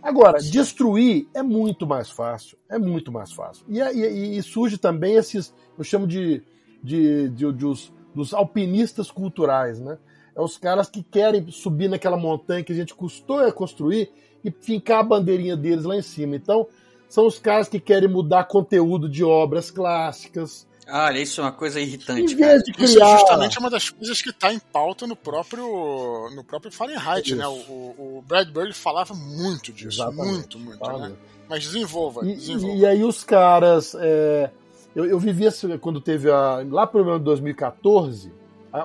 Agora, 0.00 0.38
destruir 0.38 1.26
é 1.34 1.42
muito 1.42 1.84
mais 1.84 2.08
fácil, 2.08 2.56
é 2.70 2.78
muito 2.78 3.10
mais 3.10 3.32
fácil. 3.32 3.66
E, 3.68 3.80
e, 3.80 4.38
e 4.38 4.42
surge 4.42 4.78
também 4.78 5.16
esses, 5.16 5.52
eu 5.76 5.82
chamo 5.82 6.06
de, 6.06 6.44
de, 6.80 7.28
de, 7.30 7.52
de 7.52 7.66
os, 7.66 7.92
dos 8.14 8.32
alpinistas 8.32 9.10
culturais, 9.10 9.80
né? 9.80 9.98
É 10.34 10.40
os 10.40 10.56
caras 10.56 10.88
que 10.88 11.02
querem 11.02 11.50
subir 11.50 11.88
naquela 11.88 12.16
montanha 12.16 12.62
que 12.62 12.72
a 12.72 12.76
gente 12.76 12.94
custou 12.94 13.40
a 13.40 13.50
construir 13.50 14.12
e 14.46 14.54
fincar 14.60 15.00
a 15.00 15.02
bandeirinha 15.02 15.56
deles 15.56 15.84
lá 15.84 15.96
em 15.96 16.02
cima. 16.02 16.36
Então, 16.36 16.66
são 17.08 17.26
os 17.26 17.38
caras 17.38 17.68
que 17.68 17.80
querem 17.80 18.08
mudar 18.08 18.44
conteúdo 18.44 19.08
de 19.08 19.24
obras 19.24 19.70
clássicas. 19.70 20.66
Olha, 20.88 21.18
isso 21.18 21.40
é 21.40 21.44
uma 21.44 21.52
coisa 21.52 21.80
irritante. 21.80 22.32
Em 22.32 22.36
vez 22.36 22.62
de 22.62 22.72
criar... 22.72 22.86
Isso 22.86 23.02
é 23.02 23.18
justamente 23.18 23.58
uma 23.58 23.68
das 23.68 23.90
coisas 23.90 24.22
que 24.22 24.30
está 24.30 24.52
em 24.52 24.58
pauta 24.60 25.04
no 25.04 25.16
próprio, 25.16 26.30
no 26.32 26.44
próprio 26.44 26.70
Fahrenheit, 26.70 27.34
né? 27.34 27.46
O, 27.48 27.52
o, 27.52 28.24
Bradbury 28.24 28.72
falava 28.72 29.12
muito 29.12 29.72
disso. 29.72 30.00
Exatamente. 30.02 30.56
Muito, 30.56 30.58
muito. 30.60 30.98
Né? 30.98 31.12
Mas 31.48 31.64
desenvolva, 31.64 32.24
e, 32.24 32.36
desenvolva. 32.36 32.76
E, 32.76 32.86
aí 32.86 33.02
os 33.02 33.24
caras. 33.24 33.96
É... 33.98 34.50
Eu, 34.94 35.04
eu 35.04 35.18
vivi 35.18 35.46
assim, 35.46 35.76
quando 35.78 36.00
teve 36.00 36.30
a. 36.30 36.64
Lá 36.70 36.86
pelo 36.86 37.04
menos 37.04 37.20
2014. 37.22 38.32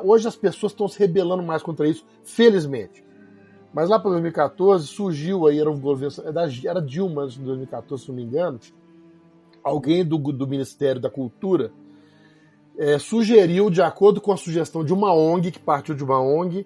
Hoje 0.04 0.28
as 0.28 0.36
pessoas 0.36 0.72
estão 0.72 0.88
se 0.88 0.98
rebelando 0.98 1.44
mais 1.44 1.62
contra 1.62 1.88
isso, 1.88 2.06
felizmente. 2.24 3.01
Mas 3.74 3.90
lá 3.90 3.98
para 3.98 4.12
2014 4.12 4.86
surgiu 4.88 5.48
aí, 5.48 5.60
era 5.60 5.72
um 5.72 5.80
governo, 5.80 6.16
era 6.66 6.82
Dilma 6.82 7.26
em 7.26 7.44
2014, 7.44 8.04
se 8.04 8.10
não 8.10 8.16
me 8.16 8.24
engano, 8.24 8.60
alguém 9.64 10.04
do, 10.04 10.18
do 10.18 10.48
Ministério 10.48 11.00
da 11.00 11.10
Cultura 11.10 11.72
é, 12.78 12.98
sugeriu, 13.00 13.70
de 13.70 13.82
acordo 13.82 14.20
com 14.20 14.32
a 14.32 14.38
sugestão 14.38 14.84
de 14.84 14.94
uma 14.94 15.14
ONG, 15.14 15.52
que 15.52 15.60
partiu 15.60 15.96
de 15.96 16.04
uma 16.04 16.20
ONG, 16.20 16.66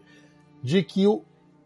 de 0.63 0.81
que 0.81 1.05
o, 1.05 1.21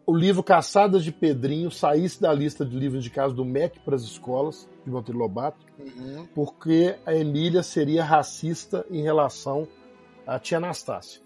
o 0.06 0.14
livro 0.14 0.42
Caçadas 0.42 1.04
de 1.04 1.12
Pedrinho 1.12 1.70
saísse 1.70 2.20
da 2.20 2.32
lista 2.32 2.64
de 2.64 2.76
livros 2.76 3.00
indicados 3.00 3.34
do 3.34 3.44
MEC 3.44 3.80
para 3.80 3.94
as 3.94 4.02
escolas, 4.02 4.68
de 4.84 4.90
Monteiro 4.90 5.18
Lobato, 5.18 5.64
uhum. 5.78 6.26
porque 6.34 6.96
a 7.06 7.14
Emília 7.14 7.62
seria 7.62 8.04
racista 8.04 8.84
em 8.90 9.02
relação 9.02 9.68
à 10.26 10.38
tia 10.38 10.58
Anastácia. 10.58 11.22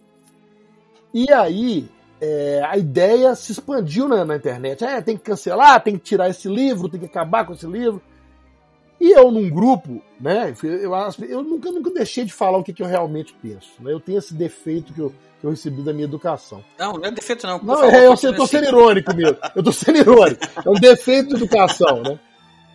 E 1.12 1.32
aí, 1.32 1.88
é, 2.24 2.62
a 2.64 2.78
ideia 2.78 3.34
se 3.34 3.52
expandiu 3.52 4.08
na, 4.08 4.24
na, 4.24 4.36
internet. 4.36 4.82
É, 4.82 5.00
tem 5.02 5.16
que 5.16 5.24
cancelar, 5.24 5.82
tem 5.82 5.98
que 5.98 6.04
tirar 6.04 6.30
esse 6.30 6.48
livro, 6.48 6.88
tem 6.88 6.98
que 6.98 7.06
acabar 7.06 7.44
com 7.44 7.52
esse 7.52 7.66
livro. 7.66 8.00
E 8.98 9.10
eu, 9.10 9.30
num 9.30 9.50
grupo, 9.50 10.00
né, 10.18 10.54
eu, 10.62 10.92
eu 11.28 11.42
nunca, 11.42 11.70
nunca 11.70 11.90
deixei 11.90 12.24
de 12.24 12.32
falar 12.32 12.56
o 12.56 12.64
que, 12.64 12.72
que 12.72 12.82
eu 12.82 12.86
realmente 12.86 13.34
penso. 13.42 13.72
Né? 13.80 13.92
Eu 13.92 14.00
tenho 14.00 14.18
esse 14.18 14.32
defeito 14.32 14.94
que 14.94 15.00
eu, 15.00 15.12
que 15.40 15.46
eu 15.46 15.50
recebi 15.50 15.82
da 15.82 15.92
minha 15.92 16.06
educação. 16.06 16.64
Não, 16.78 16.94
não 16.94 17.04
é 17.04 17.10
defeito, 17.10 17.46
não. 17.46 17.58
Não, 17.58 17.76
favor, 17.76 17.92
é, 17.92 18.06
eu, 18.06 18.14
eu 18.14 18.36
tô 18.36 18.46
sendo 18.46 18.66
irônico 18.66 19.14
mesmo. 19.14 19.36
Eu 19.54 19.62
tô 19.62 19.72
sendo 19.72 19.98
irônico. 19.98 20.40
É 20.64 20.70
um 20.70 20.74
defeito 20.74 21.30
de 21.30 21.34
educação, 21.34 22.02
né? 22.02 22.18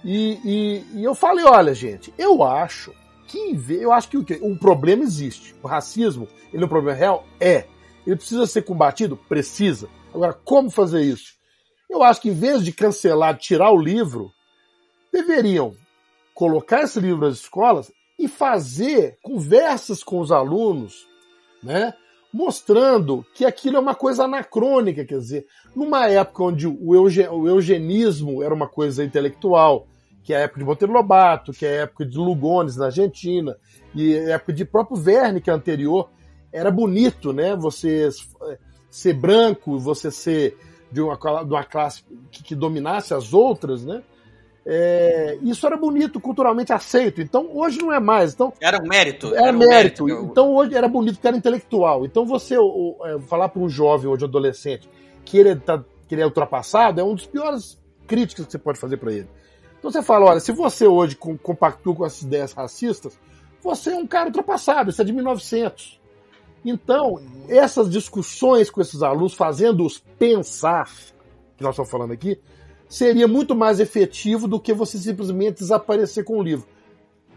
E, 0.06 0.40
e, 0.46 1.00
e 1.00 1.04
eu 1.04 1.16
falei, 1.16 1.44
olha, 1.46 1.74
gente, 1.74 2.14
eu 2.18 2.44
acho 2.44 2.94
que 3.28 3.58
eu 3.70 3.92
acho 3.92 4.10
que 4.10 4.18
o, 4.18 4.26
um 4.44 4.56
problema 4.56 5.04
existe. 5.04 5.56
O 5.64 5.68
racismo, 5.68 6.28
ele 6.54 6.64
é 6.64 6.66
um 6.66 6.70
problema 6.70 6.98
real? 6.98 7.26
É. 7.40 7.66
Ele 8.10 8.18
precisa 8.18 8.48
ser 8.48 8.64
combatido? 8.64 9.16
Precisa. 9.16 9.88
Agora, 10.12 10.34
como 10.34 10.72
fazer 10.72 11.02
isso? 11.02 11.34
Eu 11.88 12.02
acho 12.02 12.22
que 12.22 12.30
em 12.30 12.34
vez 12.34 12.66
de 12.66 12.72
cancelar, 12.72 13.38
tirar 13.38 13.72
o 13.72 13.80
livro, 13.80 14.32
deveriam 15.14 15.76
colocar 16.34 16.82
esse 16.82 17.00
livro 17.00 17.28
nas 17.28 17.38
escolas 17.38 17.92
e 18.18 18.28
fazer 18.28 19.20
conversas 19.22 20.04
com 20.04 20.20
os 20.20 20.32
alunos, 20.32 21.08
né? 21.62 21.94
mostrando 22.34 23.24
que 23.34 23.46
aquilo 23.46 23.78
é 23.78 23.80
uma 23.80 23.96
coisa 23.96 24.24
anacrônica, 24.24 25.06
quer 25.06 25.18
dizer, 25.20 25.46
numa 25.76 26.08
época 26.08 26.44
onde 26.44 26.68
o, 26.68 26.96
eugenismo 26.96 28.42
era 28.42 28.54
uma 28.54 28.68
coisa 28.68 29.04
intelectual, 29.04 29.88
que 30.24 30.34
é 30.34 30.38
a 30.38 30.42
época 30.42 30.60
de 30.60 30.66
Monteiro 30.66 30.94
Lobato, 30.94 31.52
que 31.52 31.66
é 31.66 31.70
a 31.70 31.82
época 31.84 32.06
de 32.06 32.18
Lugones 32.18 32.76
na 32.76 32.86
Argentina, 32.86 33.56
e 33.94 34.16
a 34.16 34.36
época 34.36 34.54
de 34.54 34.66
próprio 34.66 34.98
Verne, 34.98 35.42
que 35.42 35.50
é 35.50 35.54
anterior, 35.54 36.10
era 36.52 36.72
bonito, 36.72 37.34
né? 37.34 37.56
Você 37.56 38.10
ser 38.90 39.14
branco, 39.14 39.78
você 39.78 40.10
ser 40.10 40.58
de 40.92 41.02
uma, 41.02 41.16
de 41.16 41.54
uma 41.54 41.64
classe 41.64 42.04
que, 42.32 42.44
que 42.44 42.56
dominasse 42.56 43.14
as 43.14 43.34
outras, 43.34 43.86
né? 43.86 44.04
É, 44.66 45.38
isso 45.42 45.66
era 45.66 45.78
bonito, 45.78 46.20
culturalmente 46.20 46.72
aceito. 46.74 47.22
Então 47.22 47.50
hoje 47.54 47.80
não 47.80 47.92
é 47.92 48.00
mais. 48.00 48.34
Então, 48.34 48.54
era 48.62 48.78
um 48.78 48.88
mérito. 48.88 49.34
Era, 49.34 49.48
era 49.48 49.56
um 49.56 49.60
mérito. 49.60 50.06
mérito. 50.06 50.26
Então 50.26 50.54
hoje 50.54 50.76
era 50.76 50.88
bonito 50.88 51.16
porque 51.16 51.28
era 51.28 51.38
intelectual. 51.38 52.06
Então 52.06 52.26
você 52.26 52.58
o, 52.58 52.96
é, 53.04 53.20
falar 53.22 53.50
para 53.50 53.62
um 53.62 53.70
jovem 53.70 54.10
hoje, 54.10 54.26
adolescente, 54.26 54.90
que 55.26 55.38
ele, 55.38 55.56
tá, 55.56 55.84
que 56.08 56.16
ele 56.16 56.22
é 56.22 56.26
ultrapassado, 56.26 57.00
é 57.00 57.04
um 57.04 57.16
dos 57.16 57.26
piores 57.26 57.80
críticas 58.06 58.46
que 58.46 58.52
você 58.52 58.58
pode 58.58 58.80
fazer 58.80 58.98
para 58.98 59.12
ele. 59.12 59.28
Então 59.78 59.90
você 59.90 60.02
fala, 60.02 60.26
olha, 60.26 60.40
se 60.40 60.52
você 60.52 60.86
hoje 60.86 61.16
compactua 61.16 61.96
com 61.96 62.06
essas 62.06 62.22
ideias 62.22 62.52
racistas, 62.52 63.18
você 63.64 63.92
é 63.92 63.96
um 63.96 64.06
cara 64.06 64.28
ultrapassado, 64.28 64.92
você 64.92 65.02
é 65.02 65.06
de 65.06 65.14
1900. 65.14 65.99
Então, 66.64 67.22
essas 67.48 67.90
discussões 67.90 68.70
com 68.70 68.82
esses 68.82 69.02
alunos, 69.02 69.34
fazendo-os 69.34 70.00
pensar, 70.18 70.90
que 71.58 71.64
nós 71.64 71.74
estamos 71.74 71.90
falando 71.90 72.12
aqui, 72.12 72.40
seria 72.88 73.28
muito 73.28 73.56
mais 73.56 73.80
efetivo 73.80 74.48
do 74.48 74.60
que 74.60 74.74
você 74.74 74.98
simplesmente 74.98 75.60
desaparecer 75.60 76.24
com 76.24 76.38
o 76.38 76.44
livro. 76.44 76.68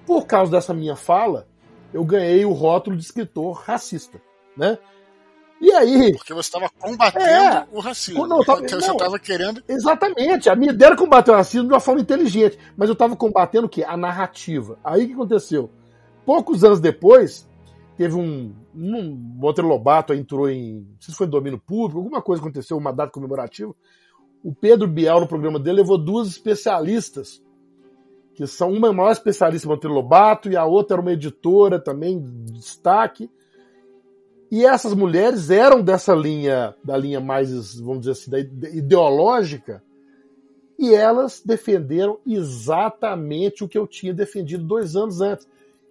Por 0.07 0.27
causa 0.27 0.51
dessa 0.51 0.75
minha 0.75 0.97
fala, 0.97 1.47
eu 1.93 2.05
ganhei 2.05 2.45
o 2.45 2.53
rótulo 2.53 2.97
de 2.97 3.05
escritor 3.05 3.63
racista, 3.65 4.21
né? 4.57 4.79
E 5.63 5.71
aí. 5.71 6.13
Porque 6.17 6.35
você 6.35 6.49
estava 6.49 6.69
combatendo 6.77 7.25
é, 7.25 7.67
o 7.71 7.79
racismo. 7.79 8.27
Não, 8.27 8.43
tava, 8.43 8.63
você 8.63 8.91
estava 8.91 9.17
querendo. 9.17 9.63
Exatamente. 9.69 10.51
A 10.51 10.57
minha 10.57 10.73
ideia 10.73 10.89
era 10.89 10.97
combater 10.97 11.31
o 11.31 11.35
racismo 11.35 11.69
de 11.69 11.73
uma 11.73 11.79
forma 11.79 12.01
inteligente. 12.01 12.59
Mas 12.77 12.89
eu 12.89 12.95
estava 12.95 13.15
combatendo 13.15 13.69
o 13.69 13.71
quê? 13.71 13.85
A 13.85 13.97
narrativa. 13.97 14.77
Aí 14.83 15.05
o 15.05 15.07
que 15.07 15.13
aconteceu? 15.13 15.71
Poucos 16.27 16.65
anos 16.65 16.81
depois, 16.81 17.49
teve 18.03 18.17
um, 18.17 18.53
um 18.75 19.15
Monteiro 19.15 19.69
Lobato 19.69 20.13
entrou 20.13 20.51
em, 20.51 20.81
não 20.81 20.97
sei 20.99 21.13
se 21.13 21.17
foi 21.17 21.25
domínio 21.25 21.61
público, 21.65 21.99
alguma 21.99 22.21
coisa 22.21 22.43
aconteceu, 22.43 22.77
uma 22.77 22.93
data 22.93 23.13
comemorativa. 23.13 23.73
O 24.43 24.53
Pedro 24.53 24.89
Bial, 24.89 25.21
no 25.21 25.29
programa 25.29 25.61
dele, 25.61 25.83
levou 25.83 25.97
duas 25.97 26.27
especialistas, 26.27 27.41
que 28.35 28.45
são 28.45 28.73
uma 28.73 28.89
é 28.89 28.93
maior 28.93 29.13
especialista 29.13 29.69
em 29.69 29.71
Monteiro 29.71 29.95
Lobato 29.95 30.51
e 30.51 30.57
a 30.57 30.65
outra 30.65 30.97
era 30.97 31.01
uma 31.01 31.13
editora 31.13 31.79
também 31.79 32.21
de 32.21 32.55
destaque. 32.55 33.31
E 34.51 34.67
essas 34.67 34.95
mulheres 34.95 35.49
eram 35.49 35.81
dessa 35.81 36.13
linha, 36.13 36.75
da 36.83 36.97
linha 36.97 37.21
mais, 37.21 37.79
vamos 37.79 38.01
dizer 38.01 38.11
assim, 38.11 38.31
ideológica, 38.77 39.81
e 40.77 40.93
elas 40.93 41.41
defenderam 41.41 42.19
exatamente 42.27 43.63
o 43.63 43.69
que 43.69 43.79
eu 43.79 43.87
tinha 43.87 44.13
defendido 44.13 44.65
dois 44.65 44.97
anos 44.97 45.21
antes 45.21 45.47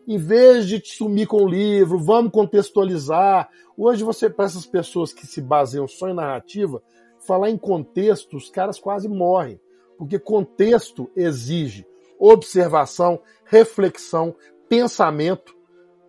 em 0.08 0.18
vez 0.18 0.68
de 0.68 0.80
te 0.80 0.96
sumir 0.96 1.28
com 1.28 1.44
o 1.44 1.48
livro, 1.48 2.00
vamos 2.00 2.32
contextualizar. 2.32 3.50
Hoje 3.78 4.04
você, 4.04 4.30
para 4.30 4.46
essas 4.46 4.66
pessoas 4.66 5.14
que 5.14 5.26
se 5.26 5.42
baseiam 5.42 5.88
só 5.88 6.10
em 6.10 6.14
narrativa, 6.14 6.82
falar 7.26 7.50
em 7.50 7.58
contexto, 7.58 8.38
os 8.38 8.50
caras 8.50 8.80
quase 8.80 9.08
morrem. 9.08 9.60
Porque 9.98 10.18
contexto 10.18 11.10
exige 11.16 11.86
observação, 12.20 13.20
reflexão, 13.46 14.36
pensamento. 14.68 15.56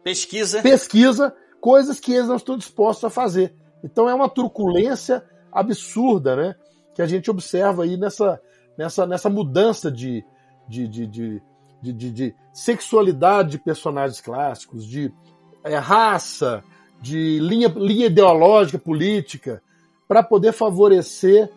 Pesquisa. 0.03 0.63
Pesquisa 0.63 1.35
coisas 1.63 2.01
que 2.01 2.13
eles 2.13 2.27
não 2.27 2.37
estão 2.37 2.59
dispostos 2.59 3.05
a 3.05 3.11
fazer. 3.11 3.55
Então 3.85 4.09
é 4.09 4.15
uma 4.15 4.29
truculência 4.29 5.25
absurda, 5.51 6.35
né? 6.35 6.57
Que 6.93 7.01
a 7.01 7.07
gente 7.07 7.31
observa 7.31 7.85
aí 7.85 7.97
nessa, 7.97 8.41
nessa, 8.77 9.07
nessa 9.07 9.31
mudança 9.31 9.91
de, 9.91 10.25
de, 10.69 10.89
de, 10.89 11.07
de, 11.07 11.43
de, 11.83 12.11
de 12.11 12.35
sexualidade 12.53 13.53
de 13.53 13.59
personagens 13.59 14.21
clássicos, 14.21 14.87
de 14.87 15.13
é, 15.65 15.77
raça, 15.77 16.63
de 17.01 17.41
linha, 17.41 17.69
linha 17.69 18.07
ideológica, 18.07 18.79
política, 18.79 19.61
para 20.07 20.23
poder 20.23 20.53
favorecer 20.53 21.51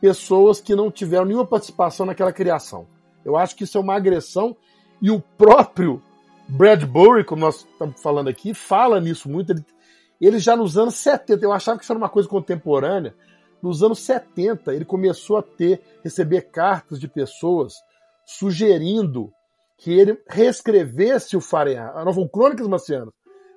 pessoas 0.00 0.60
que 0.60 0.76
não 0.76 0.90
tiveram 0.90 1.24
nenhuma 1.24 1.46
participação 1.46 2.06
naquela 2.06 2.32
criação. 2.32 2.86
Eu 3.24 3.36
acho 3.36 3.56
que 3.56 3.64
isso 3.64 3.78
é 3.78 3.80
uma 3.80 3.96
agressão 3.96 4.56
e 5.00 5.10
o 5.10 5.20
próprio 5.20 6.02
Bradbury, 6.48 7.24
como 7.24 7.40
nós 7.40 7.66
estamos 7.66 8.00
falando 8.00 8.28
aqui, 8.28 8.52
fala 8.54 9.00
nisso 9.00 9.28
muito. 9.28 9.52
Ele, 9.52 9.64
ele 10.20 10.38
já 10.38 10.56
nos 10.56 10.76
anos 10.76 10.94
70, 10.96 11.44
eu 11.44 11.52
achava 11.52 11.78
que 11.78 11.84
isso 11.84 11.92
era 11.92 11.98
uma 11.98 12.08
coisa 12.08 12.28
contemporânea. 12.28 13.14
Nos 13.62 13.82
anos 13.82 14.00
70, 14.00 14.74
ele 14.74 14.84
começou 14.84 15.36
a 15.36 15.42
ter, 15.42 15.80
receber 16.02 16.42
cartas 16.42 16.98
de 17.00 17.08
pessoas 17.08 17.74
sugerindo 18.24 19.32
que 19.82 19.92
ele 19.92 20.16
reescrevesse 20.28 21.36
o 21.36 21.40
Fahrenheit, 21.40 21.92
não 22.04 22.14
foram 22.14 22.28
Crônicas 22.28 22.68
Marcianas, 22.68 23.12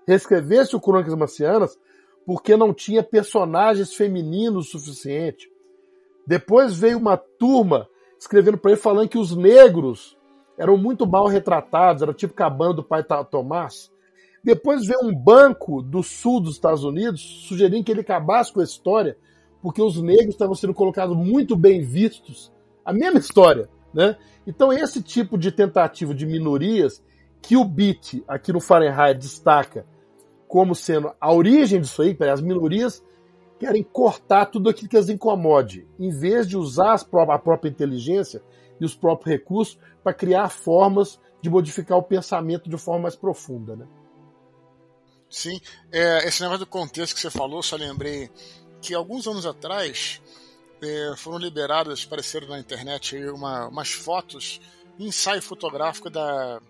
reescrevesse 0.07 0.75
o 0.75 0.81
Crônicas 0.81 1.13
Marcianas 1.13 1.77
porque 2.25 2.57
não 2.57 2.73
tinha 2.73 3.03
personagens 3.03 3.93
femininos 3.93 4.71
suficiente. 4.71 5.47
Depois 6.25 6.75
veio 6.75 6.97
uma 6.97 7.15
turma 7.15 7.87
escrevendo 8.19 8.57
para 8.57 8.71
ele 8.71 8.81
falando 8.81 9.07
que 9.07 9.19
os 9.19 9.37
negros 9.37 10.17
eram 10.57 10.75
muito 10.77 11.05
mal 11.05 11.27
retratados, 11.27 12.01
era 12.01 12.11
tipo 12.11 12.33
cabana 12.33 12.73
do 12.73 12.83
pai 12.83 13.05
Tomás. 13.29 13.91
Depois 14.43 14.87
veio 14.87 15.03
um 15.03 15.13
banco 15.13 15.79
do 15.83 16.01
sul 16.01 16.41
dos 16.41 16.55
Estados 16.55 16.83
Unidos 16.83 17.21
sugerindo 17.47 17.83
que 17.83 17.91
ele 17.91 18.01
acabasse 18.01 18.51
com 18.51 18.61
a 18.61 18.63
história, 18.63 19.15
porque 19.61 19.79
os 19.81 20.01
negros 20.01 20.29
estavam 20.29 20.55
sendo 20.55 20.73
colocados 20.73 21.15
muito 21.15 21.55
bem 21.55 21.81
vistos. 21.81 22.51
A 22.83 22.91
mesma 22.91 23.19
história, 23.19 23.69
né? 23.95 24.17
Então 24.45 24.71
esse 24.71 25.01
tipo 25.01 25.37
de 25.37 25.51
tentativa 25.51 26.13
de 26.13 26.25
minorias 26.25 27.01
que 27.41 27.55
o 27.55 27.63
BIT 27.63 28.23
aqui 28.27 28.51
no 28.51 28.59
Fahrenheit 28.59 29.17
destaca 29.17 29.85
como 30.47 30.75
sendo 30.75 31.13
a 31.19 31.33
origem 31.33 31.81
disso 31.81 32.01
aí, 32.01 32.15
as 32.31 32.41
minorias 32.41 33.03
querem 33.57 33.81
cortar 33.81 34.47
tudo 34.47 34.69
aquilo 34.69 34.89
que 34.89 34.97
as 34.97 35.09
incomode, 35.09 35.87
em 35.97 36.09
vez 36.09 36.47
de 36.47 36.57
usar 36.57 36.95
a 36.95 37.39
própria 37.39 37.69
inteligência 37.69 38.43
e 38.79 38.85
os 38.85 38.93
próprios 38.93 39.31
recursos 39.31 39.79
para 40.03 40.13
criar 40.13 40.49
formas 40.49 41.19
de 41.41 41.49
modificar 41.49 41.97
o 41.97 42.03
pensamento 42.03 42.69
de 42.69 42.77
forma 42.77 43.03
mais 43.03 43.15
profunda. 43.15 43.75
Né? 43.75 43.87
Sim, 45.29 45.59
é, 45.91 46.27
esse 46.27 46.41
negócio 46.41 46.65
do 46.65 46.69
contexto 46.69 47.15
que 47.15 47.21
você 47.21 47.29
falou, 47.29 47.63
só 47.63 47.75
lembrei 47.75 48.29
que 48.81 48.93
alguns 48.93 49.25
anos 49.27 49.45
atrás 49.45 50.21
foram 51.17 51.37
liberadas, 51.37 52.03
apareceram 52.05 52.47
na 52.47 52.59
internet 52.59 53.17
uma, 53.25 53.67
umas 53.67 53.91
fotos, 53.91 54.59
ensaio 54.99 55.41
fotográfico 55.41 56.09
da 56.09 56.61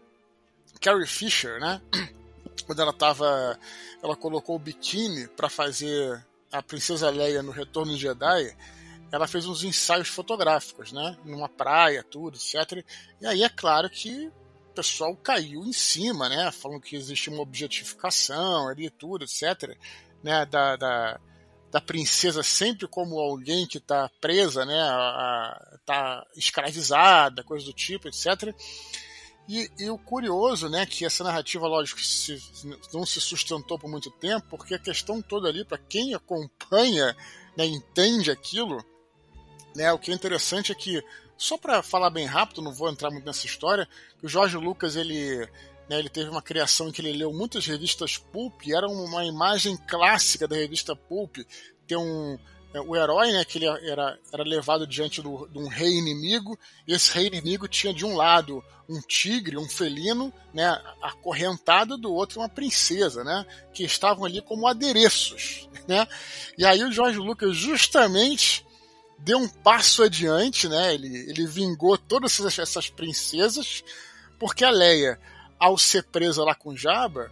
Carrie 0.81 1.07
Fisher, 1.07 1.59
né? 1.59 1.81
Quando 2.65 2.81
ela 2.81 2.93
tava. 2.93 3.59
Ela 4.01 4.15
colocou 4.15 4.55
o 4.55 4.59
biquíni 4.59 5.27
para 5.29 5.49
fazer 5.49 6.23
a 6.51 6.61
Princesa 6.61 7.09
Leia 7.09 7.43
no 7.43 7.51
Retorno 7.51 7.93
de 7.93 7.99
Jedi. 7.99 8.55
Ela 9.11 9.27
fez 9.27 9.45
uns 9.45 9.63
ensaios 9.63 10.07
fotográficos, 10.07 10.91
né? 10.91 11.17
Numa 11.23 11.49
praia, 11.49 12.03
tudo, 12.03 12.37
etc. 12.37 12.83
E 13.21 13.27
aí 13.27 13.43
é 13.43 13.49
claro 13.49 13.89
que 13.89 14.27
o 14.27 14.73
pessoal 14.75 15.15
caiu 15.15 15.63
em 15.63 15.73
cima, 15.73 16.27
né? 16.29 16.51
Falando 16.51 16.81
que 16.81 16.95
existe 16.95 17.29
uma 17.29 17.41
objetificação 17.41 18.67
ali, 18.67 18.89
tudo, 18.89 19.23
etc. 19.25 19.77
Né? 20.23 20.45
Da, 20.45 20.75
da, 20.75 21.19
da 21.75 21.81
princesa 21.81 22.41
sempre 22.41 22.87
como 22.87 23.19
alguém 23.19 23.67
que 23.67 23.79
está 23.79 24.09
presa, 24.21 24.63
né? 24.63 24.79
Está 25.73 26.25
escravizada, 26.33 27.43
coisa 27.43 27.65
do 27.65 27.73
tipo, 27.73 28.07
etc. 28.07 28.55
E, 29.45 29.69
e, 29.77 29.89
o 29.89 29.97
curioso, 29.97 30.69
né, 30.69 30.85
que 30.85 31.03
essa 31.03 31.21
narrativa, 31.21 31.67
lógico, 31.67 31.99
se, 31.99 32.41
não 32.93 33.05
se 33.05 33.19
sustentou 33.19 33.77
por 33.77 33.89
muito 33.89 34.09
tempo, 34.09 34.47
porque 34.49 34.73
a 34.73 34.79
questão 34.79 35.21
toda 35.21 35.49
ali, 35.49 35.65
para 35.65 35.77
quem 35.77 36.15
acompanha, 36.15 37.13
né, 37.57 37.65
entende 37.65 38.31
aquilo, 38.31 38.81
né, 39.75 39.91
o 39.91 39.99
que 39.99 40.11
é 40.11 40.13
interessante 40.15 40.71
é 40.71 40.75
que, 40.75 41.03
só 41.37 41.57
para 41.57 41.83
falar 41.83 42.09
bem 42.09 42.25
rápido, 42.25 42.61
não 42.61 42.71
vou 42.71 42.89
entrar 42.89 43.11
muito 43.11 43.25
nessa 43.25 43.45
história, 43.45 43.85
o 44.23 44.29
Jorge 44.29 44.55
Lucas, 44.55 44.95
ele, 44.95 45.45
né, 45.89 45.99
ele 45.99 46.09
teve 46.09 46.29
uma 46.29 46.41
criação 46.41 46.87
em 46.87 46.91
que 46.91 47.01
ele 47.01 47.13
leu 47.13 47.31
muitas 47.31 47.65
revistas 47.65 48.17
Pulp, 48.17 48.65
e 48.65 48.75
era 48.75 48.87
uma 48.87 49.23
imagem 49.25 49.77
clássica 49.87 50.47
da 50.47 50.55
revista 50.55 50.95
Pulp, 50.95 51.37
ter 51.87 51.95
um, 51.95 52.37
é, 52.73 52.81
o 52.81 52.93
herói, 52.95 53.31
né, 53.31 53.45
que 53.45 53.57
ele 53.57 53.67
era, 53.67 54.19
era 54.33 54.43
levado 54.43 54.85
diante 54.85 55.21
do, 55.21 55.47
de 55.47 55.57
um 55.57 55.67
rei 55.67 55.93
inimigo, 55.93 56.59
e 56.85 56.93
esse 56.93 57.09
rei 57.11 57.27
inimigo 57.27 57.67
tinha 57.67 57.93
de 57.93 58.05
um 58.05 58.15
lado 58.15 58.63
um 58.87 59.01
tigre, 59.01 59.57
um 59.57 59.67
felino, 59.67 60.31
né, 60.53 60.79
acorrentado, 61.01 61.97
do 61.97 62.13
outro 62.13 62.39
uma 62.41 62.49
princesa, 62.49 63.23
né, 63.23 63.45
que 63.73 63.83
estavam 63.83 64.25
ali 64.25 64.41
como 64.41 64.67
adereços, 64.67 65.69
né, 65.87 66.05
e 66.57 66.65
aí 66.65 66.83
o 66.83 66.91
Jorge 66.91 67.17
Lucas 67.17 67.55
justamente 67.55 68.65
deu 69.19 69.37
um 69.37 69.47
passo 69.47 70.03
adiante, 70.03 70.67
né, 70.67 70.93
ele, 70.93 71.29
ele 71.29 71.47
vingou 71.47 71.97
todas 71.97 72.33
essas, 72.33 72.59
essas 72.59 72.89
princesas, 72.89 73.83
porque 74.37 74.65
a 74.65 74.69
Leia, 74.69 75.17
ao 75.59 75.77
ser 75.77 76.03
presa 76.03 76.43
lá 76.43 76.55
com 76.55 76.75
Jabba, 76.75 77.31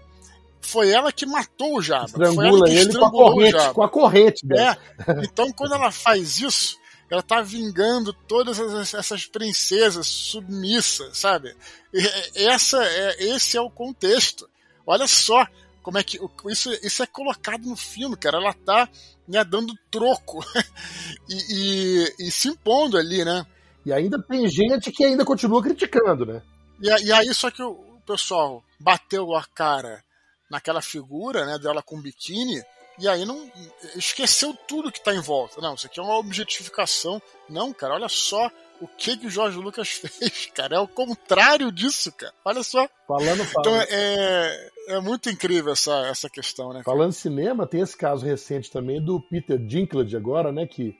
foi 0.62 0.90
ela 0.90 1.12
que 1.12 1.26
matou 1.26 1.78
o 1.78 1.82
Jabba. 1.82 2.06
Estrangula 2.06 2.70
ele 2.70 2.94
com 2.94 3.06
a 3.06 3.12
corrente, 3.12 3.74
com 3.74 3.84
a 3.84 3.90
corrente 3.90 4.46
dela. 4.46 4.78
É. 5.08 5.26
Então, 5.26 5.52
quando 5.52 5.76
ela 5.76 5.92
faz 5.92 6.40
isso, 6.40 6.78
ela 7.10 7.22
tá 7.22 7.42
vingando 7.42 8.14
todas 8.28 8.60
essas 8.94 9.26
princesas 9.26 10.08
submissas, 10.08 11.18
sabe? 11.18 11.56
E 11.94 12.48
essa 12.48 12.84
é, 12.84 13.24
esse 13.24 13.58
é 13.58 13.62
o 13.62 13.70
contexto. 13.70 14.50
Olha 14.86 15.08
só 15.08 15.46
como 15.84 15.98
é 15.98 16.04
que 16.04 16.20
isso, 16.48 16.72
isso 16.82 17.04
é 17.04 17.06
colocado 17.06 17.68
no 17.68 17.76
filme, 17.76 18.16
cara. 18.16 18.38
Ela 18.38 18.54
tá 18.54 18.90
né, 19.28 19.44
dando 19.44 19.78
troco 19.92 20.44
e, 21.30 21.36
e, 21.50 22.28
e, 22.28 22.32
se 22.32 22.48
impondo 22.48 22.98
ali, 22.98 23.24
né? 23.24 23.46
E 23.86 23.92
ainda 23.92 24.22
tem 24.22 24.48
gente 24.48 24.92
que 24.92 25.04
ainda 25.04 25.26
continua 25.26 25.62
criticando, 25.62 26.26
né? 26.26 26.42
E, 26.82 26.88
e 27.06 27.12
aí, 27.12 27.34
só 27.34 27.52
que 27.52 27.62
o, 27.62 27.72
o 27.72 27.93
pessoal 28.04 28.64
bateu 28.80 29.36
a 29.36 29.44
cara 29.44 30.04
naquela 30.50 30.82
figura 30.82 31.46
né, 31.46 31.58
dela 31.58 31.82
com 31.82 32.02
biquíni, 32.02 32.62
e 33.00 33.08
aí 33.08 33.26
não 33.26 33.50
esqueceu 33.96 34.54
tudo 34.68 34.92
que 34.92 35.00
está 35.00 35.14
em 35.14 35.20
volta. 35.20 35.60
Não, 35.60 35.74
isso 35.74 35.88
aqui 35.88 36.00
é 36.00 36.04
uma 36.04 36.18
objetificação. 36.18 37.22
Não, 37.50 37.74
cara, 37.74 37.96
olha 37.96 38.08
só 38.08 38.52
o 38.80 38.88
que 38.88 39.18
que 39.18 39.28
o 39.28 39.30
Jorge 39.30 39.58
Lucas 39.58 39.90
fez, 39.98 40.48
cara. 40.54 40.76
É 40.76 40.80
o 40.80 40.88
contrário 40.88 41.72
disso, 41.72 42.12
cara. 42.12 42.34
Olha 42.46 42.62
só. 42.62 42.88
Falando, 43.08 43.44
falando. 43.46 43.60
Então 43.60 43.82
é, 43.90 44.70
é 44.90 45.00
muito 45.00 45.30
incrível 45.30 45.74
essa, 45.74 46.06
essa 46.08 46.30
questão, 46.30 46.68
né? 46.70 46.84
Cara? 46.84 46.98
Falando 46.98 47.14
cinema, 47.14 47.66
tem 47.66 47.82
esse 47.82 47.98
caso 47.98 48.26
recente 48.26 48.70
também 48.70 49.04
do 49.04 49.20
Peter 49.20 49.58
Dinklage 49.58 50.16
agora, 50.16 50.52
né? 50.52 50.68
Que 50.68 50.96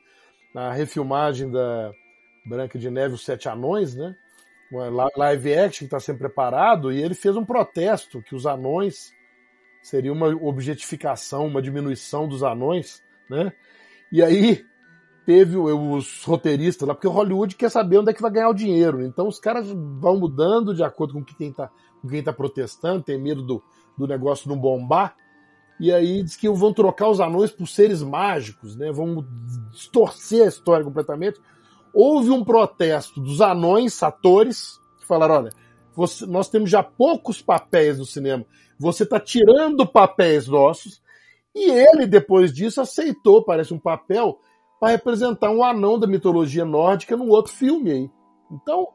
na 0.52 0.72
refilmagem 0.72 1.50
da 1.50 1.92
Branca 2.44 2.78
de 2.78 2.90
Neve, 2.90 3.14
Os 3.14 3.24
Sete 3.24 3.48
Anões, 3.48 3.94
né? 3.94 4.16
Live 5.16 5.54
action 5.54 5.84
está 5.84 6.00
sendo 6.00 6.18
preparado, 6.18 6.92
e 6.92 7.02
ele 7.02 7.14
fez 7.14 7.36
um 7.36 7.44
protesto 7.44 8.22
que 8.22 8.34
os 8.34 8.46
anões 8.46 9.12
seria 9.82 10.12
uma 10.12 10.28
objetificação, 10.28 11.46
uma 11.46 11.60
diminuição 11.60 12.26
dos 12.26 12.42
anões, 12.42 13.02
né? 13.28 13.52
E 14.10 14.22
aí 14.22 14.64
teve 15.26 15.56
os 15.56 16.24
roteiristas 16.24 16.86
lá, 16.86 16.94
porque 16.94 17.08
Hollywood 17.08 17.56
quer 17.56 17.70
saber 17.70 17.98
onde 17.98 18.10
é 18.10 18.14
que 18.14 18.22
vai 18.22 18.30
ganhar 18.30 18.48
o 18.48 18.54
dinheiro. 18.54 19.02
Então 19.02 19.26
os 19.26 19.38
caras 19.38 19.68
vão 19.68 20.18
mudando 20.18 20.74
de 20.74 20.82
acordo 20.82 21.14
com 21.14 21.24
quem 21.24 21.50
está 21.50 21.70
com 22.00 22.08
quem 22.08 22.22
tá 22.22 22.32
protestando, 22.32 23.02
tem 23.02 23.18
medo 23.18 23.42
do, 23.42 23.62
do 23.96 24.06
negócio 24.06 24.48
não 24.48 24.58
bombar. 24.58 25.16
E 25.80 25.92
aí 25.92 26.22
diz 26.22 26.36
que 26.36 26.48
vão 26.50 26.72
trocar 26.72 27.08
os 27.08 27.18
anões 27.18 27.50
por 27.50 27.66
seres 27.66 28.02
mágicos, 28.02 28.76
né? 28.76 28.92
Vão 28.92 29.26
distorcer 29.70 30.44
a 30.44 30.48
história 30.48 30.84
completamente. 30.84 31.40
Houve 31.94 32.30
um 32.30 32.44
protesto 32.44 33.20
dos 33.20 33.40
anões, 33.40 34.02
atores, 34.02 34.80
que 34.98 35.06
falaram: 35.06 35.36
olha, 35.36 35.50
você, 35.94 36.26
nós 36.26 36.48
temos 36.48 36.68
já 36.68 36.82
poucos 36.82 37.40
papéis 37.40 37.98
no 37.98 38.04
cinema 38.04 38.44
você 38.78 39.04
está 39.04 39.20
tirando 39.20 39.86
papéis 39.86 40.46
nossos. 40.46 41.02
E 41.54 41.70
ele, 41.70 42.06
depois 42.06 42.52
disso, 42.52 42.80
aceitou, 42.80 43.44
parece 43.44 43.72
um 43.72 43.78
papel, 43.78 44.38
para 44.80 44.92
representar 44.92 45.50
um 45.50 45.62
anão 45.62 45.98
da 45.98 46.06
mitologia 46.06 46.64
nórdica 46.64 47.16
num 47.16 47.28
outro 47.28 47.52
filme 47.52 47.90
aí. 47.90 48.10
Então, 48.50 48.88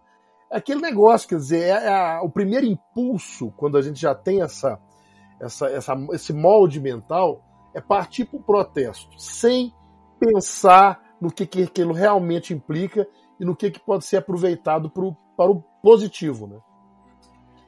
é 0.51 0.57
aquele 0.57 0.81
negócio, 0.81 1.29
quer 1.29 1.35
dizer, 1.35 1.61
é, 1.61 1.87
é 1.87 2.19
o 2.19 2.29
primeiro 2.29 2.65
impulso, 2.65 3.51
quando 3.55 3.77
a 3.77 3.81
gente 3.81 3.99
já 3.99 4.13
tem 4.13 4.41
essa, 4.41 4.79
essa, 5.39 5.67
essa, 5.67 5.93
esse 6.11 6.33
molde 6.33 6.81
mental, 6.81 7.41
é 7.73 7.79
partir 7.79 8.25
para 8.25 8.39
o 8.39 8.43
protesto, 8.43 9.17
sem 9.17 9.73
pensar 10.19 10.99
no 11.21 11.31
que, 11.31 11.45
que 11.45 11.63
aquilo 11.63 11.93
realmente 11.93 12.53
implica 12.53 13.07
e 13.39 13.45
no 13.45 13.55
que, 13.55 13.71
que 13.71 13.79
pode 13.79 14.05
ser 14.05 14.17
aproveitado 14.17 14.89
pro, 14.89 15.15
para 15.35 15.51
o 15.51 15.61
positivo. 15.81 16.47
Né? 16.47 16.59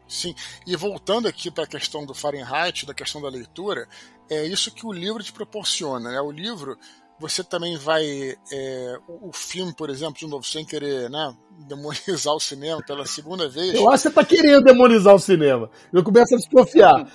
Sim, 0.07 0.35
e 0.67 0.75
voltando 0.75 1.27
aqui 1.27 1.49
para 1.49 1.63
a 1.63 1.67
questão 1.67 2.05
do 2.05 2.13
Fahrenheit, 2.13 2.85
da 2.85 2.93
questão 2.93 3.21
da 3.21 3.29
leitura, 3.29 3.87
é 4.29 4.45
isso 4.45 4.71
que 4.71 4.85
o 4.85 4.91
livro 4.91 5.23
te 5.23 5.31
proporciona. 5.31 6.11
Né? 6.11 6.21
O 6.21 6.31
livro, 6.31 6.77
você 7.17 7.43
também 7.43 7.77
vai. 7.77 8.35
É, 8.51 8.97
o, 9.07 9.31
filme, 9.31 9.73
por 9.73 9.89
exemplo, 9.89 10.15
de 10.15 10.27
novo, 10.27 10.43
sem 10.43 10.65
querer 10.65 11.09
né, 11.09 11.33
demonizar 11.67 12.33
o 12.33 12.39
cinema 12.39 12.81
pela 12.85 13.05
segunda 13.05 13.47
vez. 13.47 13.75
Eu 13.75 13.89
acho 13.89 13.97
que 13.97 14.01
você 14.01 14.07
está 14.09 14.25
querendo 14.25 14.63
demonizar 14.63 15.15
o 15.15 15.19
cinema. 15.19 15.69
Eu 15.93 16.03
começo 16.03 16.33
a 16.33 16.37
desconfiar. 16.37 17.07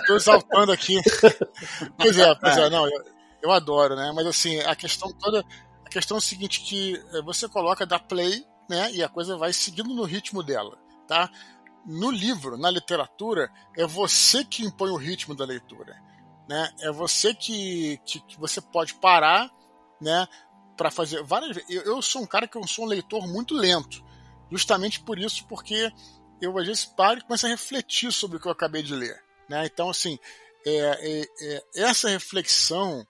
Estou 0.00 0.16
exaltando 0.16 0.72
aqui. 0.72 1.00
pois 1.96 2.18
é, 2.18 2.34
pois 2.34 2.56
é, 2.58 2.68
não, 2.68 2.86
eu, 2.86 3.19
eu 3.42 3.50
adoro, 3.50 3.96
né? 3.96 4.12
Mas 4.14 4.26
assim, 4.26 4.58
a 4.60 4.74
questão 4.74 5.12
toda. 5.12 5.44
A 5.84 5.88
questão 5.88 6.16
é 6.16 6.18
a 6.18 6.22
seguinte: 6.22 6.60
que 6.60 6.96
é, 7.12 7.22
você 7.22 7.48
coloca 7.48 7.86
da 7.86 7.98
play, 7.98 8.44
né? 8.68 8.92
E 8.92 9.02
a 9.02 9.08
coisa 9.08 9.36
vai 9.36 9.52
seguindo 9.52 9.94
no 9.94 10.04
ritmo 10.04 10.42
dela, 10.42 10.78
tá? 11.06 11.30
no 11.84 12.10
livro, 12.10 12.56
na 12.56 12.70
literatura, 12.70 13.50
é 13.76 13.86
você 13.86 14.44
que 14.44 14.64
impõe 14.64 14.90
o 14.90 14.96
ritmo 14.96 15.34
da 15.34 15.44
leitura. 15.44 16.00
Né? 16.48 16.72
É 16.80 16.90
você 16.90 17.34
que, 17.34 17.98
que, 18.04 18.20
que 18.20 18.38
você 18.38 18.60
pode 18.60 18.94
parar 18.94 19.50
né, 20.00 20.26
para 20.76 20.90
fazer 20.90 21.22
várias 21.22 21.56
eu, 21.68 21.82
eu 21.82 22.02
sou 22.02 22.22
um 22.22 22.26
cara 22.26 22.48
que 22.48 22.56
eu 22.56 22.66
sou 22.66 22.84
um 22.84 22.88
leitor 22.88 23.26
muito 23.26 23.54
lento. 23.54 24.04
Justamente 24.50 25.00
por 25.00 25.18
isso, 25.18 25.46
porque 25.46 25.92
eu 26.40 26.56
às 26.58 26.66
vezes 26.66 26.84
paro 26.84 27.20
e 27.20 27.22
começo 27.22 27.46
a 27.46 27.50
refletir 27.50 28.12
sobre 28.12 28.36
o 28.36 28.40
que 28.40 28.48
eu 28.48 28.52
acabei 28.52 28.82
de 28.82 28.94
ler. 28.94 29.22
Né? 29.48 29.66
Então, 29.66 29.88
assim, 29.88 30.18
é, 30.66 30.70
é, 30.72 31.26
é, 31.40 31.62
essa 31.82 32.08
reflexão, 32.08 33.06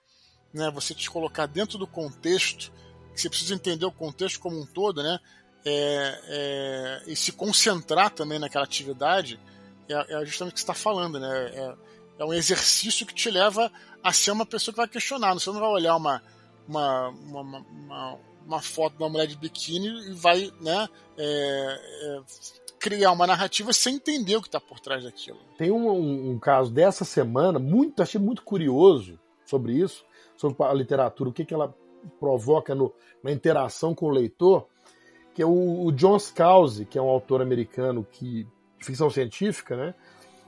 né, 0.53 0.69
você 0.71 0.93
te 0.93 1.09
colocar 1.09 1.45
dentro 1.45 1.77
do 1.77 1.87
contexto, 1.87 2.71
que 3.13 3.21
você 3.21 3.29
precisa 3.29 3.53
entender 3.53 3.85
o 3.85 3.91
contexto 3.91 4.39
como 4.39 4.59
um 4.59 4.65
todo, 4.65 5.03
né? 5.03 5.19
é, 5.65 6.19
é, 6.27 7.03
e 7.07 7.15
se 7.15 7.31
concentrar 7.31 8.11
também 8.11 8.39
naquela 8.39 8.63
atividade 8.63 9.39
é, 9.87 10.21
é 10.21 10.25
justamente 10.25 10.53
o 10.53 10.55
que 10.55 10.59
você 10.59 10.63
está 10.63 10.73
falando, 10.73 11.19
né? 11.19 11.51
É, 11.53 11.75
é, 12.19 12.25
um 12.25 12.33
exercício 12.33 13.05
que 13.05 13.13
te 13.13 13.29
leva 13.29 13.71
a 14.03 14.13
ser 14.13 14.31
uma 14.31 14.45
pessoa 14.45 14.73
que 14.73 14.77
vai 14.77 14.87
questionar. 14.87 15.33
Você 15.33 15.49
não 15.49 15.59
vai 15.59 15.69
olhar 15.69 15.95
uma, 15.95 16.21
uma, 16.67 17.09
uma, 17.09 17.41
uma, 17.41 18.19
uma 18.45 18.61
foto 18.61 18.95
de 18.95 19.03
uma 19.03 19.09
mulher 19.09 19.27
de 19.27 19.35
biquíni 19.35 19.87
e 20.09 20.13
vai 20.13 20.51
né, 20.61 20.87
é, 21.17 21.79
é, 22.03 22.21
criar 22.79 23.11
uma 23.11 23.27
narrativa 23.27 23.73
sem 23.73 23.95
entender 23.95 24.35
o 24.35 24.41
que 24.41 24.47
está 24.47 24.59
por 24.59 24.79
trás 24.79 25.03
daquilo. 25.03 25.39
Tem 25.57 25.71
um, 25.71 25.89
um, 25.89 26.31
um, 26.31 26.39
caso 26.39 26.71
dessa 26.71 27.03
semana, 27.03 27.59
muito 27.59 28.01
achei 28.01 28.21
muito 28.21 28.43
curioso 28.43 29.19
sobre 29.45 29.73
isso, 29.73 30.05
sobre 30.41 30.63
a 30.63 30.73
literatura, 30.73 31.29
o 31.29 31.33
que, 31.33 31.45
que 31.45 31.53
ela 31.53 31.73
provoca 32.19 32.73
no, 32.73 32.91
na 33.23 33.31
interação 33.31 33.93
com 33.93 34.07
o 34.07 34.09
leitor 34.09 34.67
que 35.33 35.41
é 35.41 35.45
o, 35.45 35.85
o 35.85 35.91
John 35.91 36.17
Scalzi, 36.19 36.85
que 36.85 36.97
é 36.97 37.01
um 37.01 37.09
autor 37.09 37.41
americano 37.41 38.05
que, 38.09 38.43
de 38.77 38.85
ficção 38.85 39.09
científica, 39.09 39.75
né? 39.75 39.95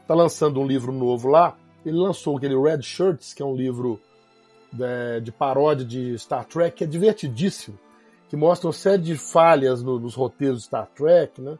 Tá 0.07 0.13
lançando 0.13 0.59
um 0.59 0.67
livro 0.67 0.91
novo 0.91 1.29
lá. 1.29 1.57
Ele 1.85 1.97
lançou 1.97 2.37
aquele 2.37 2.55
Red 2.55 2.81
Shirts, 2.81 3.33
que 3.33 3.41
é 3.41 3.45
um 3.45 3.55
livro 3.55 3.99
de, 4.71 5.21
de 5.21 5.31
paródia 5.31 5.85
de 5.85 6.17
Star 6.17 6.45
Trek, 6.45 6.77
que 6.77 6.83
é 6.83 6.87
divertidíssimo, 6.87 7.77
que 8.29 8.35
mostra 8.35 8.67
uma 8.67 8.73
série 8.73 9.01
de 9.01 9.15
falhas 9.15 9.81
no, 9.81 9.99
nos 9.99 10.15
roteiros 10.15 10.59
de 10.59 10.65
Star 10.65 10.87
Trek, 10.87 11.41
né? 11.41 11.57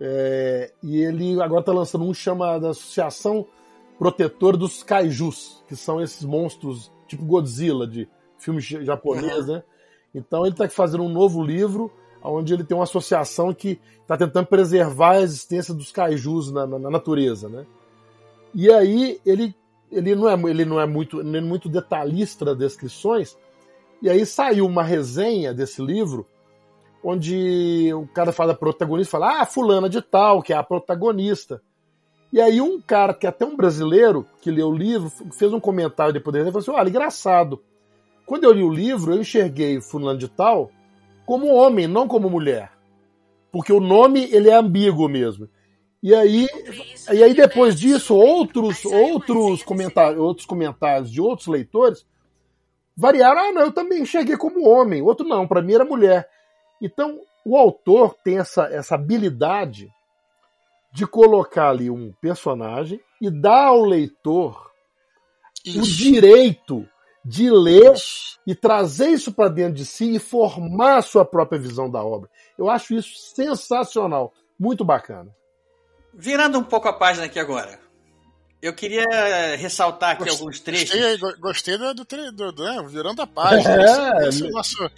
É, 0.00 0.72
e 0.82 1.00
ele 1.00 1.40
agora 1.40 1.60
está 1.60 1.72
lançando 1.72 2.04
um 2.04 2.12
chamado 2.12 2.66
Associação 2.66 3.46
Protetora 3.96 4.56
dos 4.56 4.82
Kaijus, 4.82 5.62
que 5.68 5.76
são 5.76 6.00
esses 6.00 6.24
monstros 6.24 6.92
tipo 7.14 7.26
Godzilla 7.26 7.86
de 7.86 8.08
filme 8.38 8.60
japonês, 8.60 9.48
uhum. 9.48 9.54
né? 9.54 9.62
Então 10.14 10.44
ele 10.44 10.54
está 10.54 10.68
fazendo 10.68 11.02
um 11.02 11.08
novo 11.08 11.42
livro 11.42 11.90
onde 12.22 12.54
ele 12.54 12.64
tem 12.64 12.76
uma 12.76 12.84
associação 12.84 13.52
que 13.52 13.78
está 14.00 14.16
tentando 14.16 14.46
preservar 14.46 15.12
a 15.12 15.20
existência 15.20 15.74
dos 15.74 15.92
kaijus 15.92 16.50
na, 16.50 16.66
na, 16.66 16.78
na, 16.78 16.90
natureza, 16.90 17.48
né? 17.48 17.66
E 18.54 18.70
aí 18.72 19.20
ele, 19.26 19.54
ele, 19.90 20.14
não, 20.14 20.28
é, 20.28 20.50
ele 20.50 20.64
não 20.64 20.80
é 20.80 20.86
muito, 20.86 21.20
é 21.20 21.40
muito 21.40 21.68
detalhista 21.68 22.44
das 22.44 22.56
descrições, 22.56 23.36
e 24.00 24.08
aí 24.08 24.24
saiu 24.24 24.66
uma 24.66 24.82
resenha 24.82 25.52
desse 25.52 25.82
livro 25.82 26.26
onde 27.02 27.92
o 27.92 28.06
cara 28.06 28.32
fala 28.32 28.54
da 28.54 28.58
protagonista, 28.58 29.10
fala, 29.10 29.42
ah, 29.42 29.46
fulana 29.46 29.90
de 29.90 30.00
tal, 30.00 30.42
que 30.42 30.54
é 30.54 30.56
a 30.56 30.62
protagonista. 30.62 31.60
E 32.34 32.40
aí 32.40 32.60
um 32.60 32.80
cara, 32.80 33.14
que 33.14 33.26
é 33.26 33.28
até 33.28 33.46
um 33.46 33.54
brasileiro, 33.54 34.26
que 34.42 34.50
leu 34.50 34.66
o 34.66 34.76
livro, 34.76 35.08
fez 35.38 35.52
um 35.52 35.60
comentário 35.60 36.12
depois 36.12 36.32
dele 36.32 36.48
e 36.48 36.50
falou 36.50 36.62
assim, 36.62 36.72
olha, 36.72 36.88
engraçado. 36.88 37.62
Quando 38.26 38.42
eu 38.42 38.52
li 38.52 38.64
o 38.64 38.72
livro, 38.72 39.12
eu 39.14 39.20
enxerguei 39.20 39.80
fulano 39.80 40.18
de 40.18 40.26
tal 40.26 40.68
como 41.24 41.46
homem, 41.46 41.86
não 41.86 42.08
como 42.08 42.28
mulher. 42.28 42.72
Porque 43.52 43.72
o 43.72 43.78
nome 43.78 44.28
ele 44.32 44.50
é 44.50 44.54
ambíguo 44.56 45.08
mesmo. 45.08 45.48
E 46.02 46.12
aí, 46.12 46.48
e 47.12 47.22
aí 47.22 47.34
depois 47.34 47.78
disso, 47.78 48.16
outros 48.16 48.84
outros 48.84 49.62
comentários, 49.62 50.20
outros 50.20 50.44
comentários 50.44 51.12
de 51.12 51.20
outros 51.20 51.46
leitores 51.46 52.04
variaram. 52.96 53.42
Ah, 53.42 53.52
não, 53.52 53.62
eu 53.62 53.72
também 53.72 54.02
enxerguei 54.02 54.36
como 54.36 54.68
homem. 54.68 55.00
Outro 55.02 55.24
não, 55.24 55.46
para 55.46 55.62
mim 55.62 55.74
era 55.74 55.84
mulher. 55.84 56.28
Então, 56.82 57.20
o 57.46 57.56
autor 57.56 58.16
tem 58.24 58.38
essa, 58.38 58.64
essa 58.64 58.96
habilidade 58.96 59.93
de 60.94 61.04
colocar 61.04 61.70
ali 61.70 61.90
um 61.90 62.12
personagem 62.20 63.00
e 63.20 63.28
dar 63.28 63.66
ao 63.66 63.84
leitor 63.84 64.70
Isso. 65.64 65.80
o 65.80 65.82
direito 65.82 66.88
de 67.24 67.50
ler 67.50 67.94
e 68.46 68.54
trazer 68.54 69.08
isso 69.08 69.32
para 69.32 69.48
dentro 69.48 69.74
de 69.74 69.84
si 69.84 70.14
e 70.14 70.18
formar 70.20 70.98
a 70.98 71.02
sua 71.02 71.24
própria 71.24 71.58
visão 71.58 71.90
da 71.90 72.00
obra. 72.00 72.30
Eu 72.56 72.70
acho 72.70 72.94
isso 72.94 73.10
sensacional, 73.34 74.32
muito 74.56 74.84
bacana. 74.84 75.34
Virando 76.12 76.60
um 76.60 76.62
pouco 76.62 76.86
a 76.86 76.92
página 76.92 77.26
aqui 77.26 77.40
agora. 77.40 77.80
Eu 78.62 78.72
queria 78.72 79.56
ressaltar 79.56 80.12
aqui 80.12 80.24
gostei, 80.24 80.38
alguns 80.38 80.60
trechos. 80.60 81.18
Gostei, 81.18 81.40
gostei 81.40 81.78
do, 81.78 81.92
do, 81.92 82.04
do, 82.04 82.52
do 82.52 82.64
né, 82.64 82.86
virando 82.88 83.20
a 83.20 83.26
página. 83.26 83.82
É, 83.82 84.28
esse, 84.28 84.28
esse, 84.28 84.44
é 84.44 84.46
o 84.46 84.50
nosso, 84.52 84.90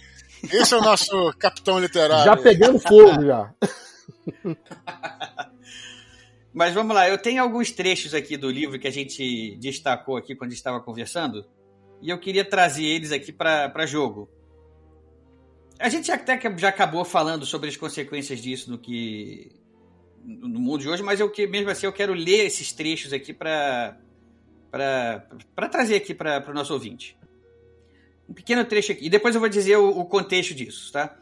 esse 0.43 0.73
é 0.75 0.77
o 0.77 0.81
nosso 0.81 1.33
capitão 1.39 1.79
literário. 1.79 2.23
Já 2.23 2.37
pegando 2.37 2.77
fogo 2.77 3.25
já. 3.25 3.51
Mas 6.53 6.73
vamos 6.73 6.95
lá, 6.95 7.07
eu 7.07 7.17
tenho 7.17 7.41
alguns 7.43 7.71
trechos 7.71 8.13
aqui 8.13 8.35
do 8.35 8.49
livro 8.49 8.79
que 8.79 8.87
a 8.87 8.91
gente 8.91 9.55
destacou 9.57 10.17
aqui 10.17 10.35
quando 10.35 10.53
estava 10.53 10.79
conversando 10.79 11.45
e 12.01 12.09
eu 12.09 12.19
queria 12.19 12.43
trazer 12.43 12.85
eles 12.85 13.11
aqui 13.11 13.31
para 13.31 13.85
jogo. 13.85 14.29
A 15.79 15.89
gente 15.89 16.11
até 16.11 16.39
já 16.57 16.69
acabou 16.69 17.05
falando 17.05 17.45
sobre 17.45 17.69
as 17.69 17.77
consequências 17.77 18.41
disso 18.41 18.71
no 18.71 18.79
que 18.79 19.51
no 20.23 20.59
mundo 20.59 20.81
de 20.81 20.89
hoje, 20.89 21.03
mas 21.03 21.19
eu 21.19 21.31
mesmo 21.49 21.69
assim 21.69 21.85
eu 21.85 21.93
quero 21.93 22.13
ler 22.13 22.45
esses 22.45 22.73
trechos 22.73 23.13
aqui 23.13 23.33
para 23.33 23.97
para 24.71 25.69
trazer 25.69 25.95
aqui 25.95 26.13
para 26.13 26.43
o 26.49 26.53
nosso 26.53 26.73
ouvinte. 26.73 27.17
Um 28.27 28.33
pequeno 28.33 28.65
trecho 28.65 28.91
aqui. 28.91 29.05
E 29.05 29.09
depois 29.09 29.33
eu 29.33 29.41
vou 29.41 29.49
dizer 29.49 29.77
o, 29.77 29.89
o 29.89 30.05
contexto 30.05 30.53
disso, 30.53 30.91
tá? 30.91 31.17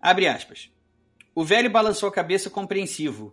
Abre 0.00 0.26
aspas. 0.26 0.70
O 1.38 1.44
velho 1.44 1.70
balançou 1.70 2.08
a 2.08 2.12
cabeça 2.12 2.50
compreensivo. 2.50 3.32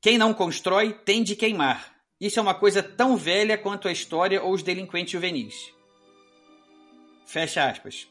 Quem 0.00 0.16
não 0.16 0.32
constrói 0.32 0.92
tem 0.92 1.24
de 1.24 1.34
queimar. 1.34 1.92
Isso 2.20 2.38
é 2.38 2.42
uma 2.42 2.54
coisa 2.54 2.84
tão 2.84 3.16
velha 3.16 3.58
quanto 3.58 3.88
a 3.88 3.90
história 3.90 4.40
ou 4.40 4.52
os 4.52 4.62
delinquentes 4.62 5.10
juvenis. 5.10 5.74
Fecha 7.26 7.68
aspas. 7.68 8.08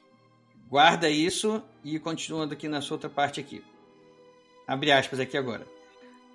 Guarda 0.67 1.09
isso 1.09 1.63
e 1.81 1.97
continuando 1.97 2.55
aqui 2.55 2.67
na 2.67 2.81
sua 2.81 2.95
outra 2.95 3.09
parte 3.09 3.39
aqui. 3.39 3.63
Abre 4.67 4.91
aspas 4.91 5.21
aqui 5.21 5.37
agora. 5.37 5.65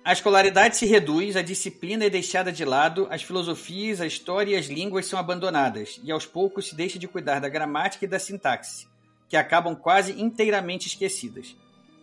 A 0.03 0.11
escolaridade 0.11 0.75
se 0.75 0.87
reduz, 0.87 1.35
a 1.35 1.43
disciplina 1.43 2.05
é 2.05 2.09
deixada 2.09 2.51
de 2.51 2.65
lado, 2.65 3.07
as 3.11 3.21
filosofias, 3.21 4.01
a 4.01 4.07
história 4.07 4.55
e 4.55 4.57
as 4.57 4.65
línguas 4.65 5.05
são 5.05 5.19
abandonadas, 5.19 6.01
e 6.03 6.11
aos 6.11 6.25
poucos 6.25 6.69
se 6.69 6.75
deixa 6.75 6.97
de 6.97 7.07
cuidar 7.07 7.39
da 7.39 7.47
gramática 7.47 8.05
e 8.05 8.07
da 8.07 8.17
sintaxe, 8.17 8.87
que 9.27 9.37
acabam 9.37 9.75
quase 9.75 10.19
inteiramente 10.19 10.87
esquecidas. 10.87 11.55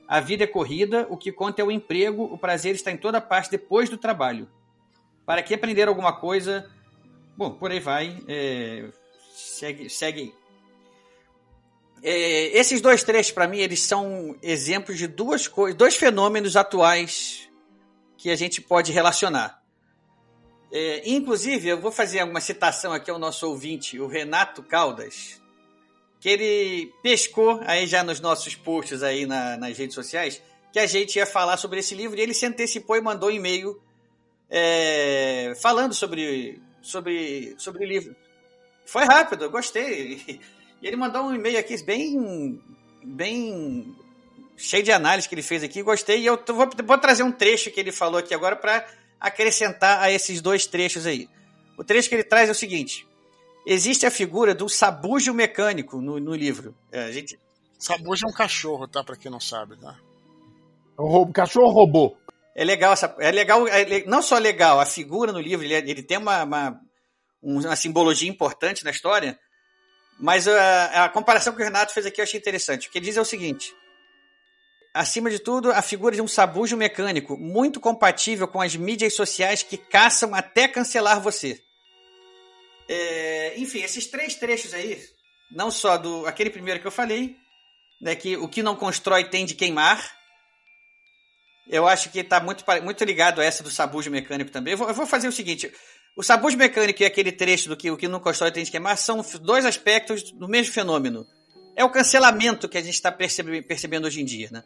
A 0.09 0.21
vida 0.21 0.45
é 0.45 0.47
corrida, 0.47 1.07
o 1.11 1.17
que 1.17 1.33
conta 1.33 1.61
é 1.61 1.65
o 1.65 1.71
emprego, 1.71 2.25
o 2.25 2.39
prazer 2.39 2.75
está 2.75 2.93
em 2.93 2.97
toda 2.97 3.21
parte 3.21 3.51
depois 3.51 3.89
do 3.89 3.99
trabalho. 3.99 4.49
Para 5.25 5.43
que 5.43 5.55
aprender 5.55 5.89
alguma 5.89 6.13
coisa? 6.13 6.71
Bom, 7.37 7.51
por 7.51 7.71
aí 7.73 7.81
vai. 7.81 8.23
É, 8.29 8.89
segue, 9.35 9.91
segue. 9.91 10.35
É, 12.03 12.57
esses 12.57 12.81
dois 12.81 13.03
trechos, 13.03 13.33
para 13.33 13.49
mim, 13.49 13.59
eles 13.59 13.81
são 13.81 14.37
exemplos 14.43 14.97
de 14.97 15.09
duas 15.09 15.49
coisas, 15.49 15.77
dois 15.77 15.97
fenômenos 15.97 16.57
atuais 16.57 17.49
que 18.17 18.31
a 18.31 18.37
gente 18.37 18.61
pode 18.63 18.93
relacionar. 18.93 19.61
É, 20.71 21.09
inclusive, 21.09 21.69
eu 21.69 21.81
vou 21.81 21.91
fazer 21.91 22.23
uma 22.23 22.41
citação 22.41 22.93
aqui 22.93 23.11
ao 23.11 23.19
nosso 23.19 23.49
ouvinte, 23.49 23.99
o 23.99 24.07
Renato 24.07 24.63
Caldas, 24.63 25.41
que 26.27 26.31
ele 26.31 26.93
pescou 27.05 27.61
aí 27.65 27.87
já 27.87 28.03
nos 28.03 28.19
nossos 28.19 28.57
posts 28.57 29.01
aí 29.01 29.27
na, 29.27 29.57
nas 29.57 29.79
redes 29.79 29.95
sociais 29.95 30.43
que 30.73 30.79
a 30.81 30.85
gente 30.85 31.15
ia 31.15 31.25
falar 31.25 31.57
sobre 31.57 31.79
esse 31.79 31.95
livro 31.95 32.19
e 32.19 32.21
ele 32.21 32.35
se 32.35 32.45
antecipou 32.45 32.97
e 32.97 33.01
mandou 33.01 33.29
um 33.29 33.33
e-mail 33.33 33.81
é, 34.51 35.53
falando 35.63 35.95
sobre, 35.95 36.61
sobre, 36.83 37.55
sobre 37.59 37.85
o 37.85 37.89
livro. 37.89 38.17
Foi 38.85 39.05
rápido, 39.05 39.45
eu 39.45 39.51
gostei. 39.53 40.41
E 40.83 40.87
ele 40.87 40.97
mandou 40.97 41.23
um 41.23 41.35
e-mail 41.35 41.59
aqui 41.59 41.81
bem, 41.85 42.61
bem 43.05 43.97
cheio 44.57 44.83
de 44.83 44.91
análise 44.91 45.29
que 45.29 45.35
ele 45.35 45.43
fez 45.43 45.63
aqui, 45.63 45.81
gostei. 45.81 46.23
E 46.23 46.27
eu 46.27 46.39
vou, 46.49 46.69
vou 46.85 46.99
trazer 46.99 47.23
um 47.23 47.33
trecho 47.33 47.71
que 47.71 47.79
ele 47.79 47.93
falou 47.93 48.19
aqui 48.19 48.35
agora 48.35 48.57
para 48.57 48.85
acrescentar 49.21 50.03
a 50.03 50.11
esses 50.11 50.43
dois 50.43 50.67
trechos 50.67 51.07
aí. 51.07 51.31
O 51.79 51.85
trecho 51.85 52.09
que 52.09 52.17
ele 52.17 52.25
traz 52.25 52.49
é 52.49 52.53
o 52.53 52.55
seguinte: 52.55 53.07
existe 53.67 54.07
a 54.07 54.11
figura 54.11 54.55
do 54.55 54.69
sabujo 54.69 55.35
mecânico 55.35 56.01
no, 56.01 56.21
no 56.21 56.35
livro. 56.35 56.75
É, 56.93 57.05
a 57.05 57.13
gente... 57.13 57.39
Sabujo 57.79 58.25
é 58.27 58.31
um 58.31 58.35
cachorro, 58.35 58.89
tá? 58.89 59.05
Para 59.05 59.17
quem 59.17 59.31
não 59.31 59.41
sabe, 59.41 59.77
tá? 59.77 59.99
É 60.99 61.03
um 61.03 61.07
roubo, 61.07 61.33
cachorro 61.33 61.71
robô. 61.71 62.17
É 62.55 62.65
legal, 62.65 62.95
essa, 62.95 63.15
é 63.19 63.31
legal, 63.31 63.69
é, 63.69 64.03
não 64.07 64.23
só 64.23 64.39
legal, 64.39 64.81
a 64.81 64.87
figura 64.87 65.31
no 65.31 65.41
livro, 65.41 65.63
ele, 65.63 65.75
é, 65.75 65.79
ele 65.79 66.03
tem 66.03 66.17
uma, 66.17 66.43
uma, 66.43 66.81
uma, 67.43 67.77
simbologia 67.77 68.31
importante 68.31 68.83
na 68.83 68.91
história, 68.91 69.39
mas 70.19 70.49
a, 70.49 71.05
a 71.05 71.09
comparação 71.11 71.53
que 71.53 71.61
o 71.61 71.65
Renato 71.65 71.93
fez 71.93 72.07
aqui 72.07 72.19
eu 72.19 72.23
achei 72.23 72.41
interessante. 72.41 72.89
O 72.89 72.91
que 72.91 72.97
ele 72.97 73.05
diz 73.05 73.19
é 73.19 73.21
o 73.21 73.27
seguinte: 73.27 73.75
acima 74.95 75.29
de 75.29 75.39
tudo, 75.39 75.71
a 75.71 75.83
figura 75.83 76.15
de 76.15 76.23
um 76.23 76.27
sabujo 76.27 76.79
mecânico, 76.79 77.37
muito 77.37 77.79
compatível 77.79 78.49
com 78.49 78.63
as 78.63 78.75
mídias 78.75 79.13
sociais 79.13 79.63
que 79.63 79.77
caçam 79.77 80.35
até 80.35 80.67
cancelar 80.67 81.21
você. 81.21 81.61
É, 82.89 83.55
enfim, 83.59 83.81
esses 83.83 84.07
três 84.07 84.35
trechos 84.37 84.73
aí, 84.73 85.03
não 85.51 85.71
só 85.71 85.97
do 85.97 86.27
aquele 86.27 86.51
primeiro 86.51 86.81
que 86.81 86.87
eu 86.87 86.93
falei, 86.93 87.37
né, 88.01 88.15
que 88.15 88.37
o 88.37 88.49
que 88.49 88.63
não 88.63 88.77
constrói 88.77 89.25
tem 89.25 89.45
de 89.45 89.55
queimar, 89.55 90.17
eu 91.69 91.87
acho 91.87 92.11
que 92.11 92.21
está 92.21 92.41
muito, 92.41 92.65
muito 92.83 93.05
ligado 93.05 93.41
a 93.41 93.45
essa 93.45 93.63
do 93.63 93.71
sabujo 93.71 94.11
mecânico 94.11 94.51
também. 94.51 94.73
Eu 94.73 94.79
vou, 94.79 94.89
eu 94.89 94.95
vou, 94.95 95.07
fazer 95.07 95.27
o 95.29 95.33
seguinte: 95.33 95.73
o 96.17 96.23
sabujo 96.23 96.57
mecânico 96.57 97.03
e 97.03 97.07
aquele 97.07 97.33
trecho 97.33 97.69
do 97.69 97.77
que 97.77 97.91
o 97.91 97.97
que 97.97 98.07
não 98.07 98.21
constrói 98.21 98.53
tem 98.53 98.65
de 98.65 98.71
queimar 98.71 98.97
são 98.97 99.25
dois 99.41 99.65
aspectos 99.65 100.31
do 100.33 100.49
mesmo 100.49 100.73
fenômeno. 100.73 101.27
É 101.75 101.85
o 101.85 101.91
cancelamento 101.91 102.69
que 102.69 102.79
a 102.79 102.83
gente 102.83 102.95
está 102.95 103.11
percebendo, 103.13 103.67
percebendo 103.67 104.07
hoje 104.07 104.21
em 104.21 104.25
dia, 104.25 104.49
né? 104.51 104.63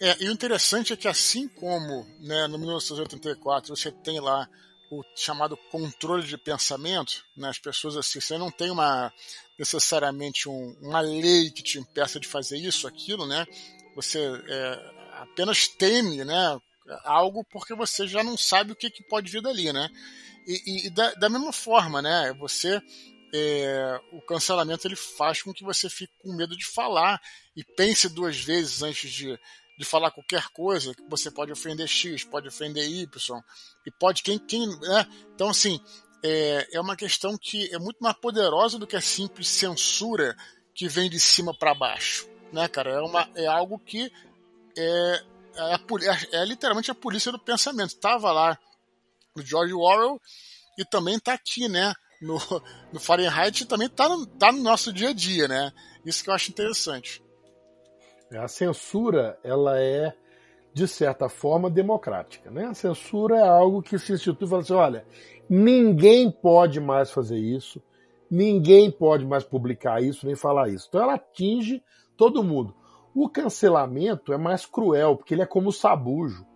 É, 0.00 0.16
e 0.20 0.28
o 0.28 0.32
interessante 0.32 0.92
é 0.92 0.96
que 0.96 1.08
assim 1.08 1.48
como 1.48 2.06
né, 2.20 2.46
no 2.46 2.56
1984 2.58 3.74
você 3.74 3.90
tem 3.90 4.20
lá 4.20 4.48
o 4.90 5.02
chamado 5.14 5.56
controle 5.70 6.26
de 6.26 6.38
pensamento, 6.38 7.24
né, 7.36 7.48
as 7.48 7.58
pessoas 7.58 7.96
assim, 7.96 8.20
você 8.20 8.38
não 8.38 8.50
tem 8.50 8.70
uma 8.70 9.12
necessariamente 9.58 10.48
um, 10.48 10.76
uma 10.80 11.00
lei 11.00 11.50
que 11.50 11.62
te 11.62 11.78
impeça 11.78 12.18
de 12.18 12.28
fazer 12.28 12.56
isso, 12.56 12.86
aquilo, 12.86 13.26
né? 13.26 13.46
Você 13.96 14.18
é, 14.48 14.90
apenas 15.14 15.66
teme, 15.68 16.24
né? 16.24 16.60
Algo 17.04 17.44
porque 17.44 17.74
você 17.74 18.06
já 18.06 18.22
não 18.22 18.36
sabe 18.36 18.72
o 18.72 18.76
que, 18.76 18.90
que 18.90 19.02
pode 19.02 19.30
vir 19.30 19.42
dali, 19.42 19.72
né? 19.72 19.88
E, 20.46 20.86
e 20.86 20.90
da, 20.90 21.12
da, 21.14 21.28
mesma 21.28 21.52
forma, 21.52 22.00
né? 22.00 22.32
Você 22.38 22.80
é, 23.34 24.00
o 24.12 24.22
cancelamento 24.22 24.86
ele 24.86 24.96
faz 24.96 25.42
com 25.42 25.52
que 25.52 25.64
você 25.64 25.90
fique 25.90 26.12
com 26.22 26.34
medo 26.34 26.56
de 26.56 26.64
falar 26.64 27.20
e 27.54 27.62
pense 27.62 28.08
duas 28.08 28.38
vezes 28.38 28.82
antes 28.82 29.10
de, 29.10 29.38
de 29.78 29.84
falar 29.84 30.10
qualquer 30.10 30.48
coisa 30.48 30.92
que 30.92 31.04
você 31.08 31.30
pode 31.30 31.52
ofender 31.52 31.86
X, 31.86 32.24
pode 32.24 32.48
ofender 32.48 32.84
Y 32.84 33.42
e 33.86 33.90
pode 33.92 34.24
quem 34.24 34.36
quem, 34.36 34.66
né? 34.66 35.06
Então 35.34 35.48
assim 35.48 35.80
é, 36.22 36.66
é 36.72 36.80
uma 36.80 36.96
questão 36.96 37.38
que 37.38 37.72
é 37.72 37.78
muito 37.78 37.98
mais 38.00 38.16
poderosa 38.16 38.76
do 38.76 38.88
que 38.88 38.96
a 38.96 39.00
simples 39.00 39.46
censura 39.46 40.36
que 40.74 40.88
vem 40.88 41.08
de 41.08 41.20
cima 41.20 41.56
para 41.56 41.74
baixo, 41.74 42.28
né, 42.52 42.66
cara? 42.66 42.90
É 42.90 43.00
uma 43.00 43.30
é 43.36 43.46
algo 43.46 43.78
que 43.78 44.10
é, 44.76 45.24
é, 45.54 45.74
a, 45.74 45.80
é, 46.34 46.42
é 46.42 46.44
literalmente 46.44 46.90
a 46.90 46.94
polícia 46.94 47.30
do 47.30 47.38
pensamento. 47.38 47.90
Estava 47.90 48.32
lá 48.32 48.58
no 49.36 49.46
George 49.46 49.72
Orwell 49.72 50.20
e 50.76 50.84
também 50.84 51.16
está 51.16 51.34
aqui, 51.34 51.68
né? 51.68 51.94
No, 52.20 52.36
no 52.92 52.98
Fahrenheit 52.98 53.64
também 53.64 53.86
está 53.86 54.08
tá 54.40 54.50
no 54.50 54.60
nosso 54.60 54.92
dia 54.92 55.10
a 55.10 55.12
dia, 55.12 55.46
né? 55.46 55.72
Isso 56.04 56.24
que 56.24 56.30
eu 56.30 56.34
acho 56.34 56.50
interessante. 56.50 57.22
A 58.36 58.48
censura, 58.48 59.38
ela 59.42 59.80
é, 59.80 60.12
de 60.72 60.86
certa 60.86 61.28
forma, 61.28 61.70
democrática. 61.70 62.50
Né? 62.50 62.66
A 62.66 62.74
censura 62.74 63.36
é 63.38 63.48
algo 63.48 63.82
que 63.82 63.98
se 63.98 64.12
institui 64.12 64.46
e 64.46 64.50
fala 64.50 64.62
assim: 64.62 64.74
olha, 64.74 65.04
ninguém 65.48 66.30
pode 66.30 66.80
mais 66.80 67.10
fazer 67.10 67.38
isso, 67.38 67.82
ninguém 68.30 68.90
pode 68.90 69.24
mais 69.24 69.44
publicar 69.44 70.02
isso, 70.02 70.26
nem 70.26 70.36
falar 70.36 70.68
isso. 70.68 70.86
Então 70.88 71.02
ela 71.02 71.14
atinge 71.14 71.82
todo 72.16 72.44
mundo. 72.44 72.74
O 73.14 73.28
cancelamento 73.28 74.32
é 74.32 74.36
mais 74.36 74.66
cruel, 74.66 75.16
porque 75.16 75.34
ele 75.34 75.42
é 75.42 75.46
como 75.46 75.70
o 75.70 75.72
sabujo. 75.72 76.46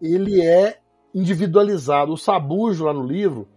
Ele 0.00 0.40
é 0.40 0.78
individualizado. 1.14 2.12
O 2.12 2.16
sabujo, 2.16 2.84
lá 2.84 2.92
no 2.92 3.02
livro, 3.02 3.48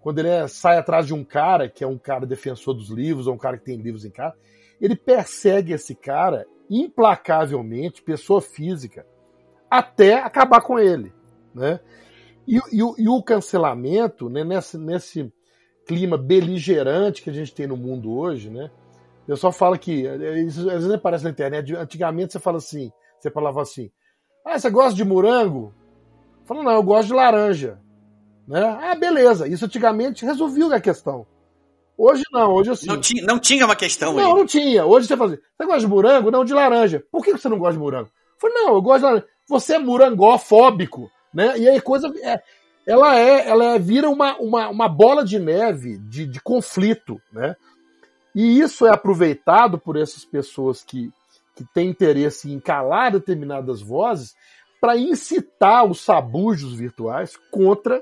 quando 0.00 0.18
ele 0.18 0.28
é, 0.28 0.46
sai 0.46 0.78
atrás 0.78 1.06
de 1.06 1.14
um 1.14 1.24
cara, 1.24 1.68
que 1.68 1.82
é 1.82 1.86
um 1.86 1.98
cara 1.98 2.26
defensor 2.26 2.74
dos 2.74 2.90
livros, 2.90 3.26
ou 3.26 3.34
um 3.34 3.38
cara 3.38 3.58
que 3.58 3.64
tem 3.64 3.76
livros 3.76 4.04
em 4.04 4.10
casa, 4.10 4.36
ele 4.80 4.96
persegue 4.96 5.72
esse 5.72 5.94
cara 5.94 6.46
implacavelmente, 6.68 8.02
pessoa 8.02 8.40
física, 8.40 9.06
até 9.70 10.14
acabar 10.14 10.60
com 10.60 10.78
ele. 10.78 11.12
Né? 11.54 11.80
E, 12.46 12.56
e, 12.56 12.78
e 12.98 13.08
o 13.08 13.22
cancelamento, 13.22 14.28
né, 14.28 14.44
nesse, 14.44 14.78
nesse 14.78 15.32
clima 15.86 16.16
beligerante 16.16 17.22
que 17.22 17.30
a 17.30 17.32
gente 17.32 17.54
tem 17.54 17.66
no 17.66 17.76
mundo 17.76 18.12
hoje, 18.12 18.50
né? 18.50 18.70
O 19.24 19.26
pessoal 19.26 19.52
fala 19.52 19.76
que, 19.76 20.06
isso 20.46 20.60
às 20.70 20.82
vezes 20.82 20.90
aparece 20.90 21.24
na 21.24 21.30
internet, 21.30 21.74
antigamente 21.74 22.32
você 22.32 22.38
fala 22.38 22.58
assim, 22.58 22.92
você 23.18 23.28
falava 23.30 23.60
assim, 23.60 23.90
ah, 24.44 24.56
você 24.56 24.70
gosta 24.70 24.94
de 24.94 25.04
morango? 25.04 25.74
Fala, 26.44 26.62
não, 26.62 26.72
eu 26.72 26.82
gosto 26.82 27.08
de 27.08 27.14
laranja. 27.14 27.80
Né? 28.46 28.60
Ah, 28.60 28.94
beleza, 28.94 29.48
isso 29.48 29.64
antigamente 29.64 30.24
resolvia 30.24 30.72
a 30.76 30.80
questão. 30.80 31.26
Hoje 31.98 32.22
não, 32.30 32.52
hoje 32.52 32.70
assim. 32.70 32.86
Não 32.86 33.00
tinha, 33.00 33.24
não 33.24 33.38
tinha 33.38 33.64
uma 33.64 33.76
questão 33.76 34.12
Não, 34.12 34.32
aí. 34.32 34.38
não 34.38 34.46
tinha. 34.46 34.84
Hoje 34.84 35.06
você 35.06 35.16
fala 35.16 35.32
assim, 35.32 35.42
você 35.56 35.66
gosta 35.66 35.80
de 35.80 35.86
morango? 35.86 36.30
Não, 36.30 36.44
de 36.44 36.52
laranja. 36.52 37.02
Por 37.10 37.24
que 37.24 37.32
você 37.32 37.48
não 37.48 37.58
gosta 37.58 37.74
de 37.74 37.78
morango? 37.78 38.08
Eu 38.08 38.40
falei, 38.40 38.56
não, 38.56 38.74
eu 38.74 38.82
gosto 38.82 38.98
de 38.98 39.04
laranja. 39.04 39.26
Você 39.48 39.74
é 39.74 39.78
morangófóbico, 39.78 41.10
né? 41.32 41.58
E 41.58 41.68
aí 41.68 41.80
coisa... 41.80 42.12
É, 42.22 42.42
ela 42.86 43.18
é, 43.18 43.48
ela 43.48 43.64
é, 43.64 43.78
vira 43.78 44.08
uma, 44.08 44.36
uma, 44.36 44.68
uma 44.68 44.88
bola 44.88 45.24
de 45.24 45.38
neve 45.38 45.98
de, 45.98 46.24
de 46.24 46.40
conflito, 46.40 47.20
né? 47.32 47.56
E 48.32 48.60
isso 48.60 48.86
é 48.86 48.90
aproveitado 48.90 49.78
por 49.78 49.96
essas 49.96 50.24
pessoas 50.24 50.84
que, 50.84 51.10
que 51.56 51.64
têm 51.74 51.88
interesse 51.88 52.52
em 52.52 52.60
calar 52.60 53.10
determinadas 53.10 53.80
vozes 53.80 54.36
para 54.80 54.96
incitar 54.96 55.84
os 55.84 56.00
sabujos 56.00 56.74
virtuais 56.74 57.36
contra 57.50 58.00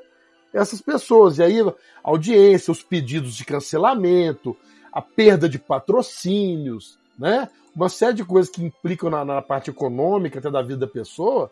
essas 0.55 0.81
pessoas. 0.81 1.39
E 1.39 1.43
aí, 1.43 1.57
audiência, 2.03 2.73
os 2.73 2.83
pedidos 2.83 3.35
de 3.35 3.45
cancelamento, 3.45 4.57
a 4.93 5.03
perda 5.03 5.49
de 5.49 5.59
patrocínios, 5.59 6.99
né? 7.19 7.51
Uma 7.75 7.89
série 7.89 8.15
de 8.15 8.25
coisas 8.25 8.51
que 8.51 8.65
implicam 8.65 9.11
na, 9.11 9.25
na 9.25 9.43
parte 9.43 9.69
econômica 9.69 10.39
até 10.39 10.51
da 10.51 10.63
vida 10.63 10.79
da 10.79 10.87
pessoa, 10.87 11.51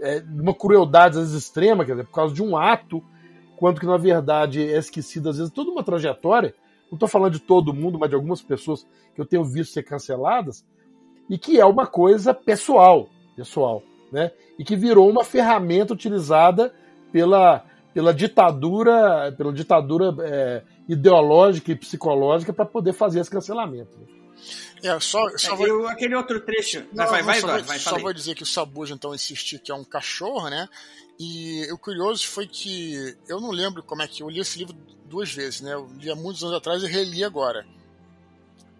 é, 0.00 0.22
uma 0.28 0.54
crueldade 0.54 1.18
às 1.18 1.24
vezes 1.24 1.44
extrema, 1.44 1.84
quer 1.84 1.92
dizer, 1.92 2.04
por 2.04 2.12
causa 2.12 2.34
de 2.34 2.42
um 2.42 2.56
ato, 2.56 3.02
quanto 3.56 3.80
que 3.80 3.86
na 3.86 3.96
verdade 3.96 4.60
é 4.60 4.76
esquecido 4.76 5.30
às 5.30 5.38
vezes 5.38 5.52
toda 5.52 5.70
uma 5.70 5.82
trajetória 5.82 6.54
não 6.92 6.96
estou 6.96 7.08
falando 7.08 7.32
de 7.32 7.40
todo 7.40 7.72
mundo, 7.72 7.98
mas 7.98 8.10
de 8.10 8.14
algumas 8.14 8.42
pessoas 8.42 8.86
que 9.14 9.20
eu 9.20 9.24
tenho 9.24 9.42
visto 9.42 9.72
ser 9.72 9.82
canceladas, 9.82 10.62
e 11.28 11.38
que 11.38 11.58
é 11.58 11.64
uma 11.64 11.86
coisa 11.86 12.34
pessoal, 12.34 13.08
pessoal, 13.34 13.82
né? 14.12 14.30
E 14.58 14.64
que 14.64 14.76
virou 14.76 15.08
uma 15.08 15.24
ferramenta 15.24 15.94
utilizada 15.94 16.74
pela, 17.10 17.64
pela 17.92 18.12
ditadura, 18.12 19.32
pela 19.36 19.52
ditadura 19.52 20.14
é, 20.20 20.62
ideológica 20.88 21.72
e 21.72 21.76
psicológica 21.76 22.52
para 22.52 22.64
poder 22.64 22.92
fazer 22.92 23.20
esse 23.20 23.30
cancelamento. 23.30 23.96
É, 24.82 24.98
só, 24.98 25.28
só 25.36 25.54
é, 25.54 25.56
vou... 25.56 25.86
aquele 25.86 26.14
outro 26.14 26.40
trecho. 26.40 26.84
Não, 26.92 27.06
vai, 27.06 27.22
vai, 27.22 27.40
só, 27.40 27.46
vai, 27.46 27.62
vai, 27.62 27.78
só 27.78 27.98
vou 27.98 28.12
dizer 28.12 28.34
que 28.34 28.42
o 28.42 28.46
Sabuja 28.46 28.94
então 28.94 29.14
insistiu 29.14 29.60
que 29.60 29.70
é 29.70 29.74
um 29.74 29.84
cachorro, 29.84 30.50
né? 30.50 30.68
E 31.20 31.70
o 31.70 31.78
curioso 31.78 32.26
foi 32.26 32.48
que 32.48 33.16
eu 33.28 33.40
não 33.40 33.50
lembro 33.50 33.82
como 33.82 34.02
é 34.02 34.08
que 34.08 34.22
eu 34.22 34.28
li 34.28 34.40
esse 34.40 34.58
livro 34.58 34.74
duas 35.04 35.32
vezes, 35.32 35.60
né? 35.60 35.74
Eu 35.74 35.88
li 35.98 36.10
há 36.10 36.16
muitos 36.16 36.42
anos 36.42 36.56
atrás 36.56 36.82
e 36.82 36.86
reli 36.88 37.22
agora. 37.22 37.64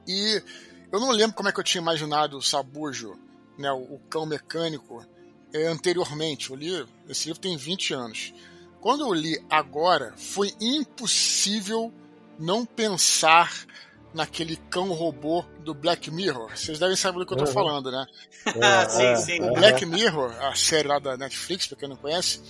E 0.09 0.43
eu 0.91 0.99
não 0.99 1.11
lembro 1.11 1.37
como 1.37 1.49
é 1.49 1.53
que 1.53 1.61
eu 1.61 1.65
tinha 1.65 1.81
imaginado 1.81 2.37
o 2.37 2.43
Sabujo, 2.43 3.17
né, 3.57 3.71
o, 3.71 4.01
cão 4.11 4.27
mecânico, 4.27 5.07
é, 5.53 5.67
anteriormente. 5.69 6.51
Eu 6.51 6.57
li, 6.57 6.87
esse 7.09 7.29
livro 7.29 7.41
tem 7.41 7.57
20 7.57 7.95
anos. 7.95 8.35
Quando 8.83 9.07
eu 9.07 9.15
li 9.15 9.41
agora, 9.49 10.13
foi 10.17 10.53
impossível 10.61 11.93
não 12.37 12.67
pensar 12.67 13.65
naquele 14.13 14.57
cão 14.57 14.93
robô 14.93 15.45
do 15.61 15.73
Black 15.73 16.11
Mirror. 16.11 16.51
Vocês 16.55 16.81
devem 16.81 16.97
saber 16.97 17.21
do 17.21 17.27
que 17.27 17.33
eu 17.33 17.39
tô 17.39 17.45
uhum. 17.45 17.53
falando, 17.53 17.93
né? 17.93 18.05
É, 18.45 18.89
sim, 18.89 19.05
é, 19.05 19.17
sim. 19.17 19.41
O 19.41 19.55
Black 19.55 19.87
Mirror, 19.87 20.33
a 20.43 20.55
série 20.57 20.89
lá 20.89 20.99
da 20.99 21.17
Netflix, 21.17 21.69
pra 21.69 21.79
quem 21.79 21.89
não 21.89 21.97
conhece, 21.97 22.43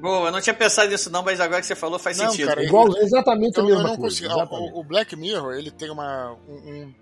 Boa, 0.00 0.28
eu 0.28 0.32
não 0.32 0.40
tinha 0.40 0.54
pensado 0.54 0.90
nisso 0.90 1.10
não, 1.10 1.22
mas 1.22 1.40
agora 1.40 1.60
que 1.60 1.66
você 1.66 1.74
falou 1.74 1.98
faz 1.98 2.18
não, 2.18 2.30
sentido. 2.30 2.48
Cara, 2.48 2.62
igual, 2.62 2.96
exatamente 2.98 3.56
eu, 3.56 3.64
a 3.64 3.66
mesma 3.66 3.82
eu 3.82 3.86
não 3.88 3.96
coisa. 3.96 4.28
O, 4.50 4.80
o, 4.80 4.84
Black 4.84 5.16
Mirror, 5.16 5.54
ele 5.54 5.70
tem 5.70 5.90
uma, 5.90 6.36
um, 6.46 6.54
um, 6.54 6.94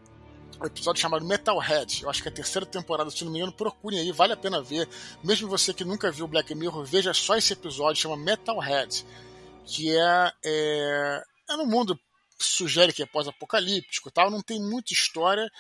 episódio 0.64 1.00
chamado 1.00 1.24
Metalhead. 1.24 2.02
Eu 2.02 2.10
acho 2.10 2.22
que 2.22 2.28
é 2.28 2.32
a 2.32 2.34
terceira 2.34 2.66
temporada, 2.66 3.10
se 3.10 3.24
não 3.24 3.32
me 3.32 3.38
engano, 3.38 3.52
procurem 3.52 3.98
aí, 3.98 4.12
vale 4.12 4.32
a 4.32 4.36
pena 4.36 4.62
ver. 4.62 4.88
Mesmo 5.22 5.48
você 5.48 5.72
que 5.74 5.84
nunca 5.84 6.10
viu 6.10 6.26
Black 6.26 6.54
Mirror, 6.54 6.84
veja 6.84 7.12
só 7.14 7.36
esse 7.36 7.52
episódio, 7.52 8.02
chama 8.02 8.16
Metalhead. 8.16 9.04
Que 9.66 9.96
é, 9.96 10.32
é, 10.44 11.24
é 11.50 11.56
no 11.56 11.66
mundo 11.66 11.98
sugere 12.38 12.92
que 12.92 13.02
é 13.02 13.06
pós-apocalíptico 13.06 14.10
tal, 14.10 14.30
não 14.30 14.42
tem 14.42 14.60
muita 14.60 14.92
história. 14.92 15.50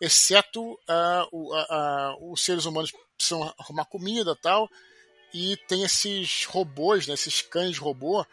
exceto 0.00 0.72
uh, 0.72 2.32
os 2.32 2.40
seres 2.42 2.64
humanos 2.64 2.92
precisam 3.16 3.54
arrumar 3.58 3.84
comida 3.86 4.36
tal, 4.36 4.68
e 5.32 5.56
tem 5.68 5.82
esses 5.82 6.44
robôs, 6.44 7.06
né, 7.06 7.14
esses 7.14 7.42
cães 7.42 7.78
robô, 7.78 8.24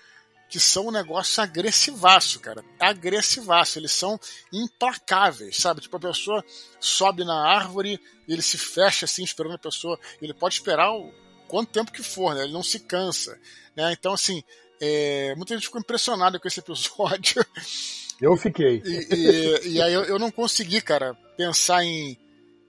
que 0.51 0.59
são 0.59 0.87
um 0.87 0.91
negócio 0.91 1.41
agressivaço, 1.41 2.41
cara. 2.41 2.61
Agressivaço. 2.77 3.79
Eles 3.79 3.93
são 3.93 4.19
implacáveis, 4.51 5.55
sabe? 5.55 5.79
Tipo, 5.79 5.95
a 5.95 6.01
pessoa 6.01 6.43
sobe 6.77 7.23
na 7.23 7.47
árvore 7.47 7.97
e 8.27 8.33
ele 8.33 8.41
se 8.41 8.57
fecha 8.57 9.05
assim, 9.05 9.23
esperando 9.23 9.55
a 9.55 9.57
pessoa. 9.57 9.97
Ele 10.21 10.33
pode 10.33 10.55
esperar 10.55 10.91
o 10.91 11.09
quanto 11.47 11.71
tempo 11.71 11.93
que 11.93 12.03
for, 12.03 12.35
né? 12.35 12.43
Ele 12.43 12.51
não 12.51 12.61
se 12.61 12.81
cansa. 12.81 13.39
Né? 13.73 13.93
Então, 13.93 14.11
assim, 14.11 14.43
é... 14.81 15.33
muita 15.37 15.53
gente 15.55 15.67
ficou 15.67 15.79
impressionada 15.79 16.37
com 16.37 16.47
esse 16.49 16.59
episódio. 16.59 17.45
Eu 18.19 18.35
fiquei. 18.35 18.83
E, 18.85 19.15
e, 19.15 19.69
e 19.69 19.81
aí 19.81 19.91
eu, 19.91 20.03
eu, 20.03 20.19
não 20.19 20.29
consegui, 20.29 20.79
cara, 20.79 21.15
pensar 21.35 21.83
em, 21.83 22.15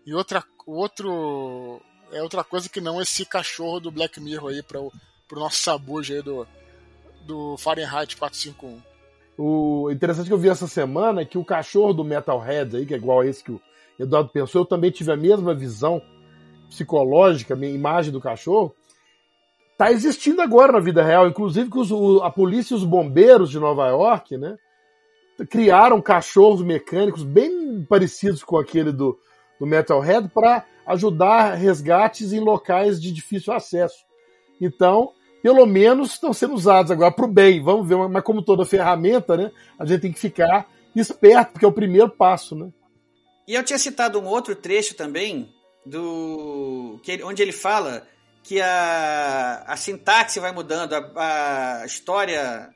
em 0.06 0.14
outra, 0.14 0.42
outro. 0.66 1.78
É 2.10 2.22
outra 2.22 2.42
coisa 2.42 2.70
que 2.70 2.80
não 2.80 3.02
esse 3.02 3.26
cachorro 3.26 3.78
do 3.78 3.90
Black 3.90 4.18
Mirror 4.18 4.48
aí 4.48 4.62
para 4.62 4.80
o 4.80 4.90
nosso 5.32 5.58
sabujo 5.58 6.14
aí 6.14 6.22
do, 6.22 6.48
do 7.24 7.56
Fahrenheit 7.56 8.16
451. 8.16 8.80
O 9.38 9.90
interessante 9.90 10.26
que 10.26 10.32
eu 10.32 10.38
vi 10.38 10.48
essa 10.48 10.66
semana 10.66 11.22
é 11.22 11.24
que 11.24 11.38
o 11.38 11.44
cachorro 11.44 11.92
do 11.92 12.04
Metalhead 12.04 12.76
aí, 12.76 12.86
que 12.86 12.94
é 12.94 12.96
igual 12.96 13.20
a 13.20 13.26
esse 13.26 13.42
que 13.42 13.52
o 13.52 13.60
Eduardo 13.98 14.30
pensou, 14.30 14.62
eu 14.62 14.66
também 14.66 14.90
tive 14.90 15.12
a 15.12 15.16
mesma 15.16 15.54
visão 15.54 16.02
psicológica, 16.68 17.56
minha 17.56 17.72
imagem 17.72 18.12
do 18.12 18.20
cachorro, 18.20 18.74
tá 19.76 19.90
existindo 19.90 20.40
agora 20.40 20.72
na 20.72 20.80
vida 20.80 21.02
real, 21.02 21.26
inclusive 21.26 21.70
que 21.70 21.78
os, 21.78 21.90
a 22.22 22.30
polícia 22.30 22.74
e 22.74 22.76
os 22.76 22.84
bombeiros 22.84 23.50
de 23.50 23.58
Nova 23.58 23.88
York, 23.88 24.36
né, 24.36 24.56
criaram 25.50 26.00
cachorros 26.00 26.62
mecânicos 26.62 27.22
bem 27.22 27.84
parecidos 27.84 28.44
com 28.44 28.58
aquele 28.58 28.92
do, 28.92 29.18
do 29.58 29.66
Metalhead 29.66 30.28
para 30.28 30.64
ajudar 30.86 31.54
resgates 31.54 32.32
em 32.32 32.40
locais 32.40 33.00
de 33.00 33.12
difícil 33.12 33.52
acesso. 33.52 34.04
Então, 34.60 35.12
pelo 35.42 35.66
menos 35.66 36.12
estão 36.12 36.32
sendo 36.32 36.54
usados 36.54 36.92
agora 36.92 37.10
para 37.10 37.24
o 37.24 37.28
bem. 37.28 37.62
Vamos 37.62 37.88
ver, 37.88 37.96
mas 38.08 38.22
como 38.22 38.42
toda 38.42 38.64
ferramenta, 38.64 39.36
né? 39.36 39.50
A 39.78 39.84
gente 39.84 40.02
tem 40.02 40.12
que 40.12 40.20
ficar 40.20 40.68
esperto, 40.94 41.52
porque 41.52 41.64
é 41.64 41.68
o 41.68 41.72
primeiro 41.72 42.08
passo, 42.08 42.54
né? 42.54 42.70
E 43.46 43.54
eu 43.54 43.64
tinha 43.64 43.78
citado 43.78 44.20
um 44.20 44.26
outro 44.26 44.54
trecho 44.54 44.94
também, 44.94 45.52
do 45.84 47.00
que 47.02 47.22
onde 47.24 47.42
ele 47.42 47.50
fala 47.50 48.06
que 48.44 48.60
a, 48.60 49.64
a 49.66 49.76
sintaxe 49.76 50.38
vai 50.38 50.52
mudando, 50.52 50.94
a, 50.94 51.80
a 51.82 51.86
história. 51.86 52.70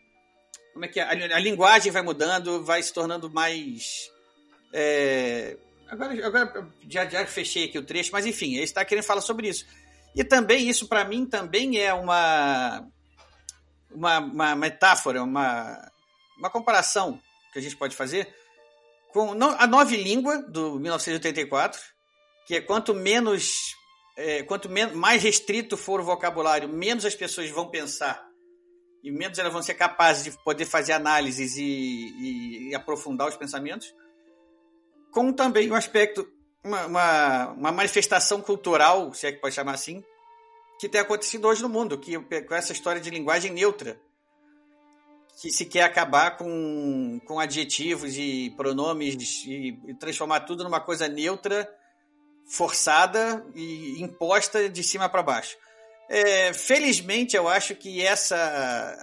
Como 0.73 0.85
é 0.85 0.89
que 0.89 0.99
é? 0.99 1.05
A, 1.05 1.37
a, 1.37 1.39
linguagem 1.39 1.93
vai 1.93 2.03
mudando, 2.03 2.65
vai 2.65 2.83
se 2.83 2.93
tornando 2.93 3.31
mais. 3.31 4.11
É, 4.73 5.57
agora 5.89 6.27
agora 6.27 6.69
já, 6.89 7.07
já 7.07 7.25
fechei 7.27 7.67
aqui 7.67 7.79
o 7.79 7.85
trecho, 7.85 8.11
mas 8.13 8.27
enfim, 8.27 8.55
ele 8.55 8.65
está 8.65 8.85
querendo 8.85 9.05
falar 9.05 9.21
sobre 9.21 9.49
isso 9.49 9.65
e 10.17 10.25
também 10.25 10.69
isso 10.69 10.89
para 10.89 11.05
mim 11.05 11.27
também 11.27 11.79
é 11.79 11.93
uma, 11.93 12.89
uma, 13.91 14.19
uma 14.19 14.57
metáfora, 14.57 15.23
uma, 15.23 15.93
uma 16.39 16.49
comparação 16.49 17.21
que 17.53 17.59
a 17.59 17.63
gente 17.63 17.77
pode 17.77 17.95
fazer 17.95 18.35
com 19.13 19.31
a 19.33 19.67
nova 19.67 19.95
língua 19.95 20.43
do 20.43 20.81
1984, 20.81 21.81
que 22.47 22.57
é 22.57 22.61
quanto 22.61 22.95
menos 22.95 23.75
é, 24.17 24.43
quanto 24.43 24.71
mais 24.71 25.23
restrito 25.23 25.77
for 25.77 26.01
o 26.01 26.05
vocabulário, 26.05 26.69
menos 26.69 27.05
as 27.05 27.15
pessoas 27.15 27.51
vão 27.51 27.71
pensar 27.71 28.27
e 29.05 29.11
menos 29.11 29.39
elas 29.39 29.53
vão 29.53 29.63
ser 29.63 29.75
capazes 29.75 30.25
de 30.25 30.31
poder 30.43 30.65
fazer 30.65 30.93
análises 30.93 31.57
e, 31.57 31.63
e, 31.63 32.71
e 32.71 32.75
aprofundar 32.75 33.29
os 33.29 33.37
pensamentos, 33.37 33.95
como 35.13 35.33
também 35.35 35.71
o 35.71 35.75
um 35.75 35.77
aspecto 35.77 36.27
uma, 36.67 36.87
uma, 36.87 37.49
uma, 37.51 37.73
manifestação 37.73 38.41
cultural, 38.41 39.13
se 39.15 39.27
é 39.27 39.33
que 39.33 39.41
pode 39.41 39.55
chamar 39.55 39.75
assim, 39.75 40.03
que 40.81 40.89
tem 40.89 41.01
acontecido 41.01 41.47
hoje 41.47 41.63
no 41.63 41.69
mundo, 41.69 41.97
que 41.99 42.19
com 42.19 42.55
essa 42.55 42.73
história 42.73 43.01
de 43.01 43.09
linguagem 43.09 43.53
neutra, 43.53 43.99
que 45.41 45.51
se 45.51 45.65
quer 45.67 45.83
acabar 45.83 46.37
com, 46.37 47.21
com 47.27 47.39
adjetivos 47.39 48.17
e 48.17 48.53
pronomes 48.57 49.45
e, 49.45 49.79
e 49.87 49.95
transformar 49.95 50.41
tudo 50.41 50.65
numa 50.65 50.81
coisa 50.81 51.07
neutra, 51.09 51.71
forçada 52.47 53.45
e 53.55 54.03
imposta 54.03 54.69
de 54.69 54.83
cima 54.83 55.09
para 55.09 55.23
baixo. 55.23 55.57
É, 56.09 56.53
felizmente, 56.53 57.37
eu 57.37 57.49
acho 57.49 57.75
que 57.75 58.03
essa, 58.03 58.97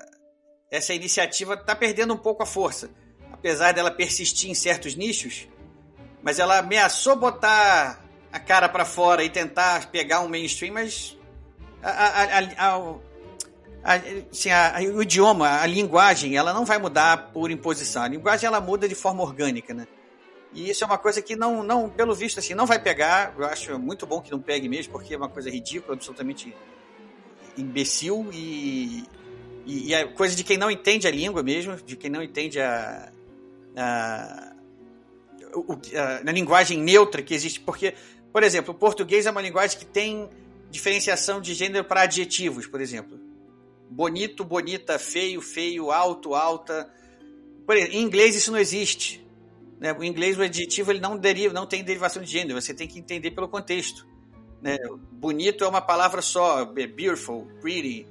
essa 0.72 0.94
iniciativa 0.94 1.53
está 1.53 1.76
perdendo 1.76 2.14
um 2.14 2.18
pouco 2.18 2.44
a 2.44 2.45
força, 2.45 2.90
apesar 3.31 3.73
dela 3.73 3.91
persistir 3.91 4.49
em 4.49 4.56
certos 4.56 4.95
nichos 4.95 5.48
mas 6.24 6.40
ela 6.40 6.60
ameaçou 6.60 7.18
botar 7.18 8.02
a 8.32 8.40
cara 8.40 8.68
para 8.70 8.86
fora 8.86 9.24
e 9.24 9.30
tentar 9.30 9.91
pegar 9.91 10.22
um 10.22 10.30
mainstream, 10.30 10.74
mas 10.74 11.18
a, 11.84 11.90
a, 11.90 12.70
a, 12.70 13.94
assim, 14.32 14.50
o 14.95 15.04
idioma, 15.04 15.62
a 15.62 15.68
linguagem, 15.68 16.36
ela 16.36 16.54
não 16.54 16.66
vai 16.66 16.80
mudar 16.80 17.32
por 17.34 17.52
imposição. 17.52 18.04
A 18.04 18.08
linguagem 18.08 18.48
ela 18.48 18.62
muda 18.62 18.88
de 18.88 18.95
forma 18.95 19.22
orgânica, 19.22 19.74
né? 19.74 19.86
E 20.54 20.70
isso 20.70 20.84
é 20.84 20.88
uma 20.88 20.98
coisa 20.98 21.22
que 21.22 21.36
não, 21.36 21.62
não, 21.62 21.90
pelo 21.90 22.16
visto, 22.16 22.40
assim, 22.40 22.54
não 22.54 22.66
vai 22.66 22.80
pegar. 22.80 23.34
Eu 23.38 23.45
acho 23.45 23.78
muito 23.78 24.06
bom 24.06 24.22
que 24.22 24.32
não 24.32 24.40
pegue 24.40 24.70
mesmo, 24.70 24.94
porque 24.94 25.14
é 25.14 25.18
uma 25.18 25.30
coisa 25.30 25.50
ridícula, 25.50 25.95
absolutamente 25.95 26.56
imbecil 27.58 28.30
e, 28.32 29.04
e, 29.66 29.90
e 29.90 29.94
é 29.94 30.06
coisa 30.06 30.36
de 30.36 30.44
quem 30.44 30.58
não 30.58 30.72
entende 30.72 31.08
a 31.08 31.12
língua 31.12 31.44
mesmo, 31.44 31.76
de 31.76 31.95
quem 31.95 32.10
não 32.10 32.24
entende 32.24 32.60
a, 32.60 33.12
a 33.76 34.53
o, 35.54 35.74
a, 35.98 36.24
na 36.24 36.32
linguagem 36.32 36.78
neutra 36.78 37.22
que 37.22 37.34
existe, 37.34 37.60
porque, 37.60 37.94
por 38.32 38.44
exemplo, 38.44 38.74
o 38.74 38.78
português 38.78 39.26
é 39.26 39.32
uma 39.32 39.42
linguagem 39.42 39.78
que 39.78 39.86
tem 39.86 40.30
diferenciação 40.70 41.40
de 41.40 41.54
gênero 41.54 41.86
para 41.86 42.02
adjetivos, 42.02 42.66
por 42.66 42.82
exemplo. 42.82 43.20
Bonito, 43.90 44.44
bonita, 44.44 44.98
feio, 44.98 45.40
feio, 45.42 45.92
alto, 45.92 46.34
alta. 46.34 46.92
Por 47.66 47.78
exemplo, 47.78 47.96
em 47.96 48.02
inglês 48.02 48.36
isso 48.36 48.52
não 48.52 48.58
existe. 48.58 49.24
Né? 49.80 49.94
O 49.94 50.04
inglês, 50.04 50.38
o 50.38 50.42
adjetivo, 50.42 50.92
ele 50.92 51.00
não, 51.00 51.18
deriva, 51.18 51.54
não 51.54 51.68
tem 51.68 51.84
derivação 51.84 52.24
de 52.24 52.32
gênero, 52.32 52.60
você 52.60 52.74
tem 52.74 52.88
que 52.88 52.98
entender 52.98 53.32
pelo 53.32 53.48
contexto. 53.48 54.08
Né? 54.62 54.78
Bonito 55.12 55.64
é 55.64 55.68
uma 55.68 55.82
palavra 55.82 56.22
só, 56.22 56.62
é 56.62 56.88
beautiful, 56.88 57.46
pretty, 57.62 58.08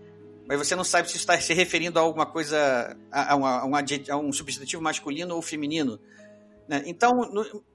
mas 0.46 0.58
você 0.58 0.76
não 0.76 0.84
sabe 0.84 1.10
se 1.10 1.16
está 1.16 1.40
se 1.40 1.54
referindo 1.54 1.98
a 1.98 2.02
alguma 2.02 2.26
coisa, 2.26 2.96
a, 3.10 3.34
a, 3.34 3.60
a, 3.62 3.66
um, 3.66 3.74
a 3.74 4.16
um 4.18 4.32
substantivo 4.32 4.82
masculino 4.82 5.34
ou 5.34 5.42
feminino. 5.42 5.98
Né? 6.68 6.82
Então, 6.86 7.12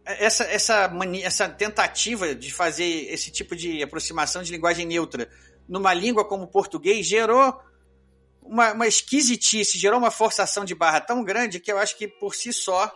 essa, 0.05 0.43
essa, 0.45 0.91
essa 1.23 1.49
tentativa 1.49 2.34
de 2.34 2.53
fazer 2.53 2.85
esse 3.11 3.31
tipo 3.31 3.55
de 3.55 3.84
aproximação 3.84 4.41
de 4.41 4.51
linguagem 4.51 4.85
neutra 4.85 5.30
numa 5.68 5.93
língua 5.93 6.26
como 6.26 6.43
o 6.43 6.47
português 6.47 7.05
gerou 7.05 7.53
uma, 8.41 8.72
uma 8.73 8.88
esquisitice, 8.88 9.77
gerou 9.77 9.99
uma 9.99 10.11
forçação 10.11 10.64
de 10.64 10.73
barra 10.73 11.01
tão 11.01 11.23
grande 11.23 11.59
que 11.59 11.72
eu 11.72 11.77
acho 11.77 11.97
que 11.97 12.07
por 12.07 12.34
si 12.34 12.53
só 12.53 12.91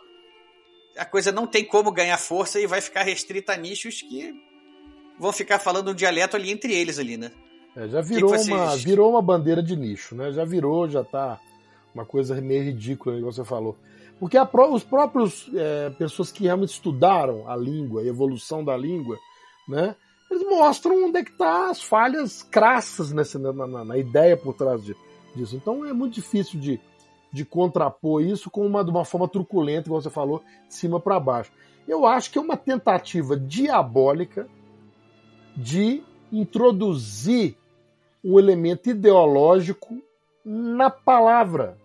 a 0.97 1.05
coisa 1.05 1.31
não 1.31 1.45
tem 1.45 1.65
como 1.65 1.91
ganhar 1.91 2.17
força 2.17 2.59
e 2.59 2.67
vai 2.67 2.81
ficar 2.81 3.03
restrita 3.03 3.53
a 3.53 3.57
nichos 3.57 4.01
que 4.01 4.33
vão 5.19 5.31
ficar 5.31 5.59
falando 5.59 5.91
um 5.91 5.95
dialeto 5.95 6.35
ali 6.35 6.51
entre 6.51 6.73
eles 6.73 6.97
ali, 6.97 7.17
né? 7.17 7.31
É, 7.75 7.87
já 7.87 8.01
virou, 8.01 8.31
que 8.31 8.43
que 8.45 8.51
uma, 8.51 8.75
virou 8.75 9.09
uma 9.11 9.21
bandeira 9.21 9.63
de 9.63 9.75
nicho, 9.75 10.15
né? 10.15 10.31
Já 10.31 10.43
virou, 10.43 10.89
já 10.89 11.03
tá 11.03 11.39
uma 11.93 12.05
coisa 12.05 12.39
meio 12.41 12.63
ridícula, 12.63 13.17
igual 13.17 13.31
você 13.31 13.45
falou. 13.45 13.77
Porque 14.21 14.37
a, 14.37 14.47
os 14.69 14.83
próprios 14.83 15.49
é, 15.51 15.89
pessoas 15.89 16.31
que 16.31 16.43
realmente 16.43 16.69
estudaram 16.69 17.49
a 17.49 17.55
língua, 17.55 18.03
a 18.03 18.05
evolução 18.05 18.63
da 18.63 18.77
língua, 18.77 19.17
né, 19.67 19.95
eles 20.29 20.47
mostram 20.47 21.05
onde 21.05 21.17
é 21.17 21.23
que 21.23 21.31
tá 21.31 21.71
as 21.71 21.81
falhas 21.81 22.43
crassas 22.43 23.11
nessa, 23.11 23.39
na, 23.39 23.51
na, 23.51 23.83
na 23.83 23.97
ideia 23.97 24.37
por 24.37 24.53
trás 24.53 24.85
de, 24.85 24.95
disso. 25.35 25.55
Então 25.55 25.83
é 25.83 25.91
muito 25.91 26.13
difícil 26.13 26.59
de, 26.59 26.79
de 27.33 27.43
contrapor 27.43 28.21
isso 28.21 28.51
com 28.51 28.63
uma, 28.63 28.83
de 28.83 28.91
uma 28.91 29.03
forma 29.03 29.27
truculenta, 29.27 29.89
como 29.89 29.99
você 29.99 30.11
falou, 30.11 30.43
de 30.67 30.75
cima 30.75 30.99
para 30.99 31.19
baixo. 31.19 31.51
Eu 31.87 32.05
acho 32.05 32.29
que 32.29 32.37
é 32.37 32.41
uma 32.41 32.55
tentativa 32.55 33.35
diabólica 33.35 34.47
de 35.57 36.03
introduzir 36.31 37.57
um 38.23 38.37
elemento 38.37 38.87
ideológico 38.87 39.99
na 40.45 40.91
palavra, 40.91 41.80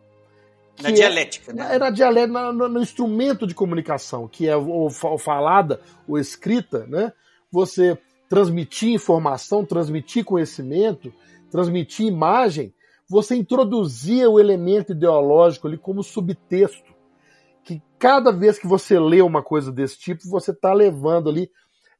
na 0.82 0.90
dialética, 0.90 1.52
né? 1.52 1.74
É, 1.74 1.78
na 1.78 1.90
dialética, 1.90 2.52
no, 2.52 2.68
no, 2.68 2.82
instrumento 2.82 3.46
de 3.46 3.54
comunicação, 3.54 4.28
que 4.28 4.48
é 4.48 4.56
o, 4.56 4.86
o 4.86 5.18
falada, 5.18 5.80
ou 6.06 6.18
escrita, 6.18 6.86
né? 6.86 7.12
Você 7.50 7.98
transmitir 8.28 8.90
informação, 8.90 9.64
transmitir 9.64 10.24
conhecimento, 10.24 11.12
transmitir 11.50 12.06
imagem, 12.06 12.74
você 13.08 13.36
introduzia 13.36 14.28
o 14.28 14.40
elemento 14.40 14.92
ideológico 14.92 15.68
ali 15.68 15.78
como 15.78 16.02
subtexto. 16.02 16.94
Que 17.64 17.80
cada 17.98 18.30
vez 18.30 18.58
que 18.58 18.66
você 18.66 18.98
lê 18.98 19.22
uma 19.22 19.42
coisa 19.42 19.72
desse 19.72 19.98
tipo, 19.98 20.28
você 20.28 20.50
está 20.50 20.72
levando 20.72 21.30
ali 21.30 21.50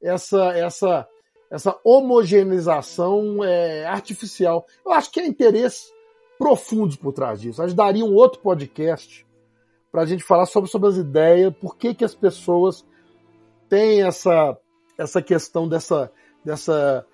essa, 0.02 0.52
essa, 0.56 1.08
essa 1.50 1.78
homogeneização 1.84 3.42
é, 3.42 3.86
artificial. 3.86 4.66
Eu 4.84 4.92
acho 4.92 5.10
que 5.10 5.20
é 5.20 5.26
interesse 5.26 5.95
profundos 6.38 6.96
por 6.96 7.12
trás 7.12 7.40
disso. 7.40 7.62
A 7.62 7.66
gente 7.66 7.76
daria 7.76 8.04
um 8.04 8.14
outro 8.14 8.40
podcast 8.40 9.26
para 9.90 10.02
a 10.02 10.06
gente 10.06 10.22
falar 10.22 10.46
sobre, 10.46 10.70
sobre 10.70 10.88
as 10.88 10.96
ideias, 10.96 11.54
por 11.54 11.76
que, 11.76 11.94
que 11.94 12.04
as 12.04 12.14
pessoas 12.14 12.84
tem 13.68 14.02
essa, 14.02 14.56
essa 14.98 15.22
questão 15.22 15.68
dessa, 15.68 16.10
dessa 16.44 17.06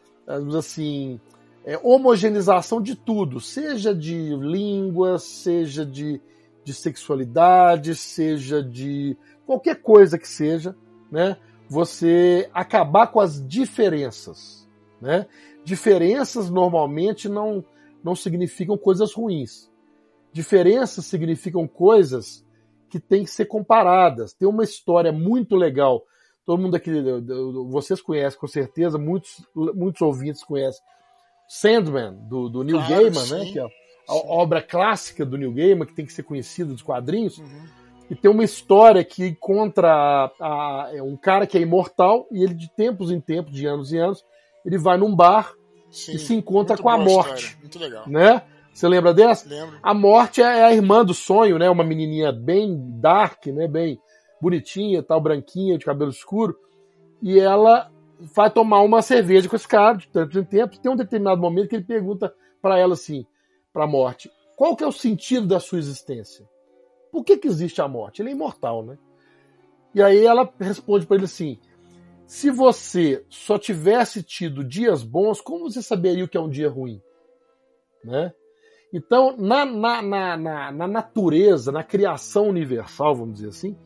assim, 0.58 1.20
é, 1.64 1.78
homogeneização 1.82 2.80
de 2.80 2.94
tudo, 2.94 3.40
seja 3.40 3.94
de 3.94 4.34
língua, 4.36 5.18
seja 5.18 5.86
de, 5.86 6.20
de 6.64 6.74
sexualidade, 6.74 7.94
seja 7.94 8.62
de 8.62 9.16
qualquer 9.46 9.76
coisa 9.80 10.18
que 10.18 10.28
seja, 10.28 10.74
né? 11.10 11.36
Você 11.68 12.50
acabar 12.52 13.06
com 13.06 13.20
as 13.20 13.46
diferenças, 13.46 14.68
né? 15.00 15.26
Diferenças 15.64 16.50
normalmente 16.50 17.28
não, 17.28 17.64
não 18.04 18.14
significam 18.14 18.76
coisas 18.76 19.12
ruins. 19.12 19.70
Diferenças 20.32 21.06
significam 21.06 21.66
coisas 21.66 22.44
que 22.88 22.98
têm 22.98 23.24
que 23.24 23.30
ser 23.30 23.46
comparadas. 23.46 24.32
Tem 24.32 24.48
uma 24.48 24.64
história 24.64 25.12
muito 25.12 25.56
legal. 25.56 26.02
Todo 26.44 26.60
mundo 26.60 26.74
aqui, 26.74 26.90
vocês 27.70 28.00
conhecem 28.00 28.38
com 28.38 28.46
certeza, 28.46 28.98
muitos, 28.98 29.46
muitos 29.54 30.02
ouvintes 30.02 30.42
conhecem. 30.42 30.82
Sandman, 31.48 32.14
do, 32.28 32.48
do 32.48 32.64
Neil 32.64 32.78
claro, 32.78 32.94
Gaiman, 32.94 33.26
né? 33.26 33.52
Que 33.52 33.58
é 33.58 33.62
a 33.62 33.68
sim. 33.68 34.22
obra 34.26 34.62
clássica 34.62 35.24
do 35.24 35.36
Neil 35.36 35.52
Gaiman, 35.52 35.86
que 35.86 35.94
tem 35.94 36.06
que 36.06 36.12
ser 36.12 36.22
conhecida 36.22 36.72
dos 36.72 36.82
quadrinhos. 36.82 37.38
Uhum. 37.38 37.64
E 38.10 38.14
tem 38.14 38.30
uma 38.30 38.44
história 38.44 39.04
que 39.04 39.26
encontra 39.26 39.90
a, 39.90 40.30
a, 40.40 40.90
é 40.94 41.02
um 41.02 41.16
cara 41.16 41.46
que 41.46 41.56
é 41.56 41.60
imortal 41.60 42.26
e 42.30 42.42
ele, 42.42 42.54
de 42.54 42.68
tempos 42.74 43.10
em 43.10 43.20
tempos, 43.20 43.52
de 43.52 43.66
anos 43.66 43.92
em 43.92 43.98
anos, 43.98 44.24
ele 44.64 44.78
vai 44.78 44.98
num 44.98 45.14
bar 45.14 45.54
Sim, 45.92 46.12
e 46.12 46.18
se 46.18 46.34
encontra 46.34 46.76
com 46.76 46.88
a 46.88 46.98
morte. 46.98 47.56
Muito 47.60 47.78
legal. 47.78 48.08
Né? 48.08 48.42
Você 48.72 48.88
lembra 48.88 49.12
dessa? 49.12 49.48
Lembro. 49.48 49.78
A 49.82 49.92
morte 49.92 50.40
é 50.40 50.64
a 50.64 50.72
irmã 50.72 51.04
do 51.04 51.12
sonho, 51.12 51.58
né? 51.58 51.68
Uma 51.68 51.84
menininha 51.84 52.32
bem 52.32 52.74
dark, 52.98 53.46
né? 53.46 53.68
Bem 53.68 54.00
bonitinha, 54.40 55.02
tal, 55.02 55.20
branquinha, 55.20 55.78
de 55.78 55.84
cabelo 55.84 56.10
escuro. 56.10 56.58
E 57.20 57.38
ela 57.38 57.92
vai 58.18 58.50
tomar 58.50 58.80
uma 58.80 59.02
cerveja 59.02 59.48
com 59.48 59.56
esse 59.56 59.68
cara 59.68 59.98
de 59.98 60.08
tempo 60.08 60.38
em 60.38 60.44
tempo. 60.44 60.80
Tem 60.80 60.90
um 60.90 60.96
determinado 60.96 61.40
momento 61.40 61.68
que 61.68 61.76
ele 61.76 61.84
pergunta 61.84 62.34
para 62.60 62.78
ela 62.78 62.94
assim, 62.94 63.26
para 63.72 63.84
a 63.84 63.86
morte, 63.86 64.30
qual 64.56 64.76
que 64.76 64.84
é 64.84 64.86
o 64.86 64.92
sentido 64.92 65.46
da 65.46 65.58
sua 65.58 65.78
existência? 65.78 66.48
Por 67.10 67.24
que, 67.24 67.36
que 67.36 67.48
existe 67.48 67.82
a 67.82 67.88
morte? 67.88 68.22
Ele 68.22 68.30
é 68.30 68.32
imortal, 68.32 68.84
né? 68.84 68.96
E 69.94 70.02
aí 70.02 70.24
ela 70.24 70.50
responde 70.58 71.06
para 71.06 71.16
ele 71.16 71.26
assim: 71.26 71.58
se 72.32 72.50
você 72.50 73.26
só 73.28 73.58
tivesse 73.58 74.22
tido 74.22 74.64
dias 74.64 75.02
bons, 75.02 75.38
como 75.38 75.70
você 75.70 75.82
saberia 75.82 76.24
o 76.24 76.28
que 76.28 76.38
é 76.38 76.40
um 76.40 76.48
dia 76.48 76.70
ruim? 76.70 76.98
Né? 78.02 78.32
Então, 78.90 79.36
na, 79.36 79.66
na, 79.66 80.00
na, 80.00 80.36
na, 80.38 80.72
na 80.72 80.88
natureza, 80.88 81.70
na 81.70 81.84
criação 81.84 82.48
universal, 82.48 83.14
vamos 83.14 83.34
dizer 83.34 83.48
assim, 83.48 83.76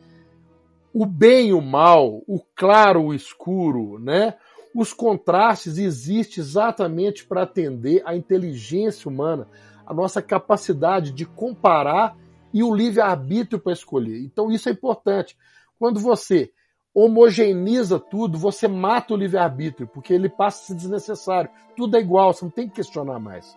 o 0.93 1.05
bem 1.05 1.49
e 1.49 1.53
o 1.53 1.61
mal, 1.61 2.23
o 2.25 2.39
claro, 2.55 3.07
o 3.07 3.13
escuro, 3.13 3.99
né? 3.99 4.35
Os 4.73 4.93
contrastes 4.93 5.77
existem 5.77 6.41
exatamente 6.41 7.25
para 7.25 7.43
atender 7.43 8.01
a 8.05 8.15
inteligência 8.15 9.09
humana, 9.09 9.49
a 9.85 9.93
nossa 9.93 10.21
capacidade 10.21 11.11
de 11.11 11.25
comparar 11.25 12.15
e 12.53 12.63
o 12.63 12.73
livre-arbítrio 12.73 13.59
para 13.59 13.73
escolher. 13.73 14.21
Então 14.21 14.49
isso 14.49 14.69
é 14.69 14.71
importante. 14.71 15.37
Quando 15.77 15.99
você 15.99 16.53
homogeneiza 16.99 17.99
tudo, 17.99 18.39
você 18.39 18.67
mata 18.67 19.13
o 19.13 19.17
livre-arbítrio, 19.17 19.87
porque 19.87 20.11
ele 20.11 20.27
passa 20.27 20.63
a 20.63 20.65
ser 20.65 20.73
desnecessário. 20.73 21.47
Tudo 21.75 21.95
é 21.95 21.99
igual, 21.99 22.33
você 22.33 22.43
não 22.43 22.49
tem 22.49 22.67
que 22.67 22.73
questionar 22.73 23.19
mais. 23.19 23.55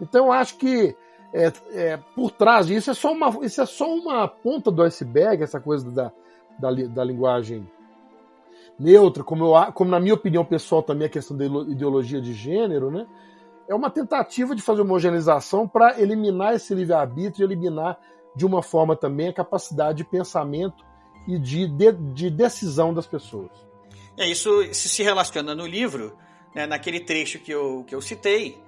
Então 0.00 0.26
eu 0.26 0.32
acho 0.32 0.56
que 0.56 0.96
é, 1.30 1.52
é, 1.72 1.98
por 2.14 2.30
trás 2.30 2.68
disso 2.68 2.90
é 2.90 2.94
só 2.94 3.12
uma, 3.12 3.44
isso 3.44 3.60
é 3.60 3.66
só 3.66 3.86
uma 3.94 4.26
ponta 4.26 4.70
do 4.70 4.82
iceberg, 4.82 5.42
essa 5.42 5.60
coisa 5.60 5.90
da, 5.90 6.10
da, 6.58 6.70
da 6.88 7.04
linguagem 7.04 7.70
neutra, 8.78 9.22
como, 9.22 9.44
eu, 9.44 9.72
como 9.74 9.90
na 9.90 10.00
minha 10.00 10.14
opinião 10.14 10.42
pessoal 10.42 10.82
também 10.82 11.06
a 11.06 11.10
questão 11.10 11.36
da 11.36 11.44
ideologia 11.44 12.18
de 12.18 12.32
gênero, 12.32 12.90
né? 12.90 13.06
É 13.68 13.74
uma 13.74 13.90
tentativa 13.90 14.54
de 14.54 14.62
fazer 14.62 14.80
homogeneização 14.80 15.68
para 15.68 16.00
eliminar 16.00 16.54
esse 16.54 16.74
livre-arbítrio 16.74 17.44
e 17.44 17.46
eliminar 17.46 17.98
de 18.34 18.46
uma 18.46 18.62
forma 18.62 18.96
também 18.96 19.28
a 19.28 19.34
capacidade 19.34 19.98
de 19.98 20.04
pensamento 20.04 20.89
e 21.26 21.38
de, 21.38 21.66
de, 21.68 21.92
de 21.92 22.30
decisão 22.30 22.92
das 22.92 23.06
pessoas. 23.06 23.50
É, 24.16 24.28
isso, 24.28 24.50
se 24.74 25.02
relaciona 25.02 25.54
no 25.54 25.66
livro, 25.66 26.16
né, 26.54 26.66
naquele 26.66 27.00
trecho 27.00 27.38
que 27.38 27.52
eu, 27.52 27.84
que 27.86 27.94
eu 27.94 28.02
citei, 28.02 28.58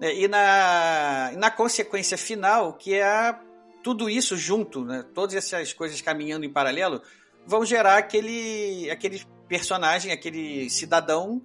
né, 0.00 0.14
e, 0.14 0.26
na, 0.26 1.32
na 1.36 1.50
consequência 1.50 2.18
final, 2.18 2.72
que 2.74 2.94
é 2.94 3.38
tudo 3.82 4.10
isso 4.10 4.36
junto, 4.36 4.84
né, 4.84 5.04
todas 5.14 5.34
essas 5.34 5.72
coisas 5.72 6.00
caminhando 6.00 6.44
em 6.44 6.52
paralelo, 6.52 7.00
vão 7.46 7.64
gerar 7.64 7.98
aquele, 7.98 8.90
aquele 8.90 9.22
personagem, 9.48 10.10
aquele 10.10 10.68
cidadão 10.68 11.40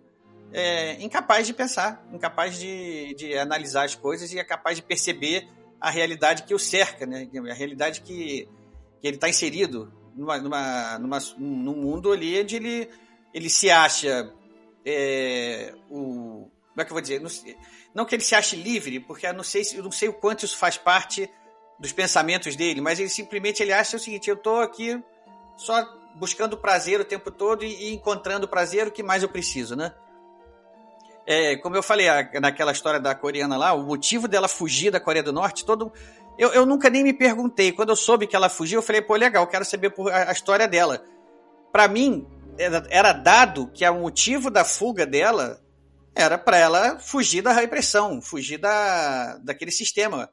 é, 0.53 1.01
incapaz 1.01 1.47
de 1.47 1.53
pensar, 1.53 2.03
incapaz 2.11 2.59
de, 2.59 3.13
de 3.15 3.37
analisar 3.37 3.85
as 3.85 3.95
coisas 3.95 4.33
e 4.33 4.39
é 4.39 4.43
capaz 4.43 4.77
de 4.77 4.83
perceber 4.83 5.47
a 5.79 5.89
realidade 5.89 6.43
que 6.43 6.53
o 6.53 6.59
cerca, 6.59 7.05
né? 7.05 7.27
a 7.49 7.53
realidade 7.53 8.01
que, 8.01 8.47
que 8.99 9.07
ele 9.07 9.17
está 9.17 9.29
inserido 9.29 9.91
numa, 10.15 10.37
numa, 10.37 10.99
numa, 10.99 11.19
num 11.37 11.75
mundo 11.75 12.11
ali 12.11 12.41
onde 12.41 12.55
ele, 12.55 12.89
ele 13.33 13.49
se 13.49 13.69
acha 13.69 14.31
é, 14.85 15.73
o 15.89 16.49
como 16.71 16.81
é 16.81 16.85
que 16.85 16.91
eu 16.91 16.95
vou 16.95 17.01
dizer? 17.01 17.19
Não, 17.19 17.29
não, 17.93 18.05
que 18.05 18.15
ele 18.15 18.23
se 18.23 18.33
ache 18.33 18.55
livre, 18.55 18.99
porque 18.99 19.27
eu 19.27 19.33
não 19.33 19.43
sei, 19.43 19.61
eu 19.73 19.83
não 19.83 19.91
sei 19.91 20.07
o 20.07 20.13
quanto 20.13 20.45
isso 20.45 20.57
faz 20.57 20.77
parte 20.77 21.29
dos 21.77 21.91
pensamentos 21.91 22.55
dele, 22.55 22.79
mas 22.79 22.99
ele 22.99 23.09
simplesmente 23.09 23.61
ele 23.61 23.73
acha 23.73 23.97
o 23.97 23.99
seguinte: 23.99 24.29
eu 24.29 24.35
estou 24.35 24.61
aqui 24.61 25.01
só 25.57 25.83
buscando 26.15 26.57
prazer 26.57 26.99
o 26.99 27.05
tempo 27.05 27.29
todo 27.29 27.63
e, 27.65 27.89
e 27.89 27.93
encontrando 27.93 28.47
prazer, 28.47 28.87
o 28.87 28.91
que 28.91 29.03
mais 29.03 29.21
eu 29.21 29.29
preciso, 29.29 29.75
né? 29.75 29.93
É, 31.25 31.55
como 31.57 31.75
eu 31.75 31.83
falei 31.83 32.07
a, 32.09 32.29
naquela 32.39 32.71
história 32.71 32.99
da 32.99 33.13
coreana 33.13 33.57
lá, 33.57 33.73
o 33.73 33.83
motivo 33.83 34.27
dela 34.27 34.47
fugir 34.47 34.91
da 34.91 34.99
Coreia 34.99 35.23
do 35.23 35.33
Norte, 35.33 35.65
todo. 35.65 35.91
Eu, 36.37 36.49
eu 36.53 36.65
nunca 36.65 36.89
nem 36.89 37.03
me 37.03 37.13
perguntei. 37.13 37.71
Quando 37.71 37.89
eu 37.89 37.95
soube 37.95 38.27
que 38.27 38.35
ela 38.35 38.49
fugiu, 38.49 38.79
eu 38.79 38.83
falei, 38.83 39.01
pô, 39.01 39.15
legal, 39.15 39.45
quero 39.47 39.65
saber 39.65 39.93
a, 40.11 40.29
a 40.29 40.31
história 40.31 40.67
dela. 40.67 41.03
Para 41.71 41.87
mim, 41.87 42.27
era, 42.57 42.85
era, 42.89 43.13
dado 43.13 43.67
que 43.67 43.87
o 43.87 43.99
motivo 43.99 44.49
da 44.49 44.65
fuga 44.65 45.05
dela 45.05 45.61
era 46.15 46.37
para 46.37 46.57
ela 46.57 46.99
fugir 46.99 47.41
da 47.41 47.51
repressão, 47.51 48.21
fugir 48.21 48.57
da, 48.57 49.37
daquele 49.37 49.71
sistema. 49.71 50.29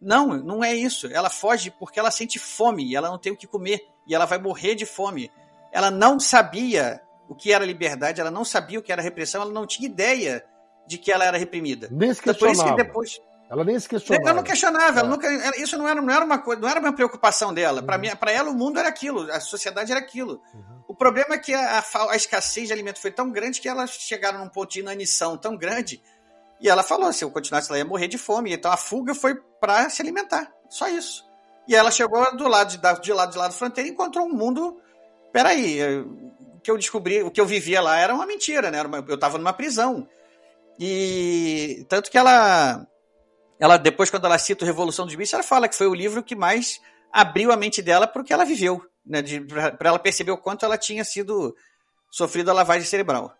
Não, 0.00 0.28
não 0.28 0.62
é 0.62 0.74
isso. 0.74 1.06
Ela 1.06 1.30
foge 1.30 1.70
porque 1.70 1.98
ela 1.98 2.10
sente 2.10 2.38
fome 2.38 2.90
e 2.90 2.96
ela 2.96 3.08
não 3.08 3.18
tem 3.18 3.32
o 3.32 3.36
que 3.36 3.46
comer 3.46 3.80
e 4.06 4.14
ela 4.14 4.26
vai 4.26 4.38
morrer 4.38 4.74
de 4.74 4.86
fome. 4.86 5.30
Ela 5.72 5.90
não 5.90 6.20
sabia 6.20 7.00
o 7.28 7.34
que 7.34 7.52
era 7.52 7.64
liberdade, 7.64 8.20
ela 8.20 8.30
não 8.30 8.44
sabia 8.44 8.78
o 8.78 8.82
que 8.82 8.92
era 8.92 9.02
repressão, 9.02 9.42
ela 9.42 9.52
não 9.52 9.66
tinha 9.66 9.88
ideia 9.88 10.44
de 10.86 10.98
que 10.98 11.10
ela 11.10 11.24
era 11.24 11.38
reprimida. 11.38 11.88
Então, 12.20 12.34
por 12.34 12.50
isso 12.50 12.64
que 12.64 12.76
depois 12.76 13.20
ela 13.54 13.64
nem 13.64 13.78
se 13.78 13.88
questionava. 13.88 14.28
Ela 14.28 14.36
não 14.36 14.42
questionava, 14.42 14.98
é. 14.98 15.00
ela 15.00 15.08
nunca, 15.08 15.56
isso 15.58 15.78
não 15.78 15.88
era, 15.88 16.00
não 16.02 16.12
era 16.12 16.24
uma 16.24 16.38
coisa, 16.38 16.60
não 16.60 16.68
era 16.68 16.80
uma 16.80 16.92
preocupação 16.92 17.54
dela. 17.54 17.80
Uhum. 17.80 18.16
Para 18.16 18.32
ela 18.32 18.50
o 18.50 18.54
mundo 18.54 18.78
era 18.78 18.88
aquilo, 18.88 19.30
a 19.30 19.40
sociedade 19.40 19.90
era 19.90 20.00
aquilo. 20.00 20.42
Uhum. 20.52 20.82
O 20.88 20.94
problema 20.94 21.34
é 21.34 21.38
que 21.38 21.54
a, 21.54 21.78
a, 21.78 22.12
a, 22.12 22.16
escassez 22.16 22.66
de 22.66 22.72
alimento 22.72 23.00
foi 23.00 23.10
tão 23.10 23.30
grande 23.30 23.60
que 23.60 23.68
elas 23.68 23.90
chegaram 23.90 24.40
num 24.40 24.48
ponto 24.48 24.70
de 24.70 24.80
inanição 24.80 25.36
tão 25.36 25.56
grande 25.56 26.02
e 26.60 26.68
ela 26.68 26.82
falou: 26.82 27.12
se 27.12 27.24
eu 27.24 27.30
continuasse 27.30 27.70
ela 27.70 27.78
ia 27.78 27.84
morrer 27.84 28.08
de 28.08 28.18
fome. 28.18 28.52
Então 28.52 28.70
a 28.70 28.76
fuga 28.76 29.14
foi 29.14 29.34
para 29.60 29.88
se 29.88 30.02
alimentar, 30.02 30.52
só 30.68 30.88
isso. 30.88 31.24
E 31.66 31.74
ela 31.74 31.90
chegou 31.90 32.36
do 32.36 32.46
lado 32.48 32.70
de, 32.70 32.76
de 32.76 33.12
lado 33.12 33.32
de 33.32 33.38
lado 33.38 33.50
da 33.50 33.56
fronteira 33.56 33.88
e 33.88 33.92
encontrou 33.92 34.26
um 34.26 34.32
mundo. 34.32 34.80
Peraí, 35.32 35.80
o 36.00 36.60
que 36.62 36.70
eu 36.70 36.76
descobri, 36.76 37.22
o 37.22 37.30
que 37.30 37.40
eu 37.40 37.46
vivia 37.46 37.80
lá 37.80 37.98
era 37.98 38.14
uma 38.14 38.26
mentira, 38.26 38.70
né? 38.70 38.82
eu 39.08 39.14
estava 39.14 39.38
numa 39.38 39.52
prisão. 39.52 40.06
E 40.78 41.86
tanto 41.88 42.10
que 42.10 42.18
ela, 42.18 42.86
ela 43.58 43.76
depois 43.76 44.10
quando 44.10 44.26
ela 44.26 44.38
cita 44.38 44.64
o 44.64 44.66
Revolução 44.66 45.06
dos 45.06 45.14
Bichos, 45.14 45.34
ela 45.34 45.42
fala 45.42 45.68
que 45.68 45.76
foi 45.76 45.86
o 45.86 45.94
livro 45.94 46.22
que 46.22 46.34
mais 46.34 46.80
abriu 47.12 47.52
a 47.52 47.56
mente 47.56 47.80
dela 47.80 48.06
para 48.06 48.22
o 48.22 48.24
que 48.24 48.32
ela 48.32 48.44
viveu, 48.44 48.84
né? 49.06 49.22
Para 49.78 49.88
ela 49.88 49.98
perceber 49.98 50.32
o 50.32 50.38
quanto 50.38 50.64
ela 50.64 50.76
tinha 50.76 51.04
sido 51.04 51.56
sofrido 52.10 52.50
a 52.50 52.54
lavagem 52.54 52.86
cerebral. 52.86 53.34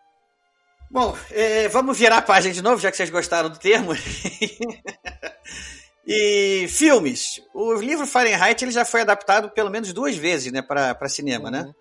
Bom, 0.91 1.17
é, 1.31 1.69
vamos 1.69 1.99
virar 1.99 2.19
a 2.19 2.23
página 2.23 2.55
de 2.55 2.63
novo, 2.63 2.81
já 2.81 2.91
que 2.91 2.97
vocês 2.97 3.11
gostaram 3.11 3.51
do 3.51 3.59
termo. 3.59 3.93
e 6.07 6.67
filmes. 6.69 7.43
O 7.53 7.75
livro 7.75 8.07
Fahrenheit 8.07 8.63
ele 8.63 8.71
já 8.71 8.85
foi 8.85 9.01
adaptado 9.01 9.51
pelo 9.51 9.71
menos 9.71 9.93
duas 9.93 10.17
vezes 10.17 10.53
né, 10.53 10.63
para 10.63 11.09
cinema, 11.09 11.47
uhum. 11.47 11.51
né? 11.51 11.75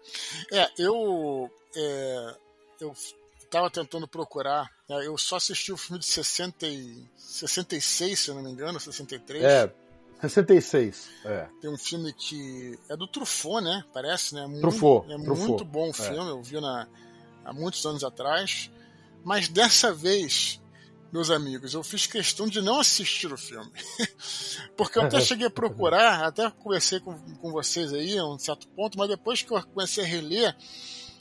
É, 0.51 0.67
eu. 0.79 1.49
É, 1.75 2.35
eu 2.81 2.93
estava 3.53 3.69
tentando 3.69 4.07
procurar. 4.07 4.69
Né, 4.89 5.05
eu 5.05 5.17
só 5.17 5.35
assisti 5.35 5.71
o 5.71 5.77
filme 5.77 5.99
de 5.99 6.05
60 6.05 6.65
e, 6.67 7.07
66, 7.15 8.19
se 8.19 8.29
eu 8.29 8.35
não 8.35 8.43
me 8.43 8.51
engano, 8.51 8.79
63. 8.79 9.43
É, 9.43 9.71
66. 10.19 11.09
É. 11.23 11.47
Tem 11.61 11.69
um 11.69 11.77
filme 11.77 12.11
que 12.13 12.77
é 12.89 12.97
do 12.97 13.07
Truffaut, 13.07 13.63
né? 13.63 13.83
Parece, 13.93 14.33
né? 14.33 14.47
Truffaut. 14.59 15.11
É 15.11 15.15
Truffaut. 15.15 15.39
muito 15.49 15.65
bom 15.65 15.87
o 15.87 15.91
é. 15.91 15.93
filme, 15.93 16.29
é. 16.29 16.31
eu 16.31 16.41
vi 16.41 16.59
na, 16.59 16.87
há 17.45 17.53
muitos 17.53 17.85
anos 17.85 18.03
atrás. 18.03 18.71
Mas 19.23 19.47
dessa 19.47 19.93
vez, 19.93 20.59
meus 21.11 21.29
amigos, 21.29 21.73
eu 21.73 21.83
fiz 21.83 22.07
questão 22.07 22.47
de 22.47 22.61
não 22.61 22.79
assistir 22.79 23.31
o 23.31 23.37
filme. 23.37 23.71
Porque 24.75 24.97
eu 24.97 25.03
até 25.03 25.19
cheguei 25.21 25.47
a 25.47 25.51
procurar, 25.51 26.25
até 26.25 26.49
conversei 26.49 26.99
com, 26.99 27.13
com 27.35 27.51
vocês 27.51 27.93
aí 27.93 28.17
a 28.17 28.25
um 28.25 28.39
certo 28.39 28.67
ponto, 28.69 28.97
mas 28.97 29.07
depois 29.07 29.43
que 29.43 29.53
eu 29.53 29.63
comecei 29.67 30.03
a 30.03 30.07
reler, 30.07 30.55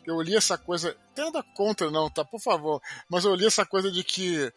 eu 0.06 0.20
li 0.20 0.36
essa 0.36 0.58
coisa, 0.58 0.96
tem 1.14 1.24
nada 1.24 1.42
contra 1.54 1.90
não, 1.90 2.10
tá, 2.10 2.24
por 2.24 2.40
favor, 2.40 2.80
mas 3.08 3.24
eu 3.24 3.34
li 3.34 3.46
essa 3.46 3.64
coisa 3.64 3.90
de 3.90 4.02
que 4.02 4.52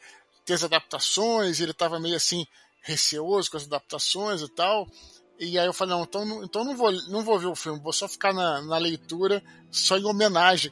tem 0.45 0.55
as 0.55 0.63
adaptações, 0.63 1.59
ele 1.59 1.73
tava 1.73 1.99
meio 1.99 2.15
assim, 2.15 2.45
receoso 2.81 3.49
com 3.49 3.57
as 3.57 3.65
adaptações 3.65 4.41
e 4.41 4.49
tal, 4.49 4.87
e 5.39 5.59
aí 5.59 5.65
eu 5.65 5.73
falei, 5.73 5.95
não, 5.95 6.03
então, 6.03 6.43
então 6.43 6.63
não, 6.63 6.75
vou, 6.75 6.91
não 7.09 7.23
vou 7.23 7.39
ver 7.39 7.47
o 7.47 7.55
filme, 7.55 7.79
vou 7.79 7.93
só 7.93 8.07
ficar 8.07 8.33
na, 8.33 8.61
na 8.61 8.77
leitura, 8.77 9.43
só 9.71 9.97
em 9.97 10.05
homenagem 10.05 10.71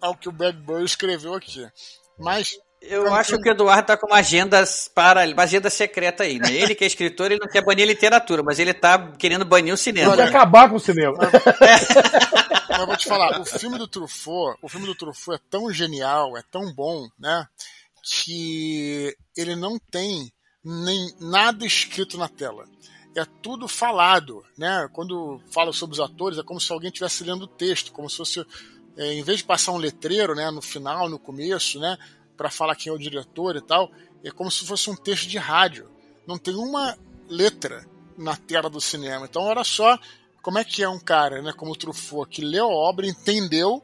ao 0.00 0.16
que 0.16 0.28
o 0.28 0.32
Bad 0.32 0.58
Boy 0.58 0.84
escreveu 0.84 1.34
aqui. 1.34 1.66
Mas 2.18 2.58
eu 2.82 3.12
acho 3.14 3.38
que 3.38 3.48
o 3.48 3.52
Eduardo 3.52 3.86
tá 3.86 3.96
com 3.96 4.06
uma 4.06 4.18
agenda 4.18 4.62
para 4.94 5.26
uma 5.26 5.42
agenda 5.42 5.70
secreta 5.70 6.24
aí, 6.24 6.38
né? 6.38 6.52
Ele 6.52 6.74
que 6.74 6.84
é 6.84 6.86
escritor, 6.86 7.30
ele 7.30 7.40
não 7.40 7.48
quer 7.48 7.64
banir 7.64 7.84
a 7.84 7.88
literatura, 7.88 8.42
mas 8.42 8.58
ele 8.58 8.74
tá 8.74 9.12
querendo 9.18 9.44
banir 9.44 9.72
o 9.72 9.76
cinema. 9.76 10.10
Pode 10.10 10.22
acabar 10.22 10.68
com 10.68 10.76
o 10.76 10.80
cinema. 10.80 11.14
Eu 12.78 12.86
vou 12.86 12.96
te 12.96 13.06
falar, 13.06 13.40
o 13.40 13.44
filme 13.44 13.78
do 13.78 13.88
Truffaut, 13.88 14.58
o 14.62 14.68
filme 14.68 14.86
do 14.86 14.94
Truffaut 14.94 15.40
é 15.40 15.48
tão 15.50 15.72
genial, 15.72 16.36
é 16.36 16.42
tão 16.42 16.72
bom, 16.74 17.08
né? 17.18 17.46
Que 18.02 19.16
ele 19.36 19.56
não 19.56 19.78
tem 19.78 20.32
nem 20.64 21.14
nada 21.20 21.64
escrito 21.64 22.18
na 22.18 22.28
tela. 22.28 22.66
É 23.16 23.24
tudo 23.24 23.68
falado, 23.68 24.42
né? 24.58 24.88
Quando 24.92 25.40
fala 25.50 25.72
sobre 25.72 25.94
os 25.94 26.00
atores, 26.00 26.38
é 26.38 26.42
como 26.42 26.60
se 26.60 26.72
alguém 26.72 26.88
estivesse 26.88 27.22
lendo 27.24 27.42
o 27.42 27.48
texto, 27.48 27.92
como 27.92 28.10
se 28.10 28.16
fosse, 28.16 28.44
é, 28.96 29.12
em 29.12 29.22
vez 29.22 29.38
de 29.38 29.44
passar 29.44 29.72
um 29.72 29.78
letreiro, 29.78 30.34
né? 30.34 30.50
No 30.50 30.60
final, 30.60 31.08
no 31.08 31.18
começo, 31.18 31.78
né? 31.78 31.96
para 32.36 32.50
falar 32.50 32.76
quem 32.76 32.90
é 32.90 32.94
o 32.94 32.98
diretor 32.98 33.56
e 33.56 33.60
tal, 33.60 33.90
é 34.22 34.30
como 34.30 34.50
se 34.50 34.66
fosse 34.66 34.90
um 34.90 34.96
texto 34.96 35.28
de 35.28 35.38
rádio. 35.38 35.88
Não 36.26 36.38
tem 36.38 36.54
uma 36.54 36.96
letra 37.28 37.86
na 38.16 38.36
tela 38.36 38.70
do 38.70 38.80
cinema. 38.80 39.26
Então 39.26 39.50
era 39.50 39.64
só 39.64 39.98
como 40.44 40.58
é 40.58 40.64
que 40.64 40.82
é 40.82 40.88
um 40.88 41.00
cara, 41.00 41.40
né, 41.40 41.54
como 41.56 41.72
o 41.72 41.76
Truffaut, 41.76 42.28
que 42.30 42.44
leu 42.44 42.66
a 42.66 42.74
obra, 42.74 43.06
entendeu 43.06 43.82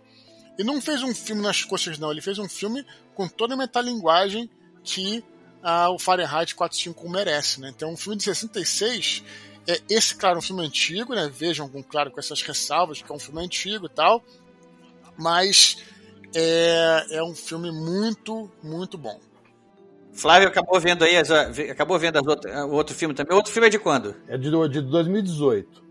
e 0.59 0.63
não 0.63 0.79
fez 0.79 1.03
um 1.03 1.15
filme 1.15 1.41
nas 1.41 1.65
costas, 1.65 1.99
não. 1.99 2.13
Ele 2.13 2.21
fez 2.21 2.39
um 2.39 2.47
filme 2.47 2.85
com 3.15 3.27
toda 3.27 3.55
a 3.55 3.57
metalinguagem 3.57 4.49
que 4.85 5.25
ah, 5.63 5.89
o 5.89 5.99
Fahrenheit 5.99 6.55
451 6.55 7.11
merece, 7.11 7.63
né? 7.63 7.73
Então, 7.75 7.91
um 7.91 7.97
filme 7.97 8.19
de 8.19 8.25
66 8.25 9.25
é 9.67 9.81
esse, 9.89 10.15
claro, 10.15 10.39
um 10.39 10.43
filme 10.43 10.63
antigo, 10.63 11.15
né? 11.15 11.31
Vejam, 11.33 11.67
com, 11.67 11.83
claro, 11.83 12.11
com 12.11 12.21
essas 12.21 12.43
ressalvas, 12.43 13.01
que 13.01 13.11
é 13.11 13.15
um 13.15 13.19
filme 13.19 13.43
antigo 13.43 13.87
e 13.87 13.91
tal, 13.91 14.23
mas 15.17 15.79
é, 16.35 17.07
é 17.11 17.23
um 17.23 17.35
filme 17.35 17.73
muito, 17.73 18.51
muito 18.63 18.99
bom. 18.99 19.19
Flávio 20.13 20.49
acabou 20.49 20.79
vendo 20.79 21.05
aí, 21.05 21.17
as, 21.17 21.31
acabou 21.31 21.99
vendo 21.99 22.19
as 22.19 22.27
outro, 22.27 22.51
o 22.67 22.73
outro 22.73 22.95
filme 22.95 23.15
também. 23.15 23.33
O 23.33 23.37
outro 23.37 23.51
filme 23.51 23.69
é 23.69 23.71
de 23.71 23.79
quando? 23.79 24.15
É 24.29 24.37
de, 24.37 24.51
de 24.69 24.83
2018. 24.83 25.89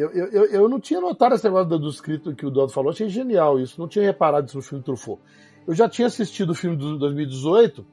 Eu, 0.00 0.10
eu, 0.10 0.44
eu 0.46 0.68
não 0.68 0.80
tinha 0.80 1.00
notado 1.00 1.34
esse 1.34 1.44
negócio 1.44 1.78
do 1.78 1.88
escrito 1.88 2.34
que 2.34 2.46
o 2.46 2.50
Dodo 2.50 2.72
falou, 2.72 2.90
achei 2.90 3.08
genial 3.08 3.60
isso, 3.60 3.80
não 3.80 3.88
tinha 3.88 4.04
reparado 4.04 4.46
isso 4.46 4.56
no 4.56 4.62
filme 4.62 4.84
Truffaut. 4.84 5.20
Eu 5.66 5.74
já 5.74 5.88
tinha 5.88 6.06
assistido 6.06 6.50
o 6.50 6.54
filme 6.54 6.76
de 6.76 6.98
2018, 6.98 7.84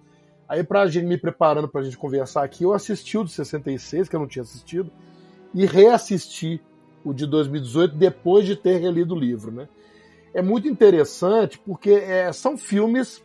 aí 0.48 0.64
pra 0.64 0.88
gente 0.88 1.06
me 1.06 1.18
preparando 1.18 1.68
pra 1.68 1.82
gente 1.82 1.98
conversar 1.98 2.44
aqui, 2.44 2.64
eu 2.64 2.74
assisti 2.74 3.18
o 3.18 3.24
de 3.24 3.32
66, 3.32 4.08
que 4.10 4.16
eu 4.16 4.20
não 4.20 4.28
tinha 4.28 4.44
assistido, 4.44 4.92
e 5.54 5.66
reassisti 5.66 6.62
o 7.04 7.14
de 7.14 7.26
2018 7.26 7.96
depois 7.96 8.46
de 8.46 8.56
ter 8.56 8.78
relido 8.80 9.16
o 9.16 9.20
livro, 9.20 9.52
né? 9.52 9.68
é 10.38 10.42
muito 10.44 10.68
interessante 10.68 11.58
porque 11.58 11.90
é, 11.90 12.32
são 12.32 12.56
filmes 12.56 13.24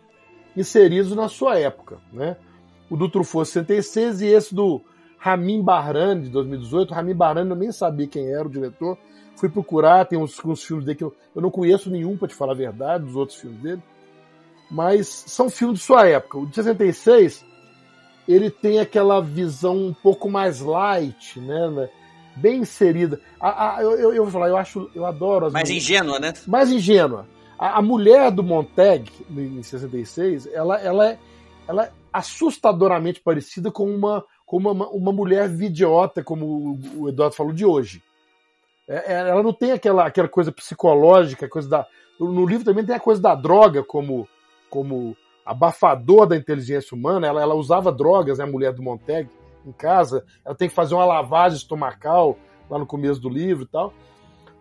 inseridos 0.57 1.15
na 1.15 1.29
sua 1.29 1.59
época. 1.59 1.99
Né? 2.11 2.39
O 2.89 2.97
do 2.97 3.07
Truffaut 3.07 3.47
66 3.47 4.23
e 4.23 4.27
esse 4.29 4.55
do 4.55 4.81
Ramin 5.23 5.63
Barrani, 5.63 6.23
de 6.23 6.31
2018. 6.31 6.93
Ramin 6.93 7.15
Barrani 7.15 7.51
eu 7.51 7.57
nem 7.57 7.71
sabia 7.71 8.09
quem 8.09 8.29
era 8.29 8.45
o 8.45 8.51
diretor. 8.51 8.99
Fui 9.37 9.49
procurar, 9.49 10.05
tem 10.05 10.19
uns, 10.19 10.45
uns 10.45 10.65
filmes 10.65 10.85
dele 10.85 10.99
que 10.99 11.05
eu, 11.05 11.15
eu 11.35 11.41
não 11.41 11.49
conheço 11.49 11.89
nenhum, 11.89 12.17
para 12.17 12.27
te 12.27 12.35
falar 12.35 12.55
a 12.55 12.57
verdade, 12.57 13.05
dos 13.05 13.15
outros 13.15 13.39
filmes 13.39 13.61
dele. 13.63 13.83
Mas 14.69 15.07
são 15.07 15.49
filmes 15.49 15.79
de 15.79 15.85
sua 15.85 16.09
época. 16.09 16.39
O 16.39 16.47
de 16.47 16.57
66, 16.57 17.45
ele 18.27 18.51
tem 18.51 18.81
aquela 18.81 19.21
visão 19.21 19.77
um 19.77 19.95
pouco 19.95 20.29
mais 20.29 20.61
light, 20.61 21.39
né? 21.39 21.69
né? 21.71 21.89
bem 22.35 22.63
inserida. 22.63 23.21
A, 23.39 23.77
a, 23.77 23.83
eu, 23.83 23.93
eu, 23.93 24.13
eu, 24.15 24.25
vou 24.25 24.33
falar, 24.33 24.49
eu 24.49 24.57
acho, 24.57 24.91
eu 24.93 25.07
adoro 25.07 25.47
as 25.47 25.53
Mais 25.53 25.69
mulheres. 25.69 25.85
ingênua, 25.85 26.19
né? 26.19 26.35
Mais 26.49 26.69
ingênua. 26.69 27.29
A, 27.57 27.79
a, 27.79 27.83
mulher 27.83 28.33
do 28.33 28.43
Montag, 28.43 29.09
em 29.31 29.63
66, 29.63 30.49
ela, 30.49 30.81
ela, 30.81 31.11
é, 31.11 31.19
ela 31.69 31.85
é 31.85 31.93
assustadoramente 32.13 33.21
parecida 33.21 33.71
com 33.71 33.89
uma, 33.89 34.25
com 34.53 34.59
uma, 34.59 34.87
uma 34.91 35.13
mulher 35.13 35.51
idiota, 35.51 36.23
como 36.23 36.79
o 36.95 37.09
Eduardo 37.09 37.35
falou, 37.35 37.55
de 37.55 37.65
hoje. 37.65 38.03
É, 38.87 39.15
é, 39.15 39.29
ela 39.31 39.43
não 39.43 39.55
tem 39.55 39.73
aquela, 39.73 40.07
aquela 40.07 40.29
coisa 40.29 40.53
psicológica, 40.53 41.49
coisa 41.49 41.67
da. 41.71 41.87
No 42.21 42.45
livro 42.45 42.63
também 42.63 42.85
tem 42.85 42.95
a 42.95 43.01
coisa 43.01 43.19
da 43.19 43.35
droga 43.35 43.83
como, 43.83 44.29
como 44.69 45.17
abafador 45.43 46.27
da 46.27 46.37
inteligência 46.37 46.95
humana. 46.95 47.27
Ela, 47.27 47.41
ela 47.41 47.55
usava 47.55 47.91
drogas, 47.91 48.37
né, 48.37 48.45
a 48.45 48.47
mulher 48.47 48.75
do 48.75 48.83
Montag 48.83 49.27
em 49.65 49.73
casa, 49.73 50.23
ela 50.45 50.55
tem 50.55 50.69
que 50.69 50.75
fazer 50.75 50.95
uma 50.95 51.07
lavagem 51.07 51.57
estomacal 51.57 52.37
lá 52.69 52.79
no 52.79 52.85
começo 52.85 53.19
do 53.23 53.31
livro 53.31 53.65
e 53.65 53.69
tal. 53.69 53.95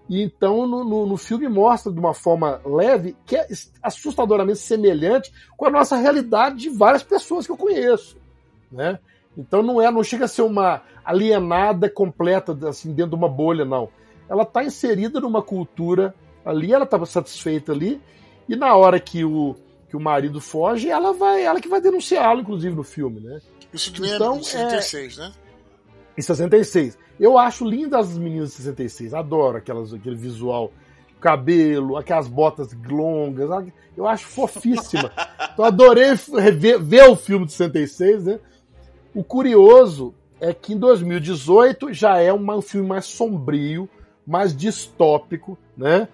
E 0.07 0.21
então 0.21 0.65
no, 0.65 0.85
no, 0.85 1.05
no, 1.05 1.17
filme 1.17 1.49
mostra 1.49 1.91
de 1.91 1.99
uma 1.99 2.13
forma 2.13 2.61
leve 2.63 3.13
que 3.25 3.35
é 3.35 3.45
assustadoramente 3.83 4.59
semelhante 4.59 5.33
com 5.57 5.65
a 5.65 5.69
nossa 5.69 5.97
realidade 5.97 6.59
de 6.59 6.69
várias 6.69 7.03
pessoas 7.03 7.45
que 7.45 7.51
eu 7.51 7.57
conheço, 7.57 8.15
né? 8.71 8.97
Então 9.37 9.61
não 9.63 9.81
é, 9.81 9.89
não 9.89 10.03
chega 10.03 10.25
a 10.25 10.27
ser 10.27 10.41
uma 10.41 10.81
alienada 11.03 11.89
completa 11.89 12.57
assim 12.67 12.93
dentro 12.93 13.11
de 13.11 13.15
uma 13.15 13.29
bolha 13.29 13.65
não. 13.65 13.89
Ela 14.29 14.43
está 14.43 14.63
inserida 14.63 15.19
numa 15.19 15.41
cultura 15.41 16.13
ali, 16.45 16.73
ela 16.73 16.83
estava 16.83 17.05
satisfeita 17.05 17.71
ali 17.71 18.01
e 18.47 18.55
na 18.55 18.75
hora 18.75 18.99
que 18.99 19.23
o 19.23 19.55
que 19.89 19.97
o 19.97 19.99
marido 19.99 20.39
foge, 20.39 20.89
ela 20.89 21.11
vai, 21.11 21.43
ela 21.43 21.59
que 21.59 21.67
vai 21.67 21.81
denunciá-lo 21.81 22.39
inclusive 22.39 22.73
no 22.73 22.83
filme, 22.83 23.19
né? 23.19 23.41
Isso 23.73 23.93
também 23.93 24.13
então, 24.13 24.35
é 24.35 24.37
em 24.37 24.43
66, 24.43 25.17
é... 25.17 25.21
né? 25.21 25.33
Em 26.17 26.21
66. 26.21 26.97
Eu 27.19 27.37
acho 27.37 27.65
lindas 27.65 28.09
as 28.09 28.17
meninas 28.17 28.49
de 28.49 28.55
66. 28.55 29.13
Adoro 29.13 29.57
aquelas, 29.57 29.93
aquele 29.93 30.15
visual, 30.15 30.71
cabelo, 31.19 31.97
aquelas 31.97 32.27
botas 32.27 32.69
longas. 32.87 33.49
Eu 33.95 34.07
acho 34.07 34.27
fofíssima. 34.27 35.11
então 35.53 35.65
adorei 35.65 36.13
ver, 36.57 36.79
ver 36.81 37.03
o 37.09 37.15
filme 37.15 37.45
de 37.45 37.51
66, 37.51 38.25
né? 38.25 38.39
O 39.13 39.23
curioso 39.23 40.13
é 40.39 40.53
que 40.53 40.73
em 40.73 40.77
2018 40.77 41.93
já 41.93 42.19
é 42.19 42.33
um 42.33 42.61
filme 42.61 42.87
mais 42.87 43.05
sombrio, 43.05 43.89
mais 44.25 44.55
distópico, 44.55 45.57
né? 45.75 46.07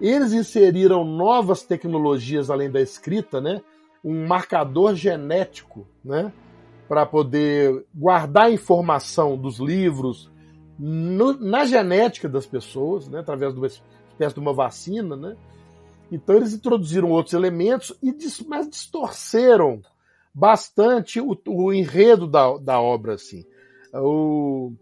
Eles 0.00 0.32
inseriram 0.32 1.04
novas 1.04 1.62
tecnologias 1.62 2.50
além 2.50 2.70
da 2.70 2.80
escrita, 2.80 3.40
né? 3.40 3.62
Um 4.04 4.26
marcador 4.26 4.94
genético, 4.94 5.86
né? 6.04 6.32
para 6.88 7.06
poder 7.06 7.84
guardar 7.94 8.46
a 8.46 8.50
informação 8.50 9.36
dos 9.36 9.58
livros 9.58 10.30
no, 10.78 11.32
na 11.32 11.64
genética 11.64 12.28
das 12.28 12.46
pessoas, 12.46 13.08
né, 13.08 13.20
através 13.20 13.52
de 13.52 13.58
uma 13.58 13.66
espécie 13.66 14.34
de 14.34 14.40
uma 14.40 14.52
vacina, 14.52 15.16
né? 15.16 15.36
Então 16.12 16.36
eles 16.36 16.52
introduziram 16.52 17.10
outros 17.10 17.34
elementos 17.34 17.96
e 18.02 18.14
mas 18.46 18.68
distorceram 18.68 19.80
bastante 20.34 21.20
o, 21.20 21.38
o 21.46 21.72
enredo 21.72 22.26
da, 22.26 22.56
da 22.58 22.80
obra, 22.80 23.14
assim. 23.14 23.44
O, 23.92 24.72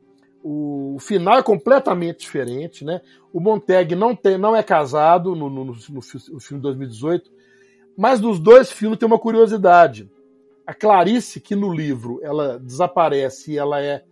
o, 0.43 0.97
final 0.99 1.39
é 1.39 1.43
completamente 1.43 2.21
diferente, 2.21 2.85
né? 2.85 3.03
O 3.33 3.41
Montag 3.41 3.95
não, 3.95 4.17
tem, 4.17 4.39
não 4.39 4.57
é 4.57 4.63
casado 4.63 5.37
no, 5.37 5.51
no, 5.51 5.65
no, 5.67 5.75
no 5.75 6.03
filme 6.03 6.59
de 6.59 6.61
2018, 6.61 7.31
mas 7.97 8.21
nos 8.21 8.41
dois 8.41 8.73
filmes 8.73 8.99
tem 8.99 9.07
uma 9.07 9.19
curiosidade 9.19 10.11
a 10.67 10.75
Clarice, 10.75 11.41
que 11.41 11.55
no 11.55 11.73
livro 11.73 12.21
ela 12.23 12.59
desaparece 12.59 13.53
e 13.53 13.59
ela 13.59 13.81
é 13.81 14.05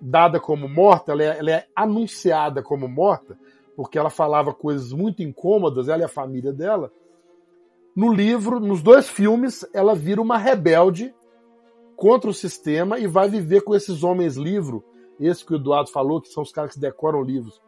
dada 0.00 0.38
como 0.38 0.68
morta, 0.68 1.12
ela 1.12 1.22
é, 1.22 1.38
ela 1.38 1.50
é, 1.50 1.66
anunciada 1.74 2.62
como 2.62 2.88
morta, 2.88 3.36
porque 3.76 3.98
ela 3.98 4.10
falava 4.10 4.52
coisas 4.52 4.92
muito 4.92 5.22
incômodas, 5.22 5.88
ela 5.88 6.02
e 6.02 6.04
a 6.04 6.08
família 6.08 6.52
dela. 6.52 6.92
No 7.94 8.12
livro, 8.12 8.58
nos 8.58 8.82
dois 8.82 9.08
filmes, 9.08 9.64
ela 9.72 9.94
vira 9.94 10.20
uma 10.20 10.36
rebelde 10.36 11.14
contra 11.96 12.28
o 12.28 12.34
sistema 12.34 12.98
e 12.98 13.06
vai 13.06 13.28
viver 13.28 13.62
com 13.62 13.74
esses 13.74 14.02
homens 14.02 14.36
livro, 14.36 14.84
esse 15.20 15.44
que 15.44 15.52
o 15.52 15.56
Eduardo 15.56 15.90
falou, 15.90 16.20
que 16.20 16.28
são 16.28 16.42
os 16.42 16.50
caras 16.50 16.74
que 16.74 16.80
decoram 16.80 17.22
livros 17.22 17.60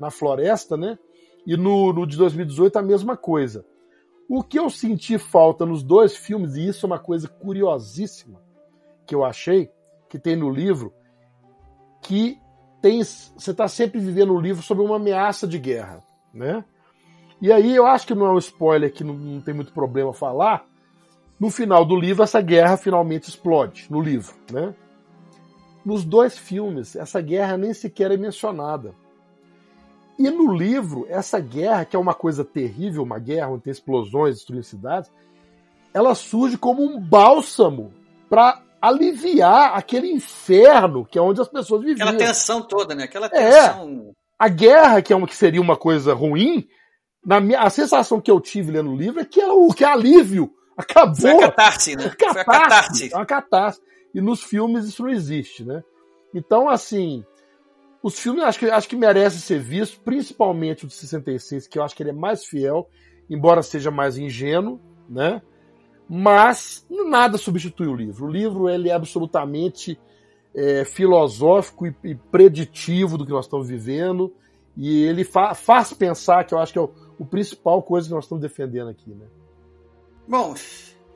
na 0.00 0.10
floresta, 0.10 0.76
né? 0.76 0.98
E 1.46 1.56
no, 1.56 1.92
no 1.92 2.06
de 2.06 2.16
2018 2.16 2.78
a 2.78 2.82
mesma 2.82 3.16
coisa. 3.16 3.66
O 4.26 4.42
que 4.42 4.58
eu 4.58 4.70
senti 4.70 5.18
falta 5.18 5.66
nos 5.66 5.82
dois 5.82 6.16
filmes, 6.16 6.56
e 6.56 6.66
isso 6.66 6.86
é 6.86 6.88
uma 6.88 6.98
coisa 6.98 7.28
curiosíssima 7.28 8.42
que 9.06 9.14
eu 9.14 9.22
achei, 9.22 9.70
que 10.08 10.18
tem 10.18 10.34
no 10.34 10.48
livro, 10.48 10.94
que 12.02 12.38
tem, 12.80 13.02
você 13.02 13.50
está 13.50 13.68
sempre 13.68 14.00
vivendo 14.00 14.32
o 14.32 14.40
livro 14.40 14.62
sobre 14.62 14.82
uma 14.82 14.96
ameaça 14.96 15.46
de 15.46 15.58
guerra, 15.58 16.02
né? 16.32 16.64
E 17.40 17.52
aí 17.52 17.74
eu 17.74 17.86
acho 17.86 18.06
que 18.06 18.14
não 18.14 18.26
é 18.26 18.32
um 18.32 18.38
spoiler 18.38 18.92
que 18.92 19.04
não, 19.04 19.14
não 19.14 19.40
tem 19.40 19.54
muito 19.54 19.72
problema 19.72 20.12
falar. 20.12 20.64
No 21.38 21.50
final 21.50 21.84
do 21.84 21.96
livro, 21.96 22.22
essa 22.22 22.40
guerra 22.40 22.76
finalmente 22.76 23.28
explode, 23.28 23.86
no 23.90 24.00
livro, 24.00 24.34
né? 24.50 24.74
Nos 25.84 26.04
dois 26.04 26.38
filmes, 26.38 26.96
essa 26.96 27.20
guerra 27.20 27.56
nem 27.56 27.74
sequer 27.74 28.10
é 28.10 28.16
mencionada. 28.16 28.94
E 30.18 30.30
no 30.30 30.52
livro, 30.52 31.06
essa 31.08 31.40
guerra, 31.40 31.84
que 31.84 31.96
é 31.96 31.98
uma 31.98 32.14
coisa 32.14 32.44
terrível, 32.44 33.02
uma 33.02 33.18
guerra 33.18 33.48
onde 33.48 33.64
tem 33.64 33.72
explosões, 33.72 34.36
destruindo 34.36 34.64
cidades, 34.64 35.10
ela 35.92 36.14
surge 36.14 36.56
como 36.56 36.82
um 36.82 37.00
bálsamo 37.00 37.92
para 38.30 38.62
aliviar 38.80 39.76
aquele 39.76 40.10
inferno 40.10 41.04
que 41.04 41.18
é 41.18 41.22
onde 41.22 41.40
as 41.40 41.48
pessoas 41.48 41.82
viviam. 41.82 42.06
Aquela 42.08 42.26
tensão 42.26 42.62
toda, 42.62 42.94
né? 42.94 43.04
Aquela 43.04 43.28
tensão. 43.28 44.06
É, 44.10 44.14
a 44.38 44.48
guerra, 44.48 45.02
que 45.02 45.12
é 45.12 45.16
uma 45.16 45.26
que 45.26 45.36
seria 45.36 45.60
uma 45.60 45.76
coisa 45.76 46.14
ruim, 46.14 46.66
na 47.24 47.40
minha, 47.40 47.60
a 47.60 47.70
sensação 47.70 48.20
que 48.20 48.30
eu 48.30 48.40
tive 48.40 48.72
lendo 48.72 48.90
o 48.90 48.96
livro 48.96 49.20
é 49.20 49.24
que, 49.24 49.40
ela, 49.40 49.54
que 49.74 49.84
alívio. 49.84 50.52
Acabou. 50.76 51.14
Foi 51.14 51.30
a 51.30 51.38
catarse, 51.38 51.96
né? 51.96 52.10
Catarse, 52.10 52.32
Foi 52.34 52.40
a 52.40 52.44
catarse. 52.44 53.12
É 53.12 53.16
uma 53.16 53.26
catarse. 53.26 53.80
E 54.12 54.20
nos 54.20 54.42
filmes 54.42 54.86
isso 54.86 55.02
não 55.02 55.10
existe, 55.10 55.64
né? 55.64 55.82
Então, 56.34 56.68
assim, 56.68 57.24
os 58.02 58.18
filmes 58.18 58.42
acho 58.42 58.58
que, 58.58 58.66
acho 58.66 58.88
que 58.88 58.96
merecem 58.96 59.40
ser 59.40 59.60
vistos, 59.60 59.98
principalmente 60.04 60.84
o 60.84 60.88
de 60.88 60.94
66, 60.94 61.66
que 61.66 61.78
eu 61.78 61.82
acho 61.82 61.94
que 61.96 62.02
ele 62.02 62.10
é 62.10 62.14
mais 62.14 62.44
fiel, 62.44 62.88
embora 63.30 63.62
seja 63.62 63.90
mais 63.90 64.18
ingênuo, 64.18 64.80
né? 65.08 65.40
Mas 66.08 66.86
nada 66.90 67.38
substitui 67.38 67.86
o 67.86 67.94
livro. 67.94 68.26
O 68.26 68.30
livro 68.30 68.68
ele 68.68 68.90
é 68.90 68.92
absolutamente 68.92 69.98
é, 70.54 70.84
filosófico 70.84 71.86
e, 71.86 71.96
e, 72.04 72.14
preditivo 72.14 73.16
do 73.16 73.24
que 73.24 73.32
nós 73.32 73.46
estamos 73.46 73.68
vivendo. 73.68 74.32
E 74.76 75.04
ele 75.04 75.24
fa 75.24 75.54
faz 75.54 75.92
pensar, 75.92 76.44
que 76.44 76.52
eu 76.52 76.58
acho 76.58 76.72
que 76.72 76.78
é 76.78 76.82
o, 76.82 76.92
o, 77.18 77.24
principal 77.24 77.82
coisa 77.82 78.08
que 78.08 78.14
nós 78.14 78.24
estamos 78.24 78.42
defendendo 78.42 78.88
aqui. 78.88 79.10
Né? 79.10 79.26
Bom, 80.26 80.54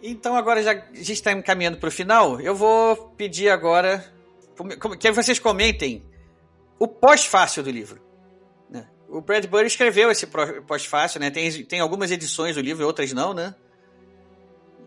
então 0.02 0.36
agora 0.36 0.62
já 0.62 0.72
a 0.72 0.94
gente 0.94 1.12
está 1.12 1.32
encaminhando 1.32 1.78
para 1.78 1.88
o 1.88 1.92
final. 1.92 2.40
Eu 2.40 2.54
vou 2.54 2.96
pedir 3.16 3.48
agora 3.48 4.04
que 4.98 5.12
vocês 5.12 5.38
comentem 5.38 6.02
o 6.78 6.86
pós-fácil 6.86 7.62
do 7.62 7.70
livro. 7.70 8.00
Né? 8.70 8.86
O 9.08 9.20
Bradbury 9.20 9.66
escreveu 9.66 10.10
esse 10.10 10.26
pós-fácil, 10.66 11.20
né? 11.20 11.30
Tem, 11.30 11.64
tem 11.64 11.80
algumas 11.80 12.10
edições 12.10 12.54
do 12.54 12.60
livro, 12.60 12.86
outras 12.86 13.12
não, 13.12 13.34
né? 13.34 13.54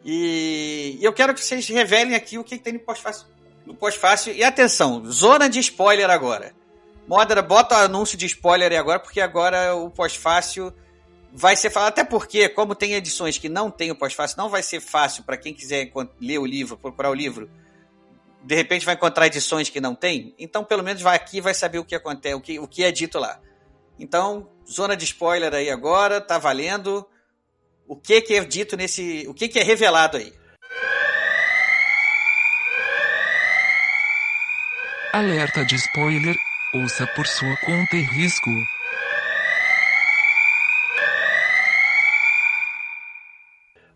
E 0.04 0.98
eu 1.02 1.14
quero 1.14 1.34
que 1.34 1.42
vocês 1.42 1.68
revelem 1.68 2.16
aqui 2.16 2.38
o 2.38 2.44
que 2.44 2.58
tem 2.58 2.74
no 2.74 2.80
pós-fácil. 2.80 3.28
No 3.66 3.76
pós-fácil. 3.76 4.34
E 4.34 4.44
atenção, 4.44 5.06
zona 5.06 5.48
de 5.48 5.60
spoiler 5.60 6.10
agora. 6.10 6.54
Modera, 7.08 7.42
bota 7.42 7.76
o 7.76 7.78
anúncio 7.80 8.18
de 8.18 8.26
spoiler 8.26 8.72
aí 8.72 8.78
agora, 8.78 9.00
porque 9.00 9.22
agora 9.22 9.76
o 9.76 9.90
pós-fácil 9.90 10.74
vai 11.34 11.56
ser 11.56 11.70
falado. 11.70 11.90
Até 11.90 12.03
porque, 12.03 12.49
como 12.49 12.76
tem 12.76 12.94
edições 12.94 13.38
que 13.38 13.49
não 13.49 13.72
tem 13.72 13.91
o 13.91 13.95
pós-fácil, 13.95 14.38
não 14.38 14.49
vai 14.49 14.64
ser 14.64 14.82
fácil 14.82 15.24
para 15.24 15.38
quem 15.38 15.53
quiser 15.53 15.91
ler 16.20 16.40
o 16.40 16.45
livro, 16.45 16.78
procurar 16.78 17.10
o 17.10 17.14
livro. 17.14 17.49
De 18.44 18.56
repente 18.56 18.86
vai 18.86 18.95
encontrar 18.95 19.28
edições 19.28 19.70
que 19.70 19.80
não 19.80 19.94
tem. 19.94 20.34
Então, 20.38 20.64
pelo 20.64 20.84
menos 20.84 21.02
vai 21.02 21.16
aqui 21.16 21.38
e 21.38 21.41
vai 21.41 21.53
saber 21.53 21.80
o 21.80 21.86
que 21.86 21.95
acontece, 21.95 22.36
o 22.36 22.41
que, 22.41 22.60
o 22.60 22.68
que 22.68 22.84
é 22.84 22.91
dito 22.91 23.20
lá. 23.20 23.40
Então, 23.99 24.49
zona 24.70 24.95
de 24.95 25.06
spoiler 25.06 25.53
aí 25.53 25.70
agora, 25.70 26.20
tá 26.20 26.38
valendo 26.38 27.08
o 27.88 27.95
que, 27.95 28.22
que 28.22 28.34
é 28.36 28.44
dito 28.44 28.76
nesse. 28.76 29.26
O 29.28 29.34
que, 29.34 29.48
que 29.48 29.60
é 29.60 29.64
revelado 29.64 30.18
aí. 30.18 30.34
Alerta 35.14 35.66
de 35.66 35.76
spoiler. 35.76 36.36
Ouça 36.74 37.06
por 37.08 37.28
sua 37.28 37.53
conta 37.58 37.98
e 37.98 38.02
risco. 38.02 38.49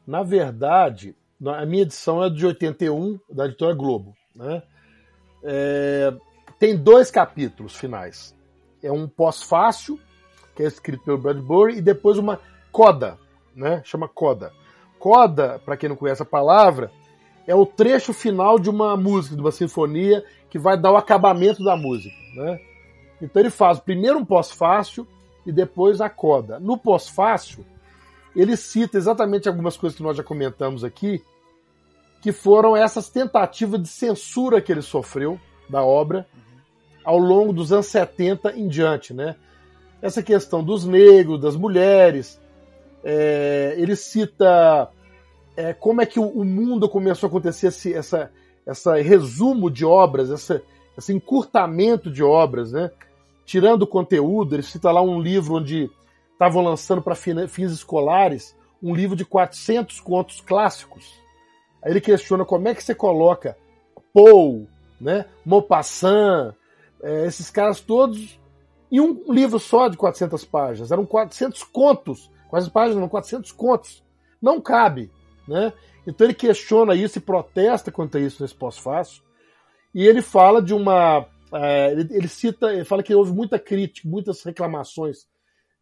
Na 0.05 0.23
verdade, 0.23 1.15
a 1.45 1.65
minha 1.65 1.83
edição 1.83 2.23
é 2.23 2.29
de 2.29 2.45
81, 2.45 3.19
da 3.29 3.45
editora 3.45 3.73
Globo. 3.73 4.15
Né? 4.35 4.61
É, 5.43 6.13
tem 6.59 6.75
dois 6.75 7.09
capítulos 7.11 7.75
finais. 7.75 8.35
É 8.83 8.91
um 8.91 9.07
pós-fácil, 9.07 9.99
que 10.55 10.63
é 10.63 10.67
escrito 10.67 11.03
pelo 11.03 11.17
Bradbury, 11.17 11.77
e 11.77 11.81
depois 11.81 12.17
uma 12.17 12.39
coda, 12.71 13.17
né? 13.55 13.81
Chama 13.83 14.07
coda. 14.07 14.53
Coda, 14.99 15.59
para 15.63 15.75
quem 15.75 15.89
não 15.89 15.95
conhece 15.95 16.21
a 16.21 16.25
palavra, 16.25 16.91
é 17.47 17.53
o 17.53 17.65
trecho 17.65 18.13
final 18.13 18.57
de 18.59 18.69
uma 18.69 18.95
música, 18.95 19.35
de 19.35 19.41
uma 19.41 19.51
sinfonia, 19.51 20.23
que 20.49 20.59
vai 20.59 20.79
dar 20.79 20.91
o 20.91 20.97
acabamento 20.97 21.63
da 21.63 21.75
música, 21.75 22.15
né? 22.35 22.59
Então 23.21 23.41
ele 23.41 23.49
faz 23.49 23.79
primeiro 23.79 24.19
um 24.19 24.25
pós-fácil 24.25 25.07
e 25.45 25.51
depois 25.51 26.01
a 26.01 26.09
coda. 26.09 26.59
No 26.59 26.77
pós-fácil, 26.77 27.65
ele 28.35 28.57
cita 28.57 28.97
exatamente 28.97 29.47
algumas 29.47 29.77
coisas 29.77 29.95
que 29.95 30.03
nós 30.03 30.17
já 30.17 30.23
comentamos 30.23 30.83
aqui, 30.83 31.23
que 32.21 32.31
foram 32.31 32.75
essas 32.75 33.09
tentativas 33.09 33.81
de 33.81 33.87
censura 33.87 34.61
que 34.61 34.71
ele 34.71 34.81
sofreu 34.81 35.39
da 35.69 35.83
obra 35.83 36.27
ao 37.03 37.19
longo 37.19 37.53
dos 37.53 37.71
anos 37.71 37.85
70 37.85 38.53
em 38.57 38.67
diante, 38.67 39.13
né? 39.13 39.35
Essa 40.01 40.23
questão 40.23 40.63
dos 40.63 40.85
negros, 40.85 41.39
das 41.39 41.55
mulheres, 41.55 42.39
é, 43.03 43.75
ele 43.77 43.95
cita 43.95 44.89
é, 45.55 45.73
como 45.73 46.01
é 46.01 46.05
que 46.05 46.19
o, 46.19 46.43
mundo 46.43 46.89
começou 46.89 47.27
a 47.27 47.29
acontecer 47.29 47.67
esse 47.67 47.93
essa, 47.93 48.31
essa 48.65 48.95
resumo 48.95 49.69
de 49.69 49.85
obras, 49.85 50.29
essa, 50.31 50.61
esse 50.97 51.13
encurtamento 51.13 52.11
de 52.11 52.23
obras, 52.23 52.71
né? 52.71 52.91
Tirando 53.45 53.83
o 53.83 53.87
conteúdo, 53.87 54.55
ele 54.55 54.63
cita 54.63 54.91
lá 54.91 55.01
um 55.01 55.21
livro 55.21 55.55
onde 55.55 55.89
estavam 56.35 56.63
lançando 56.63 57.01
para 57.01 57.15
fins 57.15 57.71
escolares 57.71 58.55
um 58.81 58.93
livro 58.93 59.15
de 59.15 59.25
400 59.25 59.99
contos 59.99 60.41
clássicos. 60.41 61.11
Aí 61.81 61.91
ele 61.91 62.01
questiona 62.01 62.45
como 62.45 62.67
é 62.67 62.75
que 62.75 62.83
você 62.83 62.93
coloca 62.93 63.57
Poe, 64.13 64.67
né, 64.99 65.25
Maupassant, 65.45 66.53
é, 67.01 67.25
esses 67.25 67.49
caras 67.49 67.81
todos 67.81 68.39
em 68.91 68.99
um 68.99 69.31
livro 69.31 69.59
só 69.59 69.87
de 69.87 69.97
400 69.97 70.45
páginas. 70.45 70.91
Eram 70.91 71.05
400 71.05 71.63
contos 71.63 72.29
Quase 72.55 72.69
páginas, 72.69 73.01
não, 73.01 73.09
400 73.09 73.51
contos. 73.51 74.03
Não 74.41 74.61
cabe. 74.61 75.11
Né? 75.47 75.73
Então 76.07 76.25
ele 76.25 76.33
questiona 76.33 76.95
isso 76.95 77.17
e 77.17 77.21
protesta 77.21 77.91
contra 77.91 78.19
isso 78.19 78.41
nesse 78.41 78.55
pós-fácil. 78.55 79.23
E 79.93 80.05
ele 80.05 80.21
fala 80.21 80.61
de 80.61 80.73
uma. 80.73 81.27
É, 81.53 81.91
ele, 81.91 82.07
ele, 82.11 82.27
cita, 82.27 82.73
ele 82.73 82.85
fala 82.85 83.03
que 83.03 83.13
houve 83.13 83.33
muita 83.33 83.59
crítica, 83.59 84.07
muitas 84.07 84.41
reclamações 84.43 85.27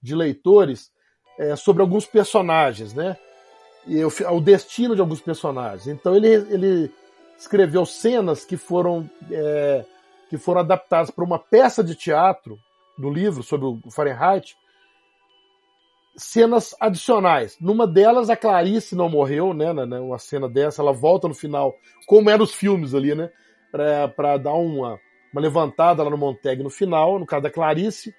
de 0.04 0.14
leitores 0.14 0.92
é, 1.40 1.56
sobre 1.56 1.82
alguns 1.82 2.06
personagens, 2.06 2.94
né? 2.94 3.18
E 3.88 4.04
o, 4.04 4.40
destino 4.40 4.96
de 4.96 5.02
alguns 5.02 5.22
personagens. 5.22 5.88
Então 5.88 6.16
ele, 6.16 6.28
ele 6.28 6.92
escreveu 7.38 7.86
cenas 7.86 8.46
que 8.46 8.56
foram, 8.56 9.10
é, 9.32 9.84
que 10.30 10.38
foram 10.38 10.62
adaptadas 10.62 11.10
para 11.10 11.24
uma 11.24 11.40
peça 11.40 11.84
de 11.84 11.96
teatro 11.96 12.58
do 12.98 13.10
livro 13.10 13.44
sobre 13.44 13.66
o 13.66 13.92
Fahrenheit, 13.92 14.56
cenas 16.16 16.76
adicionais. 16.80 17.58
Numa 17.60 17.88
delas, 17.88 18.30
a 18.30 18.38
Clarice 18.38 18.96
não 18.96 19.10
morreu, 19.10 19.54
né? 19.54 19.72
Uma 20.00 20.20
cena 20.20 20.48
dessa, 20.48 20.82
ela 20.82 20.94
volta 20.94 21.28
no 21.28 21.34
final, 21.34 21.74
como 22.06 22.30
eram 22.30 22.44
os 22.44 22.54
filmes 22.54 22.94
ali, 22.94 23.16
né? 23.16 23.30
Pra 24.16 24.38
dar 24.38 24.54
uma, 24.54 25.00
uma 25.34 25.42
levantada 25.42 26.04
lá 26.04 26.10
no 26.10 26.18
Monteg 26.18 26.62
no 26.62 26.70
final, 26.70 27.20
no 27.20 27.26
caso 27.26 27.44
da 27.44 27.50
Clarice. 27.50 28.14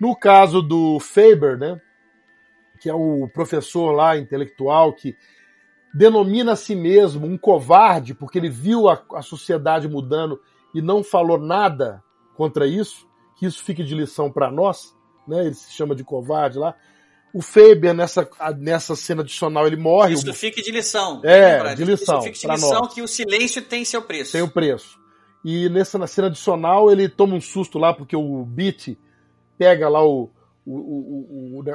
No 0.00 0.16
caso 0.16 0.62
do 0.62 0.98
Faber, 0.98 1.58
né? 1.58 1.78
Que 2.80 2.88
é 2.88 2.94
o 2.94 3.28
professor 3.28 3.92
lá, 3.92 4.16
intelectual, 4.16 4.94
que 4.94 5.14
denomina 5.92 6.52
a 6.52 6.56
si 6.56 6.74
mesmo 6.74 7.26
um 7.26 7.36
covarde, 7.36 8.14
porque 8.14 8.38
ele 8.38 8.48
viu 8.48 8.88
a, 8.88 9.02
a 9.14 9.22
sociedade 9.22 9.86
mudando 9.86 10.40
e 10.74 10.80
não 10.80 11.04
falou 11.04 11.38
nada 11.38 12.02
contra 12.34 12.66
isso, 12.66 13.06
que 13.36 13.44
isso 13.44 13.62
fique 13.62 13.84
de 13.84 13.94
lição 13.94 14.32
para 14.32 14.50
nós, 14.50 14.96
né? 15.28 15.44
Ele 15.44 15.54
se 15.54 15.72
chama 15.72 15.94
de 15.94 16.02
covarde 16.02 16.58
lá. 16.58 16.74
O 17.32 17.42
Faber, 17.42 17.94
nessa, 17.94 18.28
nessa 18.58 18.96
cena 18.96 19.22
adicional, 19.22 19.66
ele 19.66 19.76
morre. 19.76 20.14
Isso 20.14 20.32
fique 20.34 20.62
de 20.62 20.72
lição. 20.72 21.20
É, 21.22 21.74
de 21.74 21.84
lição. 21.84 22.18
Isso 22.18 22.26
fique 22.26 22.40
de 22.40 22.46
lição 22.48 22.80
nós. 22.80 22.94
que 22.94 23.02
o 23.02 23.06
silêncio 23.06 23.62
tem 23.62 23.84
seu 23.84 24.02
preço. 24.02 24.32
Tem 24.32 24.42
o 24.42 24.50
preço. 24.50 24.98
E 25.44 25.68
nessa 25.68 25.96
na 25.96 26.06
cena 26.06 26.26
adicional, 26.26 26.90
ele 26.90 27.08
toma 27.08 27.34
um 27.34 27.40
susto 27.40 27.78
lá, 27.78 27.94
porque 27.94 28.16
o 28.16 28.44
Beat 28.44 28.98
pega 29.60 29.90
lá 29.90 30.02
o, 30.02 30.30
o, 30.64 30.72
o, 30.74 31.58
o, 31.58 31.62
né, 31.62 31.74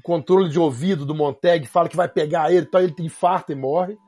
controle 0.00 0.48
de 0.48 0.60
ouvido 0.60 1.04
do 1.04 1.12
Montag, 1.12 1.66
fala 1.66 1.88
que 1.88 1.96
vai 1.96 2.08
pegar 2.08 2.52
ele, 2.52 2.66
então 2.68 2.80
ele 2.80 2.92
tem 2.92 3.06
infarto 3.06 3.50
e 3.50 3.56
morre. 3.56 3.98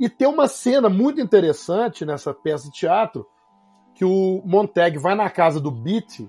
E 0.00 0.08
tem 0.08 0.26
uma 0.26 0.48
cena 0.48 0.88
muito 0.88 1.20
interessante 1.20 2.06
nessa 2.06 2.32
peça 2.32 2.64
de 2.64 2.72
teatro, 2.72 3.26
que 3.94 4.06
o 4.06 4.40
Montag 4.46 4.96
vai 4.96 5.14
na 5.14 5.28
casa 5.28 5.60
do 5.60 5.70
Beat 5.70 6.20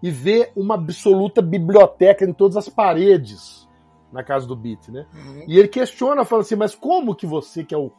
e 0.00 0.08
vê 0.08 0.52
uma 0.54 0.76
absoluta 0.76 1.42
biblioteca 1.42 2.24
em 2.24 2.32
todas 2.32 2.56
as 2.56 2.68
paredes 2.68 3.68
na 4.12 4.22
casa 4.22 4.46
do 4.46 4.54
Beat, 4.54 4.86
né? 4.90 5.04
Uhum. 5.12 5.44
E 5.48 5.58
ele 5.58 5.66
questiona, 5.66 6.24
fala 6.24 6.42
assim, 6.42 6.54
mas 6.54 6.76
como 6.76 7.16
que 7.16 7.26
você, 7.26 7.64
que 7.64 7.74
é 7.74 7.78
o, 7.78 7.90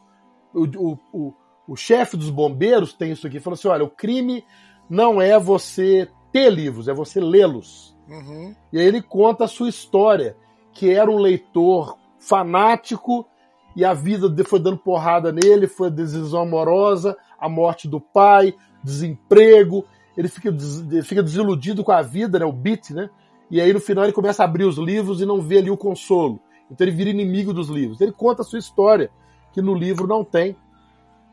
o, 0.54 0.98
o, 1.12 1.34
o 1.68 1.76
chefe 1.76 2.16
dos 2.16 2.30
bombeiros, 2.30 2.94
tem 2.94 3.12
isso 3.12 3.26
aqui? 3.26 3.38
Fala 3.40 3.52
assim, 3.52 3.68
olha, 3.68 3.84
o 3.84 3.90
crime 3.90 4.42
não 4.88 5.20
é 5.20 5.38
você 5.38 6.08
ter 6.36 6.50
livros, 6.50 6.86
é 6.86 6.92
você 6.92 7.18
lê-los. 7.18 7.96
Uhum. 8.06 8.54
E 8.70 8.78
aí 8.78 8.84
ele 8.84 9.00
conta 9.00 9.44
a 9.44 9.48
sua 9.48 9.70
história, 9.70 10.36
que 10.70 10.90
era 10.90 11.10
um 11.10 11.16
leitor 11.16 11.96
fanático 12.18 13.26
e 13.74 13.82
a 13.86 13.94
vida 13.94 14.44
foi 14.44 14.60
dando 14.60 14.76
porrada 14.76 15.32
nele, 15.32 15.66
foi 15.66 15.86
a 15.88 15.90
desilusão 15.90 16.42
amorosa, 16.42 17.16
a 17.40 17.48
morte 17.48 17.88
do 17.88 17.98
pai, 17.98 18.54
desemprego, 18.84 19.86
ele 20.14 20.28
fica, 20.28 20.48
ele 20.48 21.02
fica 21.02 21.22
desiludido 21.22 21.82
com 21.82 21.92
a 21.92 22.02
vida, 22.02 22.38
né, 22.38 22.44
o 22.44 22.52
Beat, 22.52 22.90
né? 22.90 23.08
E 23.50 23.58
aí 23.58 23.72
no 23.72 23.80
final 23.80 24.04
ele 24.04 24.12
começa 24.12 24.42
a 24.42 24.44
abrir 24.44 24.64
os 24.64 24.76
livros 24.76 25.22
e 25.22 25.26
não 25.26 25.40
vê 25.40 25.58
ali 25.58 25.70
o 25.70 25.76
consolo. 25.76 26.38
Então 26.70 26.86
ele 26.86 26.94
vira 26.94 27.08
inimigo 27.08 27.54
dos 27.54 27.70
livros. 27.70 27.98
Ele 28.02 28.12
conta 28.12 28.42
a 28.42 28.44
sua 28.44 28.58
história, 28.58 29.10
que 29.54 29.62
no 29.62 29.74
livro 29.74 30.06
não 30.06 30.22
tem. 30.22 30.54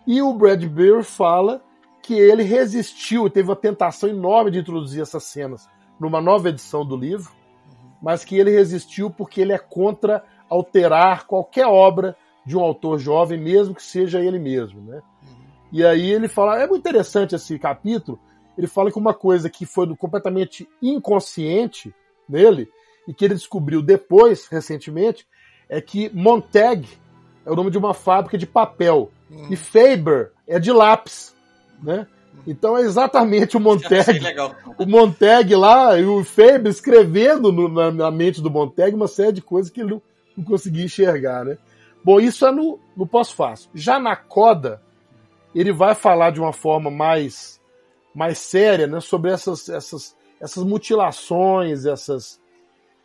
E 0.07 0.21
o 0.21 0.33
Bradbury 0.33 1.03
fala 1.03 1.61
que 2.03 2.13
ele 2.13 2.43
resistiu, 2.43 3.29
teve 3.29 3.49
uma 3.49 3.55
tentação 3.55 4.09
enorme 4.09 4.51
de 4.51 4.59
introduzir 4.59 5.01
essas 5.01 5.23
cenas 5.23 5.67
numa 5.97 6.19
nova 6.19 6.49
edição 6.49 6.85
do 6.85 6.97
livro, 6.97 7.31
mas 8.01 8.25
que 8.25 8.37
ele 8.37 8.51
resistiu 8.51 9.09
porque 9.09 9.39
ele 9.39 9.53
é 9.53 9.57
contra 9.57 10.21
alterar 10.49 11.25
qualquer 11.25 11.65
obra 11.65 12.15
de 12.45 12.57
um 12.57 12.59
autor 12.59 12.99
jovem, 12.99 13.39
mesmo 13.39 13.73
que 13.73 13.81
seja 13.81 14.19
ele 14.19 14.37
mesmo, 14.37 14.81
né? 14.81 15.01
E 15.71 15.83
aí 15.83 16.11
ele 16.11 16.27
fala, 16.27 16.61
é 16.61 16.67
muito 16.67 16.81
interessante 16.81 17.35
esse 17.35 17.57
capítulo, 17.57 18.19
ele 18.57 18.67
fala 18.67 18.91
que 18.91 18.99
uma 18.99 19.13
coisa 19.13 19.49
que 19.49 19.65
foi 19.65 19.95
completamente 19.95 20.67
inconsciente 20.81 21.95
nele, 22.27 22.69
e 23.07 23.13
que 23.13 23.23
ele 23.25 23.33
descobriu 23.33 23.81
depois, 23.81 24.47
recentemente, 24.47 25.25
é 25.69 25.81
que 25.81 26.11
Montag 26.13 26.87
é 27.45 27.51
o 27.51 27.55
nome 27.55 27.71
de 27.71 27.77
uma 27.77 27.93
fábrica 27.93 28.37
de 28.37 28.45
papel, 28.45 29.09
hum. 29.31 29.47
e 29.49 29.55
Faber 29.55 30.31
é 30.45 30.59
de 30.59 30.71
lápis, 30.71 31.32
né? 31.83 32.07
Então 32.47 32.77
é 32.77 32.81
exatamente 32.81 33.55
o 33.55 33.59
Montag, 33.59 34.19
o 34.77 34.85
Montag 34.85 35.55
lá 35.55 35.97
e 35.99 36.05
o 36.05 36.23
Faber 36.23 36.67
escrevendo 36.67 37.51
no, 37.51 37.69
na, 37.69 37.91
na, 37.91 38.11
mente 38.11 38.41
do 38.41 38.49
Montag 38.49 38.95
uma 38.95 39.07
série 39.07 39.33
de 39.33 39.41
coisas 39.41 39.71
que 39.71 39.81
ele 39.81 39.91
não, 39.91 40.01
não 40.35 40.43
conseguia 40.43 40.83
enxergar, 40.83 41.45
né? 41.45 41.57
Bom, 42.03 42.19
isso 42.19 42.45
é 42.45 42.51
no, 42.51 42.79
no 42.97 43.07
pós-fácil. 43.07 43.69
Já 43.73 43.99
na 43.99 44.15
coda, 44.15 44.81
ele 45.55 45.71
vai 45.71 45.95
falar 45.95 46.31
de 46.31 46.39
uma 46.39 46.51
forma 46.51 46.89
mais 46.89 47.61
mais 48.13 48.37
séria, 48.37 48.85
né, 48.85 48.99
sobre 48.99 49.31
essas, 49.31 49.67
essas, 49.69 50.15
essas 50.39 50.63
mutilações, 50.63 51.85
essas, 51.85 52.39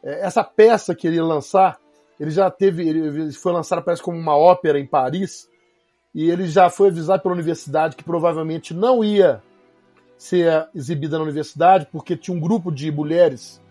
é, 0.02 0.26
essa 0.26 0.44
peça 0.44 0.94
que 0.94 1.06
ele 1.06 1.16
ia 1.16 1.24
lançar. 1.24 1.78
Ele 2.20 2.30
já 2.30 2.50
teve, 2.50 2.86
ele 2.86 3.32
foi 3.32 3.52
lançado 3.52 3.82
parece 3.82 4.02
como 4.02 4.18
uma 4.18 4.36
ópera 4.36 4.78
em 4.78 4.86
Paris, 4.86 5.48
e 6.14 6.30
ele 6.30 6.46
já 6.46 6.70
foi 6.70 6.88
avisado 6.88 7.22
pela 7.22 7.34
universidade 7.34 7.96
que 7.96 8.04
provavelmente 8.04 8.72
não 8.72 9.04
ia 9.04 9.42
ser 10.16 10.68
exibida 10.74 11.16
na 11.16 11.24
universidade, 11.24 11.86
porque 11.92 12.16
tinha 12.16 12.36
um 12.36 12.40
grupo 12.40 12.72
de 12.72 12.90
mulheres 12.90 13.62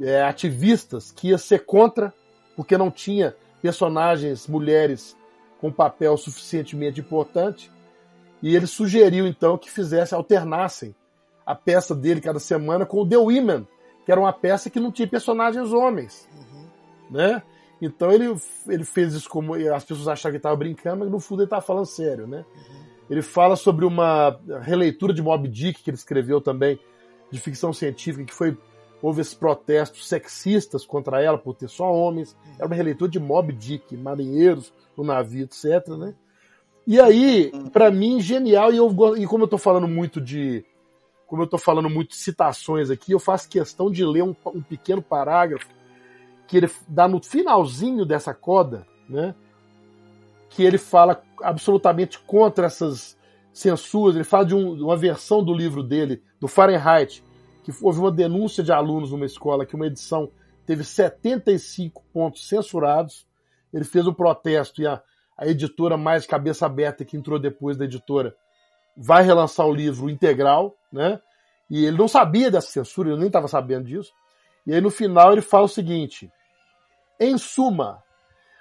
é, 0.00 0.22
ativistas 0.22 1.12
que 1.12 1.28
ia 1.28 1.38
ser 1.38 1.66
contra, 1.66 2.12
porque 2.54 2.78
não 2.78 2.90
tinha 2.90 3.34
personagens 3.60 4.46
mulheres 4.46 5.16
com 5.60 5.70
papel 5.70 6.16
suficientemente 6.16 7.00
importante. 7.00 7.70
E 8.42 8.54
ele 8.54 8.66
sugeriu 8.66 9.26
então 9.26 9.58
que 9.58 9.70
fizesse, 9.70 10.14
alternassem 10.14 10.94
a 11.44 11.54
peça 11.54 11.94
dele 11.94 12.20
cada 12.20 12.38
semana 12.38 12.86
com 12.86 13.02
o 13.02 13.08
The 13.08 13.16
Women, 13.16 13.66
que 14.04 14.12
era 14.12 14.20
uma 14.20 14.32
peça 14.32 14.70
que 14.70 14.80
não 14.80 14.92
tinha 14.92 15.08
personagens 15.08 15.72
homens, 15.72 16.28
uhum. 16.32 16.66
né? 17.10 17.42
Então 17.80 18.10
ele, 18.10 18.34
ele 18.68 18.84
fez 18.84 19.12
isso 19.14 19.28
como 19.28 19.54
as 19.54 19.84
pessoas 19.84 20.08
achavam 20.08 20.32
que 20.32 20.38
estava 20.38 20.56
brincando, 20.56 21.00
mas 21.00 21.10
no 21.10 21.20
fundo 21.20 21.42
ele 21.42 21.46
estava 21.46 21.62
falando 21.62 21.86
sério, 21.86 22.26
né? 22.26 22.44
Uhum. 22.54 22.86
Ele 23.10 23.22
fala 23.22 23.54
sobre 23.54 23.84
uma 23.84 24.38
releitura 24.62 25.12
de 25.12 25.22
Moby 25.22 25.48
Dick 25.48 25.82
que 25.82 25.90
ele 25.90 25.96
escreveu 25.96 26.40
também 26.40 26.78
de 27.30 27.40
ficção 27.40 27.72
científica 27.72 28.24
que 28.24 28.34
foi 28.34 28.56
houve 29.02 29.20
esses 29.20 29.34
protestos 29.34 30.08
sexistas 30.08 30.86
contra 30.86 31.22
ela 31.22 31.36
por 31.36 31.54
ter 31.54 31.68
só 31.68 31.92
homens. 31.92 32.32
Uhum. 32.32 32.54
Era 32.58 32.66
uma 32.66 32.74
releitura 32.74 33.10
de 33.10 33.20
Moby 33.20 33.52
Dick, 33.52 33.96
marinheiros 33.96 34.72
no 34.96 35.04
navio, 35.04 35.44
etc, 35.44 35.88
né? 35.96 36.14
E 36.86 37.00
aí, 37.00 37.50
para 37.72 37.90
mim, 37.90 38.20
genial, 38.20 38.72
e, 38.72 38.76
eu, 38.76 38.94
e 39.16 39.26
como 39.26 39.44
eu 39.44 39.48
tô 39.48 39.58
falando 39.58 39.88
muito 39.88 40.20
de. 40.20 40.64
Como 41.26 41.42
eu 41.42 41.46
tô 41.46 41.58
falando 41.58 41.90
muito 41.90 42.10
de 42.10 42.16
citações 42.16 42.88
aqui, 42.88 43.10
eu 43.10 43.18
faço 43.18 43.48
questão 43.48 43.90
de 43.90 44.04
ler 44.04 44.22
um, 44.22 44.34
um 44.54 44.62
pequeno 44.62 45.02
parágrafo 45.02 45.66
que 46.46 46.56
ele 46.56 46.70
dá 46.88 47.08
no 47.08 47.22
finalzinho 47.22 48.04
dessa 48.04 48.32
coda, 48.32 48.86
né? 49.08 49.34
Que 50.48 50.62
ele 50.62 50.78
fala 50.78 51.22
absolutamente 51.42 52.18
contra 52.20 52.66
essas 52.66 53.16
censuras. 53.52 54.14
Ele 54.14 54.24
fala 54.24 54.46
de, 54.46 54.54
um, 54.54 54.84
uma 54.84 54.96
versão 54.96 55.42
do 55.42 55.52
livro 55.52 55.82
dele, 55.82 56.22
do 56.40 56.46
Fahrenheit, 56.46 57.22
que 57.64 57.72
houve 57.82 57.98
uma 57.98 58.12
denúncia 58.12 58.62
de 58.62 58.72
alunos 58.72 59.10
numa 59.10 59.26
escola 59.26 59.66
que 59.66 59.74
uma 59.74 59.86
edição 59.86 60.30
teve 60.64 60.84
75 60.84 62.04
pontos 62.12 62.48
censurados. 62.48 63.26
Ele 63.72 63.84
fez 63.84 64.06
um 64.06 64.14
protesto 64.14 64.80
e 64.80 64.86
a, 64.86 65.02
a 65.36 65.46
editora 65.46 65.96
mais 65.96 66.26
cabeça 66.26 66.66
aberta 66.66 67.04
que 67.04 67.16
entrou 67.16 67.38
depois 67.38 67.76
da 67.76 67.84
editora 67.84 68.34
vai 68.96 69.22
relançar 69.22 69.66
o 69.66 69.74
livro 69.74 70.08
integral, 70.08 70.74
né? 70.90 71.20
E 71.68 71.84
ele 71.84 71.98
não 71.98 72.08
sabia 72.08 72.50
dessa 72.50 72.70
censura, 72.70 73.10
ele 73.10 73.18
nem 73.18 73.26
estava 73.26 73.48
sabendo 73.48 73.86
disso. 73.86 74.12
E 74.66 74.72
aí 74.72 74.80
no 74.80 74.90
final 74.90 75.32
ele 75.32 75.42
fala 75.42 75.64
o 75.64 75.68
seguinte: 75.68 76.30
em 77.18 77.38
suma, 77.38 78.02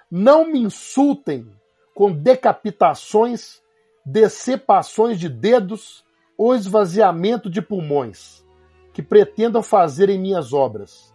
não 0.10 0.52
me 0.52 0.60
insultem 0.60 1.50
com 1.94 2.12
decapitações, 2.12 3.62
decepações 4.06 5.20
de 5.20 5.30
dedos 5.30 6.04
ou 6.38 6.54
esvaziamento 6.54 7.50
de 7.50 7.62
pulmões 7.62 8.46
que 8.94 9.02
pretendam 9.02 9.62
fazer 9.62 10.10
em 10.10 10.20
minhas 10.20 10.54
obras. 10.54 11.14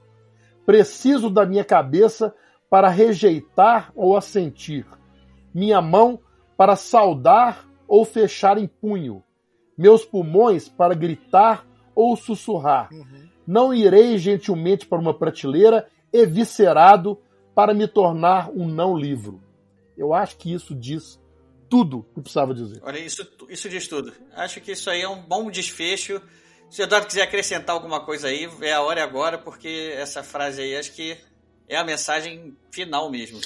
Preciso 0.66 1.30
da 1.30 1.46
minha 1.46 1.64
cabeça 1.64 2.34
para 2.68 2.88
rejeitar 2.88 3.90
ou 3.94 4.16
assentir 4.16 4.86
minha 5.52 5.80
mão 5.80 6.20
para 6.56 6.76
saudar 6.76 7.66
ou 7.88 8.04
fechar 8.04 8.56
em 8.56 8.66
punho, 8.66 9.22
meus 9.76 10.04
pulmões 10.04 10.68
para 10.68 10.94
gritar 10.94 11.66
ou 11.94 12.16
sussurrar. 12.16 12.88
Uhum. 12.92 13.28
Não 13.46 13.74
irei 13.74 14.16
gentilmente 14.16 14.86
para 14.86 14.98
uma 14.98 15.12
prateleira 15.12 15.88
eviscerado 16.12 17.18
para 17.60 17.74
me 17.74 17.86
tornar 17.86 18.48
um 18.48 18.66
não 18.66 18.96
livro. 18.96 19.42
Eu 19.94 20.14
acho 20.14 20.38
que 20.38 20.50
isso 20.50 20.74
diz 20.74 21.20
tudo 21.68 22.06
que 22.14 22.22
precisava 22.22 22.54
dizer. 22.54 22.80
Olha, 22.82 22.98
isso, 22.98 23.26
isso 23.50 23.68
diz 23.68 23.86
tudo. 23.86 24.14
Acho 24.32 24.62
que 24.62 24.72
isso 24.72 24.88
aí 24.88 25.02
é 25.02 25.08
um 25.08 25.20
bom 25.20 25.50
desfecho. 25.50 26.22
Se 26.70 26.80
o 26.80 26.84
Eduardo 26.84 27.06
quiser 27.06 27.20
acrescentar 27.20 27.76
alguma 27.76 28.02
coisa 28.02 28.28
aí, 28.28 28.48
é 28.62 28.72
a 28.72 28.80
hora 28.80 29.04
agora, 29.04 29.36
porque 29.36 29.92
essa 29.94 30.22
frase 30.22 30.62
aí 30.62 30.74
acho 30.74 30.92
que 30.92 31.18
é 31.68 31.76
a 31.76 31.84
mensagem 31.84 32.56
final 32.70 33.10
mesmo. 33.10 33.38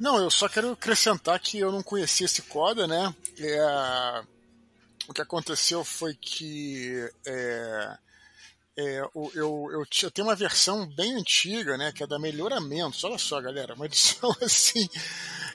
Não, 0.00 0.16
eu 0.16 0.30
só 0.30 0.48
quero 0.48 0.72
acrescentar 0.72 1.38
que 1.38 1.58
eu 1.58 1.70
não 1.70 1.82
conhecia 1.82 2.24
esse 2.24 2.40
Coda, 2.40 2.86
né? 2.86 3.14
É, 3.38 4.22
o 5.06 5.12
que 5.12 5.20
aconteceu 5.20 5.84
foi 5.84 6.14
que 6.14 7.06
é, 7.26 7.98
é, 8.80 9.00
eu, 9.00 9.32
eu, 9.34 9.68
eu, 9.72 10.10
tenho 10.10 10.28
uma 10.28 10.36
versão 10.36 10.86
bem 10.86 11.14
antiga, 11.14 11.76
né? 11.76 11.90
Que 11.90 12.04
é 12.04 12.06
da 12.06 12.18
Melhoramentos. 12.18 13.02
Olha 13.02 13.18
só, 13.18 13.40
galera, 13.40 13.74
uma 13.74 13.86
edição 13.86 14.34
assim. 14.40 14.88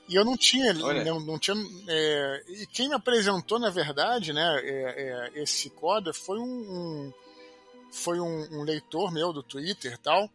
E 0.09 0.15
eu 0.15 0.25
não 0.25 0.35
tinha. 0.35 0.73
Não, 0.73 1.19
não, 1.19 1.39
tinha 1.39 1.55
é, 1.87 2.43
e 2.49 2.67
quem 2.67 2.89
me 2.89 2.95
apresentou, 2.95 3.57
na 3.57 3.69
verdade, 3.69 4.33
né? 4.33 4.59
É, 4.61 5.31
é, 5.35 5.41
esse 5.41 5.69
Coda 5.69 6.13
foi 6.13 6.37
um, 6.37 6.43
um 6.43 7.13
foi 7.91 8.19
um, 8.19 8.59
um 8.59 8.63
leitor 8.63 9.11
meu 9.11 9.31
do 9.31 9.41
Twitter 9.41 9.93
e 9.93 9.97
tal 9.97 10.29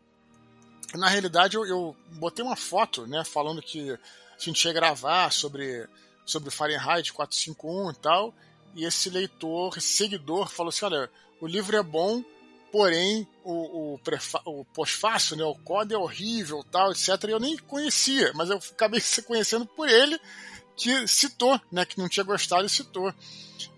na 0.94 1.08
realidade 1.08 1.56
eu, 1.56 1.66
eu, 1.66 1.96
botei 2.12 2.44
uma 2.44 2.56
foto, 2.56 3.06
né, 3.06 3.22
falando 3.24 3.60
que 3.60 3.90
a 3.90 3.98
gente 4.38 4.64
ia 4.64 4.72
gravar 4.72 5.30
sobre, 5.32 5.86
sobre 6.24 6.50
Fahrenheit 6.50 7.12
451 7.12 7.90
e 7.90 7.94
tal, 7.96 8.34
e 8.74 8.84
esse 8.84 9.10
leitor, 9.10 9.76
esse 9.76 9.88
seguidor, 9.88 10.48
falou 10.48 10.70
assim, 10.70 10.86
olha, 10.86 11.10
o 11.40 11.46
livro 11.46 11.76
é 11.76 11.82
bom, 11.82 12.24
porém 12.70 13.26
o, 13.44 13.94
o, 13.94 14.00
o 14.44 14.64
pós-fácil, 14.66 15.36
né, 15.36 15.44
o 15.44 15.54
código 15.54 15.94
é 15.94 15.98
horrível, 15.98 16.64
tal, 16.70 16.92
etc, 16.92 17.08
e 17.24 17.30
eu 17.30 17.40
nem 17.40 17.56
conhecia, 17.56 18.32
mas 18.34 18.50
eu 18.50 18.56
acabei 18.56 19.00
se 19.00 19.22
conhecendo 19.22 19.66
por 19.66 19.88
ele, 19.88 20.18
que 20.76 21.06
citou, 21.08 21.60
né, 21.72 21.84
que 21.84 21.98
não 21.98 22.08
tinha 22.08 22.24
gostado 22.24 22.66
e 22.66 22.70
citou. 22.70 23.12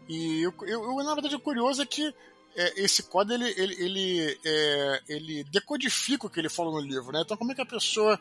E 0.09 0.43
eu, 0.43 0.53
eu, 0.63 0.85
eu 0.85 1.05
na 1.05 1.15
verdade, 1.15 1.37
o 1.37 1.41
curioso 1.41 1.83
é 1.83 1.87
que 1.87 2.13
é, 2.57 2.83
esse 2.83 3.05
código 3.05 3.43
ele, 3.43 3.55
ele, 3.57 3.75
ele, 3.83 4.41
é, 4.45 5.03
ele 5.09 5.45
decodifica 5.45 6.27
o 6.27 6.31
que 6.31 6.41
ele 6.41 6.49
falou 6.49 6.75
no 6.75 6.81
livro, 6.81 7.13
né? 7.13 7.23
Então 7.25 7.37
como 7.37 7.53
é 7.53 7.55
que 7.55 7.61
a 7.61 7.67
pessoa 7.67 8.19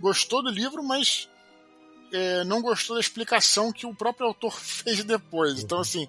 gostou 0.00 0.42
do 0.42 0.50
livro, 0.50 0.82
mas 0.82 1.28
é, 2.12 2.44
não 2.44 2.62
gostou 2.62 2.94
da 2.94 3.00
explicação 3.00 3.72
que 3.72 3.86
o 3.86 3.94
próprio 3.94 4.28
autor 4.28 4.52
fez 4.58 5.02
depois. 5.02 5.62
Então 5.62 5.80
assim, 5.80 6.08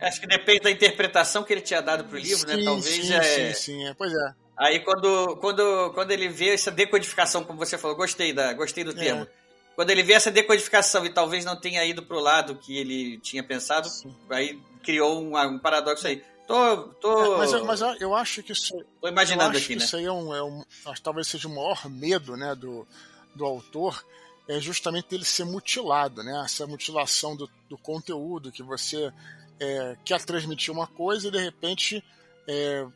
acho 0.00 0.20
que 0.20 0.26
depende 0.26 0.60
da 0.60 0.70
interpretação 0.70 1.42
que 1.42 1.52
ele 1.52 1.60
tinha 1.60 1.80
dado 1.80 2.04
pro 2.04 2.18
livro, 2.18 2.46
né? 2.46 2.54
sim, 2.54 2.60
né? 2.60 2.64
Talvez 2.64 3.06
sim, 3.06 3.14
é... 3.14 3.22
sim, 3.22 3.54
sim, 3.54 3.86
é, 3.86 3.94
pois 3.94 4.12
é. 4.12 4.34
Aí 4.56 4.80
quando, 4.80 5.36
quando, 5.36 5.90
quando 5.94 6.10
ele 6.10 6.28
vê 6.28 6.50
essa 6.50 6.70
decodificação, 6.70 7.44
como 7.44 7.58
você 7.58 7.78
falou, 7.78 7.96
gostei 7.96 8.32
da, 8.32 8.52
gostei 8.52 8.84
do 8.84 8.90
é. 8.90 8.94
termo. 8.94 9.26
Quando 9.74 9.90
ele 9.90 10.02
vê 10.02 10.12
essa 10.12 10.30
decodificação 10.30 11.06
e 11.06 11.10
talvez 11.10 11.44
não 11.44 11.56
tenha 11.56 11.82
ido 11.86 12.02
pro 12.02 12.20
lado 12.20 12.56
que 12.56 12.76
ele 12.76 13.18
tinha 13.18 13.42
pensado, 13.42 13.88
sim. 13.88 14.14
aí 14.28 14.60
criou 14.82 15.22
um, 15.22 15.38
um 15.38 15.58
paradoxo 15.58 16.06
aí. 16.06 16.22
Tô. 16.46 16.78
tô... 17.00 17.34
É, 17.34 17.38
mas, 17.38 17.80
mas, 17.80 18.00
eu 18.00 18.14
acho 18.14 18.42
que 18.42 18.52
isso. 18.52 18.74
Tô 19.00 19.08
imaginando 19.08 19.56
aqui, 19.56 19.76
né? 19.76 19.84
Isso 19.84 19.96
aí 19.96 20.04
é 20.04 20.12
um, 20.12 20.34
é 20.34 20.42
um. 20.42 20.64
Talvez 21.02 21.28
seja 21.28 21.48
o 21.48 21.54
maior 21.54 21.88
medo 21.88 22.36
né, 22.36 22.54
do, 22.54 22.86
do 23.34 23.44
autor. 23.44 24.04
É 24.48 24.58
justamente 24.58 25.14
ele 25.14 25.24
ser 25.24 25.44
mutilado, 25.44 26.24
né? 26.24 26.42
Essa 26.44 26.66
mutilação 26.66 27.36
do, 27.36 27.48
do 27.68 27.78
conteúdo, 27.78 28.50
que 28.50 28.64
você 28.64 29.12
é, 29.60 29.96
quer 30.04 30.24
transmitir 30.24 30.72
uma 30.72 30.86
coisa 30.86 31.28
e 31.28 31.30
de 31.30 31.38
repente 31.38 32.02
é, 32.48 32.86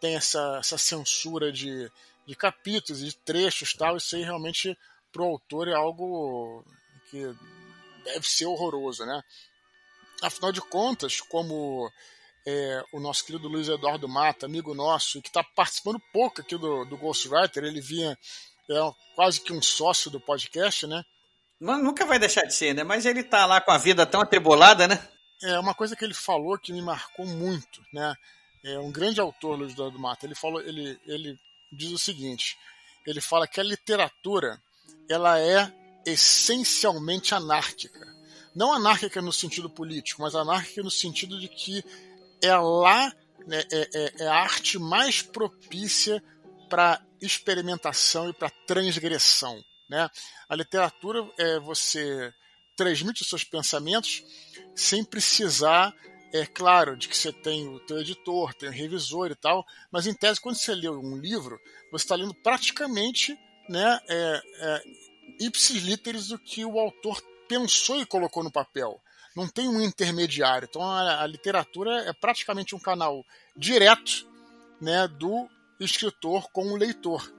tem 0.00 0.14
essa, 0.14 0.58
essa 0.60 0.78
censura 0.78 1.50
de, 1.50 1.90
de 2.26 2.36
capítulos 2.36 3.02
e 3.02 3.06
de 3.06 3.16
trechos 3.16 3.74
tal, 3.74 3.96
isso 3.96 4.14
aí 4.14 4.22
realmente 4.22 4.78
para 5.12 5.22
o 5.22 5.26
autor 5.26 5.68
é 5.68 5.74
algo 5.74 6.64
que 7.10 7.22
deve 8.04 8.28
ser 8.28 8.46
horroroso, 8.46 9.04
né? 9.04 9.22
Afinal 10.22 10.52
de 10.52 10.60
contas, 10.60 11.20
como 11.20 11.90
é, 12.46 12.84
o 12.92 13.00
nosso 13.00 13.24
querido 13.24 13.48
Luiz 13.48 13.68
Eduardo 13.68 14.08
Mata, 14.08 14.46
amigo 14.46 14.74
nosso, 14.74 15.18
e 15.18 15.22
que 15.22 15.28
está 15.28 15.42
participando 15.42 16.00
pouco 16.12 16.40
aqui 16.40 16.56
do, 16.56 16.84
do 16.84 16.96
Ghostwriter, 16.96 17.64
ele 17.64 17.80
vinha 17.80 18.16
é, 18.70 18.92
quase 19.14 19.40
que 19.40 19.52
um 19.52 19.62
sócio 19.62 20.10
do 20.10 20.20
podcast, 20.20 20.86
né? 20.86 21.04
Nunca 21.60 22.04
vai 22.04 22.18
deixar 22.18 22.42
de 22.42 22.54
ser, 22.54 22.74
né? 22.74 22.84
Mas 22.84 23.06
ele 23.06 23.22
tá 23.22 23.46
lá 23.46 23.60
com 23.60 23.70
a 23.70 23.78
vida 23.78 24.04
tão 24.04 24.20
atribulada, 24.20 24.86
né? 24.86 25.08
É 25.44 25.58
uma 25.58 25.74
coisa 25.74 25.94
que 25.94 26.04
ele 26.04 26.14
falou 26.14 26.58
que 26.58 26.72
me 26.72 26.80
marcou 26.80 27.26
muito, 27.26 27.84
né? 27.92 28.14
É 28.64 28.78
um 28.78 28.90
grande 28.90 29.20
autor, 29.20 29.58
Luiz 29.58 29.72
Eduardo 29.72 29.98
Mata. 29.98 30.24
Ele 30.24 30.34
falou, 30.34 30.60
ele, 30.62 30.98
ele 31.04 31.38
diz 31.70 31.90
o 31.92 31.98
seguinte: 31.98 32.56
ele 33.06 33.20
fala 33.20 33.46
que 33.46 33.60
a 33.60 33.64
literatura 33.64 34.60
ela 35.08 35.38
é 35.38 35.70
essencialmente 36.06 37.34
anárquica. 37.34 38.12
Não 38.54 38.72
anárquica 38.72 39.20
no 39.20 39.32
sentido 39.32 39.68
político, 39.68 40.22
mas 40.22 40.34
anárquica 40.34 40.82
no 40.82 40.90
sentido 40.90 41.38
de 41.38 41.48
que 41.48 41.84
é 42.42 42.54
lá 42.56 43.12
né, 43.46 43.62
é, 43.70 43.88
é, 43.94 44.12
é 44.24 44.26
a 44.28 44.34
arte 44.34 44.78
mais 44.78 45.20
propícia 45.20 46.22
para 46.70 47.00
experimentação 47.20 48.30
e 48.30 48.32
para 48.32 48.50
transgressão. 48.66 49.62
Né? 49.88 50.08
A 50.48 50.56
literatura 50.56 51.28
é 51.38 51.58
você 51.60 52.32
transmite 52.76 53.22
os 53.22 53.28
seus 53.28 53.44
pensamentos 53.44 54.22
sem 54.74 55.04
precisar, 55.04 55.94
é 56.32 56.44
claro, 56.44 56.96
de 56.96 57.08
que 57.08 57.16
você 57.16 57.32
tem 57.32 57.68
o 57.68 57.78
teu 57.80 57.98
editor, 58.00 58.54
tem 58.54 58.68
o 58.68 58.72
revisor 58.72 59.30
e 59.30 59.34
tal, 59.36 59.64
mas 59.90 60.06
em 60.06 60.14
tese, 60.14 60.40
quando 60.40 60.56
você 60.56 60.74
lê 60.74 60.88
um 60.88 61.16
livro, 61.16 61.60
você 61.92 62.04
está 62.04 62.16
lendo 62.16 62.34
praticamente 62.34 63.38
né, 63.68 64.00
é, 64.08 64.42
é, 64.58 64.82
ipsis 65.40 65.82
literis 65.82 66.28
do 66.28 66.38
que 66.38 66.64
o 66.64 66.78
autor 66.78 67.22
pensou 67.48 68.00
e 68.00 68.06
colocou 68.06 68.42
no 68.42 68.50
papel. 68.50 69.00
Não 69.36 69.48
tem 69.48 69.68
um 69.68 69.80
intermediário. 69.80 70.66
Então 70.68 70.82
a, 70.82 71.22
a 71.22 71.26
literatura 71.26 72.02
é 72.08 72.12
praticamente 72.12 72.74
um 72.74 72.78
canal 72.78 73.24
direto 73.56 74.26
né, 74.80 75.08
do 75.08 75.48
escritor 75.78 76.50
com 76.50 76.72
o 76.72 76.76
leitor. 76.76 77.32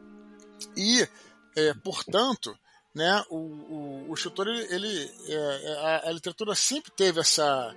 E, 0.76 1.08
é, 1.56 1.74
portanto, 1.74 2.58
né, 2.96 3.26
o, 3.30 3.36
o, 3.36 4.10
o 4.10 4.14
escritor, 4.14 4.48
ele, 4.48 4.74
ele 4.74 5.12
é, 5.28 5.34
é, 5.34 5.80
a, 5.80 6.10
a, 6.10 6.12
literatura 6.14 6.56
sempre 6.56 6.90
teve 6.92 7.20
essa, 7.20 7.76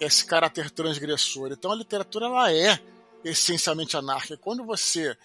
esse 0.00 0.24
caráter 0.24 0.70
transgressor. 0.72 1.52
Então 1.52 1.70
a 1.70 1.76
literatura 1.76 2.26
ela 2.26 2.52
é 2.52 2.80
essencialmente 3.24 3.96
anárquica. 3.96 4.36
Quando 4.36 4.64
você 4.64 5.16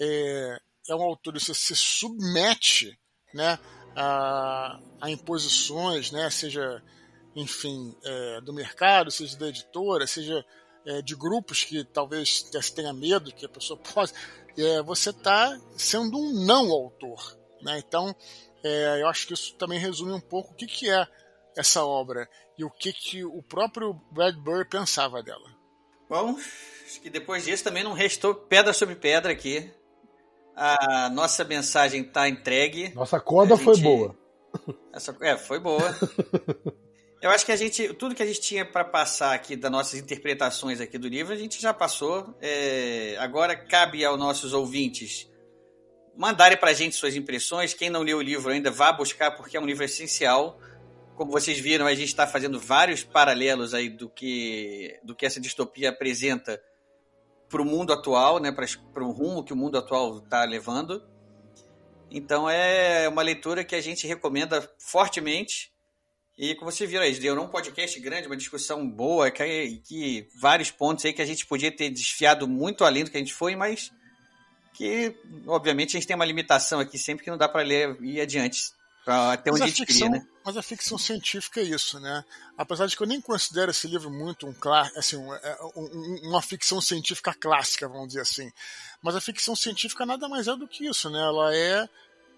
é, 0.00 0.60
é 0.88 0.94
um 0.94 1.02
autor 1.02 1.34
você 1.34 1.52
se 1.52 1.74
submete 1.74 2.96
né, 3.34 3.58
a, 3.96 4.78
a 5.00 5.10
imposições, 5.10 6.12
né, 6.12 6.30
seja, 6.30 6.80
enfim, 7.34 7.96
é, 8.04 8.40
do 8.42 8.52
mercado, 8.52 9.10
seja 9.10 9.36
da 9.36 9.48
editora, 9.48 10.06
seja 10.06 10.44
é, 10.86 11.02
de 11.02 11.16
grupos 11.16 11.64
que 11.64 11.82
talvez 11.82 12.44
tenha 12.74 12.92
medo 12.92 13.32
que 13.32 13.44
a 13.44 13.48
pessoa 13.48 13.76
possa, 13.92 14.14
é, 14.56 14.80
você 14.82 15.10
está 15.10 15.58
sendo 15.76 16.16
um 16.16 16.44
não 16.44 16.70
autor. 16.70 17.36
Né? 17.60 17.78
Então, 17.78 18.14
é, 18.64 19.02
eu 19.02 19.08
acho 19.08 19.26
que 19.26 19.34
isso 19.34 19.54
também 19.56 19.78
resume 19.78 20.12
um 20.12 20.20
pouco 20.20 20.52
o 20.52 20.54
que, 20.56 20.66
que 20.66 20.88
é 20.88 21.06
essa 21.56 21.84
obra 21.84 22.28
e 22.58 22.64
o 22.64 22.70
que, 22.70 22.92
que 22.92 23.24
o 23.24 23.42
próprio 23.42 23.94
Bradbury 24.10 24.66
pensava 24.68 25.22
dela. 25.22 25.54
Bom, 26.08 26.36
acho 26.84 27.00
que 27.00 27.10
depois 27.10 27.44
disso 27.44 27.62
também 27.62 27.84
não 27.84 27.92
restou 27.92 28.34
pedra 28.34 28.72
sobre 28.72 28.96
pedra 28.96 29.32
aqui. 29.32 29.70
A 30.56 31.10
nossa 31.10 31.44
mensagem 31.44 32.02
está 32.02 32.28
entregue. 32.28 32.92
Nossa 32.94 33.20
corda 33.20 33.54
gente... 33.54 33.64
foi 33.64 33.76
boa. 33.78 34.16
Essa... 34.92 35.16
É, 35.20 35.36
foi 35.36 35.58
boa. 35.58 35.82
Eu 37.20 37.30
acho 37.30 37.44
que 37.46 37.52
a 37.52 37.56
gente, 37.56 37.92
tudo 37.94 38.14
que 38.14 38.22
a 38.22 38.26
gente 38.26 38.40
tinha 38.40 38.66
para 38.66 38.84
passar 38.84 39.34
aqui 39.34 39.56
das 39.56 39.70
nossas 39.70 39.98
interpretações 39.98 40.78
aqui 40.78 40.98
do 40.98 41.08
livro, 41.08 41.32
a 41.32 41.36
gente 41.36 41.60
já 41.60 41.72
passou. 41.72 42.34
É, 42.40 43.16
agora 43.18 43.56
cabe 43.56 44.04
aos 44.04 44.18
nossos 44.18 44.52
ouvintes 44.52 45.26
mandarem 46.16 46.56
para 46.56 46.70
a 46.70 46.74
gente 46.74 46.94
suas 46.94 47.16
impressões. 47.16 47.74
Quem 47.74 47.90
não 47.90 48.02
leu 48.02 48.18
o 48.18 48.22
livro 48.22 48.50
ainda, 48.50 48.70
vá 48.70 48.92
buscar, 48.92 49.32
porque 49.32 49.56
é 49.56 49.60
um 49.60 49.66
livro 49.66 49.84
essencial. 49.84 50.58
Como 51.16 51.30
vocês 51.30 51.58
viram, 51.58 51.86
a 51.86 51.94
gente 51.94 52.08
está 52.08 52.26
fazendo 52.26 52.58
vários 52.58 53.04
paralelos 53.04 53.72
aí 53.74 53.88
do 53.88 54.08
que, 54.08 54.98
do 55.02 55.14
que 55.14 55.26
essa 55.26 55.40
distopia 55.40 55.90
apresenta 55.90 56.60
para 57.48 57.62
o 57.62 57.64
mundo 57.64 57.92
atual, 57.92 58.40
né, 58.40 58.50
para 58.50 59.04
o 59.04 59.12
rumo 59.12 59.44
que 59.44 59.52
o 59.52 59.56
mundo 59.56 59.78
atual 59.78 60.18
está 60.18 60.44
levando. 60.44 61.02
Então 62.10 62.48
é 62.48 63.08
uma 63.08 63.22
leitura 63.22 63.64
que 63.64 63.74
a 63.74 63.80
gente 63.80 64.06
recomenda 64.06 64.68
fortemente. 64.78 65.72
E 66.36 66.54
como 66.56 66.70
você 66.70 66.84
viu 66.84 67.00
aí, 67.00 67.14
deu 67.16 67.40
um 67.40 67.46
podcast 67.46 67.98
grande, 68.00 68.26
uma 68.26 68.36
discussão 68.36 68.88
boa, 68.88 69.30
que, 69.30 69.82
que 69.86 70.28
vários 70.40 70.70
pontos 70.70 71.04
aí 71.04 71.12
que 71.12 71.22
a 71.22 71.26
gente 71.26 71.46
podia 71.46 71.70
ter 71.70 71.90
desfiado 71.90 72.48
muito 72.48 72.84
além 72.84 73.04
do 73.04 73.10
que 73.10 73.16
a 73.16 73.20
gente 73.20 73.32
foi, 73.34 73.54
mas 73.54 73.92
que, 74.74 75.16
obviamente, 75.46 75.96
a 75.96 76.00
gente 76.00 76.06
tem 76.06 76.16
uma 76.16 76.24
limitação 76.24 76.80
aqui 76.80 76.98
sempre 76.98 77.24
que 77.24 77.30
não 77.30 77.38
dá 77.38 77.48
para 77.48 77.62
ler 77.62 77.96
e 78.02 78.16
ir 78.16 78.20
adiante. 78.20 78.72
Até 79.06 79.50
onde 79.50 79.62
a, 79.62 79.64
a 79.66 79.68
gente 79.68 79.84
ficção, 79.84 80.08
né? 80.08 80.26
Mas 80.44 80.56
a 80.56 80.62
ficção 80.62 80.96
científica 80.96 81.60
é 81.60 81.64
isso, 81.64 82.00
né? 82.00 82.24
Apesar 82.56 82.86
de 82.86 82.96
que 82.96 83.02
eu 83.02 83.06
nem 83.06 83.20
considero 83.20 83.70
esse 83.70 83.86
livro 83.86 84.10
muito 84.10 84.46
um, 84.46 84.54
assim, 84.96 85.16
é, 85.42 85.58
um, 85.76 85.82
um, 85.82 86.28
uma 86.28 86.40
ficção 86.40 86.80
científica 86.80 87.34
clássica, 87.34 87.86
vamos 87.86 88.08
dizer 88.08 88.22
assim. 88.22 88.50
Mas 89.02 89.14
a 89.14 89.20
ficção 89.20 89.54
científica 89.54 90.06
nada 90.06 90.26
mais 90.26 90.48
é 90.48 90.56
do 90.56 90.66
que 90.66 90.86
isso, 90.86 91.10
né? 91.10 91.20
Ela 91.20 91.54
é 91.54 91.88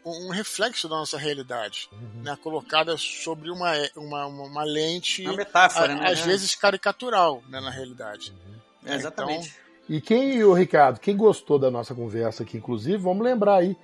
um 0.05 0.31
reflexo 0.31 0.89
da 0.89 0.97
nossa 0.97 1.19
realidade, 1.19 1.89
uhum. 1.91 2.23
né, 2.23 2.37
colocada 2.41 2.97
sobre 2.97 3.51
uma, 3.51 3.73
uma, 3.97 4.27
uma 4.27 4.65
lente, 4.65 5.23
uma 5.23 5.35
metáfora, 5.37 5.95
a, 5.95 5.97
né? 5.97 6.11
às 6.13 6.21
vezes 6.21 6.55
caricatural, 6.55 7.43
né, 7.49 7.61
na 7.61 7.71
realidade. 7.71 8.33
Uhum. 8.33 8.61
É, 8.87 8.95
exatamente. 8.95 9.49
Então... 9.49 9.66
E 9.89 10.01
quem, 10.01 10.43
o 10.43 10.53
Ricardo, 10.53 10.99
quem 10.99 11.17
gostou 11.17 11.59
da 11.59 11.71
nossa 11.71 11.95
conversa 11.95 12.43
aqui, 12.43 12.57
inclusive, 12.57 12.97
vamos 12.97 13.25
lembrar 13.25 13.57
aí 13.57 13.77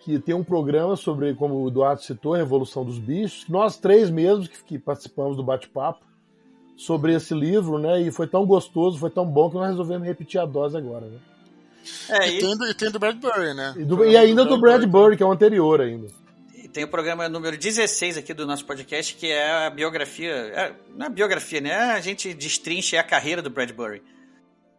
que 0.00 0.18
tem 0.18 0.34
um 0.34 0.44
programa 0.44 0.96
sobre, 0.96 1.34
como 1.34 1.56
o 1.56 1.68
Eduardo 1.68 2.02
citou, 2.02 2.34
a 2.34 2.38
Revolução 2.38 2.84
dos 2.84 2.98
Bichos, 2.98 3.46
nós 3.48 3.76
três 3.76 4.10
mesmos 4.10 4.48
que, 4.48 4.64
que 4.64 4.78
participamos 4.78 5.36
do 5.36 5.42
bate-papo 5.42 6.04
sobre 6.76 7.14
esse 7.14 7.34
livro, 7.34 7.78
né? 7.78 8.00
E 8.00 8.10
foi 8.10 8.26
tão 8.26 8.46
gostoso, 8.46 8.98
foi 8.98 9.10
tão 9.10 9.26
bom 9.26 9.50
que 9.50 9.56
nós 9.56 9.68
resolvemos 9.68 10.06
repetir 10.06 10.40
a 10.40 10.46
dose 10.46 10.76
agora, 10.76 11.06
né? 11.06 11.18
É, 12.08 12.30
e, 12.30 12.38
e, 12.38 12.40
tem, 12.40 12.70
e 12.70 12.74
tem 12.74 12.90
do 12.90 12.98
Bradbury, 12.98 13.54
né? 13.54 13.74
E, 13.76 13.84
do, 13.84 14.04
e 14.04 14.16
ainda 14.16 14.44
do 14.44 14.58
Bradbury, 14.58 15.16
que 15.16 15.22
é 15.22 15.26
o 15.26 15.32
anterior 15.32 15.80
ainda. 15.80 16.08
E 16.54 16.68
tem 16.68 16.84
o 16.84 16.88
programa 16.88 17.28
número 17.28 17.58
16 17.58 18.16
aqui 18.16 18.32
do 18.32 18.46
nosso 18.46 18.64
podcast, 18.64 19.14
que 19.14 19.26
é 19.26 19.66
a 19.66 19.70
biografia. 19.70 20.30
É, 20.30 20.74
não 20.96 21.06
é 21.06 21.10
biografia, 21.10 21.60
né? 21.60 21.74
A 21.74 22.00
gente 22.00 22.32
destrincha 22.32 22.98
a 22.98 23.02
carreira 23.02 23.42
do 23.42 23.50
Bradbury. 23.50 24.02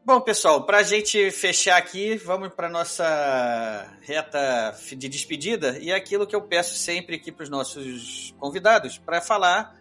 Bom, 0.04 0.20
pessoal, 0.20 0.64
para 0.64 0.80
a 0.80 0.84
gente 0.84 1.30
fechar 1.30 1.78
aqui, 1.78 2.16
vamos 2.16 2.50
para 2.50 2.68
nossa 2.68 3.88
reta 4.02 4.76
de 4.98 5.08
despedida 5.08 5.78
e 5.80 5.92
é 5.92 5.96
aquilo 5.96 6.26
que 6.26 6.36
eu 6.36 6.42
peço 6.42 6.74
sempre 6.74 7.18
aqui 7.18 7.32
para 7.32 7.44
os 7.44 7.50
nossos 7.50 8.34
convidados 8.40 8.98
para 8.98 9.22
falar 9.22 9.80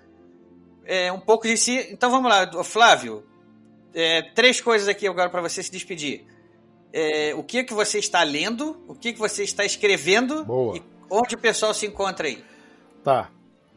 é, 0.85 1.11
um 1.11 1.19
pouco 1.19 1.47
de 1.47 1.57
si. 1.57 1.89
Então 1.91 2.11
vamos 2.11 2.31
lá, 2.31 2.63
Flávio. 2.63 3.25
É, 3.95 4.21
três 4.35 4.61
coisas 4.61 4.89
aqui 4.89 5.09
agora 5.09 5.31
para 5.31 5.41
você 5.41 5.63
se 5.63 5.73
despedir 5.73 6.27
é, 6.93 7.35
o 7.35 7.43
que 7.43 7.65
que 7.65 7.73
você 7.73 7.99
está 7.99 8.23
lendo, 8.23 8.85
o 8.87 8.95
que 8.95 9.15
que 9.15 9.19
você 9.19 9.43
está 9.43 9.65
escrevendo 9.65 10.45
Boa. 10.45 10.77
e 10.77 10.83
onde 11.09 11.35
o 11.35 11.39
pessoal 11.39 11.73
se 11.73 11.87
encontra 11.87 12.27
aí. 12.27 12.45
Tá. 13.03 13.31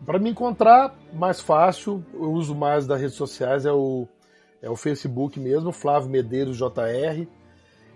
Para 0.06 0.20
me 0.20 0.30
encontrar 0.30 0.94
mais 1.14 1.40
fácil, 1.40 2.06
eu 2.14 2.34
uso 2.34 2.54
mais 2.54 2.86
das 2.86 3.00
redes 3.00 3.16
sociais, 3.16 3.66
é 3.66 3.72
o, 3.72 4.08
é 4.64 4.70
o 4.70 4.76
Facebook 4.78 5.40
mesmo, 5.42 5.74
Flávio 5.74 6.10
Medeiros 6.10 6.58
JR. 6.58 7.28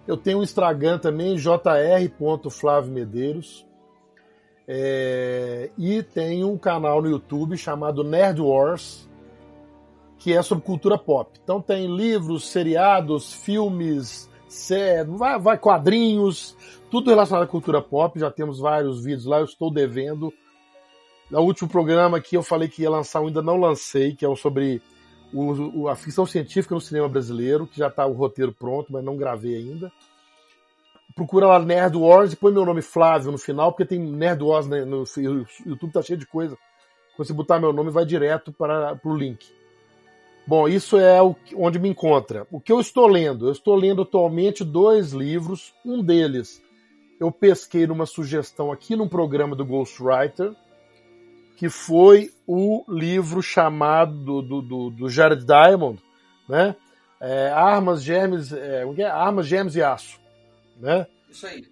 Eu 0.06 0.18
tenho 0.18 0.39
o 0.39 0.44
Instagram 0.44 0.99
também, 0.99 1.38
jr.flaviomedeiros. 1.38 3.65
É, 4.68 5.69
e 5.77 6.03
tenho 6.03 6.52
um 6.52 6.57
canal 6.57 7.02
no 7.02 7.10
YouTube 7.10 7.56
chamado 7.56 8.03
Nerd 8.03 8.41
Wars, 8.41 9.10
que 10.19 10.34
é 10.34 10.41
sobre 10.41 10.65
cultura 10.65 10.98
pop. 10.98 11.39
Então 11.41 11.61
tem 11.61 11.88
livros, 11.88 12.49
seriados, 12.49 13.31
filmes, 13.31 14.30
vai, 15.07 15.39
vai 15.39 15.57
quadrinhos, 15.57 16.53
tudo 16.91 17.10
relacionado 17.10 17.44
à 17.44 17.48
cultura 17.48 17.81
pop. 17.81 18.19
Já 18.19 18.30
temos 18.30 18.60
vários 18.60 19.06
vídeos 19.06 19.26
lá, 19.26 19.39
eu 19.39 19.45
estou 19.45 19.72
devendo. 19.72 20.34
No 21.31 21.39
último 21.39 21.69
programa 21.69 22.19
que 22.19 22.35
eu 22.35 22.44
falei 22.44 22.68
que 22.68 22.81
ia 22.81 22.89
lançar, 22.89 23.22
eu 23.22 23.27
ainda 23.27 23.41
não 23.41 23.56
lancei, 23.56 24.14
que 24.14 24.26
é 24.26 24.35
sobre 24.35 24.81
o, 25.33 25.81
o, 25.81 25.87
a 25.87 25.95
ficção 25.95 26.25
científica 26.25 26.73
no 26.73 26.81
cinema 26.81 27.07
brasileiro, 27.07 27.67
que 27.67 27.77
já 27.77 27.87
está 27.87 28.05
o 28.05 28.13
roteiro 28.13 28.53
pronto, 28.53 28.91
mas 28.91 29.03
não 29.03 29.17
gravei 29.17 29.55
ainda. 29.55 29.91
Procura 31.15 31.47
lá 31.47 31.59
Nerd 31.59 31.97
Wars 31.97 32.33
e 32.33 32.35
põe 32.35 32.53
meu 32.53 32.65
nome 32.65 32.81
Flávio 32.81 33.31
no 33.31 33.37
final, 33.37 33.71
porque 33.71 33.85
tem 33.85 33.99
Nerd 33.99 34.43
Wars 34.43 34.67
né, 34.67 34.85
no, 34.85 35.03
no 35.03 35.47
YouTube, 35.65 35.91
tá 35.91 36.01
cheio 36.01 36.19
de 36.19 36.27
coisa. 36.27 36.57
Quando 37.15 37.27
você 37.27 37.33
botar 37.33 37.59
meu 37.59 37.73
nome, 37.73 37.89
vai 37.89 38.05
direto 38.05 38.51
para 38.51 38.99
o 39.03 39.15
link. 39.15 39.47
Bom, 40.45 40.67
isso 40.67 40.97
é 40.97 41.21
o, 41.21 41.35
onde 41.55 41.79
me 41.79 41.89
encontra. 41.89 42.45
O 42.51 42.59
que 42.59 42.71
eu 42.71 42.79
estou 42.79 43.07
lendo? 43.07 43.47
Eu 43.47 43.51
estou 43.51 43.75
lendo 43.75 44.03
atualmente 44.03 44.63
dois 44.63 45.11
livros. 45.11 45.73
Um 45.83 46.01
deles 46.01 46.61
eu 47.19 47.31
pesquei 47.31 47.87
numa 47.87 48.05
sugestão 48.05 48.71
aqui 48.71 48.95
num 48.95 49.07
programa 49.07 49.55
do 49.55 49.65
Ghostwriter, 49.65 50.53
que 51.57 51.69
foi 51.69 52.31
o 52.45 52.85
livro 52.88 53.41
chamado 53.41 54.43
do, 54.43 54.61
do, 54.61 54.89
do 54.91 55.09
Jared 55.09 55.43
Diamond, 55.43 55.99
né? 56.47 56.75
É, 57.19 57.49
Armas, 57.49 58.03
Germes, 58.03 58.53
é, 58.53 58.84
é, 58.97 59.03
Armas, 59.05 59.47
Germes 59.47 59.75
e 59.75 59.81
Aço, 59.81 60.19
né? 60.79 61.07
Isso 61.27 61.47
aí. 61.47 61.65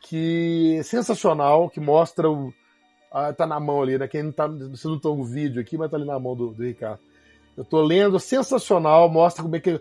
Que 0.00 0.76
é 0.78 0.82
sensacional, 0.84 1.68
que 1.68 1.80
mostra 1.80 2.30
o. 2.30 2.54
Ah, 3.10 3.32
tá 3.32 3.44
na 3.44 3.58
mão 3.58 3.82
ali, 3.82 3.98
né? 3.98 4.06
Quem 4.06 4.22
não 4.22 4.32
tá. 4.32 4.46
Você 4.46 4.86
não 4.86 4.98
tá 4.98 5.08
o 5.08 5.24
vídeo 5.24 5.60
aqui, 5.60 5.76
mas 5.76 5.90
tá 5.90 5.96
ali 5.96 6.06
na 6.06 6.20
mão 6.20 6.36
do, 6.36 6.54
do 6.54 6.62
Ricardo. 6.62 7.00
Eu 7.56 7.64
tô 7.64 7.82
lendo, 7.82 8.20
sensacional, 8.20 9.10
mostra 9.10 9.42
como 9.42 9.56
é 9.56 9.60
que 9.60 9.80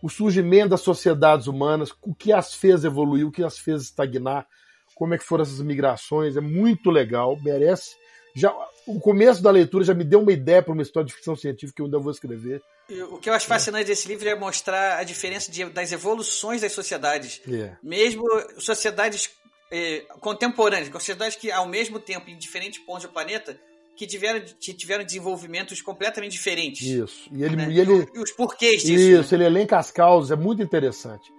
o 0.00 0.08
surgimento 0.08 0.70
das 0.70 0.82
sociedades 0.82 1.48
humanas, 1.48 1.92
o 2.00 2.14
que 2.14 2.32
as 2.32 2.54
fez 2.54 2.84
evoluir, 2.84 3.26
o 3.26 3.32
que 3.32 3.42
as 3.42 3.58
fez 3.58 3.82
estagnar, 3.82 4.46
como 4.94 5.14
é 5.14 5.18
que 5.18 5.24
foram 5.24 5.42
essas 5.42 5.60
migrações, 5.60 6.36
é 6.36 6.40
muito 6.40 6.90
legal, 6.90 7.36
merece. 7.42 7.96
Já 8.34 8.54
o 8.96 9.00
começo 9.00 9.42
da 9.42 9.50
leitura 9.50 9.84
já 9.84 9.94
me 9.94 10.04
deu 10.04 10.20
uma 10.20 10.32
ideia 10.32 10.62
para 10.62 10.72
uma 10.72 10.82
história 10.82 11.06
de 11.06 11.14
ficção 11.14 11.36
científica 11.36 11.76
que 11.76 11.82
eu 11.82 11.86
ainda 11.86 11.98
vou 11.98 12.10
escrever. 12.10 12.62
O 13.10 13.18
que 13.18 13.30
eu 13.30 13.34
acho 13.34 13.46
fascinante 13.46 13.86
desse 13.86 14.08
livro 14.08 14.28
é 14.28 14.34
mostrar 14.34 14.98
a 14.98 15.04
diferença 15.04 15.50
de, 15.50 15.64
das 15.66 15.92
evoluções 15.92 16.60
das 16.60 16.72
sociedades. 16.72 17.40
Yeah. 17.46 17.78
Mesmo 17.82 18.24
sociedades 18.58 19.30
eh, 19.70 20.04
contemporâneas, 20.20 20.90
sociedades 20.90 21.36
que 21.36 21.50
ao 21.52 21.66
mesmo 21.66 22.00
tempo 22.00 22.28
em 22.28 22.36
diferentes 22.36 22.80
pontos 22.80 23.04
do 23.04 23.10
planeta 23.10 23.58
que 23.96 24.06
tiveram, 24.06 24.42
que 24.58 24.72
tiveram 24.72 25.04
desenvolvimentos 25.04 25.80
completamente 25.82 26.32
diferentes. 26.32 26.86
Isso. 26.86 27.28
E 27.32 27.44
ele, 27.44 27.56
né? 27.56 27.68
e 27.70 27.78
ele 27.78 28.08
e 28.14 28.18
os 28.18 28.32
porquês 28.32 28.82
disso. 28.82 29.20
Isso, 29.20 29.34
né? 29.34 29.44
ele 29.44 29.44
elenca 29.44 29.78
as 29.78 29.90
causas, 29.90 30.30
é 30.30 30.36
muito 30.36 30.62
interessante. 30.62 31.30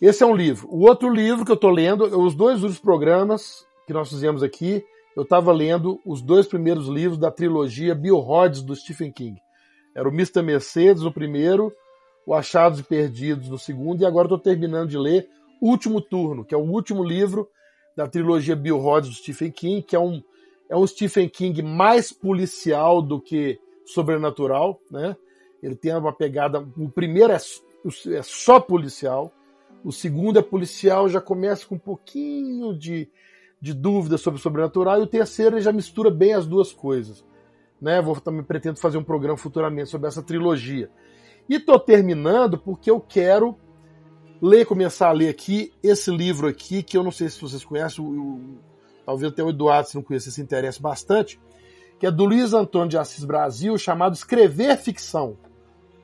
Esse 0.00 0.22
é 0.22 0.26
um 0.26 0.34
livro. 0.34 0.68
O 0.70 0.86
outro 0.86 1.08
livro 1.08 1.44
que 1.44 1.50
eu 1.50 1.54
estou 1.56 1.70
lendo, 1.70 2.04
os 2.18 2.34
dois 2.34 2.62
últimos 2.62 2.78
programas 2.78 3.66
que 3.86 3.92
nós 3.92 4.08
fizemos 4.08 4.42
aqui, 4.42 4.84
eu 5.16 5.22
estava 5.22 5.50
lendo 5.50 5.98
os 6.04 6.20
dois 6.20 6.46
primeiros 6.46 6.88
livros 6.88 7.18
da 7.18 7.30
trilogia 7.30 7.94
Bill 7.94 8.18
Hodges 8.18 8.62
do 8.62 8.76
Stephen 8.76 9.10
King. 9.10 9.40
Era 9.94 10.06
o 10.06 10.12
Mr. 10.12 10.42
Mercedes 10.42 11.02
no 11.02 11.10
primeiro, 11.10 11.72
o 12.26 12.34
Achados 12.34 12.80
e 12.80 12.82
Perdidos 12.82 13.48
no 13.48 13.58
segundo, 13.58 14.02
e 14.02 14.06
agora 14.06 14.26
estou 14.26 14.38
terminando 14.38 14.90
de 14.90 14.98
ler 14.98 15.26
Último 15.60 16.02
Turno, 16.02 16.44
que 16.44 16.54
é 16.54 16.58
o 16.58 16.70
último 16.70 17.02
livro 17.02 17.48
da 17.96 18.06
trilogia 18.06 18.54
Bill 18.54 18.78
Hodges 18.78 19.10
do 19.10 19.16
Stephen 19.16 19.50
King, 19.50 19.82
que 19.82 19.96
é 19.96 19.98
um, 19.98 20.22
é 20.68 20.76
um 20.76 20.86
Stephen 20.86 21.30
King 21.30 21.62
mais 21.62 22.12
policial 22.12 23.00
do 23.00 23.18
que 23.18 23.58
sobrenatural, 23.86 24.78
né? 24.90 25.16
Ele 25.62 25.74
tem 25.74 25.96
uma 25.96 26.12
pegada. 26.12 26.60
O 26.76 26.90
primeiro 26.90 27.32
é, 27.32 27.36
é 27.36 28.22
só 28.22 28.60
policial, 28.60 29.32
o 29.82 29.90
segundo 29.90 30.38
é 30.38 30.42
policial, 30.42 31.08
já 31.08 31.22
começa 31.22 31.66
com 31.66 31.76
um 31.76 31.78
pouquinho 31.78 32.76
de, 32.76 33.08
de 33.60 33.72
dúvida 33.72 34.18
sobre 34.18 34.38
o 34.38 34.42
sobrenatural, 34.42 35.00
e 35.00 35.02
o 35.02 35.06
terceiro 35.06 35.56
ele 35.56 35.62
já 35.62 35.72
mistura 35.72 36.10
bem 36.10 36.34
as 36.34 36.46
duas 36.46 36.72
coisas. 36.72 37.24
Né? 37.80 38.00
Vou 38.00 38.20
também 38.20 38.42
pretendo 38.42 38.78
fazer 38.78 38.98
um 38.98 39.04
programa 39.04 39.36
futuramente 39.36 39.90
sobre 39.90 40.08
essa 40.08 40.22
trilogia. 40.22 40.90
E 41.48 41.56
estou 41.56 41.78
terminando 41.78 42.58
porque 42.58 42.90
eu 42.90 43.00
quero 43.00 43.56
ler, 44.40 44.66
começar 44.66 45.08
a 45.08 45.12
ler 45.12 45.28
aqui 45.28 45.72
esse 45.82 46.10
livro 46.10 46.48
aqui, 46.48 46.82
que 46.82 46.96
eu 46.96 47.02
não 47.02 47.10
sei 47.10 47.28
se 47.28 47.40
vocês 47.40 47.64
conhecem, 47.64 48.04
o, 48.04 48.08
o, 48.08 48.58
talvez 49.04 49.32
até 49.32 49.42
o 49.42 49.50
Eduardo, 49.50 49.88
se 49.88 49.94
não 49.94 50.02
conhece, 50.02 50.30
se 50.30 50.40
interesse 50.40 50.80
bastante, 50.80 51.40
que 51.98 52.06
é 52.06 52.10
do 52.10 52.24
Luiz 52.24 52.52
Antônio 52.52 52.88
de 52.88 52.98
Assis 52.98 53.24
Brasil, 53.24 53.76
chamado 53.78 54.14
Escrever 54.14 54.76
Ficção, 54.76 55.36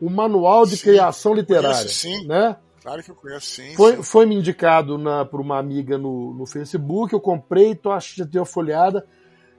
o 0.01 0.09
Manual 0.09 0.65
de 0.65 0.77
sim, 0.77 0.85
Criação 0.85 1.35
Literária. 1.35 1.77
Conheço, 1.77 1.95
sim. 1.95 2.27
Né? 2.27 2.57
Claro 2.83 3.03
que 3.03 3.11
eu 3.11 3.15
conheço, 3.15 3.47
sim. 3.47 3.75
Foi, 3.77 3.97
sim. 3.97 4.03
foi 4.03 4.27
me 4.27 4.35
indicado 4.35 4.99
na, 4.99 5.25
por 5.25 5.41
uma 5.41 5.57
amiga 5.57 5.97
no, 5.97 6.35
no 6.35 6.45
Facebook, 6.45 7.13
eu 7.13 7.21
comprei, 7.21 7.77
tô 7.77 7.93
achando, 7.93 8.19
já 8.19 8.27
tenho 8.27 8.43
uma 8.43 8.47
folhada, 8.47 9.07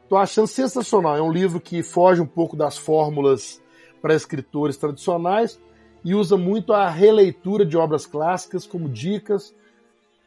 tô 0.10 0.18
achando 0.18 0.46
sensacional. 0.46 1.16
É 1.16 1.22
um 1.22 1.32
livro 1.32 1.62
que 1.62 1.82
foge 1.82 2.20
um 2.20 2.28
pouco 2.28 2.58
das 2.58 2.78
fórmulas 2.78 3.64
para 4.02 4.14
escritores 4.14 4.76
tradicionais 4.76 5.58
e 6.04 6.14
usa 6.14 6.36
muito 6.36 6.74
a 6.74 6.90
releitura 6.90 7.66
de 7.66 7.78
obras 7.78 8.06
clássicas 8.06 8.68
como 8.68 8.90
dicas. 8.90 9.56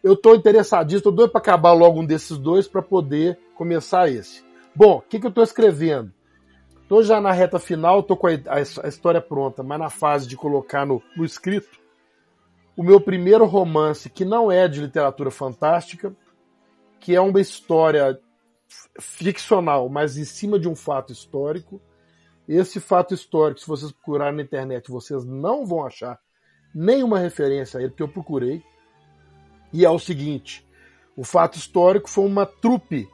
Eu 0.03 0.15
estou 0.15 0.35
interessadíssimo, 0.35 0.99
estou 0.99 1.13
doido 1.13 1.31
para 1.31 1.41
acabar 1.41 1.73
logo 1.73 2.01
um 2.01 2.07
desses 2.07 2.39
dois 2.39 2.67
para 2.67 2.81
poder 2.81 3.39
começar 3.55 4.09
esse. 4.09 4.43
Bom, 4.75 4.99
o 4.99 5.03
que, 5.03 5.21
que 5.21 5.27
eu 5.27 5.31
estou 5.31 5.45
escrevendo? 5.45 6.11
Estou 6.81 7.03
já 7.03 7.21
na 7.21 7.33
reta 7.33 7.59
final, 7.59 8.01
estou 8.01 8.17
com 8.17 8.29
a, 8.29 8.31
a, 8.31 8.57
a, 8.85 8.89
história 8.89 9.21
pronta, 9.21 9.63
mas 9.63 9.79
na 9.79 9.91
fase 9.91 10.27
de 10.27 10.37
colocar 10.37 10.87
no, 10.87 11.03
no 11.15 11.25
escrito 11.25 11.86
o 12.77 12.83
meu 12.83 13.01
primeiro 13.01 13.47
romance, 13.47 14.11
que 14.11 14.25
não 14.25 14.53
é 14.53 14.69
de 14.69 14.81
literatura 14.81 15.31
fantástica, 15.31 16.15
que 17.01 17.15
é 17.15 17.21
uma 17.21 17.41
história 17.41 18.21
ficcional, 19.01 19.89
mas 19.89 20.19
em 20.19 20.25
cima 20.25 20.59
de 20.59 20.69
um 20.69 20.77
fato 20.77 21.13
histórico. 21.13 21.81
Esse 22.47 22.79
fato 22.79 23.15
histórico, 23.15 23.61
se 23.61 23.67
vocês 23.67 23.91
procurarem 23.91 24.37
na 24.37 24.43
internet, 24.43 24.91
vocês 24.91 25.25
não 25.25 25.65
vão 25.65 25.87
achar 25.87 26.19
nenhuma 26.75 27.19
referência 27.19 27.79
a 27.79 27.81
ele, 27.81 27.91
porque 27.91 28.03
eu 28.03 28.09
procurei. 28.09 28.63
E 29.73 29.85
é 29.85 29.91
o 29.91 29.99
seguinte: 29.99 30.67
o 31.17 31.25
fato 31.25 31.57
histórico 31.57 32.11
foi 32.11 32.25
uma 32.25 32.45
trupe 32.45 33.09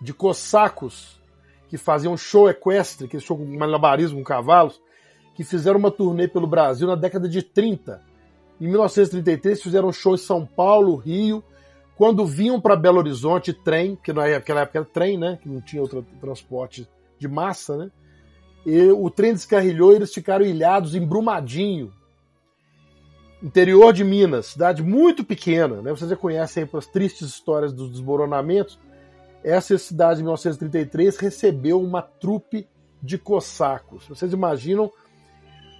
de 0.00 0.12
cossacos 0.12 1.20
que 1.68 1.78
faziam 1.78 2.16
show 2.16 2.48
equestre, 2.48 3.08
que 3.08 3.16
é 3.16 3.20
show 3.20 3.36
com 3.36 3.44
malabarismo 3.44 4.18
com 4.18 4.24
cavalos, 4.24 4.80
que 5.34 5.42
fizeram 5.42 5.78
uma 5.78 5.90
turnê 5.90 6.28
pelo 6.28 6.46
Brasil 6.46 6.86
na 6.86 6.94
década 6.94 7.28
de 7.28 7.42
30 7.42 8.07
em 8.60 8.66
1933 8.66 9.62
fizeram 9.62 9.92
show 9.92 10.14
em 10.14 10.18
São 10.18 10.44
Paulo, 10.44 10.96
Rio. 10.96 11.42
Quando 11.96 12.24
vinham 12.24 12.60
para 12.60 12.76
Belo 12.76 12.98
Horizonte, 12.98 13.52
trem, 13.52 13.96
que 13.96 14.12
naquela 14.12 14.60
época 14.60 14.78
era 14.78 14.86
trem, 14.86 15.18
né? 15.18 15.38
Que 15.42 15.48
não 15.48 15.60
tinha 15.60 15.82
outro 15.82 16.04
transporte 16.20 16.88
de 17.18 17.28
massa, 17.28 17.76
né? 17.76 17.90
E 18.64 18.90
o 18.90 19.10
trem 19.10 19.32
descarrilhou 19.32 19.92
e 19.92 19.96
eles 19.96 20.12
ficaram 20.12 20.44
ilhados 20.44 20.94
em 20.94 21.04
Brumadinho, 21.04 21.92
interior 23.42 23.92
de 23.92 24.04
Minas, 24.04 24.46
cidade 24.46 24.82
muito 24.82 25.24
pequena, 25.24 25.80
né? 25.80 25.90
Vocês 25.90 26.10
já 26.10 26.16
conhecem 26.16 26.68
as 26.72 26.86
tristes 26.86 27.28
histórias 27.28 27.72
dos 27.72 27.90
desmoronamentos. 27.90 28.78
Essa 29.42 29.78
cidade, 29.78 30.20
em 30.20 30.24
1933, 30.24 31.16
recebeu 31.16 31.80
uma 31.80 32.02
trupe 32.02 32.68
de 33.02 33.16
cossacos. 33.16 34.06
Vocês 34.08 34.32
imaginam 34.32 34.90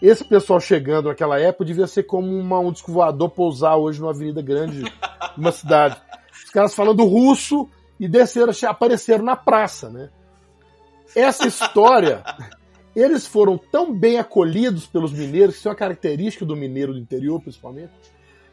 esse 0.01 0.25
pessoal 0.25 0.61
chegando 0.61 1.09
naquela 1.09 1.41
época 1.41 1.65
devia 1.65 1.87
ser 1.87 2.05
como 2.05 2.29
uma, 2.29 2.59
um 2.61 2.71
disco 2.71 2.93
voador 2.93 3.31
pousar 3.31 3.77
hoje 3.77 4.01
numa 4.01 4.13
avenida 4.13 4.41
grande, 4.41 4.83
numa 5.37 5.51
cidade. 5.51 6.01
Os 6.45 6.51
caras 6.51 6.75
falando 6.75 7.05
russo 7.05 7.69
e 7.99 8.07
desceram, 8.07 8.53
apareceram 8.69 9.25
na 9.25 9.37
praça, 9.37 9.91
né? 9.91 10.11
Essa 11.17 11.49
história, 11.49 12.23
eles 12.95 13.27
foram 13.27 13.59
tão 13.59 13.93
bem 13.93 14.19
acolhidos 14.19 14.87
pelos 14.87 15.13
mineiros, 15.13 15.55
que 15.55 15.59
isso 15.59 15.69
é 15.69 15.71
uma 15.71 15.77
característica 15.77 16.47
do 16.47 16.57
mineiro 16.57 16.93
do 16.93 16.99
interior, 17.01 17.41
principalmente. 17.41 17.93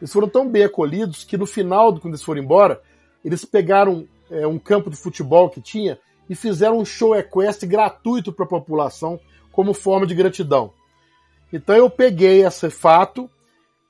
Eles 0.02 0.12
foram 0.12 0.28
tão 0.28 0.50
bem 0.50 0.64
acolhidos 0.64 1.24
que 1.24 1.38
no 1.38 1.46
final, 1.46 1.94
quando 2.00 2.14
eles 2.14 2.24
foram 2.24 2.42
embora, 2.42 2.82
eles 3.24 3.46
pegaram 3.46 4.08
é, 4.32 4.48
um 4.48 4.58
campo 4.58 4.90
de 4.90 4.98
futebol 4.98 5.50
que 5.50 5.62
tinha 5.62 6.00
e 6.30 6.36
fizeram 6.36 6.80
um 6.80 6.86
show 6.86 7.16
equestre 7.16 7.68
gratuito 7.68 8.34
para 8.34 8.46
a 8.46 8.50
população 8.50 9.20
como 9.52 9.74
forma 9.74 10.06
de 10.06 10.16
gratidão. 10.16 10.74
Então 11.52 11.76
eu 11.76 11.90
peguei 11.90 12.46
esse 12.46 12.70
fato. 12.70 13.30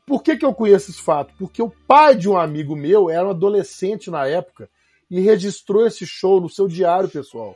Por 0.05 0.21
que, 0.21 0.37
que 0.37 0.45
eu 0.45 0.53
conheço 0.53 0.91
esse 0.91 1.01
fato? 1.01 1.33
Porque 1.37 1.61
o 1.61 1.69
pai 1.87 2.15
de 2.15 2.29
um 2.29 2.37
amigo 2.37 2.75
meu 2.75 3.09
era 3.09 3.25
um 3.25 3.31
adolescente 3.31 4.11
na 4.11 4.27
época 4.27 4.69
e 5.09 5.19
registrou 5.19 5.85
esse 5.85 6.05
show 6.05 6.39
no 6.39 6.49
seu 6.49 6.67
diário 6.67 7.09
pessoal. 7.09 7.55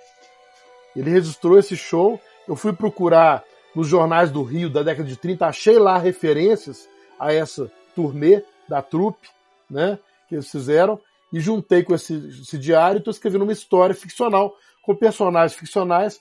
Ele 0.95 1.09
registrou 1.09 1.57
esse 1.59 1.75
show. 1.75 2.19
Eu 2.47 2.55
fui 2.55 2.73
procurar 2.73 3.43
nos 3.75 3.87
jornais 3.87 4.31
do 4.31 4.43
Rio 4.43 4.69
da 4.69 4.81
década 4.81 5.07
de 5.07 5.15
30, 5.15 5.45
achei 5.45 5.77
lá 5.77 5.97
referências 5.97 6.89
a 7.19 7.31
essa 7.31 7.71
turnê 7.95 8.43
da 8.67 8.81
trupe, 8.81 9.27
né, 9.69 9.99
que 10.27 10.35
eles 10.35 10.49
fizeram, 10.49 10.99
e 11.31 11.39
juntei 11.39 11.83
com 11.83 11.93
esse, 11.93 12.15
esse 12.41 12.57
diário 12.57 12.97
e 12.97 12.99
estou 12.99 13.11
escrevendo 13.11 13.43
uma 13.43 13.53
história 13.53 13.93
ficcional 13.93 14.55
com 14.81 14.95
personagens 14.95 15.57
ficcionais, 15.57 16.19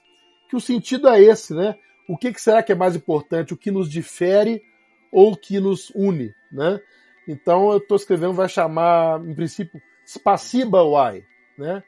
que 0.50 0.56
o 0.56 0.60
sentido 0.60 1.08
é 1.08 1.20
esse, 1.20 1.54
né? 1.54 1.76
O 2.08 2.16
que, 2.16 2.32
que, 2.32 2.40
será 2.40 2.62
que 2.62 2.72
é 2.72 2.74
mais 2.74 2.96
importante? 2.96 3.52
O 3.52 3.56
que 3.56 3.70
nos 3.70 3.88
difere 3.90 4.62
ou 5.12 5.32
o 5.32 5.36
que 5.36 5.60
nos 5.60 5.90
une? 5.94 6.34
Né? 6.50 6.80
Então 7.28 7.70
eu 7.70 7.78
estou 7.78 7.96
escrevendo, 7.96 8.32
vai 8.32 8.48
chamar, 8.48 9.20
em 9.20 9.34
princípio, 9.34 9.80
Spasiba 10.06 10.82
Uai, 10.82 11.24
né? 11.58 11.82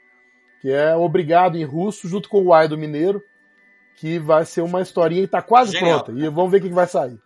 que 0.61 0.71
é 0.71 0.95
obrigado 0.95 1.57
em 1.57 1.65
russo, 1.65 2.07
junto 2.07 2.29
com 2.29 2.43
o 2.43 2.49
Uai 2.49 2.69
do 2.69 2.77
Mineiro, 2.77 3.23
que 3.97 4.19
vai 4.19 4.45
ser 4.45 4.61
uma 4.61 4.83
historinha 4.83 5.23
e 5.23 5.25
está 5.25 5.41
quase 5.41 5.73
Genial. 5.73 6.05
pronta. 6.05 6.21
E 6.21 6.29
vamos 6.29 6.51
ver 6.51 6.59
o 6.59 6.61
que, 6.61 6.69
que 6.69 6.75
vai 6.75 6.87
sair. 6.87 7.19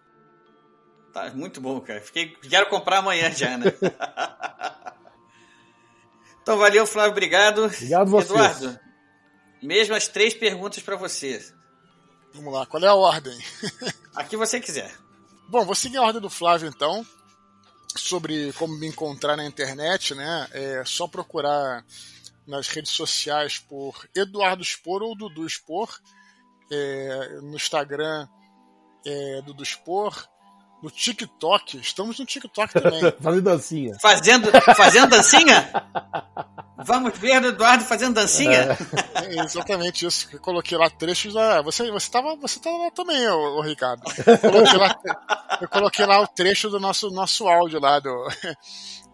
Tá 1.13 1.31
muito 1.35 1.61
bom, 1.61 1.81
cara. 1.81 2.01
Fiquei, 2.01 2.29
quero 2.49 2.67
comprar 2.69 2.99
amanhã 2.99 3.31
já, 3.31 3.59
né? 3.59 3.67
então 6.43 6.57
valeu, 6.59 6.87
Flávio, 6.87 7.13
obrigado. 7.13 7.65
Obrigado 7.65 8.11
você. 8.11 8.33
Eduardo, 8.33 8.79
mesmo 9.63 9.95
as 9.95 10.07
três 10.07 10.35
perguntas 10.35 10.83
para 10.83 10.97
você. 10.97 11.41
Vamos 12.35 12.53
lá, 12.53 12.67
qual 12.67 12.83
é 12.83 12.89
a 12.89 12.95
ordem? 12.95 13.39
Aqui 14.15 14.37
você 14.37 14.61
quiser. 14.61 14.93
Bom, 15.49 15.65
vou 15.65 15.75
seguir 15.75 15.99
a 15.99 16.03
ordem 16.03 16.21
do 16.21 16.29
Flávio 16.29 16.69
então. 16.69 17.07
Sobre 17.97 18.53
como 18.55 18.77
me 18.77 18.89
encontrar 18.89 19.37
na 19.37 19.47
internet, 19.47 20.15
né? 20.17 20.49
É 20.51 20.85
só 20.85 21.07
procurar 21.07 21.85
nas 22.45 22.67
redes 22.67 22.91
sociais 22.91 23.59
por 23.61 24.09
Eduardo 24.15 24.65
Spor 24.65 25.03
ou 25.03 25.17
Dudu 25.17 25.49
Spor. 25.49 25.97
É, 26.73 27.39
no 27.41 27.55
Instagram 27.55 28.27
é 29.07 29.41
Dudu 29.43 29.65
Spor. 29.65 30.29
No 30.85 30.91
TikTok, 30.91 31.79
estamos 31.79 32.19
no 32.19 32.27
TikTok 32.27 32.75
também. 32.75 33.01
Fazendo 33.19 33.43
dancinha. 33.43 33.97
Fazendo, 34.03 34.51
fazendo 34.77 35.09
dancinha? 35.09 35.73
Vamos 36.77 37.19
ver 37.19 37.43
o 37.43 37.47
Eduardo 37.47 37.83
fazendo 37.85 38.17
dancinha? 38.17 38.77
É, 39.15 39.41
exatamente 39.43 40.05
isso. 40.05 40.29
Eu 40.31 40.39
coloquei 40.41 40.77
lá 40.77 40.91
trechos 40.91 41.33
da. 41.33 41.63
Você, 41.63 41.91
você, 41.91 42.11
tava, 42.11 42.37
você 42.37 42.61
tava 42.61 42.77
lá 42.77 42.91
também, 42.91 43.27
ô, 43.31 43.57
ô 43.57 43.63
Ricardo. 43.63 44.03
Eu 44.27 44.39
coloquei, 44.39 44.79
lá, 44.79 44.99
eu 45.63 45.69
coloquei 45.71 46.05
lá 46.05 46.21
o 46.21 46.27
trecho 46.27 46.69
do 46.69 46.79
nosso, 46.79 47.09
nosso 47.09 47.49
áudio 47.49 47.81
lá 47.81 47.99
do. 47.99 48.13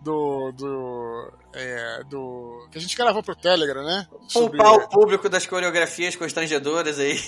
Do. 0.01 0.53
do, 0.53 1.33
é, 1.53 2.05
do 2.05 2.67
que 2.71 2.79
a 2.79 2.81
gente 2.81 2.97
gravou 2.97 3.23
pro 3.23 3.37
Telegram, 3.37 3.85
né? 3.85 4.09
Sobre... 4.29 4.57
Poupar 4.57 4.87
o 4.87 4.89
público 4.89 5.29
das 5.29 5.47
coreografias 5.47 6.17
constrangedoras 6.17 6.99
aí. 6.99 7.19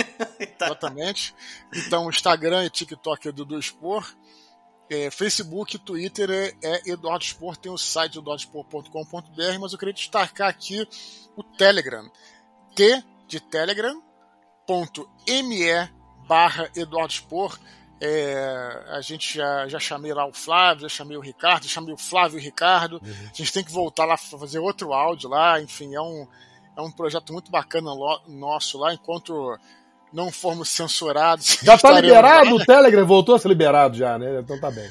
Exatamente. 0.60 1.34
Então, 1.74 2.08
Instagram 2.08 2.64
e 2.64 2.70
TikTok 2.70 3.28
é 3.28 3.32
Dudu 3.32 3.58
Expor. 3.58 4.06
É, 4.90 5.10
Facebook, 5.10 5.78
Twitter 5.78 6.30
é, 6.30 6.52
é 6.62 6.90
Eduardo 6.90 7.24
Spor, 7.24 7.56
tem 7.56 7.72
o 7.72 7.78
site 7.78 8.18
eduardospor.com.br, 8.18 9.58
mas 9.58 9.72
eu 9.72 9.78
queria 9.78 9.94
destacar 9.94 10.48
aqui 10.48 10.86
o 11.34 11.42
Telegram. 11.42 12.10
T 12.74 13.02
de 13.26 13.40
Telegram, 13.40 14.02
ponto 14.66 15.08
ME 15.26 15.88
barra 16.28 16.70
Eduardo 16.76 17.12
Spor. 17.12 17.58
É, 18.04 18.82
a 18.88 19.00
gente 19.00 19.36
já, 19.36 19.68
já 19.68 19.78
chamei 19.78 20.12
lá 20.12 20.26
o 20.26 20.32
Flávio, 20.32 20.82
já 20.82 20.88
chamei 20.88 21.16
o 21.16 21.20
Ricardo, 21.20 21.62
já 21.62 21.68
chamei 21.68 21.94
o 21.94 21.96
Flávio 21.96 22.36
e 22.36 22.40
o 22.40 22.44
Ricardo. 22.44 22.94
Uhum. 22.94 23.30
A 23.32 23.36
gente 23.36 23.52
tem 23.52 23.62
que 23.62 23.70
voltar 23.70 24.04
lá 24.04 24.16
para 24.18 24.38
fazer 24.40 24.58
outro 24.58 24.92
áudio 24.92 25.30
lá. 25.30 25.60
Enfim, 25.60 25.94
é 25.94 26.00
um, 26.00 26.26
é 26.76 26.80
um 26.80 26.90
projeto 26.90 27.32
muito 27.32 27.48
bacana 27.48 27.92
nosso 28.26 28.76
lá, 28.76 28.92
enquanto 28.92 29.56
não 30.12 30.32
formos 30.32 30.68
censurados. 30.68 31.58
Já 31.62 31.78
tá 31.78 31.92
liberado 31.92 32.56
lá. 32.56 32.62
o 32.62 32.66
Telegram? 32.66 33.06
Voltou 33.06 33.36
a 33.36 33.38
ser 33.38 33.46
liberado 33.46 33.96
já, 33.96 34.18
né? 34.18 34.40
Então 34.40 34.58
tá 34.58 34.68
bem. 34.68 34.90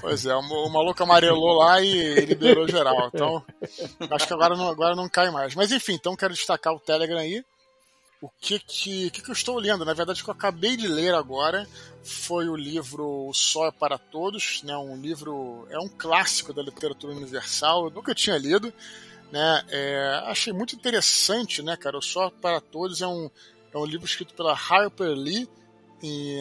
Pois 0.00 0.24
é, 0.24 0.34
o 0.34 0.68
maluco 0.70 1.02
amarelou 1.02 1.58
lá 1.58 1.82
e 1.82 2.24
liberou 2.24 2.66
geral. 2.66 3.10
Então, 3.12 3.44
acho 4.10 4.26
que 4.26 4.32
agora 4.32 4.56
não, 4.56 4.68
agora 4.70 4.96
não 4.96 5.08
cai 5.08 5.30
mais. 5.30 5.54
Mas 5.54 5.70
enfim, 5.70 5.94
então 5.94 6.16
quero 6.16 6.32
destacar 6.32 6.72
o 6.72 6.80
Telegram 6.80 7.18
aí. 7.18 7.44
O 8.20 8.28
que 8.28 8.58
que, 8.58 9.10
que, 9.10 9.22
que 9.22 9.30
eu 9.30 9.32
estou 9.32 9.58
lendo? 9.58 9.84
Na 9.84 9.94
verdade, 9.94 10.20
o 10.20 10.24
que 10.24 10.30
eu 10.30 10.34
acabei 10.34 10.76
de 10.76 10.88
ler 10.88 11.14
agora 11.14 11.68
foi 12.02 12.48
o 12.48 12.56
livro 12.56 13.28
O 13.28 13.32
Sol 13.32 13.66
é 13.68 13.70
para 13.70 13.96
Todos, 13.96 14.62
né? 14.64 14.76
Um 14.76 14.96
livro, 14.96 15.66
é 15.70 15.78
um 15.78 15.88
clássico 15.88 16.52
da 16.52 16.62
literatura 16.62 17.12
universal. 17.14 17.84
Eu 17.84 17.90
nunca 17.90 18.14
tinha 18.14 18.36
lido, 18.36 18.72
né? 19.30 19.64
É, 19.68 20.22
achei 20.26 20.52
muito 20.52 20.74
interessante, 20.74 21.62
né, 21.62 21.76
cara? 21.76 21.96
O 21.96 22.02
Sol 22.02 22.26
é 22.26 22.30
para 22.30 22.60
Todos 22.60 23.02
é 23.02 23.06
um 23.06 23.30
é 23.72 23.76
um 23.76 23.84
livro 23.84 24.06
escrito 24.06 24.34
pela 24.34 24.52
Harper 24.52 25.10
Lee 25.10 25.48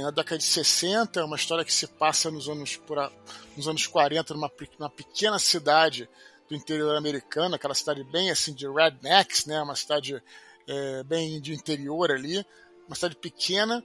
na 0.03 0.11
década 0.11 0.37
de 0.37 0.43
60, 0.43 1.19
é 1.19 1.23
uma 1.23 1.35
história 1.35 1.65
que 1.65 1.73
se 1.73 1.87
passa 1.87 2.29
nos 2.29 2.47
anos, 2.47 2.77
por 2.77 3.11
nos 3.55 3.67
anos 3.67 3.87
40 3.87 4.33
numa, 4.33 4.51
numa 4.79 4.89
pequena 4.89 5.39
cidade 5.39 6.07
do 6.47 6.55
interior 6.55 6.95
americano, 6.95 7.55
aquela 7.55 7.73
cidade 7.73 8.03
bem 8.03 8.29
assim 8.29 8.53
de 8.53 8.67
rednecks, 8.67 9.45
né, 9.45 9.61
uma 9.61 9.75
cidade 9.75 10.21
é, 10.67 11.03
bem 11.03 11.39
de 11.39 11.53
interior 11.53 12.11
ali, 12.11 12.45
uma 12.87 12.95
cidade 12.95 13.15
pequena 13.15 13.83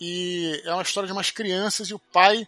e 0.00 0.62
é 0.64 0.72
uma 0.72 0.82
história 0.82 1.06
de 1.06 1.12
umas 1.12 1.30
crianças 1.30 1.88
e 1.88 1.94
o 1.94 1.98
pai 1.98 2.46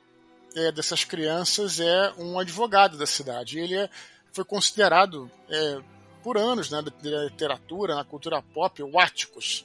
é, 0.55 0.73
dessas 0.73 1.05
crianças 1.05 1.81
é 1.81 2.13
um 2.19 2.39
advogado 2.39 2.97
da 2.97 3.07
cidade. 3.07 3.59
Ele 3.59 3.75
é, 3.75 3.91
foi 4.33 4.45
considerado 4.45 5.31
é, 5.49 5.81
por 6.23 6.39
anos 6.39 6.71
né, 6.71 6.83
da 6.83 7.25
literatura, 7.25 7.95
na 7.95 8.05
cultura 8.05 8.41
pop, 8.41 8.83
o 8.83 8.99
Atticus 8.99 9.65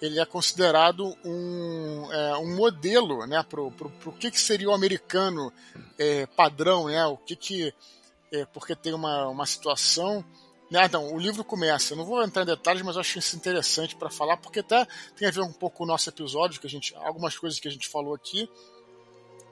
ele 0.00 0.20
é 0.20 0.24
considerado 0.24 1.16
um, 1.24 2.12
é, 2.12 2.36
um 2.38 2.54
modelo 2.54 3.26
né, 3.26 3.42
para 3.42 3.60
o 3.60 4.12
que, 4.18 4.30
que 4.30 4.40
seria 4.40 4.68
o 4.68 4.74
americano 4.74 5.52
é, 5.98 6.24
padrão, 6.26 6.86
né, 6.86 7.04
o 7.06 7.16
que 7.16 7.34
que, 7.34 7.74
é, 8.32 8.44
porque 8.46 8.74
tem 8.76 8.94
uma, 8.94 9.28
uma 9.28 9.46
situação... 9.46 10.24
Né, 10.70 10.84
então, 10.84 11.14
o 11.14 11.18
livro 11.18 11.42
começa, 11.42 11.94
eu 11.94 11.96
não 11.96 12.04
vou 12.04 12.22
entrar 12.22 12.42
em 12.42 12.46
detalhes, 12.46 12.82
mas 12.82 12.96
eu 12.96 13.00
acho 13.00 13.18
isso 13.18 13.34
interessante 13.36 13.96
para 13.96 14.10
falar, 14.10 14.36
porque 14.36 14.60
até 14.60 14.86
tem 15.16 15.26
a 15.26 15.30
ver 15.30 15.40
um 15.40 15.52
pouco 15.52 15.78
com 15.78 15.84
o 15.84 15.86
nosso 15.86 16.10
episódio, 16.10 16.60
que 16.60 16.66
a 16.66 16.70
gente, 16.70 16.94
algumas 16.96 17.38
coisas 17.38 17.58
que 17.58 17.68
a 17.68 17.70
gente 17.70 17.88
falou 17.88 18.14
aqui, 18.14 18.50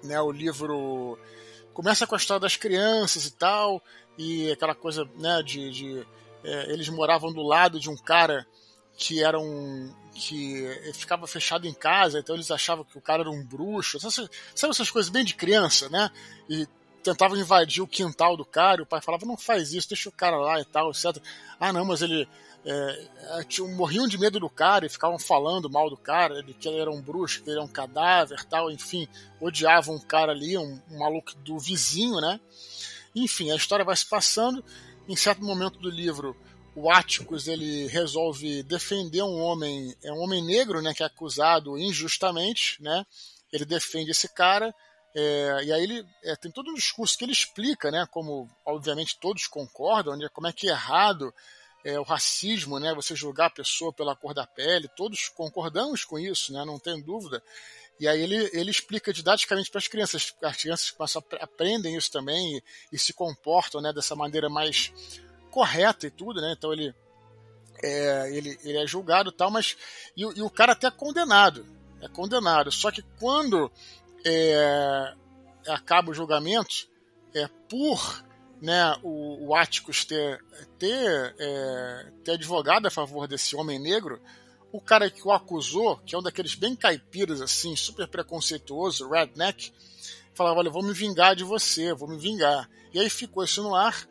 né, 0.02 0.20
o 0.20 0.30
livro 0.30 1.18
começa 1.72 2.06
com 2.06 2.14
a 2.14 2.18
história 2.18 2.40
das 2.40 2.56
crianças 2.56 3.24
e 3.24 3.30
tal, 3.32 3.82
e 4.18 4.50
aquela 4.50 4.74
coisa 4.74 5.08
né, 5.16 5.42
de, 5.42 5.70
de 5.70 6.06
é, 6.44 6.72
eles 6.72 6.88
moravam 6.88 7.32
do 7.32 7.42
lado 7.42 7.80
de 7.80 7.88
um 7.88 7.96
cara 7.96 8.46
que 8.96 9.22
era 9.22 9.38
um, 9.38 9.92
que 10.14 10.66
ficava 10.94 11.26
fechado 11.26 11.66
em 11.66 11.74
casa, 11.74 12.18
então 12.18 12.34
eles 12.34 12.50
achavam 12.50 12.84
que 12.84 12.96
o 12.96 13.00
cara 13.00 13.22
era 13.22 13.30
um 13.30 13.44
bruxo. 13.44 14.00
Sabe, 14.00 14.30
sabe 14.54 14.70
essas 14.70 14.90
coisas 14.90 15.10
bem 15.10 15.24
de 15.24 15.34
criança, 15.34 15.90
né? 15.90 16.10
E 16.48 16.66
tentavam 17.06 17.38
invadir 17.38 17.82
o 17.82 17.86
quintal 17.86 18.36
do 18.36 18.44
cara, 18.44 18.80
e 18.80 18.82
o 18.82 18.86
pai 18.86 19.00
falava, 19.00 19.24
não 19.24 19.36
faz 19.36 19.72
isso, 19.72 19.88
deixa 19.88 20.08
o 20.08 20.12
cara 20.12 20.36
lá 20.36 20.60
e 20.60 20.64
tal, 20.64 20.90
etc. 20.90 21.16
Ah, 21.58 21.72
não, 21.72 21.84
mas 21.84 22.02
ele. 22.02 22.28
É, 22.68 23.08
é 23.40 23.62
morriam 23.76 24.08
de 24.08 24.18
medo 24.18 24.40
do 24.40 24.50
cara 24.50 24.84
e 24.84 24.88
ficavam 24.88 25.20
falando 25.20 25.70
mal 25.70 25.88
do 25.88 25.96
cara, 25.96 26.42
de 26.42 26.52
que 26.52 26.66
ele 26.66 26.80
era 26.80 26.90
um 26.90 27.00
bruxo, 27.00 27.40
que 27.40 27.48
ele 27.48 27.58
era 27.58 27.64
um 27.64 27.68
cadáver 27.68 28.44
tal, 28.46 28.72
enfim, 28.72 29.06
odiavam 29.40 29.94
um 29.94 30.00
cara 30.00 30.32
ali, 30.32 30.58
um, 30.58 30.80
um 30.90 30.98
maluco 30.98 31.32
do 31.36 31.60
vizinho, 31.60 32.20
né? 32.20 32.40
Enfim, 33.14 33.52
a 33.52 33.56
história 33.56 33.84
vai 33.84 33.96
se 33.96 34.06
passando. 34.06 34.64
Em 35.08 35.14
certo 35.14 35.44
momento 35.44 35.78
do 35.78 35.88
livro, 35.88 36.36
o 36.74 36.90
Atticus 36.90 37.46
ele 37.46 37.86
resolve 37.86 38.64
defender 38.64 39.22
um 39.22 39.40
homem, 39.40 39.94
é 40.02 40.12
um 40.12 40.18
homem 40.18 40.44
negro, 40.44 40.82
né, 40.82 40.92
que 40.92 41.04
é 41.04 41.06
acusado 41.06 41.78
injustamente, 41.78 42.82
né? 42.82 43.06
Ele 43.52 43.64
defende 43.64 44.10
esse 44.10 44.28
cara 44.34 44.74
é, 45.18 45.64
e 45.64 45.72
aí 45.72 45.82
ele 45.82 46.06
é, 46.22 46.36
tem 46.36 46.50
todo 46.50 46.70
um 46.70 46.74
discurso 46.74 47.16
que 47.16 47.24
ele 47.24 47.32
explica, 47.32 47.90
né? 47.90 48.06
Como 48.10 48.50
obviamente 48.66 49.18
todos 49.18 49.46
concordam, 49.46 50.14
né, 50.14 50.28
como 50.30 50.46
é 50.46 50.52
que 50.52 50.68
é 50.68 50.72
errado 50.72 51.32
é, 51.82 51.98
o 51.98 52.02
racismo, 52.02 52.78
né? 52.78 52.92
Você 52.94 53.16
julgar 53.16 53.46
a 53.46 53.50
pessoa 53.50 53.90
pela 53.94 54.14
cor 54.14 54.34
da 54.34 54.46
pele, 54.46 54.90
todos 54.94 55.30
concordamos 55.30 56.04
com 56.04 56.18
isso, 56.18 56.52
né? 56.52 56.66
Não 56.66 56.78
tem 56.78 57.00
dúvida. 57.00 57.42
E 57.98 58.06
aí 58.06 58.20
ele, 58.20 58.50
ele 58.52 58.70
explica 58.70 59.10
didaticamente 59.10 59.70
para 59.70 59.78
as 59.78 59.88
crianças, 59.88 60.34
as 60.42 60.56
crianças 60.58 60.94
aprendem 61.40 61.96
isso 61.96 62.12
também 62.12 62.58
e, 62.58 62.62
e 62.92 62.98
se 62.98 63.14
comportam, 63.14 63.80
né? 63.80 63.94
Dessa 63.94 64.14
maneira 64.14 64.50
mais 64.50 64.92
correta 65.50 66.06
e 66.06 66.10
tudo, 66.10 66.42
né? 66.42 66.52
Então 66.54 66.74
ele 66.74 66.94
é, 67.82 68.30
ele, 68.36 68.58
ele 68.62 68.76
é 68.76 68.86
julgado 68.86 69.32
tal, 69.32 69.50
mas. 69.50 69.78
E, 70.14 70.20
e, 70.20 70.42
o 70.42 70.50
cara 70.50 70.72
até 70.72 70.88
é 70.88 70.90
condenado. 70.90 71.64
É 72.02 72.08
condenado. 72.08 72.70
Só 72.70 72.90
que 72.90 73.00
quando 73.18 73.72
é, 74.28 75.14
acaba 75.68 76.10
o 76.10 76.14
julgamento, 76.14 76.88
é 77.34 77.48
por 77.68 78.24
né, 78.60 78.96
o, 79.02 79.48
o 79.48 79.54
Atticus 79.54 80.04
ter, 80.04 80.42
ter, 80.78 81.34
é, 81.38 82.12
ter 82.24 82.32
advogado 82.32 82.86
a 82.86 82.90
favor 82.90 83.28
desse 83.28 83.54
homem 83.54 83.78
negro, 83.78 84.20
o 84.72 84.80
cara 84.80 85.10
que 85.10 85.26
o 85.26 85.32
acusou, 85.32 85.98
que 85.98 86.14
é 86.14 86.18
um 86.18 86.22
daqueles 86.22 86.54
bem 86.54 86.74
caipiras, 86.74 87.40
assim, 87.40 87.76
super 87.76 88.08
preconceituoso, 88.08 89.08
redneck, 89.08 89.72
falava: 90.34 90.58
Olha, 90.60 90.70
vou 90.70 90.82
me 90.82 90.92
vingar 90.92 91.34
de 91.36 91.44
você, 91.44 91.94
vou 91.94 92.08
me 92.08 92.18
vingar. 92.18 92.68
E 92.92 92.98
aí 92.98 93.08
ficou 93.08 93.44
isso 93.44 93.62
no 93.62 93.74
ar 93.74 94.06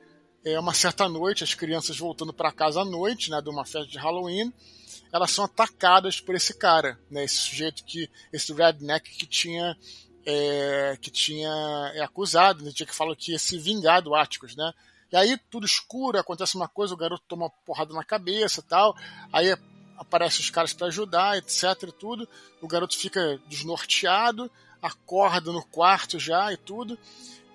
é, 0.46 0.60
uma 0.60 0.74
certa 0.74 1.10
noite, 1.10 1.44
as 1.44 1.56
crianças 1.56 1.98
voltando 1.98 2.32
para 2.32 2.52
casa 2.52 2.82
à 2.82 2.86
noite, 2.86 3.32
né, 3.32 3.42
de 3.42 3.50
uma 3.50 3.66
festa 3.66 3.88
de 3.88 3.98
Halloween, 3.98 4.54
elas 5.12 5.32
são 5.32 5.44
atacadas 5.44 6.22
por 6.22 6.36
esse 6.36 6.54
cara, 6.54 7.00
né, 7.10 7.24
esse 7.24 7.38
sujeito 7.38 7.84
que, 7.84 8.08
esse 8.32 8.54
redneck 8.54 9.10
que 9.18 9.26
tinha, 9.26 9.76
é, 10.26 10.97
que 10.99 11.11
tinha 11.11 11.91
é 11.93 12.02
acusado, 12.02 12.64
né, 12.64 12.72
tinha 12.73 12.88
que 12.88 12.95
falar 12.95 13.15
que 13.15 13.31
ia 13.31 13.39
se 13.39 13.57
vingar 13.57 14.02
do 14.02 14.15
Áticos, 14.15 14.56
né. 14.56 14.73
E 15.11 15.15
aí 15.15 15.38
tudo 15.49 15.65
escuro, 15.65 16.18
acontece 16.18 16.56
uma 16.56 16.68
coisa, 16.68 16.93
o 16.93 16.97
garoto 16.97 17.23
toma 17.27 17.45
uma 17.45 17.49
porrada 17.65 17.93
na 17.93 18.03
cabeça, 18.03 18.61
tal, 18.61 18.95
aí 19.31 19.56
aparecem 19.97 20.41
os 20.41 20.49
caras 20.49 20.73
para 20.73 20.88
ajudar, 20.88 21.38
etc, 21.38 21.64
e 21.84 21.91
tudo. 21.91 22.27
O 22.61 22.68
garoto 22.68 22.97
fica 22.97 23.39
desnorteado, 23.47 24.52
acorda 24.81 25.52
no 25.52 25.64
quarto 25.64 26.19
já 26.19 26.52
e 26.52 26.57
tudo. 26.57 26.97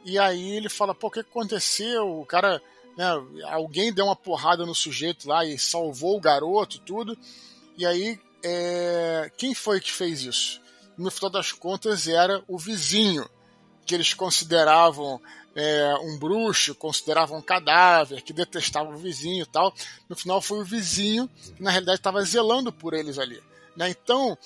E 0.04 0.18
aí 0.18 0.52
ele 0.52 0.68
fala, 0.68 0.94
pô, 0.94 1.08
o 1.08 1.10
que 1.10 1.20
aconteceu? 1.20 2.20
O 2.20 2.24
cara 2.24 2.62
né, 2.96 3.06
alguém 3.50 3.92
deu 3.92 4.06
uma 4.06 4.16
porrada 4.16 4.64
no 4.66 4.74
sujeito 4.74 5.28
lá 5.28 5.44
e 5.44 5.58
salvou 5.58 6.16
o 6.16 6.20
garoto 6.20 6.78
tudo. 6.80 7.16
E 7.76 7.86
aí, 7.86 8.18
é, 8.42 9.30
quem 9.36 9.54
foi 9.54 9.80
que 9.80 9.92
fez 9.92 10.22
isso? 10.22 10.60
No 11.00 11.10
final 11.10 11.30
das 11.30 11.50
contas, 11.50 12.06
era 12.06 12.44
o 12.46 12.58
vizinho, 12.58 13.26
que 13.86 13.94
eles 13.94 14.12
consideravam 14.12 15.18
é, 15.54 15.94
um 16.02 16.18
bruxo, 16.18 16.74
consideravam 16.74 17.38
um 17.38 17.42
cadáver, 17.42 18.22
que 18.22 18.34
detestava 18.34 18.90
o 18.90 18.98
vizinho 18.98 19.42
e 19.44 19.46
tal. 19.46 19.74
No 20.10 20.14
final, 20.14 20.42
foi 20.42 20.58
o 20.58 20.64
vizinho 20.64 21.26
que, 21.56 21.62
na 21.62 21.70
realidade, 21.70 22.00
estava 22.00 22.22
zelando 22.22 22.70
por 22.70 22.92
eles 22.92 23.18
ali. 23.18 23.42
Né? 23.74 23.88
Então, 23.88 24.36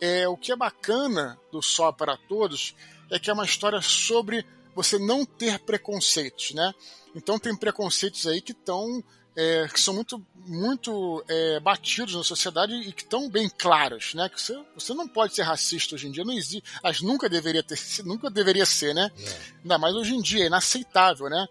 é, 0.00 0.28
o 0.28 0.36
que 0.36 0.52
é 0.52 0.56
bacana 0.56 1.36
do 1.50 1.60
Só 1.60 1.90
para 1.90 2.16
Todos 2.28 2.76
é 3.10 3.18
que 3.18 3.28
é 3.28 3.32
uma 3.32 3.44
história 3.44 3.80
sobre 3.82 4.46
você 4.72 5.00
não 5.00 5.24
ter 5.24 5.58
preconceitos. 5.58 6.52
Né? 6.52 6.72
Então, 7.16 7.40
tem 7.40 7.56
preconceitos 7.56 8.24
aí 8.28 8.40
que 8.40 8.52
estão. 8.52 9.02
É, 9.36 9.66
que 9.66 9.80
são 9.80 9.92
muito, 9.94 10.24
muito 10.46 11.24
é, 11.28 11.58
batidos 11.58 12.14
na 12.14 12.22
sociedade 12.22 12.72
e 12.72 12.92
que 12.92 13.02
estão 13.02 13.28
bem 13.28 13.48
claros, 13.48 14.14
né? 14.14 14.28
Que 14.28 14.40
você, 14.40 14.56
você 14.76 14.94
não 14.94 15.08
pode 15.08 15.34
ser 15.34 15.42
racista 15.42 15.96
hoje 15.96 16.06
em 16.06 16.12
dia, 16.12 16.24
não 16.24 16.32
existe, 16.32 16.62
as 16.82 17.00
nunca 17.00 17.28
deveria 17.28 17.62
ter, 17.62 17.76
nunca 18.06 18.30
deveria 18.30 18.64
ser, 18.64 18.94
né? 18.94 19.10
É. 19.18 19.40
Ainda 19.62 19.78
mais 19.78 19.94
hoje 19.94 20.14
em 20.14 20.22
dia, 20.22 20.44
é 20.44 20.46
inaceitável, 20.46 21.28
né? 21.28 21.48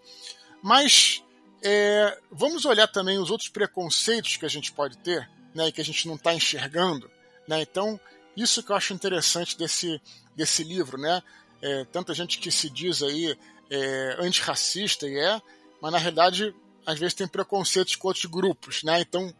Mas 0.61 1.21
é, 1.61 2.17
vamos 2.29 2.65
olhar 2.65 2.87
também 2.87 3.17
os 3.17 3.31
outros 3.31 3.49
preconceitos 3.49 4.35
que 4.35 4.45
a 4.45 4.49
gente 4.49 4.71
pode 4.73 4.97
ter, 4.97 5.29
né, 5.55 5.67
e 5.67 5.71
que 5.71 5.79
a 5.79 5.85
gente 5.85 6.07
não 6.07 6.15
está 6.15 6.33
enxergando. 6.33 7.09
Né? 7.47 7.61
Então, 7.61 7.99
isso 8.35 8.61
que 8.61 8.71
eu 8.71 8.75
acho 8.75 8.93
interessante 8.93 9.57
desse, 9.57 10.01
desse 10.35 10.63
livro. 10.63 10.97
Né? 10.97 11.21
É, 11.61 11.85
tanta 11.85 12.13
gente 12.13 12.37
que 12.37 12.51
se 12.51 12.69
diz 12.69 13.01
aí 13.01 13.37
é, 13.69 14.17
antirracista 14.19 15.07
e 15.07 15.17
é, 15.17 15.41
mas 15.81 15.91
na 15.91 15.97
realidade 15.97 16.53
às 16.85 16.99
vezes 16.99 17.13
tem 17.13 17.27
preconceitos 17.27 17.95
com 17.95 18.07
outros 18.07 18.25
grupos. 18.25 18.83
Né? 18.83 19.01
Então, 19.01 19.33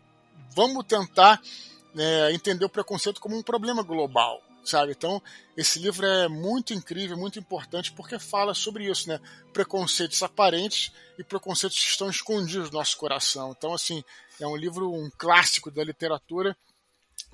vamos 0.55 0.85
tentar 0.85 1.41
é, 1.97 2.31
entender 2.33 2.65
o 2.65 2.69
preconceito 2.69 3.21
como 3.21 3.37
um 3.37 3.43
problema 3.43 3.83
global 3.83 4.41
sabe? 4.63 4.93
Então, 4.93 5.21
esse 5.55 5.79
livro 5.79 6.05
é 6.05 6.27
muito 6.27 6.73
incrível, 6.73 7.17
muito 7.17 7.37
importante, 7.37 7.91
porque 7.91 8.17
fala 8.17 8.53
sobre 8.53 8.89
isso, 8.89 9.09
né? 9.09 9.19
Preconceitos 9.51 10.23
aparentes 10.23 10.91
e 11.17 11.23
preconceitos 11.23 11.77
que 11.77 11.89
estão 11.89 12.09
escondidos 12.09 12.71
no 12.71 12.77
nosso 12.77 12.97
coração. 12.97 13.53
Então, 13.55 13.73
assim, 13.73 14.03
é 14.39 14.47
um 14.47 14.55
livro, 14.55 14.91
um 14.91 15.09
clássico 15.17 15.69
da 15.69 15.83
literatura, 15.83 16.55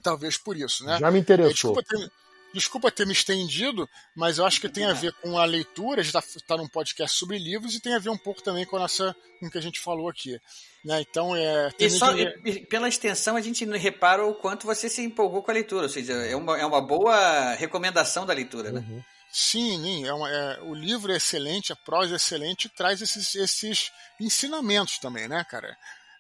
talvez 0.02 0.38
por 0.38 0.58
isso, 0.58 0.84
né? 0.84 0.98
Já 1.00 1.12
me 1.12 1.20
interessou. 1.20 1.74
Desculpa 1.74 1.84
ter, 1.84 2.12
desculpa 2.54 2.92
ter 2.92 3.06
me 3.06 3.14
estendido, 3.14 3.88
mas 4.16 4.38
eu 4.38 4.46
acho 4.46 4.60
que 4.60 4.70
tem 4.70 4.86
a 4.86 4.94
ver 4.94 5.14
com 5.22 5.38
a 5.38 5.46
leitura, 5.46 6.02
a 6.02 6.04
gente 6.04 6.16
está 6.18 6.40
tá 6.48 6.58
num 6.58 6.68
podcast 6.68 7.18
sobre 7.18 7.38
livros 7.38 7.76
e 7.76 7.82
tem 7.82 7.94
a 7.94 8.00
ver 8.00 8.10
um 8.10 8.18
pouco 8.18 8.42
também 8.42 8.66
com, 8.66 8.78
a 8.78 8.80
nossa, 8.80 9.16
com 9.40 9.48
o 9.48 9.52
que 9.52 9.58
a 9.58 9.62
gente 9.62 9.80
falou 9.80 10.10
aqui. 10.10 10.40
Né? 10.84 11.02
Então, 11.02 11.36
é. 11.36 11.70
E, 11.78 11.90
só, 11.90 12.16
e, 12.18 12.66
pela 12.66 12.88
extensão, 12.88 13.36
a 13.36 13.42
gente 13.42 13.66
repara 13.66 14.26
o 14.26 14.36
quanto 14.36 14.66
você 14.66 14.90
se 14.90 15.02
empolgou 15.02 15.44
com 15.44 15.52
a 15.52 15.54
leitura, 15.54 15.84
ou 15.84 15.90
seja, 15.90 16.14
é 16.14 16.36
uma, 16.36 16.58
é 16.58 16.66
uma 16.66 16.82
boa 16.82 17.54
recomendação 17.54 18.26
da 18.26 18.34
leitura, 18.34 18.72
né? 18.72 18.80
Uhum. 18.80 19.04
Sim, 19.32 20.08
é 20.08 20.14
uma, 20.14 20.30
é, 20.30 20.62
o 20.62 20.74
livro 20.74 21.12
é 21.12 21.18
excelente, 21.18 21.72
a 21.72 21.76
prosa 21.76 22.14
é 22.14 22.16
excelente 22.16 22.66
e 22.66 22.70
traz 22.70 23.00
esses, 23.02 23.36
esses 23.36 23.92
ensinamentos 24.20 24.98
também, 24.98 25.28
né, 25.28 25.46
cara? 25.48 25.78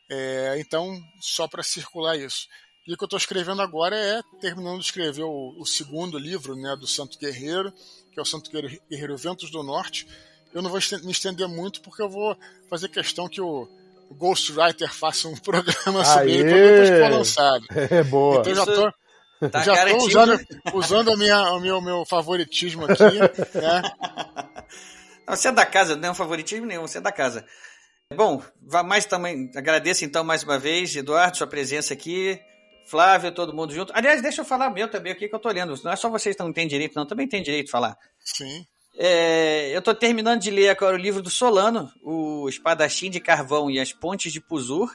É, 0.09 0.57
então, 0.59 0.95
só 1.19 1.47
para 1.47 1.63
circular 1.63 2.17
isso. 2.17 2.47
E 2.87 2.93
o 2.93 2.97
que 2.97 3.03
eu 3.03 3.07
estou 3.07 3.19
escrevendo 3.19 3.61
agora 3.61 3.95
é 3.95 4.21
terminando 4.41 4.79
de 4.79 4.85
escrever 4.85 5.23
o, 5.23 5.55
o, 5.59 5.65
segundo 5.65 6.17
livro 6.17 6.55
né, 6.55 6.75
do 6.75 6.87
Santo 6.87 7.19
Guerreiro, 7.19 7.71
que 8.11 8.19
é 8.19 8.21
o 8.21 8.25
Santo 8.25 8.49
Guerreiro 8.51 9.17
Ventos 9.17 9.51
do 9.51 9.61
Norte. 9.61 10.07
Eu 10.53 10.61
não 10.61 10.69
vou 10.69 10.79
me 11.03 11.11
estender 11.11 11.47
muito 11.47 11.81
porque 11.81 12.01
eu 12.01 12.09
vou 12.09 12.35
fazer 12.67 12.89
questão 12.89 13.29
que 13.29 13.39
o 13.39 13.67
o 14.09 14.15
Ghostwriter 14.15 14.91
faça 14.91 15.27
um 15.27 15.35
programa 15.37 16.03
sobre 16.03 16.31
Aê! 16.31 16.39
ele 16.39 16.49
quando 16.49 16.63
depois 16.63 16.89
for 16.89 17.17
lançado. 17.17 17.65
É 17.95 18.03
boa. 18.03 18.39
Então 18.39 18.55
já 18.55 18.65
tô, 18.65 18.93
tá 19.49 19.63
já 19.63 19.87
tô 19.87 19.97
usando, 19.97 20.39
usando 20.73 21.11
a 21.11 21.17
minha, 21.17 21.51
o 21.53 21.59
meu, 21.59 21.79
meu 21.79 22.05
favoritismo 22.05 22.85
aqui. 22.85 23.19
Né? 23.19 23.81
Você 25.27 25.49
é 25.49 25.51
da 25.51 25.65
casa, 25.65 25.95
não 25.95 26.09
é 26.09 26.11
um 26.11 26.15
favoritismo 26.15 26.65
nenhum, 26.65 26.81
você 26.81 26.97
é 26.97 27.01
da 27.01 27.11
casa. 27.11 27.45
Bom, 28.15 28.41
mais 28.85 29.05
também 29.05 29.51
agradeço 29.55 30.03
então 30.03 30.23
mais 30.23 30.41
uma 30.41 30.57
vez, 30.57 30.95
Eduardo, 30.95 31.37
sua 31.37 31.45
presença 31.45 31.93
aqui. 31.93 32.39
Flávio, 32.89 33.31
todo 33.31 33.53
mundo 33.53 33.73
junto. 33.73 33.93
Aliás, 33.95 34.21
deixa 34.21 34.41
eu 34.41 34.45
falar 34.45 34.69
meu 34.69 34.89
também 34.89 35.11
aqui 35.11 35.27
que 35.27 35.35
eu 35.35 35.39
tô 35.39 35.49
olhando. 35.49 35.79
Não 35.83 35.91
é 35.91 35.95
só 35.95 36.09
vocês 36.09 36.35
que 36.35 36.43
não 36.43 36.51
têm 36.51 36.67
direito, 36.67 36.95
não. 36.95 37.05
Também 37.05 37.27
tem 37.27 37.43
direito 37.43 37.65
de 37.67 37.71
falar. 37.71 37.97
Sim. 38.19 38.65
É, 38.97 39.73
eu 39.73 39.79
estou 39.79 39.95
terminando 39.95 40.41
de 40.41 40.51
ler 40.51 40.69
agora 40.69 40.95
o 40.95 40.99
livro 40.99 41.21
do 41.21 41.29
Solano, 41.29 41.89
o 42.03 42.49
Espadachim 42.49 43.09
de 43.09 43.19
Carvão 43.19 43.69
e 43.71 43.79
as 43.79 43.93
Pontes 43.93 44.33
de 44.33 44.41
Puzur. 44.41 44.91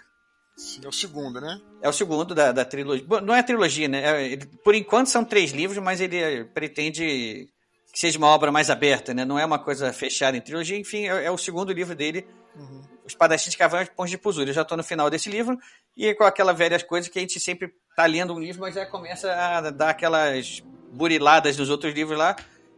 Sim, 0.57 0.83
é 0.85 0.89
o 0.89 0.93
segundo, 0.93 1.41
né? 1.41 1.61
É 1.83 1.89
o 1.89 1.93
segundo 1.93 2.35
da, 2.35 2.53
da 2.53 2.65
trilogia. 2.65 3.07
Não 3.23 3.35
é 3.35 3.41
a 3.41 3.45
trilogia, 3.45 3.89
né? 3.89 4.05
É, 4.05 4.27
ele, 4.33 4.47
por 4.63 4.75
enquanto 4.75 5.09
são 5.09 5.25
três 5.25 5.53
livros, 5.53 5.83
mas 5.83 6.01
ele 6.01 6.45
pretende 6.47 7.49
que 7.93 7.99
seja 7.99 8.19
uma 8.19 8.29
obra 8.29 8.53
mais 8.53 8.71
aberta, 8.71 9.15
né? 9.15 9.25
Não 9.25 9.39
é 9.39 9.45
uma 9.45 9.59
coisa 9.59 9.93
fechada 9.93 10.37
em 10.37 10.41
trilogia. 10.41 10.77
Enfim, 10.77 11.09
é, 11.09 11.25
é 11.25 11.31
o 11.31 11.39
segundo 11.39 11.73
livro 11.73 11.95
dele, 11.95 12.27
uhum. 12.57 12.83
O 13.05 13.07
Espadachim 13.07 13.51
de 13.51 13.57
Carvão 13.57 13.81
e 13.81 13.83
as 13.83 13.89
Pontes 13.91 14.11
de 14.11 14.19
Puzur. 14.19 14.49
Eu 14.49 14.53
já 14.53 14.63
estou 14.63 14.77
no 14.77 14.83
final 14.83 15.11
desse 15.11 15.29
livro 15.29 15.59
e 15.97 16.15
com 16.15 16.25
aquela 16.25 16.53
velha 16.53 16.83
coisa 16.83 17.11
que 17.11 17.19
a 17.19 17.23
gente 17.23 17.39
sempre 17.39 17.73
está 17.91 18.07
lendo 18.07 18.35
um 18.35 18.41
livro, 18.41 18.63
mas 18.63 18.75
já 18.75 18.87
começa 18.87 19.31
a 19.33 19.71
dar 19.71 19.91
aquelas 19.91 20.63
buriladas 20.93 21.57
dos 21.57 21.71
outros 21.71 21.93
livros 21.93 22.19
lá 22.19 22.35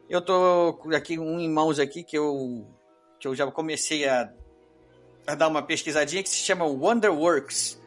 eu 0.09 0.21
tô 0.21 0.79
aqui 0.95 1.19
um 1.19 1.39
em 1.39 1.51
mãos 1.51 1.79
aqui 1.79 2.03
que 2.03 2.17
eu 2.17 2.67
que 3.19 3.27
eu 3.27 3.35
já 3.35 3.51
comecei 3.51 4.07
a, 4.07 4.33
a 5.27 5.35
dar 5.35 5.49
uma 5.49 5.63
pesquisadinha 5.63 6.23
que 6.23 6.29
se 6.29 6.37
chama 6.37 6.67
Wonderworks. 6.67 7.81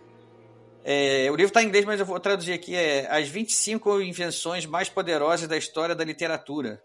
É, 0.83 1.27
o 1.29 1.35
livro 1.35 1.49
está 1.49 1.61
em 1.61 1.67
inglês, 1.67 1.85
mas 1.85 1.99
eu 1.99 2.05
vou 2.05 2.19
traduzir 2.19 2.53
aqui. 2.53 2.75
É 2.75 3.07
As 3.11 3.27
25 3.27 4.01
Invenções 4.01 4.65
Mais 4.65 4.89
Poderosas 4.89 5.47
da 5.47 5.55
História 5.55 5.93
da 5.93 6.03
Literatura, 6.03 6.81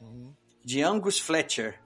uhum. 0.00 0.32
de 0.64 0.80
Angus 0.80 1.18
Fletcher. 1.18 1.80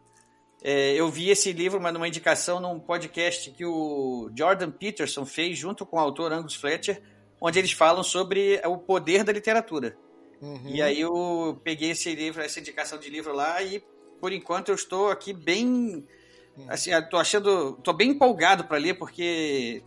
É, 0.64 0.94
eu 0.94 1.08
vi 1.08 1.28
esse 1.28 1.52
livro, 1.52 1.80
mas 1.80 1.92
numa 1.92 2.06
indicação 2.06 2.60
num 2.60 2.78
podcast 2.78 3.50
que 3.50 3.64
o 3.64 4.30
Jordan 4.36 4.70
Peterson 4.70 5.26
fez 5.26 5.58
junto 5.58 5.84
com 5.84 5.96
o 5.96 6.00
autor 6.00 6.32
Angus 6.32 6.54
Fletcher, 6.54 7.02
onde 7.40 7.58
eles 7.58 7.72
falam 7.72 8.04
sobre 8.04 8.60
o 8.64 8.78
poder 8.78 9.24
da 9.24 9.32
literatura. 9.32 9.96
Uhum. 10.40 10.62
E 10.66 10.80
aí 10.80 11.00
eu 11.00 11.60
peguei 11.64 11.90
esse 11.90 12.14
livro, 12.14 12.42
essa 12.42 12.60
indicação 12.60 12.98
de 12.98 13.10
livro 13.10 13.32
lá 13.32 13.60
e 13.62 13.82
por 14.20 14.32
enquanto 14.32 14.68
eu 14.68 14.74
estou 14.76 15.10
aqui 15.10 15.32
bem 15.32 16.06
assim, 16.68 16.90
tô 17.10 17.16
achando, 17.16 17.72
tô 17.82 17.92
bem 17.92 18.10
empolgado 18.10 18.64
para 18.64 18.78
ler 18.78 18.94
porque 18.94 19.82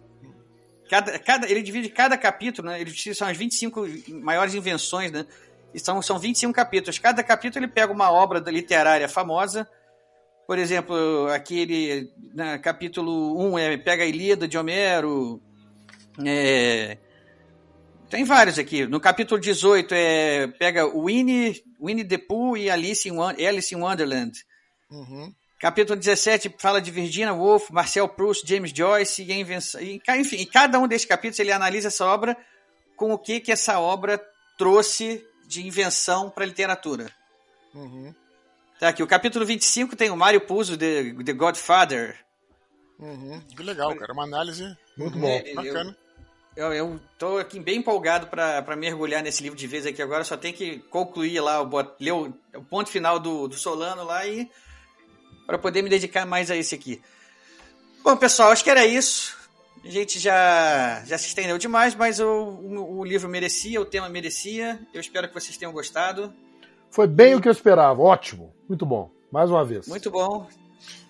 cada, 0.90 1.18
cada 1.20 1.50
ele 1.50 1.62
divide 1.62 1.90
cada 1.90 2.18
capítulo, 2.18 2.70
né? 2.70 2.82
Ele 2.82 2.92
são 3.14 3.28
as 3.28 3.38
25 3.38 3.86
maiores 4.10 4.54
invenções, 4.54 5.12
né? 5.12 5.26
E 5.74 5.80
são, 5.80 6.02
são 6.02 6.18
25 6.18 6.54
capítulos. 6.54 7.00
Cada 7.00 7.24
capítulo 7.24 7.66
ele 7.66 7.72
pega 7.72 7.92
uma 7.92 8.12
obra 8.12 8.40
literária 8.50 9.08
famosa. 9.10 9.68
Por 10.48 10.60
exemplo, 10.60 11.28
aquele 11.28 12.12
né, 12.34 12.58
capítulo 12.60 13.40
1 13.54 13.60
é, 13.60 13.78
pega 13.78 14.04
a 14.04 14.08
Ilíada 14.08 14.48
de 14.48 14.58
Homero, 14.58 15.42
é, 16.24 16.98
tem 18.10 18.24
vários 18.24 18.60
aqui. 18.60 18.86
No 18.86 19.00
capítulo 19.00 19.42
18 19.42 19.94
é, 19.94 20.48
pega 20.48 20.88
Winnie, 20.88 21.64
Winnie 21.82 22.06
the 22.06 22.18
Pooh 22.18 22.56
e 22.56 22.70
Alice 22.70 23.10
in, 23.10 23.20
Alice 23.20 23.74
in 23.74 23.80
Wonderland. 23.80 24.38
Uhum. 24.90 25.34
Capítulo 25.60 25.98
17 25.98 26.56
fala 26.60 26.80
de 26.80 26.92
Virginia 26.92 27.34
Woolf, 27.34 27.72
Marcel 27.72 28.08
Proust, 28.08 28.48
James 28.48 28.72
Joyce 28.72 29.24
e 29.24 29.32
a 29.32 29.36
invenção. 29.36 29.82
E, 29.82 30.02
enfim, 30.18 30.38
e 30.38 30.46
cada 30.46 30.78
um 30.80 30.88
desses 30.88 31.08
capítulos 31.08 31.40
ele 31.40 31.52
analisa 31.52 31.88
essa 31.88 32.06
obra 32.06 32.38
com 32.96 33.12
o 33.12 33.18
que, 33.18 33.40
que 33.40 33.52
essa 33.52 33.80
obra 33.80 34.22
trouxe 34.58 35.26
de 35.48 35.66
invenção 35.66 36.30
para 36.30 36.44
a 36.44 36.48
literatura. 36.48 37.12
Uhum. 37.74 38.14
Tá 38.80 38.90
aqui, 38.90 39.02
o 39.02 39.08
capítulo 39.08 39.46
25 39.46 39.96
tem 39.96 40.10
o 40.10 40.18
Mário 40.18 40.42
Puzo, 40.42 40.78
The, 40.78 41.14
The 41.24 41.34
Godfather. 41.34 42.18
Uhum. 43.00 43.42
Que 43.56 43.64
legal, 43.64 43.96
cara. 43.96 44.12
Uma 44.12 44.24
análise 44.24 44.64
muito 44.98 45.18
boa. 45.18 45.42
Bacana. 45.56 45.98
Eu, 46.56 46.68
eu, 46.68 46.74
eu 46.74 47.00
tô 47.18 47.38
aqui 47.38 47.60
bem 47.60 47.80
empolgado 47.80 48.28
para 48.28 48.76
mergulhar 48.76 49.22
nesse 49.22 49.44
livro 49.44 49.58
de 49.58 49.68
vez 49.68 49.86
aqui 49.86 50.02
agora. 50.02 50.24
Só 50.24 50.36
tem 50.36 50.54
que 50.54 50.80
concluir 50.90 51.40
lá, 51.40 51.60
ler 52.00 52.12
o, 52.12 52.34
o 52.56 52.64
ponto 52.64 52.90
final 52.90 53.20
do, 53.20 53.48
do 53.48 53.56
Solano 53.56 54.04
lá 54.04 54.26
e 54.26 54.50
para 55.46 55.58
poder 55.58 55.82
me 55.82 55.90
dedicar 55.90 56.26
mais 56.26 56.50
a 56.50 56.56
esse 56.56 56.76
aqui. 56.76 57.02
Bom, 58.04 58.16
pessoal, 58.18 58.52
acho 58.52 58.64
que 58.64 58.70
era 58.70 58.86
isso. 58.86 59.38
A 59.84 59.90
gente 59.90 60.20
já, 60.20 61.04
já 61.06 61.18
se 61.18 61.28
estendeu 61.28 61.58
demais, 61.58 61.94
mas 61.94 62.20
o, 62.20 62.26
o, 62.26 63.00
o 63.00 63.06
livro 63.06 63.30
merecia, 63.30 63.80
o 63.80 63.86
tema 63.86 64.10
merecia. 64.10 64.80
Eu 64.94 65.00
espero 65.00 65.28
que 65.28 65.34
vocês 65.34 65.58
tenham 65.58 65.72
gostado. 65.72 66.34
Foi 66.96 67.08
bem 67.08 67.34
e... 67.34 67.36
o 67.36 67.42
que 67.42 67.50
eu 67.50 67.52
esperava. 67.52 68.02
Ótimo. 68.02 68.56
Muito 68.70 68.86
bom. 68.86 69.12
Mais 69.30 69.52
uma 69.52 69.66
vez. 69.66 69.86
Muito 69.86 70.10
bom. 70.10 70.48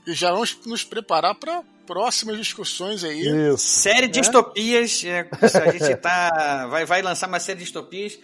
E 0.08 0.16
já 0.16 0.32
vamos 0.32 0.58
nos 0.66 0.84
preparar 0.84 1.36
para 1.36 1.64
próximas 1.86 2.38
discussões 2.38 3.04
aí. 3.04 3.22
Isso. 3.52 3.60
Série 3.60 4.08
de 4.08 4.18
né? 4.18 4.22
distopias. 4.22 5.04
É, 5.06 5.30
a 5.42 5.72
gente 5.72 5.96
tá, 6.02 6.66
vai, 6.68 6.86
vai 6.86 7.04
lançar 7.04 7.28
uma 7.28 7.40
série 7.40 7.60
de 7.60 7.66
distopias. 7.66 8.18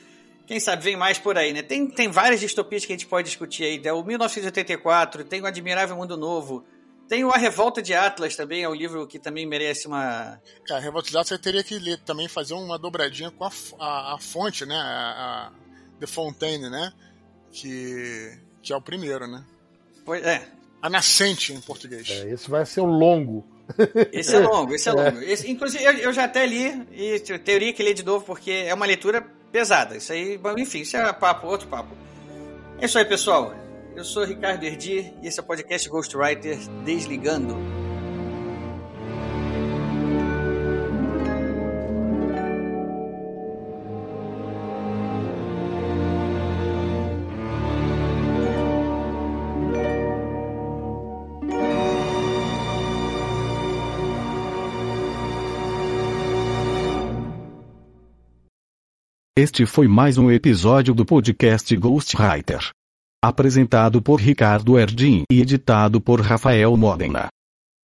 Quem 0.47 0.59
sabe 0.59 0.83
vem 0.83 0.97
mais 0.97 1.19
por 1.19 1.37
aí, 1.37 1.53
né? 1.53 1.61
Tem, 1.61 1.87
tem 1.87 2.09
várias 2.09 2.39
distopias 2.39 2.83
que 2.83 2.91
a 2.91 2.95
gente 2.95 3.05
pode 3.05 3.27
discutir 3.27 3.63
aí. 3.63 3.79
Tem 3.79 3.91
o 3.91 4.03
1984, 4.03 5.23
tem 5.23 5.39
o 5.39 5.45
Admirável 5.45 5.95
Mundo 5.95 6.17
Novo, 6.17 6.65
tem 7.07 7.23
o 7.23 7.29
A 7.29 7.37
Revolta 7.37 7.79
de 7.79 7.93
Atlas 7.93 8.35
também, 8.35 8.63
é 8.63 8.67
um 8.67 8.73
livro 8.73 9.05
que 9.05 9.19
também 9.19 9.45
merece 9.45 9.87
uma. 9.87 10.41
Cara, 10.65 10.79
a 10.79 10.83
Revolta 10.83 11.11
de 11.11 11.15
Atlas 11.15 11.27
você 11.27 11.37
teria 11.37 11.63
que 11.63 11.77
ler, 11.77 11.99
também 11.99 12.27
fazer 12.27 12.55
uma 12.55 12.79
dobradinha 12.79 13.29
com 13.29 13.45
a, 13.45 13.51
a, 13.79 14.15
a 14.15 14.17
fonte, 14.17 14.65
né? 14.65 14.75
A, 14.75 15.47
a 15.47 15.51
The 15.99 16.07
Fontaine, 16.07 16.67
né? 16.67 16.91
Que, 17.51 18.37
que 18.61 18.71
é 18.73 18.75
o 18.75 18.81
primeiro, 18.81 19.27
né? 19.27 19.43
Pois 20.05 20.23
é, 20.23 20.47
a 20.81 20.89
nascente 20.89 21.53
em 21.53 21.61
português. 21.61 22.09
É, 22.09 22.31
esse 22.31 22.49
vai 22.49 22.65
ser 22.65 22.81
o 22.81 22.85
longo. 22.85 23.45
Esse 24.11 24.35
é 24.35 24.39
longo, 24.41 24.73
esse 24.73 24.89
é 24.89 24.91
longo. 24.91 25.19
Esse, 25.21 25.49
inclusive, 25.49 25.83
eu, 25.83 25.93
eu, 25.93 26.13
já 26.13 26.23
até 26.23 26.45
li 26.45 26.87
e 26.91 27.19
teoria 27.19 27.71
que 27.71 27.83
ler 27.83 27.93
de 27.93 28.03
novo, 28.03 28.25
porque 28.25 28.51
é 28.51 28.73
uma 28.73 28.85
leitura 28.85 29.21
pesada. 29.51 29.95
Isso 29.95 30.11
aí, 30.11 30.37
bom, 30.37 30.57
enfim, 30.57 30.79
isso 30.79 30.97
é 30.97 31.13
papo, 31.13 31.47
outro 31.47 31.67
papo. 31.67 31.95
É 32.79 32.85
isso 32.85 32.97
aí, 32.97 33.05
pessoal. 33.05 33.53
Eu 33.95 34.03
sou 34.03 34.23
Ricardo 34.23 34.63
Erdi 34.63 35.13
e 35.21 35.27
esse 35.27 35.39
é 35.39 35.43
o 35.43 35.45
podcast 35.45 35.87
Ghostwriter 35.87 36.57
Desligando. 36.83 37.80
Este 59.43 59.65
foi 59.65 59.87
mais 59.87 60.19
um 60.19 60.29
episódio 60.29 60.93
do 60.93 61.03
podcast 61.03 61.75
Ghostwriter. 61.75 62.69
Apresentado 63.25 63.99
por 63.99 64.17
Ricardo 64.17 64.77
Erdin 64.77 65.23
e 65.31 65.41
editado 65.41 65.99
por 65.99 66.21
Rafael 66.21 66.77
Modena. 66.77 67.27